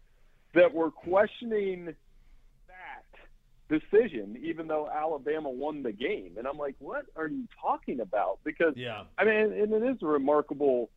that 0.54 0.72
were 0.72 0.90
questioning 0.90 1.94
that 2.66 3.80
decision, 3.80 4.38
even 4.42 4.66
though 4.66 4.88
Alabama 4.88 5.50
won 5.50 5.82
the 5.82 5.92
game. 5.92 6.34
And 6.38 6.46
I'm 6.46 6.58
like, 6.58 6.76
what 6.78 7.06
are 7.16 7.28
you 7.28 7.46
talking 7.60 8.00
about? 8.00 8.38
Because 8.44 8.74
yeah, 8.76 9.04
I 9.18 9.24
mean, 9.24 9.52
and 9.52 9.72
it 9.72 9.82
is 9.82 10.02
a 10.02 10.06
remarkable 10.06 10.90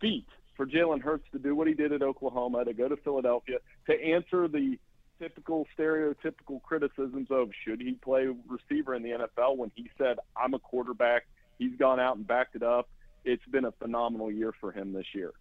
feat 0.00 0.26
for 0.56 0.66
Jalen 0.66 1.02
Hurts 1.02 1.26
to 1.32 1.38
do 1.38 1.54
what 1.54 1.66
he 1.66 1.74
did 1.74 1.92
at 1.92 2.02
Oklahoma, 2.02 2.64
to 2.64 2.72
go 2.72 2.88
to 2.88 2.96
Philadelphia, 2.96 3.58
to 3.86 3.92
answer 3.92 4.48
the 4.48 4.78
typical 5.20 5.66
stereotypical 5.78 6.62
criticisms 6.62 7.28
of 7.30 7.50
should 7.64 7.80
he 7.80 7.92
play 7.92 8.28
receiver 8.46 8.94
in 8.94 9.02
the 9.02 9.10
NFL 9.10 9.56
when 9.56 9.70
he 9.74 9.90
said 9.98 10.18
I'm 10.36 10.54
a 10.54 10.58
quarterback. 10.58 11.26
He's 11.58 11.76
gone 11.78 12.00
out 12.00 12.16
and 12.16 12.26
backed 12.26 12.56
it 12.56 12.62
up. 12.62 12.88
It's 13.24 13.44
been 13.50 13.64
a 13.64 13.72
phenomenal 13.72 14.30
year 14.30 14.52
for 14.60 14.72
him 14.72 14.92
this 14.92 15.06
year. 15.14 15.32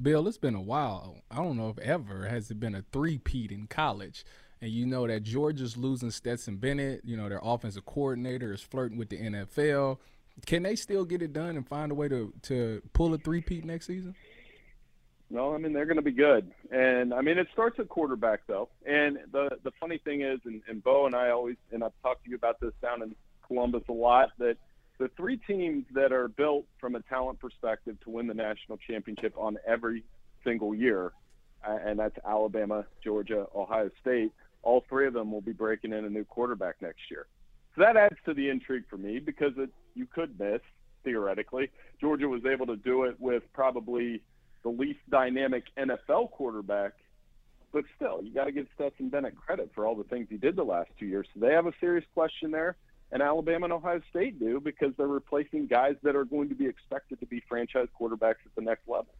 Bill, 0.00 0.26
it's 0.28 0.38
been 0.38 0.54
a 0.54 0.62
while. 0.62 1.18
I 1.30 1.36
don't 1.36 1.56
know 1.56 1.68
if 1.68 1.78
ever 1.78 2.26
has 2.26 2.50
it 2.50 2.60
been 2.60 2.74
a 2.74 2.84
three-peat 2.92 3.52
in 3.52 3.66
college. 3.66 4.24
And 4.62 4.70
you 4.70 4.86
know 4.86 5.06
that 5.06 5.22
Georgia's 5.22 5.76
losing 5.76 6.10
Stetson 6.10 6.56
Bennett. 6.56 7.02
You 7.04 7.16
know 7.16 7.28
their 7.28 7.40
offensive 7.42 7.86
coordinator 7.86 8.52
is 8.52 8.60
flirting 8.60 8.98
with 8.98 9.08
the 9.08 9.18
NFL. 9.18 9.98
Can 10.46 10.62
they 10.62 10.76
still 10.76 11.04
get 11.04 11.22
it 11.22 11.32
done 11.32 11.56
and 11.56 11.66
find 11.66 11.90
a 11.92 11.94
way 11.94 12.08
to 12.08 12.32
to 12.42 12.82
pull 12.92 13.14
a 13.14 13.18
three-peat 13.18 13.64
next 13.64 13.86
season? 13.86 14.14
No, 15.32 15.54
I 15.54 15.58
mean 15.58 15.72
they're 15.72 15.86
going 15.86 15.96
to 15.96 16.02
be 16.02 16.10
good, 16.10 16.50
and 16.72 17.14
I 17.14 17.20
mean 17.20 17.38
it 17.38 17.46
starts 17.52 17.78
at 17.78 17.88
quarterback 17.88 18.40
though. 18.48 18.68
And 18.84 19.18
the 19.32 19.48
the 19.62 19.70
funny 19.78 19.98
thing 19.98 20.22
is, 20.22 20.40
and, 20.44 20.60
and 20.68 20.82
Bo 20.82 21.06
and 21.06 21.14
I 21.14 21.30
always, 21.30 21.56
and 21.70 21.84
I've 21.84 21.92
talked 22.02 22.24
to 22.24 22.30
you 22.30 22.36
about 22.36 22.58
this 22.58 22.72
down 22.82 23.02
in 23.02 23.14
Columbus 23.46 23.84
a 23.88 23.92
lot, 23.92 24.30
that 24.38 24.56
the 24.98 25.08
three 25.16 25.36
teams 25.36 25.84
that 25.94 26.12
are 26.12 26.26
built 26.26 26.66
from 26.80 26.96
a 26.96 27.00
talent 27.02 27.38
perspective 27.38 27.96
to 28.04 28.10
win 28.10 28.26
the 28.26 28.34
national 28.34 28.76
championship 28.78 29.32
on 29.38 29.56
every 29.64 30.02
single 30.42 30.74
year, 30.74 31.12
uh, 31.66 31.78
and 31.84 31.98
that's 31.98 32.16
Alabama, 32.26 32.84
Georgia, 33.02 33.46
Ohio 33.54 33.90
State. 34.00 34.32
All 34.62 34.84
three 34.88 35.06
of 35.06 35.14
them 35.14 35.30
will 35.30 35.40
be 35.40 35.52
breaking 35.52 35.92
in 35.92 36.04
a 36.04 36.10
new 36.10 36.24
quarterback 36.24 36.82
next 36.82 37.02
year. 37.10 37.26
So 37.76 37.82
that 37.82 37.96
adds 37.96 38.16
to 38.26 38.34
the 38.34 38.48
intrigue 38.48 38.84
for 38.90 38.98
me 38.98 39.20
because 39.20 39.52
it, 39.56 39.70
you 39.94 40.06
could 40.06 40.38
miss 40.38 40.60
theoretically. 41.04 41.70
Georgia 42.00 42.28
was 42.28 42.44
able 42.44 42.66
to 42.66 42.76
do 42.76 43.04
it 43.04 43.18
with 43.20 43.44
probably 43.52 44.22
the 44.62 44.68
least 44.68 45.00
dynamic 45.10 45.64
NFL 45.78 46.30
quarterback. 46.32 46.92
But 47.72 47.84
still, 47.94 48.20
you 48.22 48.34
got 48.34 48.44
to 48.44 48.52
give 48.52 48.66
Stetson 48.74 49.10
Bennett 49.10 49.36
credit 49.36 49.70
for 49.74 49.86
all 49.86 49.94
the 49.94 50.04
things 50.04 50.26
he 50.28 50.36
did 50.36 50.56
the 50.56 50.64
last 50.64 50.90
two 50.98 51.06
years. 51.06 51.26
So 51.32 51.40
they 51.40 51.52
have 51.52 51.66
a 51.66 51.72
serious 51.80 52.04
question 52.14 52.50
there, 52.50 52.76
and 53.12 53.22
Alabama 53.22 53.66
and 53.66 53.72
Ohio 53.72 54.00
State 54.10 54.40
do 54.40 54.60
because 54.60 54.92
they're 54.96 55.06
replacing 55.06 55.68
guys 55.68 55.94
that 56.02 56.16
are 56.16 56.24
going 56.24 56.48
to 56.48 56.54
be 56.54 56.66
expected 56.66 57.20
to 57.20 57.26
be 57.26 57.42
franchise 57.48 57.86
quarterbacks 57.98 58.42
at 58.44 58.54
the 58.56 58.62
next 58.62 58.88
level. 58.88 59.14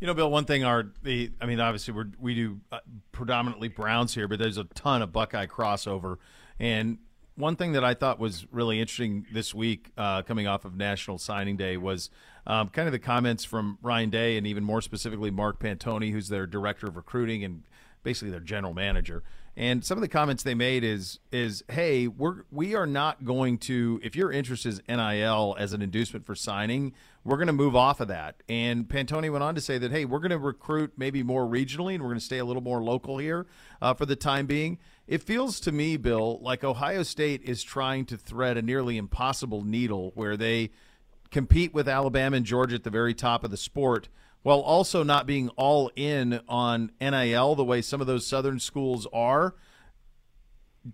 You 0.00 0.08
know, 0.08 0.14
Bill. 0.14 0.30
One 0.30 0.44
thing 0.44 0.64
are 0.64 0.92
the. 1.02 1.30
I 1.40 1.46
mean, 1.46 1.60
obviously, 1.60 1.94
we 1.94 2.04
we 2.18 2.34
do 2.34 2.60
uh, 2.72 2.80
predominantly 3.12 3.68
Browns 3.68 4.14
here, 4.14 4.26
but 4.26 4.40
there's 4.40 4.58
a 4.58 4.64
ton 4.64 5.00
of 5.00 5.12
Buckeye 5.12 5.46
crossover. 5.46 6.16
And 6.58 6.98
one 7.36 7.56
thing 7.56 7.72
that 7.72 7.84
I 7.84 7.94
thought 7.94 8.18
was 8.18 8.46
really 8.50 8.80
interesting 8.80 9.26
this 9.32 9.54
week, 9.54 9.92
uh, 9.96 10.22
coming 10.22 10.46
off 10.46 10.64
of 10.64 10.76
National 10.76 11.18
Signing 11.18 11.56
Day, 11.56 11.76
was 11.76 12.10
um, 12.46 12.68
kind 12.68 12.86
of 12.86 12.92
the 12.92 12.98
comments 12.98 13.44
from 13.44 13.78
Ryan 13.82 14.10
Day 14.10 14.36
and 14.36 14.46
even 14.46 14.64
more 14.64 14.82
specifically 14.82 15.30
Mark 15.30 15.58
Pantoni, 15.60 16.12
who's 16.12 16.28
their 16.28 16.46
director 16.46 16.86
of 16.86 16.96
recruiting 16.96 17.44
and 17.44 17.62
basically 18.02 18.30
their 18.30 18.40
general 18.40 18.74
manager. 18.74 19.22
And 19.56 19.84
some 19.84 19.96
of 19.96 20.02
the 20.02 20.08
comments 20.08 20.42
they 20.42 20.54
made 20.54 20.82
is 20.82 21.20
is 21.30 21.62
hey, 21.70 22.08
we're 22.08 22.42
we 22.50 22.74
are 22.74 22.86
not 22.86 23.24
going 23.24 23.58
to 23.58 24.00
if 24.02 24.16
your 24.16 24.32
interest 24.32 24.66
is 24.66 24.80
NIL 24.88 25.54
as 25.58 25.72
an 25.72 25.80
inducement 25.80 26.26
for 26.26 26.34
signing, 26.34 26.92
we're 27.22 27.36
going 27.36 27.46
to 27.46 27.52
move 27.52 27.76
off 27.76 28.00
of 28.00 28.08
that. 28.08 28.42
And 28.48 28.88
Pantoni 28.88 29.30
went 29.30 29.44
on 29.44 29.54
to 29.54 29.60
say 29.60 29.78
that 29.78 29.92
hey, 29.92 30.04
we're 30.06 30.18
going 30.18 30.32
to 30.32 30.38
recruit 30.38 30.94
maybe 30.96 31.22
more 31.22 31.46
regionally 31.46 31.94
and 31.94 32.02
we're 32.02 32.10
going 32.10 32.18
to 32.18 32.24
stay 32.24 32.38
a 32.38 32.44
little 32.44 32.62
more 32.62 32.82
local 32.82 33.18
here 33.18 33.46
uh, 33.80 33.94
for 33.94 34.06
the 34.06 34.16
time 34.16 34.46
being. 34.46 34.78
It 35.06 35.22
feels 35.22 35.60
to 35.60 35.72
me, 35.72 35.98
Bill, 35.98 36.40
like 36.40 36.64
Ohio 36.64 37.04
State 37.04 37.42
is 37.42 37.62
trying 37.62 38.06
to 38.06 38.16
thread 38.16 38.56
a 38.56 38.62
nearly 38.62 38.96
impossible 38.96 39.62
needle 39.62 40.10
where 40.16 40.36
they 40.36 40.70
compete 41.34 41.74
with 41.74 41.88
Alabama 41.88 42.36
and 42.36 42.46
Georgia 42.46 42.76
at 42.76 42.84
the 42.84 42.90
very 42.90 43.12
top 43.12 43.42
of 43.42 43.50
the 43.50 43.56
sport 43.56 44.08
while 44.44 44.60
also 44.60 45.02
not 45.02 45.26
being 45.26 45.48
all 45.56 45.90
in 45.96 46.40
on 46.48 46.92
NIL 47.00 47.56
the 47.56 47.64
way 47.64 47.82
some 47.82 48.00
of 48.00 48.06
those 48.06 48.24
southern 48.24 48.60
schools 48.60 49.04
are. 49.12 49.56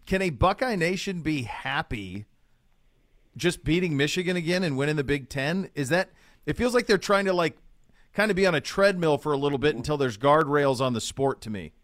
Can 0.06 0.22
a 0.22 0.30
Buckeye 0.30 0.76
Nation 0.76 1.20
be 1.20 1.42
happy 1.42 2.24
just 3.36 3.64
beating 3.64 3.98
Michigan 3.98 4.34
again 4.34 4.62
and 4.62 4.78
winning 4.78 4.96
the 4.96 5.04
Big 5.04 5.28
10? 5.28 5.68
Is 5.74 5.90
that 5.90 6.08
it 6.46 6.56
feels 6.56 6.72
like 6.72 6.86
they're 6.86 6.96
trying 6.96 7.26
to 7.26 7.34
like 7.34 7.58
kind 8.14 8.30
of 8.30 8.36
be 8.36 8.46
on 8.46 8.54
a 8.54 8.62
treadmill 8.62 9.18
for 9.18 9.32
a 9.32 9.36
little 9.36 9.58
bit 9.58 9.76
until 9.76 9.98
there's 9.98 10.16
guardrails 10.16 10.80
on 10.80 10.94
the 10.94 11.02
sport 11.02 11.42
to 11.42 11.50
me. 11.50 11.74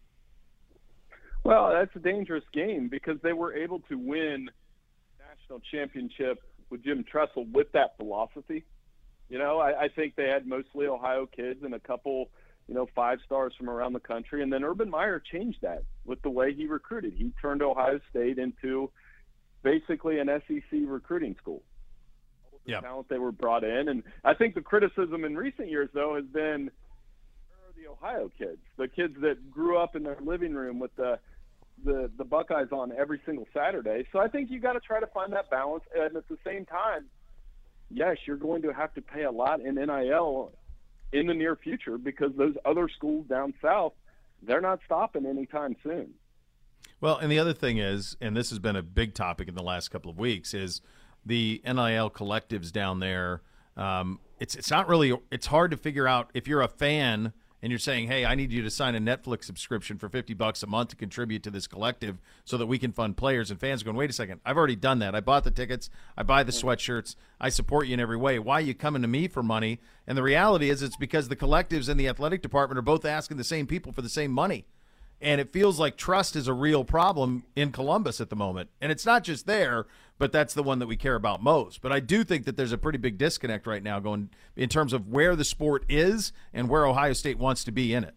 Well, 1.43 1.69
that's 1.69 1.95
a 1.95 1.99
dangerous 1.99 2.43
game 2.53 2.87
because 2.89 3.17
they 3.21 3.33
were 3.33 3.53
able 3.53 3.81
to 3.81 3.99
win 3.99 4.49
national 5.19 5.61
championship 5.71 6.41
with 6.69 6.83
Jim 6.83 7.03
Tressel 7.03 7.45
with 7.51 7.71
that 7.73 7.97
philosophy. 7.97 8.65
You 9.29 9.39
know, 9.39 9.59
I, 9.59 9.83
I 9.85 9.87
think 9.89 10.15
they 10.15 10.27
had 10.27 10.47
mostly 10.47 10.87
Ohio 10.87 11.25
kids 11.25 11.63
and 11.63 11.73
a 11.73 11.79
couple, 11.79 12.29
you 12.67 12.75
know, 12.75 12.87
five 12.95 13.19
stars 13.25 13.53
from 13.57 13.69
around 13.69 13.93
the 13.93 13.99
country. 13.99 14.41
And 14.41 14.51
then 14.51 14.63
Urban 14.63 14.89
Meyer 14.89 15.21
changed 15.31 15.59
that 15.61 15.83
with 16.05 16.21
the 16.21 16.29
way 16.29 16.53
he 16.53 16.65
recruited. 16.65 17.13
He 17.13 17.31
turned 17.41 17.61
Ohio 17.61 17.99
State 18.09 18.37
into 18.37 18.89
basically 19.63 20.19
an 20.19 20.27
SEC 20.47 20.79
recruiting 20.85 21.35
school. 21.41 21.63
The 22.65 22.71
yeah. 22.73 22.81
talent 22.81 23.09
they 23.09 23.19
were 23.19 23.31
brought 23.31 23.63
in. 23.63 23.89
And 23.89 24.03
I 24.23 24.33
think 24.33 24.55
the 24.55 24.61
criticism 24.61 25.25
in 25.25 25.35
recent 25.35 25.69
years, 25.69 25.89
though, 25.93 26.15
has 26.15 26.25
been 26.25 26.71
where 27.49 27.67
are 27.67 27.73
the 27.75 27.87
Ohio 27.89 28.31
kids? 28.37 28.59
The 28.77 28.87
kids 28.87 29.15
that 29.21 29.51
grew 29.51 29.77
up 29.77 29.95
in 29.95 30.03
their 30.03 30.17
living 30.21 30.53
room 30.53 30.79
with 30.79 30.95
the 30.95 31.19
the 31.83 32.09
the 32.17 32.23
Buckeyes 32.23 32.71
on 32.71 32.91
every 32.91 33.21
single 33.25 33.47
Saturday. 33.53 34.07
So 34.11 34.19
I 34.19 34.27
think 34.27 34.49
you 34.49 34.59
got 34.59 34.73
to 34.73 34.79
try 34.79 34.99
to 34.99 35.07
find 35.07 35.33
that 35.33 35.49
balance, 35.49 35.83
and 35.95 36.15
at 36.15 36.27
the 36.27 36.37
same 36.45 36.65
time, 36.65 37.05
yes, 37.89 38.17
you're 38.25 38.37
going 38.37 38.61
to 38.63 38.73
have 38.73 38.93
to 38.95 39.01
pay 39.01 39.23
a 39.23 39.31
lot 39.31 39.61
in 39.61 39.75
NIL 39.75 40.51
in 41.13 41.27
the 41.27 41.33
near 41.33 41.55
future 41.55 41.97
because 41.97 42.31
those 42.37 42.55
other 42.65 42.89
schools 42.89 43.25
down 43.27 43.53
south, 43.61 43.93
they're 44.43 44.61
not 44.61 44.79
stopping 44.85 45.25
anytime 45.25 45.75
soon. 45.83 46.13
Well, 46.99 47.17
and 47.17 47.31
the 47.31 47.39
other 47.39 47.53
thing 47.53 47.77
is, 47.77 48.17
and 48.19 48.35
this 48.35 48.49
has 48.49 48.59
been 48.59 48.75
a 48.75 48.81
big 48.81 49.13
topic 49.13 49.47
in 49.47 49.55
the 49.55 49.63
last 49.63 49.89
couple 49.89 50.09
of 50.09 50.17
weeks, 50.17 50.53
is 50.53 50.81
the 51.25 51.61
NIL 51.65 52.09
collectives 52.09 52.71
down 52.71 52.99
there. 52.99 53.41
Um, 53.75 54.19
it's 54.39 54.55
it's 54.55 54.71
not 54.71 54.87
really 54.87 55.13
it's 55.31 55.47
hard 55.47 55.71
to 55.71 55.77
figure 55.77 56.07
out 56.07 56.31
if 56.33 56.47
you're 56.47 56.61
a 56.61 56.67
fan 56.67 57.33
and 57.61 57.71
you're 57.71 57.79
saying, 57.79 58.07
"Hey, 58.07 58.25
I 58.25 58.35
need 58.35 58.51
you 58.51 58.61
to 58.61 58.69
sign 58.69 58.95
a 58.95 58.99
Netflix 58.99 59.45
subscription 59.45 59.97
for 59.97 60.09
50 60.09 60.33
bucks 60.33 60.61
a 60.63 60.67
month 60.67 60.89
to 60.89 60.95
contribute 60.95 61.43
to 61.43 61.49
this 61.49 61.67
collective 61.67 62.19
so 62.45 62.57
that 62.57 62.67
we 62.67 62.77
can 62.77 62.91
fund 62.91 63.17
players." 63.17 63.49
And 63.49 63.59
fans 63.59 63.83
going, 63.83 63.97
"Wait 63.97 64.09
a 64.09 64.13
second. 64.13 64.41
I've 64.45 64.57
already 64.57 64.75
done 64.75 64.99
that. 64.99 65.15
I 65.15 65.19
bought 65.19 65.43
the 65.43 65.51
tickets, 65.51 65.89
I 66.15 66.23
buy 66.23 66.43
the 66.43 66.51
sweatshirts, 66.51 67.15
I 67.39 67.49
support 67.49 67.87
you 67.87 67.95
in 67.95 67.99
every 67.99 68.17
way. 68.17 68.39
Why 68.39 68.55
are 68.55 68.61
you 68.61 68.73
coming 68.73 69.01
to 69.01 69.07
me 69.07 69.27
for 69.27 69.41
money?" 69.41 69.79
And 70.05 70.17
the 70.17 70.23
reality 70.23 70.69
is 70.69 70.81
it's 70.81 70.97
because 70.97 71.29
the 71.29 71.35
collectives 71.35 71.89
and 71.89 71.99
the 71.99 72.07
athletic 72.07 72.41
department 72.41 72.77
are 72.79 72.83
both 72.83 73.05
asking 73.05 73.37
the 73.37 73.43
same 73.43 73.67
people 73.67 73.91
for 73.91 74.01
the 74.01 74.09
same 74.09 74.31
money. 74.31 74.65
And 75.19 75.41
it 75.41 75.51
feels 75.51 75.79
like 75.79 75.97
trust 75.97 76.35
is 76.35 76.47
a 76.47 76.53
real 76.53 76.85
problem 76.85 77.43
in 77.55 77.71
Columbus 77.71 78.21
at 78.21 78.29
the 78.29 78.35
moment. 78.35 78.69
And 78.79 78.91
it's 78.91 79.05
not 79.05 79.23
just 79.23 79.47
there, 79.47 79.87
but 80.17 80.31
that's 80.31 80.53
the 80.53 80.63
one 80.63 80.79
that 80.79 80.87
we 80.87 80.97
care 80.97 81.15
about 81.15 81.41
most. 81.41 81.81
But 81.81 81.91
I 81.91 81.99
do 81.99 82.23
think 82.23 82.45
that 82.45 82.57
there's 82.57 82.71
a 82.71 82.77
pretty 82.77 82.97
big 82.97 83.17
disconnect 83.17 83.67
right 83.67 83.83
now 83.83 83.99
going 83.99 84.29
in 84.55 84.69
terms 84.69 84.93
of 84.93 85.07
where 85.07 85.35
the 85.35 85.43
sport 85.43 85.85
is 85.89 86.31
and 86.53 86.69
where 86.69 86.85
Ohio 86.85 87.13
State 87.13 87.37
wants 87.37 87.63
to 87.65 87.71
be 87.71 87.93
in 87.93 88.03
it. 88.03 88.15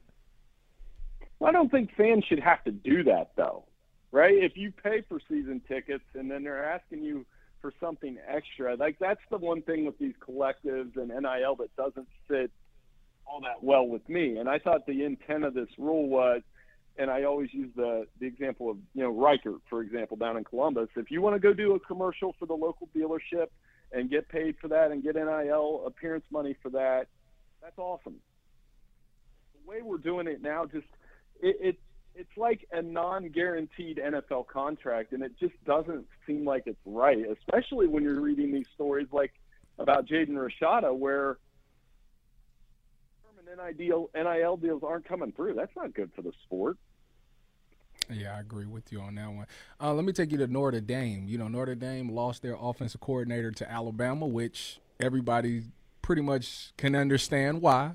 Well, 1.39 1.49
I 1.49 1.53
don't 1.53 1.71
think 1.71 1.95
fans 1.97 2.25
should 2.29 2.41
have 2.41 2.63
to 2.65 2.71
do 2.71 3.03
that, 3.05 3.33
though, 3.37 3.65
right? 4.13 4.35
If 4.35 4.57
you 4.57 4.73
pay 4.73 5.03
for 5.09 5.21
season 5.29 5.63
tickets 5.69 6.05
and 6.15 6.31
then 6.31 6.45
they're 6.45 6.65
asking 6.65 7.03
you 7.03 7.25
for 7.61 7.73
something 7.81 8.19
extra, 8.29 8.77
like 8.77 8.99
that's 8.99 9.21
the 9.31 9.39
one 9.39 9.63
thing 9.63 9.85
with 9.85 9.99
these 9.99 10.15
collectives 10.27 10.97
and 10.97 11.09
NIL 11.09 11.57
that 11.57 11.75
doesn't 11.77 12.09
fit 12.29 12.51
all 13.27 13.41
that 13.43 13.63
well 13.63 13.87
with 13.87 14.07
me. 14.09 14.39
And 14.39 14.49
I 14.49 14.59
thought 14.59 14.87
the 14.87 15.05
intent 15.05 15.45
of 15.45 15.55
this 15.55 15.69
rule 15.79 16.09
was– 16.09 16.43
and 17.01 17.11
I 17.11 17.25
always 17.25 17.53
use 17.53 17.71
the 17.75 18.07
the 18.21 18.27
example 18.27 18.71
of 18.71 18.77
you 18.95 19.03
know 19.03 19.11
Riker, 19.11 19.55
for 19.71 19.81
example, 19.81 20.17
down 20.19 20.37
in 20.37 20.45
Columbus. 20.45 20.89
If 20.97 21.11
you 21.11 21.23
want 21.23 21.35
to 21.35 21.41
go 21.41 21.55
do 21.55 21.75
a 21.75 21.81
commercial 21.81 22.35
for 22.39 22.45
the 22.45 22.55
local 22.55 22.89
dealership 22.95 23.47
and 23.91 24.11
get 24.11 24.29
paid 24.29 24.57
for 24.61 24.69
that 24.69 24.91
and 24.91 25.03
get 25.03 25.17
NIL 25.17 25.85
appearance 25.87 26.27
money 26.31 26.55
for 26.63 26.69
that, 26.71 27.07
that's 27.63 27.79
awesome. 27.79 28.17
the 29.55 29.71
way 29.71 29.81
we're 29.83 29.97
doing 29.97 30.27
it 30.27 30.43
now, 30.43 30.67
just 30.67 30.87
it, 31.41 31.57
it 31.61 31.81
it's 32.15 32.37
like 32.37 32.67
a 32.71 32.83
non-guaranteed 32.83 33.99
NFL 33.99 34.49
contract, 34.49 35.13
and 35.13 35.23
it 35.23 35.33
just 35.41 35.55
doesn't 35.65 36.05
seem 36.27 36.45
like 36.45 36.65
it's 36.67 36.81
right, 36.85 37.25
especially 37.39 37.87
when 37.87 38.03
you're 38.03 38.21
reading 38.21 38.53
these 38.53 38.67
stories 38.75 39.07
like 39.11 39.33
about 39.79 40.07
Jaden 40.07 40.37
Rashada, 40.37 40.95
where 40.95 41.39
NIL 43.57 44.11
NIL 44.15 44.57
deals 44.59 44.83
aren't 44.85 45.09
coming 45.09 45.33
through. 45.33 45.55
That's 45.55 45.75
not 45.75 45.95
good 45.95 46.11
for 46.15 46.21
the 46.21 46.33
sport. 46.45 46.77
Yeah, 48.13 48.37
I 48.37 48.41
agree 48.41 48.67
with 48.67 48.93
you 48.93 49.01
on 49.01 49.15
that 49.17 49.31
one. 49.31 49.47
Uh, 49.81 49.93
let 49.95 50.05
me 50.05 50.13
take 50.13 50.33
you 50.33 50.39
to 50.39 50.47
Notre 50.47 50.81
Dame. 50.81 51.29
You 51.29 51.39
know, 51.39 51.49
Notre 51.49 51.75
Dame 51.75 52.11
lost 52.11 52.43
their 52.43 52.57
offensive 52.61 53.01
coordinator 53.01 53.51
to 53.53 53.71
Alabama, 53.71 54.27
which 54.27 54.81
everybody 54.99 55.63
pretty 56.03 56.23
much 56.23 56.73
can 56.77 56.97
understand 56.97 57.63
why. 57.63 57.93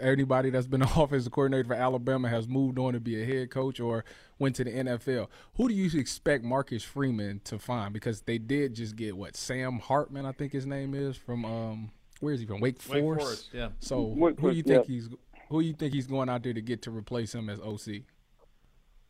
Anybody 0.00 0.50
that's 0.50 0.66
been 0.66 0.82
an 0.82 0.88
offensive 0.96 1.32
coordinator 1.32 1.68
for 1.68 1.74
Alabama 1.74 2.28
has 2.28 2.48
moved 2.48 2.78
on 2.78 2.92
to 2.92 3.00
be 3.00 3.22
a 3.22 3.24
head 3.24 3.50
coach 3.50 3.78
or 3.78 4.04
went 4.38 4.56
to 4.56 4.64
the 4.64 4.70
NFL. 4.70 5.28
Who 5.54 5.68
do 5.68 5.74
you 5.74 5.88
expect 5.98 6.44
Marcus 6.44 6.82
Freeman 6.82 7.40
to 7.44 7.58
find? 7.58 7.92
Because 7.92 8.22
they 8.22 8.38
did 8.38 8.74
just 8.74 8.96
get 8.96 9.16
what 9.16 9.36
Sam 9.36 9.78
Hartman, 9.78 10.26
I 10.26 10.32
think 10.32 10.52
his 10.52 10.66
name 10.66 10.94
is 10.94 11.16
from 11.16 11.44
um, 11.44 11.90
where 12.20 12.34
is 12.34 12.40
he 12.40 12.46
from? 12.46 12.60
Wake 12.60 12.80
Forest. 12.80 13.04
Wake 13.04 13.20
Forest 13.20 13.48
yeah. 13.52 13.68
So 13.80 14.14
who 14.18 14.50
do 14.50 14.56
you 14.56 14.62
think 14.62 14.88
yeah. 14.88 14.94
he's 14.94 15.08
who 15.48 15.60
do 15.60 15.68
you 15.68 15.74
think 15.74 15.92
he's 15.92 16.06
going 16.06 16.28
out 16.28 16.42
there 16.42 16.54
to 16.54 16.62
get 16.62 16.82
to 16.82 16.90
replace 16.90 17.34
him 17.34 17.50
as 17.50 17.60
OC? 17.60 18.02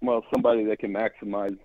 Well, 0.02 0.24
somebody 0.34 0.64
that 0.64 0.80
can 0.80 0.92
maximize 0.92 1.56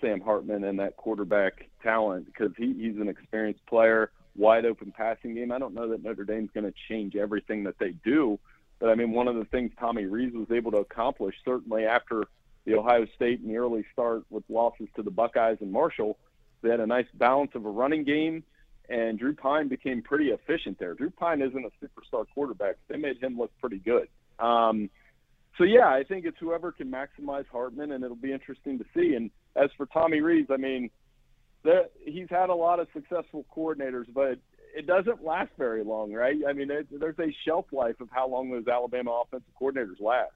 Sam 0.00 0.20
Hartman 0.20 0.62
and 0.62 0.78
that 0.78 0.96
quarterback 0.96 1.68
talent 1.82 2.26
because 2.26 2.52
he, 2.56 2.72
he's 2.72 2.96
an 3.00 3.08
experienced 3.08 3.66
player 3.66 4.12
wide 4.36 4.64
open 4.64 4.92
passing 4.96 5.34
game. 5.34 5.50
I 5.50 5.58
don't 5.58 5.74
know 5.74 5.88
that 5.90 6.02
Notre 6.02 6.24
Dame's 6.24 6.50
going 6.54 6.64
to 6.64 6.74
change 6.88 7.16
everything 7.16 7.64
that 7.64 7.78
they 7.80 7.90
do, 8.04 8.38
but 8.78 8.90
I 8.90 8.94
mean, 8.94 9.10
one 9.10 9.26
of 9.26 9.34
the 9.34 9.44
things 9.46 9.72
Tommy 9.78 10.04
Rees 10.04 10.32
was 10.32 10.46
able 10.52 10.70
to 10.70 10.78
accomplish, 10.78 11.34
certainly 11.44 11.84
after 11.84 12.24
the 12.64 12.74
Ohio 12.74 13.06
State 13.16 13.40
and 13.40 13.50
the 13.50 13.56
early 13.56 13.84
start 13.92 14.22
with 14.30 14.44
losses 14.48 14.86
to 14.94 15.02
the 15.02 15.10
Buckeyes 15.10 15.58
and 15.60 15.72
Marshall, 15.72 16.16
they 16.62 16.70
had 16.70 16.80
a 16.80 16.86
nice 16.86 17.06
balance 17.14 17.50
of 17.56 17.66
a 17.66 17.70
running 17.70 18.04
game, 18.04 18.44
and 18.88 19.18
Drew 19.18 19.34
Pyne 19.34 19.66
became 19.66 20.00
pretty 20.00 20.28
efficient 20.30 20.78
there. 20.78 20.94
Drew 20.94 21.10
Pyne 21.10 21.42
isn't 21.42 21.64
a 21.64 21.84
superstar 21.84 22.24
quarterback; 22.32 22.76
they 22.88 22.96
made 22.96 23.20
him 23.20 23.36
look 23.36 23.50
pretty 23.60 23.78
good. 23.78 24.08
Um, 24.38 24.90
so 25.60 25.64
yeah, 25.64 25.88
I 25.88 26.04
think 26.04 26.24
it's 26.24 26.38
whoever 26.40 26.72
can 26.72 26.90
maximize 26.90 27.44
Hartman, 27.52 27.92
and 27.92 28.02
it'll 28.02 28.16
be 28.16 28.32
interesting 28.32 28.78
to 28.78 28.84
see. 28.94 29.14
And 29.14 29.30
as 29.54 29.68
for 29.76 29.84
Tommy 29.84 30.22
Rees, 30.22 30.46
I 30.50 30.56
mean, 30.56 30.88
that 31.64 31.90
he's 32.02 32.28
had 32.30 32.48
a 32.48 32.54
lot 32.54 32.80
of 32.80 32.88
successful 32.94 33.44
coordinators, 33.54 34.06
but 34.10 34.38
it 34.74 34.86
doesn't 34.86 35.22
last 35.22 35.50
very 35.58 35.84
long, 35.84 36.14
right? 36.14 36.38
I 36.48 36.54
mean, 36.54 36.70
it, 36.70 36.86
there's 36.90 37.18
a 37.18 37.36
shelf 37.44 37.66
life 37.72 38.00
of 38.00 38.08
how 38.10 38.26
long 38.26 38.50
those 38.50 38.66
Alabama 38.68 39.20
offensive 39.22 39.52
coordinators 39.60 40.00
last. 40.00 40.32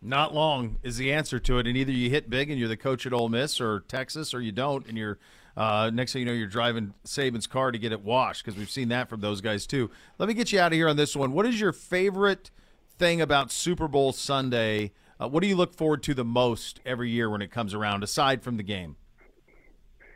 Not 0.00 0.32
long 0.32 0.76
is 0.84 0.98
the 0.98 1.12
answer 1.12 1.40
to 1.40 1.58
it, 1.58 1.66
and 1.66 1.76
either 1.76 1.90
you 1.90 2.08
hit 2.08 2.30
big 2.30 2.48
and 2.48 2.60
you're 2.60 2.68
the 2.68 2.76
coach 2.76 3.06
at 3.06 3.12
Ole 3.12 3.28
Miss 3.28 3.60
or 3.60 3.80
Texas, 3.88 4.32
or 4.32 4.40
you 4.40 4.52
don't, 4.52 4.86
and 4.86 4.96
you're 4.96 5.18
uh, 5.56 5.90
next 5.92 6.12
thing 6.12 6.20
you 6.20 6.26
know 6.26 6.32
you're 6.32 6.46
driving 6.46 6.94
Saban's 7.04 7.48
car 7.48 7.72
to 7.72 7.78
get 7.78 7.90
it 7.90 8.04
washed 8.04 8.44
because 8.44 8.56
we've 8.56 8.70
seen 8.70 8.90
that 8.90 9.08
from 9.08 9.20
those 9.20 9.40
guys 9.40 9.66
too. 9.66 9.90
Let 10.18 10.28
me 10.28 10.34
get 10.34 10.52
you 10.52 10.60
out 10.60 10.70
of 10.70 10.76
here 10.76 10.88
on 10.88 10.96
this 10.96 11.16
one. 11.16 11.32
What 11.32 11.44
is 11.44 11.60
your 11.60 11.72
favorite 11.72 12.52
thing 12.98 13.20
about 13.20 13.50
Super 13.50 13.88
Bowl 13.88 14.12
Sunday? 14.12 14.92
Uh, 15.20 15.28
what 15.28 15.42
do 15.42 15.48
you 15.48 15.56
look 15.56 15.74
forward 15.74 16.02
to 16.04 16.14
the 16.14 16.24
most 16.24 16.80
every 16.84 17.10
year 17.10 17.30
when 17.30 17.42
it 17.42 17.50
comes 17.50 17.74
around, 17.74 18.02
aside 18.02 18.42
from 18.42 18.56
the 18.56 18.62
game? 18.62 18.96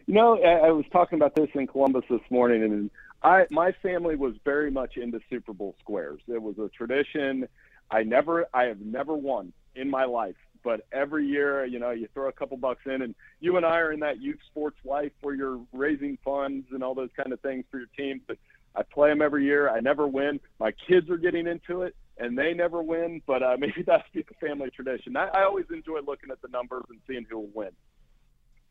You 0.07 0.15
know, 0.15 0.43
I, 0.43 0.67
I 0.67 0.71
was 0.73 0.85
talking 0.93 1.19
about 1.19 1.35
this 1.35 1.49
in 1.55 1.67
Columbus 1.67 2.05
this 2.11 2.21
morning, 2.31 2.63
and 2.63 2.91
I 3.23 3.47
my 3.51 3.73
family 3.83 4.17
was 4.17 4.35
very 4.45 4.71
much 4.71 4.97
into 4.97 5.21
Super 5.31 5.53
Bowl 5.53 5.77
squares. 5.81 6.21
It 6.29 6.43
was 6.43 6.59
a 6.59 6.69
tradition. 6.69 7.49
I 7.91 8.03
never, 8.03 8.47
I 8.53 8.65
have 8.65 8.81
never 8.81 9.15
won 9.15 9.53
in 9.75 9.89
my 9.89 10.05
life, 10.05 10.37
but 10.65 10.87
every 10.93 11.27
year, 11.27 11.65
you 11.65 11.79
know, 11.79 11.91
you 11.91 12.09
throw 12.15 12.29
a 12.29 12.33
couple 12.33 12.57
bucks 12.57 12.83
in, 12.87 13.03
and 13.03 13.15
you 13.41 13.57
and 13.57 13.67
I 13.67 13.79
are 13.79 13.93
in 13.93 14.01
that 14.01 14.21
youth 14.21 14.39
sports 14.51 14.79
life 14.85 15.13
where 15.21 15.35
you're 15.35 15.61
raising 15.73 16.19
funds 16.25 16.67
and 16.73 16.83
all 16.83 16.95
those 16.95 17.11
kind 17.17 17.33
of 17.33 17.41
things 17.41 17.65
for 17.71 17.79
your 17.79 17.89
team. 17.97 18.21
But 18.27 18.39
I 18.75 18.83
play 18.83 19.11
them 19.11 19.23
every 19.23 19.45
year. 19.45 19.69
I 19.69 19.81
never 19.81 20.07
win. 20.07 20.41
My 20.59 20.73
kids 20.89 21.11
are 21.11 21.19
getting 21.19 21.47
into 21.47 21.83
it, 21.83 21.95
and 22.19 22.37
they 22.37 22.55
never 22.55 22.83
win. 22.83 23.23
But 23.27 23.43
uh, 23.43 23.57
maybe 23.59 23.83
that's 23.87 24.05
the 24.15 24.25
family 24.41 24.71
tradition. 24.71 25.17
I, 25.17 25.29
I 25.29 25.45
always 25.45 25.67
enjoy 25.73 26.01
looking 26.07 26.31
at 26.31 26.41
the 26.43 26.49
numbers 26.49 26.85
and 26.89 26.99
seeing 27.07 27.27
who 27.29 27.39
will 27.39 27.51
win. 27.55 27.71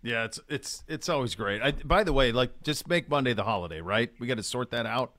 Yeah, 0.03 0.25
it's 0.25 0.39
it's 0.49 0.83
it's 0.87 1.09
always 1.09 1.35
great. 1.35 1.61
I, 1.61 1.71
by 1.71 2.03
the 2.03 2.13
way, 2.13 2.31
like 2.31 2.63
just 2.63 2.87
make 2.87 3.07
Monday 3.07 3.33
the 3.33 3.43
holiday, 3.43 3.81
right? 3.81 4.11
We 4.19 4.27
got 4.27 4.37
to 4.37 4.43
sort 4.43 4.71
that 4.71 4.87
out. 4.87 5.13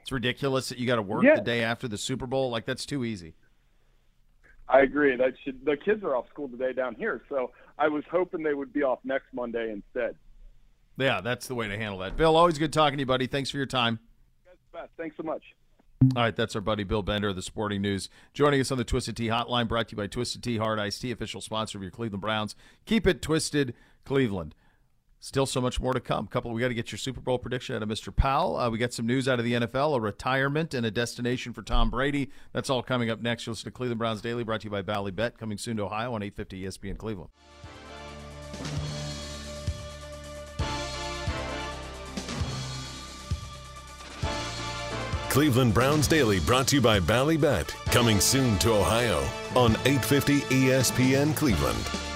It's 0.00 0.10
ridiculous 0.10 0.70
that 0.70 0.78
you 0.78 0.86
got 0.86 0.96
to 0.96 1.02
work 1.02 1.22
yeah. 1.22 1.36
the 1.36 1.42
day 1.42 1.62
after 1.62 1.86
the 1.86 1.98
Super 1.98 2.26
Bowl. 2.26 2.50
Like 2.50 2.64
that's 2.64 2.86
too 2.86 3.04
easy. 3.04 3.34
I 4.68 4.80
agree. 4.80 5.16
That 5.16 5.34
should, 5.44 5.64
the 5.64 5.76
kids 5.76 6.02
are 6.02 6.16
off 6.16 6.28
school 6.30 6.48
today 6.48 6.72
down 6.72 6.94
here, 6.94 7.22
so 7.28 7.50
I 7.78 7.88
was 7.88 8.04
hoping 8.10 8.42
they 8.42 8.54
would 8.54 8.72
be 8.72 8.82
off 8.82 9.00
next 9.04 9.26
Monday 9.34 9.70
instead. 9.70 10.16
Yeah, 10.96 11.20
that's 11.20 11.46
the 11.46 11.54
way 11.54 11.68
to 11.68 11.76
handle 11.76 11.98
that. 11.98 12.16
Bill, 12.16 12.36
always 12.36 12.58
good 12.58 12.72
talking 12.72 12.96
to 12.96 13.02
you, 13.02 13.06
buddy. 13.06 13.26
Thanks 13.26 13.50
for 13.50 13.58
your 13.58 13.66
time. 13.66 13.98
Thanks 14.96 15.16
so 15.16 15.22
much. 15.22 15.42
All 16.02 16.22
right, 16.22 16.34
that's 16.34 16.56
our 16.56 16.60
buddy 16.60 16.82
Bill 16.82 17.02
Bender 17.02 17.28
of 17.28 17.36
the 17.36 17.42
Sporting 17.42 17.80
News 17.80 18.10
joining 18.34 18.60
us 18.60 18.72
on 18.72 18.78
the 18.78 18.84
Twisted 18.84 19.16
Tea 19.16 19.28
Hotline, 19.28 19.68
brought 19.68 19.88
to 19.88 19.92
you 19.92 19.96
by 19.96 20.08
Twisted 20.08 20.42
Tea 20.42 20.56
Hard 20.56 20.80
Iced 20.80 21.00
Tea, 21.00 21.12
official 21.12 21.40
sponsor 21.40 21.78
of 21.78 21.82
your 21.82 21.92
Cleveland 21.92 22.20
Browns. 22.20 22.56
Keep 22.86 23.06
it 23.06 23.22
twisted. 23.22 23.72
Cleveland. 24.04 24.54
Still 25.20 25.46
so 25.46 25.60
much 25.60 25.80
more 25.80 25.92
to 25.92 26.00
come. 26.00 26.26
Couple, 26.26 26.50
we 26.50 26.60
got 26.60 26.68
to 26.68 26.74
get 26.74 26.90
your 26.90 26.98
Super 26.98 27.20
Bowl 27.20 27.38
prediction 27.38 27.76
out 27.76 27.82
of 27.84 27.88
Mr. 27.88 28.14
Powell. 28.14 28.56
Uh, 28.56 28.68
we 28.68 28.78
got 28.78 28.92
some 28.92 29.06
news 29.06 29.28
out 29.28 29.38
of 29.38 29.44
the 29.44 29.52
NFL, 29.52 29.96
a 29.96 30.00
retirement 30.00 30.74
and 30.74 30.84
a 30.84 30.90
destination 30.90 31.52
for 31.52 31.62
Tom 31.62 31.88
Brady. 31.88 32.30
That's 32.52 32.68
all 32.68 32.82
coming 32.82 33.08
up 33.08 33.22
next. 33.22 33.46
You'll 33.46 33.52
listen 33.52 33.66
to 33.66 33.70
Cleveland 33.70 34.00
Browns 34.00 34.20
Daily, 34.20 34.42
brought 34.42 34.62
to 34.62 34.64
you 34.64 34.70
by 34.72 34.82
Bally 34.82 35.12
Bet, 35.12 35.38
coming 35.38 35.56
soon 35.56 35.76
to 35.76 35.84
Ohio 35.84 36.14
on 36.14 36.24
850 36.24 36.64
ESPN 36.64 36.98
Cleveland. 36.98 37.30
Cleveland 45.32 45.72
Browns 45.72 46.06
Daily, 46.06 46.40
brought 46.40 46.68
to 46.68 46.76
you 46.76 46.82
by 46.82 47.00
Bally 47.00 47.38
Bet, 47.38 47.74
coming 47.86 48.20
soon 48.20 48.58
to 48.58 48.74
Ohio 48.74 49.26
on 49.56 49.70
850 49.86 50.40
ESPN 50.40 51.34
Cleveland. 51.34 52.11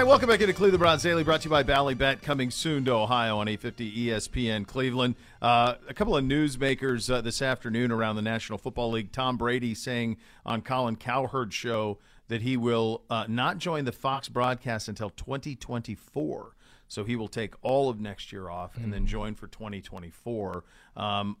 Right, 0.00 0.08
welcome 0.08 0.30
back 0.30 0.40
into 0.40 0.54
Cleveland 0.54 0.78
Browns 0.78 1.02
Daily, 1.02 1.22
brought 1.22 1.42
to 1.42 1.44
you 1.44 1.50
by 1.50 1.62
Ballybet, 1.62 2.22
coming 2.22 2.50
soon 2.50 2.86
to 2.86 2.92
Ohio 2.92 3.36
on 3.36 3.48
850 3.48 4.06
ESPN 4.06 4.66
Cleveland. 4.66 5.14
Uh, 5.42 5.74
a 5.86 5.92
couple 5.92 6.16
of 6.16 6.24
newsmakers 6.24 7.12
uh, 7.12 7.20
this 7.20 7.42
afternoon 7.42 7.92
around 7.92 8.16
the 8.16 8.22
National 8.22 8.56
Football 8.56 8.92
League. 8.92 9.12
Tom 9.12 9.36
Brady 9.36 9.74
saying 9.74 10.16
on 10.46 10.62
Colin 10.62 10.96
Cowherd's 10.96 11.54
show 11.54 11.98
that 12.28 12.40
he 12.40 12.56
will 12.56 13.02
uh, 13.10 13.26
not 13.28 13.58
join 13.58 13.84
the 13.84 13.92
Fox 13.92 14.30
broadcast 14.30 14.88
until 14.88 15.10
2024. 15.10 16.56
So 16.88 17.04
he 17.04 17.14
will 17.14 17.28
take 17.28 17.52
all 17.60 17.90
of 17.90 18.00
next 18.00 18.32
year 18.32 18.48
off 18.48 18.78
and 18.78 18.90
then 18.90 19.02
hmm. 19.02 19.06
join 19.06 19.34
for 19.34 19.48
2024. 19.48 20.64
Um, 20.96 21.36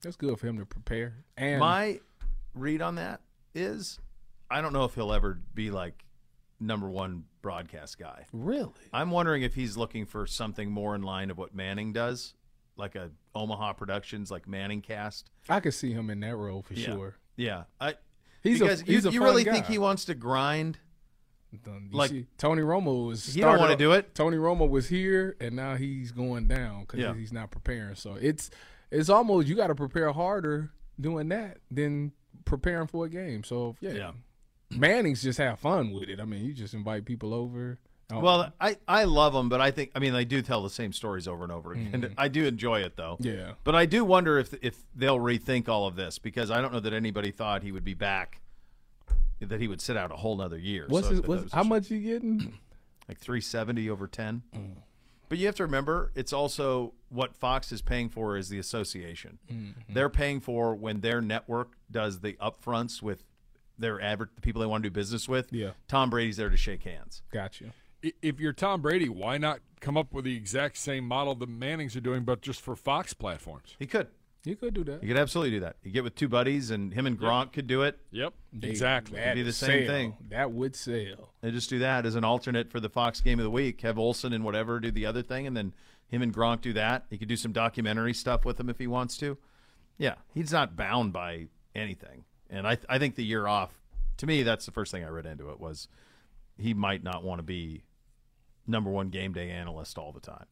That's 0.00 0.14
good 0.14 0.38
for 0.38 0.46
him 0.46 0.58
to 0.58 0.64
prepare. 0.64 1.24
And 1.36 1.58
my 1.58 1.98
read 2.54 2.82
on 2.82 2.94
that 2.94 3.20
is, 3.52 3.98
I 4.48 4.60
don't 4.60 4.72
know 4.72 4.84
if 4.84 4.94
he'll 4.94 5.12
ever 5.12 5.40
be 5.54 5.72
like 5.72 6.04
number 6.60 6.88
one 6.88 7.24
broadcast 7.42 7.98
guy. 7.98 8.26
Really? 8.32 8.72
I'm 8.92 9.10
wondering 9.10 9.42
if 9.42 9.54
he's 9.54 9.76
looking 9.76 10.06
for 10.06 10.26
something 10.26 10.70
more 10.70 10.94
in 10.94 11.02
line 11.02 11.30
of 11.30 11.38
what 11.38 11.54
Manning 11.54 11.92
does, 11.92 12.34
like 12.76 12.94
a 12.94 13.10
Omaha 13.34 13.72
Productions, 13.74 14.30
like 14.30 14.46
Manning 14.46 14.82
Cast. 14.82 15.30
I 15.48 15.60
could 15.60 15.74
see 15.74 15.92
him 15.92 16.10
in 16.10 16.20
that 16.20 16.36
role 16.36 16.62
for 16.62 16.74
yeah. 16.74 16.86
sure. 16.86 17.16
Yeah, 17.36 17.64
I. 17.80 17.94
He's 18.42 18.60
because 18.60 18.82
a, 18.82 18.84
he's 18.84 19.04
you, 19.04 19.10
a 19.10 19.12
you 19.12 19.22
really 19.22 19.44
guy. 19.44 19.52
think 19.52 19.66
he 19.66 19.78
wants 19.78 20.06
to 20.06 20.14
grind? 20.14 20.78
like 21.90 22.10
see, 22.10 22.26
Tony 22.38 22.62
Romo 22.62 23.08
was. 23.08 23.34
He 23.34 23.40
don't 23.40 23.58
want 23.58 23.72
to 23.72 23.76
do 23.76 23.92
it. 23.92 24.14
Tony 24.14 24.36
Romo 24.36 24.68
was 24.68 24.88
here, 24.88 25.36
and 25.40 25.56
now 25.56 25.74
he's 25.74 26.12
going 26.12 26.46
down 26.46 26.82
because 26.82 27.00
yeah. 27.00 27.14
he's 27.14 27.32
not 27.32 27.50
preparing. 27.50 27.96
So 27.96 28.16
it's 28.20 28.50
it's 28.90 29.08
almost 29.08 29.48
you 29.48 29.56
got 29.56 29.68
to 29.68 29.74
prepare 29.74 30.12
harder 30.12 30.70
doing 31.00 31.28
that 31.30 31.58
than 31.70 32.12
preparing 32.44 32.86
for 32.86 33.06
a 33.06 33.08
game. 33.08 33.42
So 33.44 33.76
yeah, 33.80 33.92
yeah. 33.92 34.10
Manning's 34.70 35.22
just 35.22 35.38
have 35.38 35.58
fun 35.58 35.92
with 35.92 36.08
it. 36.08 36.20
I 36.20 36.24
mean, 36.24 36.44
you 36.44 36.52
just 36.52 36.74
invite 36.74 37.04
people 37.04 37.34
over. 37.34 37.78
Oh. 38.12 38.20
Well, 38.20 38.52
I, 38.60 38.76
I 38.88 39.04
love 39.04 39.32
them, 39.32 39.48
but 39.48 39.60
I 39.60 39.70
think 39.70 39.92
I 39.94 39.98
mean 40.00 40.12
they 40.12 40.24
do 40.24 40.42
tell 40.42 40.62
the 40.62 40.70
same 40.70 40.92
stories 40.92 41.28
over 41.28 41.44
and 41.44 41.52
over 41.52 41.72
again. 41.72 42.02
Mm-hmm. 42.02 42.14
I 42.18 42.28
do 42.28 42.44
enjoy 42.44 42.80
it 42.80 42.96
though. 42.96 43.16
Yeah. 43.20 43.52
But 43.62 43.74
I 43.74 43.86
do 43.86 44.04
wonder 44.04 44.38
if 44.38 44.52
if 44.62 44.82
they'll 44.94 45.18
rethink 45.18 45.68
all 45.68 45.86
of 45.86 45.96
this 45.96 46.18
because 46.18 46.50
I 46.50 46.60
don't 46.60 46.72
know 46.72 46.80
that 46.80 46.92
anybody 46.92 47.30
thought 47.30 47.62
he 47.62 47.70
would 47.70 47.84
be 47.84 47.94
back, 47.94 48.40
that 49.40 49.60
he 49.60 49.68
would 49.68 49.80
sit 49.80 49.96
out 49.96 50.10
a 50.10 50.16
whole 50.16 50.40
other 50.40 50.58
year. 50.58 50.86
What's, 50.88 51.06
so 51.06 51.14
his, 51.14 51.22
what's 51.22 51.52
how 51.52 51.62
much 51.62 51.90
you 51.90 52.00
getting? 52.00 52.58
Like 53.08 53.18
three 53.18 53.40
seventy 53.40 53.88
over 53.88 54.08
ten. 54.08 54.42
Mm. 54.56 54.74
But 55.28 55.38
you 55.38 55.46
have 55.46 55.54
to 55.56 55.62
remember, 55.62 56.10
it's 56.16 56.32
also 56.32 56.94
what 57.08 57.36
Fox 57.36 57.70
is 57.70 57.82
paying 57.82 58.08
for 58.08 58.36
is 58.36 58.48
the 58.48 58.58
association. 58.58 59.38
Mm-hmm. 59.48 59.94
They're 59.94 60.08
paying 60.08 60.40
for 60.40 60.74
when 60.74 61.02
their 61.02 61.20
network 61.20 61.74
does 61.88 62.18
the 62.18 62.32
upfronts 62.34 63.00
with 63.00 63.22
their 63.80 64.00
advert, 64.00 64.30
the 64.34 64.40
people 64.40 64.60
they 64.60 64.66
want 64.66 64.82
to 64.84 64.90
do 64.90 64.92
business 64.92 65.28
with. 65.28 65.52
Yeah. 65.52 65.70
Tom 65.88 66.10
Brady's 66.10 66.36
there 66.36 66.50
to 66.50 66.56
shake 66.56 66.82
hands. 66.84 67.22
Got 67.32 67.60
you. 67.60 67.72
If 68.22 68.40
you're 68.40 68.52
Tom 68.52 68.80
Brady, 68.80 69.08
why 69.08 69.36
not 69.36 69.60
come 69.80 69.96
up 69.96 70.12
with 70.12 70.24
the 70.24 70.36
exact 70.36 70.78
same 70.78 71.04
model 71.04 71.34
the 71.34 71.46
Mannings 71.46 71.96
are 71.96 72.00
doing, 72.00 72.24
but 72.24 72.40
just 72.40 72.60
for 72.60 72.74
Fox 72.74 73.12
platforms? 73.12 73.76
He 73.78 73.86
could. 73.86 74.08
You 74.44 74.56
could 74.56 74.72
do 74.72 74.84
that. 74.84 75.02
He 75.02 75.08
could 75.08 75.18
absolutely 75.18 75.50
do 75.50 75.60
that. 75.60 75.76
You 75.82 75.90
get 75.90 76.02
with 76.02 76.14
two 76.14 76.28
buddies, 76.28 76.70
and 76.70 76.94
him 76.94 77.04
and 77.04 77.20
Gronk 77.20 77.52
could 77.52 77.66
do 77.66 77.82
it. 77.82 77.98
Yep, 78.10 78.32
exactly. 78.62 79.18
That'd 79.18 79.34
be 79.34 79.42
the 79.42 79.52
same 79.52 79.84
sell. 79.84 79.94
thing. 79.94 80.16
That 80.30 80.50
would 80.52 80.74
sell. 80.74 81.34
They 81.42 81.50
just 81.50 81.68
do 81.68 81.80
that 81.80 82.06
as 82.06 82.14
an 82.14 82.24
alternate 82.24 82.70
for 82.70 82.80
the 82.80 82.88
Fox 82.88 83.20
game 83.20 83.38
of 83.38 83.42
the 83.42 83.50
week. 83.50 83.82
Have 83.82 83.98
Olson 83.98 84.32
and 84.32 84.42
whatever 84.42 84.80
do 84.80 84.90
the 84.90 85.04
other 85.04 85.22
thing, 85.22 85.46
and 85.46 85.54
then 85.54 85.74
him 86.08 86.22
and 86.22 86.34
Gronk 86.34 86.62
do 86.62 86.72
that. 86.72 87.04
He 87.10 87.18
could 87.18 87.28
do 87.28 87.36
some 87.36 87.52
documentary 87.52 88.14
stuff 88.14 88.46
with 88.46 88.58
him 88.58 88.70
if 88.70 88.78
he 88.78 88.86
wants 88.86 89.18
to. 89.18 89.36
Yeah, 89.98 90.14
he's 90.32 90.52
not 90.52 90.74
bound 90.74 91.12
by 91.12 91.48
anything. 91.74 92.24
And 92.50 92.66
I, 92.66 92.78
I 92.88 92.98
think 92.98 93.14
the 93.14 93.24
year 93.24 93.46
off, 93.46 93.70
to 94.18 94.26
me, 94.26 94.42
that's 94.42 94.66
the 94.66 94.72
first 94.72 94.92
thing 94.92 95.04
I 95.04 95.08
read 95.08 95.26
into 95.26 95.50
it 95.50 95.60
was 95.60 95.88
he 96.58 96.74
might 96.74 97.02
not 97.02 97.22
want 97.24 97.38
to 97.38 97.42
be 97.42 97.84
number 98.66 98.90
one 98.90 99.08
game 99.08 99.32
day 99.32 99.50
analyst 99.50 99.98
all 99.98 100.12
the 100.12 100.20
time. 100.20 100.46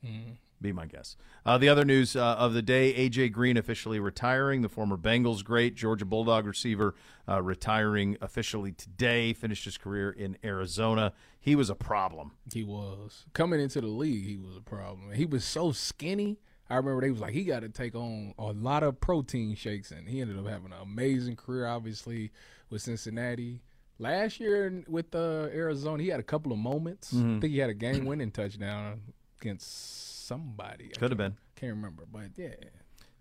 Be 0.60 0.72
my 0.72 0.86
guess. 0.86 1.16
Uh, 1.46 1.56
the 1.56 1.68
other 1.68 1.84
news 1.84 2.16
uh, 2.16 2.34
of 2.34 2.52
the 2.52 2.62
day: 2.62 2.92
AJ 2.94 3.30
Green 3.30 3.56
officially 3.56 4.00
retiring. 4.00 4.62
The 4.62 4.68
former 4.68 4.96
Bengals 4.96 5.44
great, 5.44 5.76
Georgia 5.76 6.04
Bulldog 6.04 6.46
receiver, 6.46 6.96
uh, 7.28 7.40
retiring 7.40 8.16
officially 8.20 8.72
today. 8.72 9.32
Finished 9.34 9.64
his 9.66 9.78
career 9.78 10.10
in 10.10 10.36
Arizona. 10.42 11.12
He 11.38 11.54
was 11.54 11.70
a 11.70 11.76
problem. 11.76 12.32
He 12.52 12.64
was 12.64 13.26
coming 13.34 13.60
into 13.60 13.80
the 13.80 13.86
league. 13.86 14.26
He 14.26 14.36
was 14.36 14.56
a 14.56 14.60
problem. 14.60 15.12
He 15.12 15.24
was 15.24 15.44
so 15.44 15.70
skinny. 15.70 16.40
I 16.70 16.76
remember 16.76 17.00
they 17.00 17.10
was 17.10 17.20
like 17.20 17.32
he 17.32 17.44
got 17.44 17.60
to 17.60 17.68
take 17.68 17.94
on 17.94 18.34
a 18.38 18.52
lot 18.52 18.82
of 18.82 19.00
protein 19.00 19.54
shakes, 19.54 19.90
and 19.90 20.08
he 20.08 20.20
ended 20.20 20.38
up 20.38 20.46
having 20.46 20.72
an 20.72 20.78
amazing 20.82 21.36
career. 21.36 21.66
Obviously 21.66 22.30
with 22.70 22.82
Cincinnati. 22.82 23.62
Last 23.98 24.38
year 24.38 24.84
with 24.86 25.12
uh, 25.14 25.48
Arizona, 25.52 26.02
he 26.02 26.08
had 26.08 26.20
a 26.20 26.24
couple 26.24 26.52
of 26.52 26.58
moments. 26.58 27.12
Mm-hmm. 27.12 27.38
I 27.38 27.40
think 27.40 27.52
he 27.52 27.58
had 27.58 27.70
a 27.70 27.74
game-winning 27.74 28.30
touchdown 28.30 29.00
against 29.40 30.26
somebody. 30.28 30.88
Could 30.88 31.10
have 31.10 31.18
been. 31.18 31.36
Can't 31.56 31.74
remember, 31.74 32.04
but 32.12 32.28
yeah, 32.36 32.50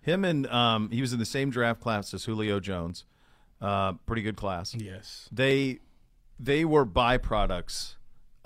Him 0.02 0.24
and 0.24 0.46
um, 0.48 0.92
he 0.92 1.02
was 1.02 1.14
in 1.14 1.20
the 1.20 1.26
same 1.26 1.50
draft 1.50 1.82
class 1.82 2.14
as 2.14 2.26
Julio 2.26 2.60
Jones. 2.60 3.06
Uh, 3.60 3.94
pretty 4.06 4.22
good 4.22 4.36
class. 4.36 4.76
yes, 4.76 5.28
They 5.32 5.80
they 6.40 6.64
were 6.64 6.86
byproducts 6.86 7.96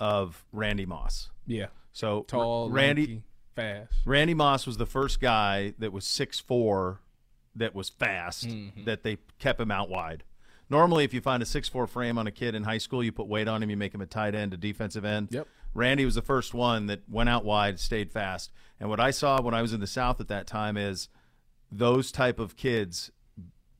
of 0.00 0.42
Randy 0.52 0.86
Moss. 0.86 1.28
yeah. 1.46 1.66
So 1.92 2.22
Tall, 2.26 2.70
Randy 2.70 3.02
lanky, 3.02 3.22
fast. 3.54 3.92
Randy 4.04 4.34
Moss 4.34 4.66
was 4.66 4.76
the 4.76 4.86
first 4.86 5.20
guy 5.20 5.74
that 5.78 5.92
was 5.92 6.04
six 6.04 6.40
four, 6.40 7.00
that 7.54 7.74
was 7.74 7.88
fast, 7.90 8.48
Mm-hmm. 8.48 8.84
that 8.84 9.02
they 9.02 9.18
kept 9.38 9.60
him 9.60 9.70
out 9.70 9.88
wide. 9.90 10.24
Normally, 10.70 11.04
if 11.04 11.12
you 11.12 11.20
find 11.20 11.42
a 11.42 11.46
six 11.46 11.68
four 11.68 11.86
frame 11.86 12.16
on 12.18 12.26
a 12.26 12.30
kid 12.30 12.54
in 12.54 12.64
high 12.64 12.78
school, 12.78 13.04
you 13.04 13.12
put 13.12 13.26
weight 13.26 13.48
on 13.48 13.62
him, 13.62 13.68
you 13.70 13.76
make 13.76 13.94
him 13.94 14.00
a 14.00 14.06
tight 14.06 14.34
end, 14.34 14.54
a 14.54 14.56
defensive 14.56 15.04
end. 15.04 15.28
Yep. 15.30 15.46
Randy 15.74 16.04
was 16.04 16.14
the 16.14 16.22
first 16.22 16.52
one 16.54 16.86
that 16.86 17.00
went 17.10 17.28
out 17.28 17.44
wide, 17.44 17.78
stayed 17.80 18.10
fast. 18.12 18.50
And 18.80 18.88
what 18.90 19.00
I 19.00 19.10
saw 19.10 19.40
when 19.40 19.54
I 19.54 19.62
was 19.62 19.72
in 19.72 19.80
the 19.80 19.86
South 19.86 20.20
at 20.20 20.28
that 20.28 20.46
time 20.46 20.76
is 20.76 21.08
those 21.70 22.12
type 22.12 22.38
of 22.38 22.56
kids 22.56 23.10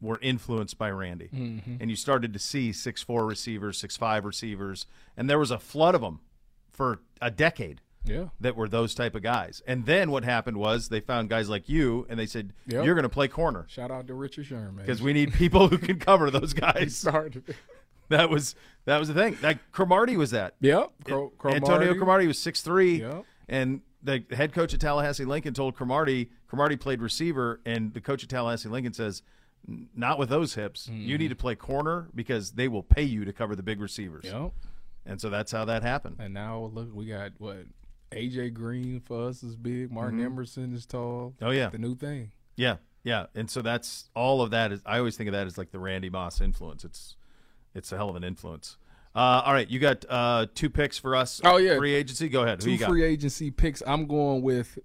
were 0.01 0.19
influenced 0.21 0.77
by 0.79 0.91
Randy, 0.91 1.29
Mm-hmm. 1.33 1.77
and 1.81 1.89
you 1.91 1.97
started 1.97 2.33
to 2.33 2.39
see 2.39 2.73
six 2.73 3.03
four 3.03 3.25
receivers, 3.27 3.79
six 3.79 3.97
five 3.97 4.25
receivers, 4.25 4.85
and 5.17 5.31
there 5.31 5.39
was 5.39 5.51
a 5.51 5.59
flood 5.59 5.95
of 5.95 6.01
them 6.01 6.21
for 6.73 7.01
a 7.21 7.31
decade 7.31 7.81
Yeah, 8.05 8.27
that 8.41 8.57
were 8.57 8.69
those 8.69 8.95
type 8.95 9.15
of 9.15 9.23
guys. 9.23 9.63
And 9.67 9.87
then 9.87 10.11
what 10.11 10.25
happened 10.25 10.57
was 10.57 10.89
they 10.89 11.01
found 11.01 11.29
guys 11.29 11.49
like 11.49 11.69
you, 11.69 12.05
and 12.09 12.19
they 12.19 12.27
said 12.27 12.53
Yep. 12.67 12.85
you're 12.85 12.95
going 12.95 13.05
to 13.05 13.09
play 13.09 13.29
corner 13.29 13.65
shout 13.69 13.91
out 13.91 14.07
to 14.09 14.15
Richard 14.15 14.47
Sherman 14.47 14.77
because 14.85 15.01
we 15.01 15.13
need 15.13 15.33
people 15.33 15.69
who 15.69 15.79
can 15.79 15.99
cover 15.99 16.31
those 16.31 16.53
guys. 16.55 16.97
started. 16.97 17.55
That 18.09 18.29
was 18.29 18.55
that 18.85 18.99
was 18.99 19.09
the 19.09 19.15
thing. 19.15 19.39
Like 19.43 19.59
Cromartie 19.73 20.17
was 20.17 20.33
that. 20.33 20.55
Yep, 20.61 20.91
Cro- 21.05 21.33
Antonio 21.45 21.61
Cromartie. 21.61 21.99
Cromartie 21.99 22.27
was 22.27 22.39
six 22.39 22.61
three, 22.61 23.01
Yep. 23.03 23.25
and 23.49 23.81
the 24.03 24.25
head 24.33 24.53
coach 24.53 24.75
at 24.75 24.81
Tallahassee 24.81 25.25
Lincoln 25.25 25.55
told 25.55 25.77
Cromartie 25.77 26.29
Cromartie 26.49 26.77
played 26.77 27.01
receiver, 27.01 27.61
and 27.65 27.95
the 27.95 28.01
coach 28.01 28.23
at 28.25 28.29
Tallahassee 28.29 28.69
Lincoln 28.69 28.93
says. 28.93 29.23
Not 29.95 30.19
with 30.19 30.29
those 30.29 30.55
hips. 30.57 30.89
Mm-hmm. 30.89 31.03
You 31.03 31.19
need 31.19 31.29
to 31.29 31.37
play 31.37 31.55
corner 31.55 32.09
because 32.17 32.51
they 32.51 32.67
will 32.67 32.83
pay 32.83 33.05
you 33.05 33.25
to 33.25 33.33
cover 33.33 33.55
the 33.55 33.63
big 33.63 33.81
receivers. 33.81 34.25
Yep. 34.25 34.51
And 35.07 35.21
so 35.21 35.31
that's 35.31 35.53
how 35.53 35.65
that 35.67 35.85
happened. 35.85 36.17
And 36.19 36.35
now 36.35 36.69
look, 36.75 36.89
we 36.93 37.07
got 37.07 37.31
what 37.39 37.59
AJ 38.13 38.55
Green 38.55 39.01
for 39.01 39.29
us 39.29 39.43
is 39.43 39.57
big. 39.57 39.91
Martin 39.91 40.19
mm-hmm. 40.19 40.27
Emerson 40.27 40.75
is 40.75 40.87
tall. 40.87 41.35
Oh, 41.41 41.51
yeah. 41.51 41.71
the 41.71 41.79
new 41.79 41.95
thing. 41.95 42.33
Yeah, 42.57 42.77
yeah, 43.05 43.27
and 43.35 43.51
so 43.51 43.63
that's 43.63 44.09
all 44.15 44.43
of 44.43 44.51
that 44.51 44.73
is. 44.73 44.81
I 44.87 44.99
always 44.99 45.17
think 45.17 45.29
of 45.29 45.33
that 45.33 45.47
as 45.47 45.59
like 45.59 45.71
the 45.71 45.79
Randy 45.79 46.11
Moss 46.11 46.41
influence. 46.41 46.85
It's 46.85 47.17
it's 47.75 47.91
a 47.91 47.97
hell 47.97 48.11
of 48.11 48.17
an 48.17 48.25
influence. 48.25 48.77
Uh, 49.15 49.43
all 49.45 49.53
right, 49.53 49.69
you 49.69 49.79
got 49.79 50.07
uh, 50.09 50.47
two 50.55 50.71
picks 50.71 50.97
for 50.99 51.15
us. 51.15 51.39
Oh, 51.45 51.59
yeah. 51.59 51.77
free 51.77 51.93
agency. 51.95 52.31
Go 52.31 52.45
ahead. 52.45 52.61
Who 52.61 52.65
Two 52.67 52.71
you 52.73 52.79
got? 52.79 52.89
free 52.89 53.05
agency 53.05 53.51
picks. 53.51 53.83
I'm 53.87 54.07
going 54.07 54.41
with. 54.41 54.79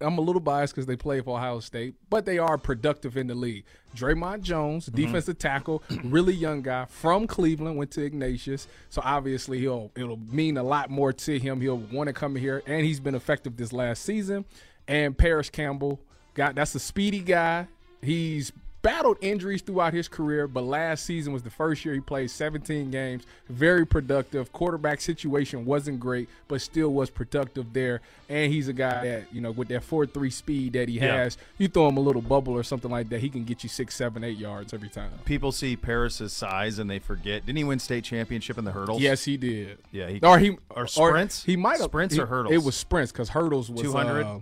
I'm 0.00 0.16
a 0.16 0.20
little 0.22 0.40
biased 0.40 0.74
because 0.74 0.86
they 0.86 0.96
play 0.96 1.20
for 1.20 1.36
Ohio 1.36 1.60
State, 1.60 1.94
but 2.08 2.24
they 2.24 2.38
are 2.38 2.56
productive 2.56 3.18
in 3.18 3.26
the 3.26 3.34
league. 3.34 3.64
Dre'Mont 3.94 4.40
Jones, 4.40 4.86
Mm-hmm. 4.86 4.96
defensive 4.96 5.38
tackle, 5.38 5.82
really 6.04 6.32
young 6.32 6.62
guy 6.62 6.86
from 6.86 7.26
Cleveland, 7.26 7.76
went 7.76 7.90
to 7.92 8.02
Ignatius, 8.02 8.66
so 8.88 9.02
obviously 9.04 9.58
he'll 9.58 9.90
it'll 9.94 10.16
mean 10.18 10.56
a 10.56 10.62
lot 10.62 10.88
more 10.88 11.12
to 11.12 11.38
him. 11.38 11.60
He'll 11.60 11.76
want 11.76 12.06
to 12.06 12.14
come 12.14 12.34
here, 12.34 12.62
and 12.66 12.84
he's 12.84 13.00
been 13.00 13.14
effective 13.14 13.58
this 13.58 13.74
last 13.74 14.02
season. 14.04 14.46
And 14.88 15.18
Parris 15.18 15.50
Campbell, 15.50 16.00
got 16.32 16.54
that's 16.54 16.74
a 16.74 16.80
speedy 16.80 17.20
guy. 17.20 17.66
He's 18.00 18.52
battled 18.86 19.16
injuries 19.20 19.62
throughout 19.62 19.92
his 19.92 20.06
career, 20.06 20.46
but 20.46 20.62
last 20.62 21.04
season 21.04 21.32
was 21.32 21.42
the 21.42 21.50
first 21.50 21.84
year 21.84 21.92
he 21.92 22.00
played 22.00 22.30
17 22.30 22.92
games. 22.92 23.24
Very 23.48 23.84
productive. 23.84 24.52
Quarterback 24.52 25.00
situation 25.00 25.64
wasn't 25.64 25.98
great, 25.98 26.28
but 26.46 26.60
still 26.60 26.90
was 26.90 27.10
productive 27.10 27.72
there. 27.72 28.00
And 28.28 28.52
he's 28.52 28.68
a 28.68 28.72
guy 28.72 29.02
that, 29.04 29.34
you 29.34 29.40
know, 29.40 29.50
with 29.50 29.66
that 29.68 29.82
4 29.82 30.06
3 30.06 30.30
speed 30.30 30.74
that 30.74 30.88
he 30.88 30.96
Yeah. 31.00 31.16
has, 31.16 31.36
you 31.58 31.66
throw 31.66 31.88
him 31.88 31.96
a 31.96 32.00
little 32.00 32.22
bubble 32.22 32.52
or 32.52 32.62
something 32.62 32.90
like 32.90 33.08
that, 33.08 33.20
he 33.20 33.28
can 33.28 33.42
get 33.44 33.64
you 33.64 33.68
six, 33.68 33.96
seven, 33.96 34.22
eight 34.22 34.38
yards 34.38 34.72
every 34.72 34.88
time. 34.88 35.10
People 35.24 35.50
see 35.50 35.74
Parris's 35.76 36.32
size 36.32 36.78
and 36.78 36.88
they 36.88 37.00
forget. 37.00 37.44
Didn't 37.44 37.58
he 37.58 37.64
win 37.64 37.80
state 37.80 38.04
championship 38.04 38.56
in 38.56 38.64
the 38.64 38.72
hurdles? 38.72 39.00
Yes, 39.02 39.24
he 39.24 39.36
did. 39.36 39.78
Yeah, 39.90 40.08
he- 40.08 40.20
or 40.22 40.38
he 40.38 40.58
or 40.70 40.86
sprints? 40.86 41.42
he 41.44 41.56
might 41.56 41.80
have 41.80 41.86
Sprints 41.90 42.14
he- 42.14 42.20
or 42.20 42.26
hurdles? 42.26 42.54
It 42.54 42.62
was 42.62 42.76
sprints 42.76 43.10
because 43.10 43.30
hurdles 43.30 43.68
was 43.68 43.82
200? 43.82 44.24
uh, 44.24 44.38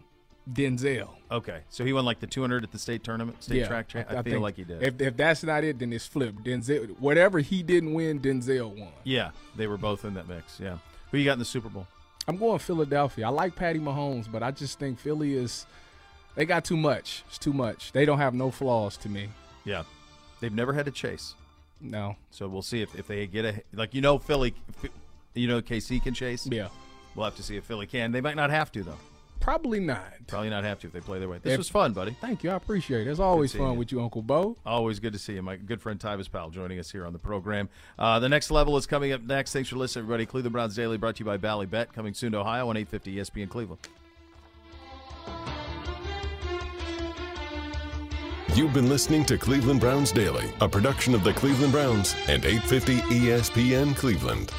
Denzel. 0.51 1.09
Okay, 1.31 1.61
so 1.71 1.85
he 1.85 1.93
won 1.93 2.05
like 2.05 2.21
the 2.21 2.27
200 2.27 2.65
at 2.65 2.73
the 2.73 2.79
state 2.79 3.03
tournament, 3.03 3.43
state 3.43 3.67
track. 3.67 3.89
Cha- 3.89 4.05
I, 4.09 4.23
feel 4.23 4.41
like 4.41 4.57
he 4.57 4.65
did. 4.65 4.83
If, 4.83 5.01
if 5.01 5.17
that's 5.17 5.43
not 5.43 5.65
it, 5.65 5.79
then 5.79 5.93
it's 5.93 6.07
flipped. 6.07 6.45
Denzel, 6.45 6.99
whatever 6.99 7.41
he 7.41 7.63
didn't 7.63 7.95
win, 7.95 8.21
Denzel 8.21 8.79
won. 8.79 8.93
yeah, 9.05 9.31
they 9.57 9.67
were 9.67 9.79
both 9.79 10.05
in 10.05 10.15
that 10.15 10.29
mix. 10.29 10.61
Yeah. 10.61 10.79
Who 11.11 11.19
you 11.19 11.25
got 11.25 11.35
in 11.35 11.39
the 11.39 11.45
Super 11.45 11.69
Bowl? 11.69 11.87
I'm 12.27 12.37
going 12.37 12.59
Philadelphia. 12.59 13.27
I 13.27 13.31
like 13.31 13.55
Patty 13.55 13.79
Mahomes, 13.79 14.31
but 14.31 14.43
I 14.43 14.51
just 14.51 14.79
think 14.79 14.99
Philly 14.99 15.35
is 15.35 15.67
they 16.35 16.45
got 16.45 16.65
too 16.65 16.77
much. 16.77 17.23
It's 17.29 17.39
too 17.39 17.53
much. 17.53 17.93
They 17.93 18.05
don't 18.05 18.19
have 18.19 18.35
no 18.35 18.51
flaws 18.51 18.97
to 18.99 19.09
me. 19.09 19.29
Yeah, 19.65 19.85
they've 20.41 20.53
never 20.53 20.73
had 20.73 20.89
a 20.89 20.91
chase. 20.91 21.35
No. 21.81 22.17
So 22.31 22.49
we'll 22.49 22.63
see 22.63 22.83
if, 22.83 22.95
if 22.95 23.07
they 23.07 23.27
get 23.27 23.45
a 23.45 23.63
like 23.73 23.95
you 23.95 24.01
know 24.01 24.19
Philly, 24.19 24.55
you 25.35 25.49
know 25.49 25.61
KC 25.61 26.03
can 26.03 26.15
chase. 26.15 26.47
Yeah. 26.47 26.69
We'll 27.15 27.25
have 27.25 27.37
to 27.37 27.43
see 27.43 27.57
if 27.57 27.65
Philly 27.65 27.87
can. 27.87 28.13
They 28.13 28.21
might 28.21 28.37
not 28.37 28.51
have 28.51 28.73
to 28.73 28.83
though. 28.83 28.99
Probably 29.41 29.79
not. 29.79 30.13
Probably 30.27 30.49
not 30.49 30.65
have 30.65 30.79
to 30.81 30.87
if 30.87 30.93
they 30.95 31.01
play 31.01 31.19
their 31.19 31.29
way. 31.29 31.39
This 31.43 31.53
If- 31.53 31.59
was 31.59 31.69
fun, 31.69 31.93
buddy. 31.93 32.17
Thank 32.21 32.43
you. 32.45 32.51
I 32.51 32.55
appreciate 32.55 33.07
it. 33.07 33.11
It's 33.11 33.21
always 33.21 33.53
fun 33.53 33.73
you. 33.73 33.79
with 33.79 33.93
you, 33.93 34.01
Uncle 34.01 34.23
Bo. 34.23 34.57
Always 34.65 35.01
good 35.01 35.13
to 35.13 35.19
see 35.19 35.35
you. 35.35 35.43
My 35.43 35.57
good 35.57 35.83
friend 35.83 36.01
Tyvis 36.01 36.31
Powell 36.31 36.49
joining 36.51 36.79
us 36.79 36.91
here 36.91 37.05
on 37.05 37.13
the 37.13 37.19
program. 37.19 37.69
Uh, 37.99 38.19
the 38.21 38.29
next 38.29 38.51
level 38.51 38.77
is 38.79 38.87
coming 38.87 39.13
up 39.13 39.21
next. 39.23 39.53
Thanks 39.53 39.69
for 39.69 39.77
listening, 39.77 40.05
everybody. 40.05 40.25
Cleveland 40.25 40.53
Browns 40.55 40.75
Daily 40.75 40.97
brought 40.97 41.17
to 41.17 41.21
you 41.21 41.27
by 41.27 41.37
Bally 41.37 41.67
Bet. 41.67 41.93
Coming 41.93 42.15
soon 42.15 42.33
to 42.33 42.39
Ohio 42.39 42.69
on 42.71 42.77
850 42.79 43.17
ESPN 43.17 43.49
Cleveland. 43.51 43.87
You've 48.55 48.73
been 48.73 48.89
listening 48.89 49.25
to 49.27 49.37
Cleveland 49.37 49.81
Browns 49.81 50.13
Daily, 50.13 50.49
a 50.61 50.69
production 50.69 51.13
of 51.15 51.25
the 51.25 51.33
Cleveland 51.33 51.73
Browns 51.73 52.15
and 52.29 52.45
850 52.45 52.99
ESPN 53.13 53.97
Cleveland. 53.97 54.53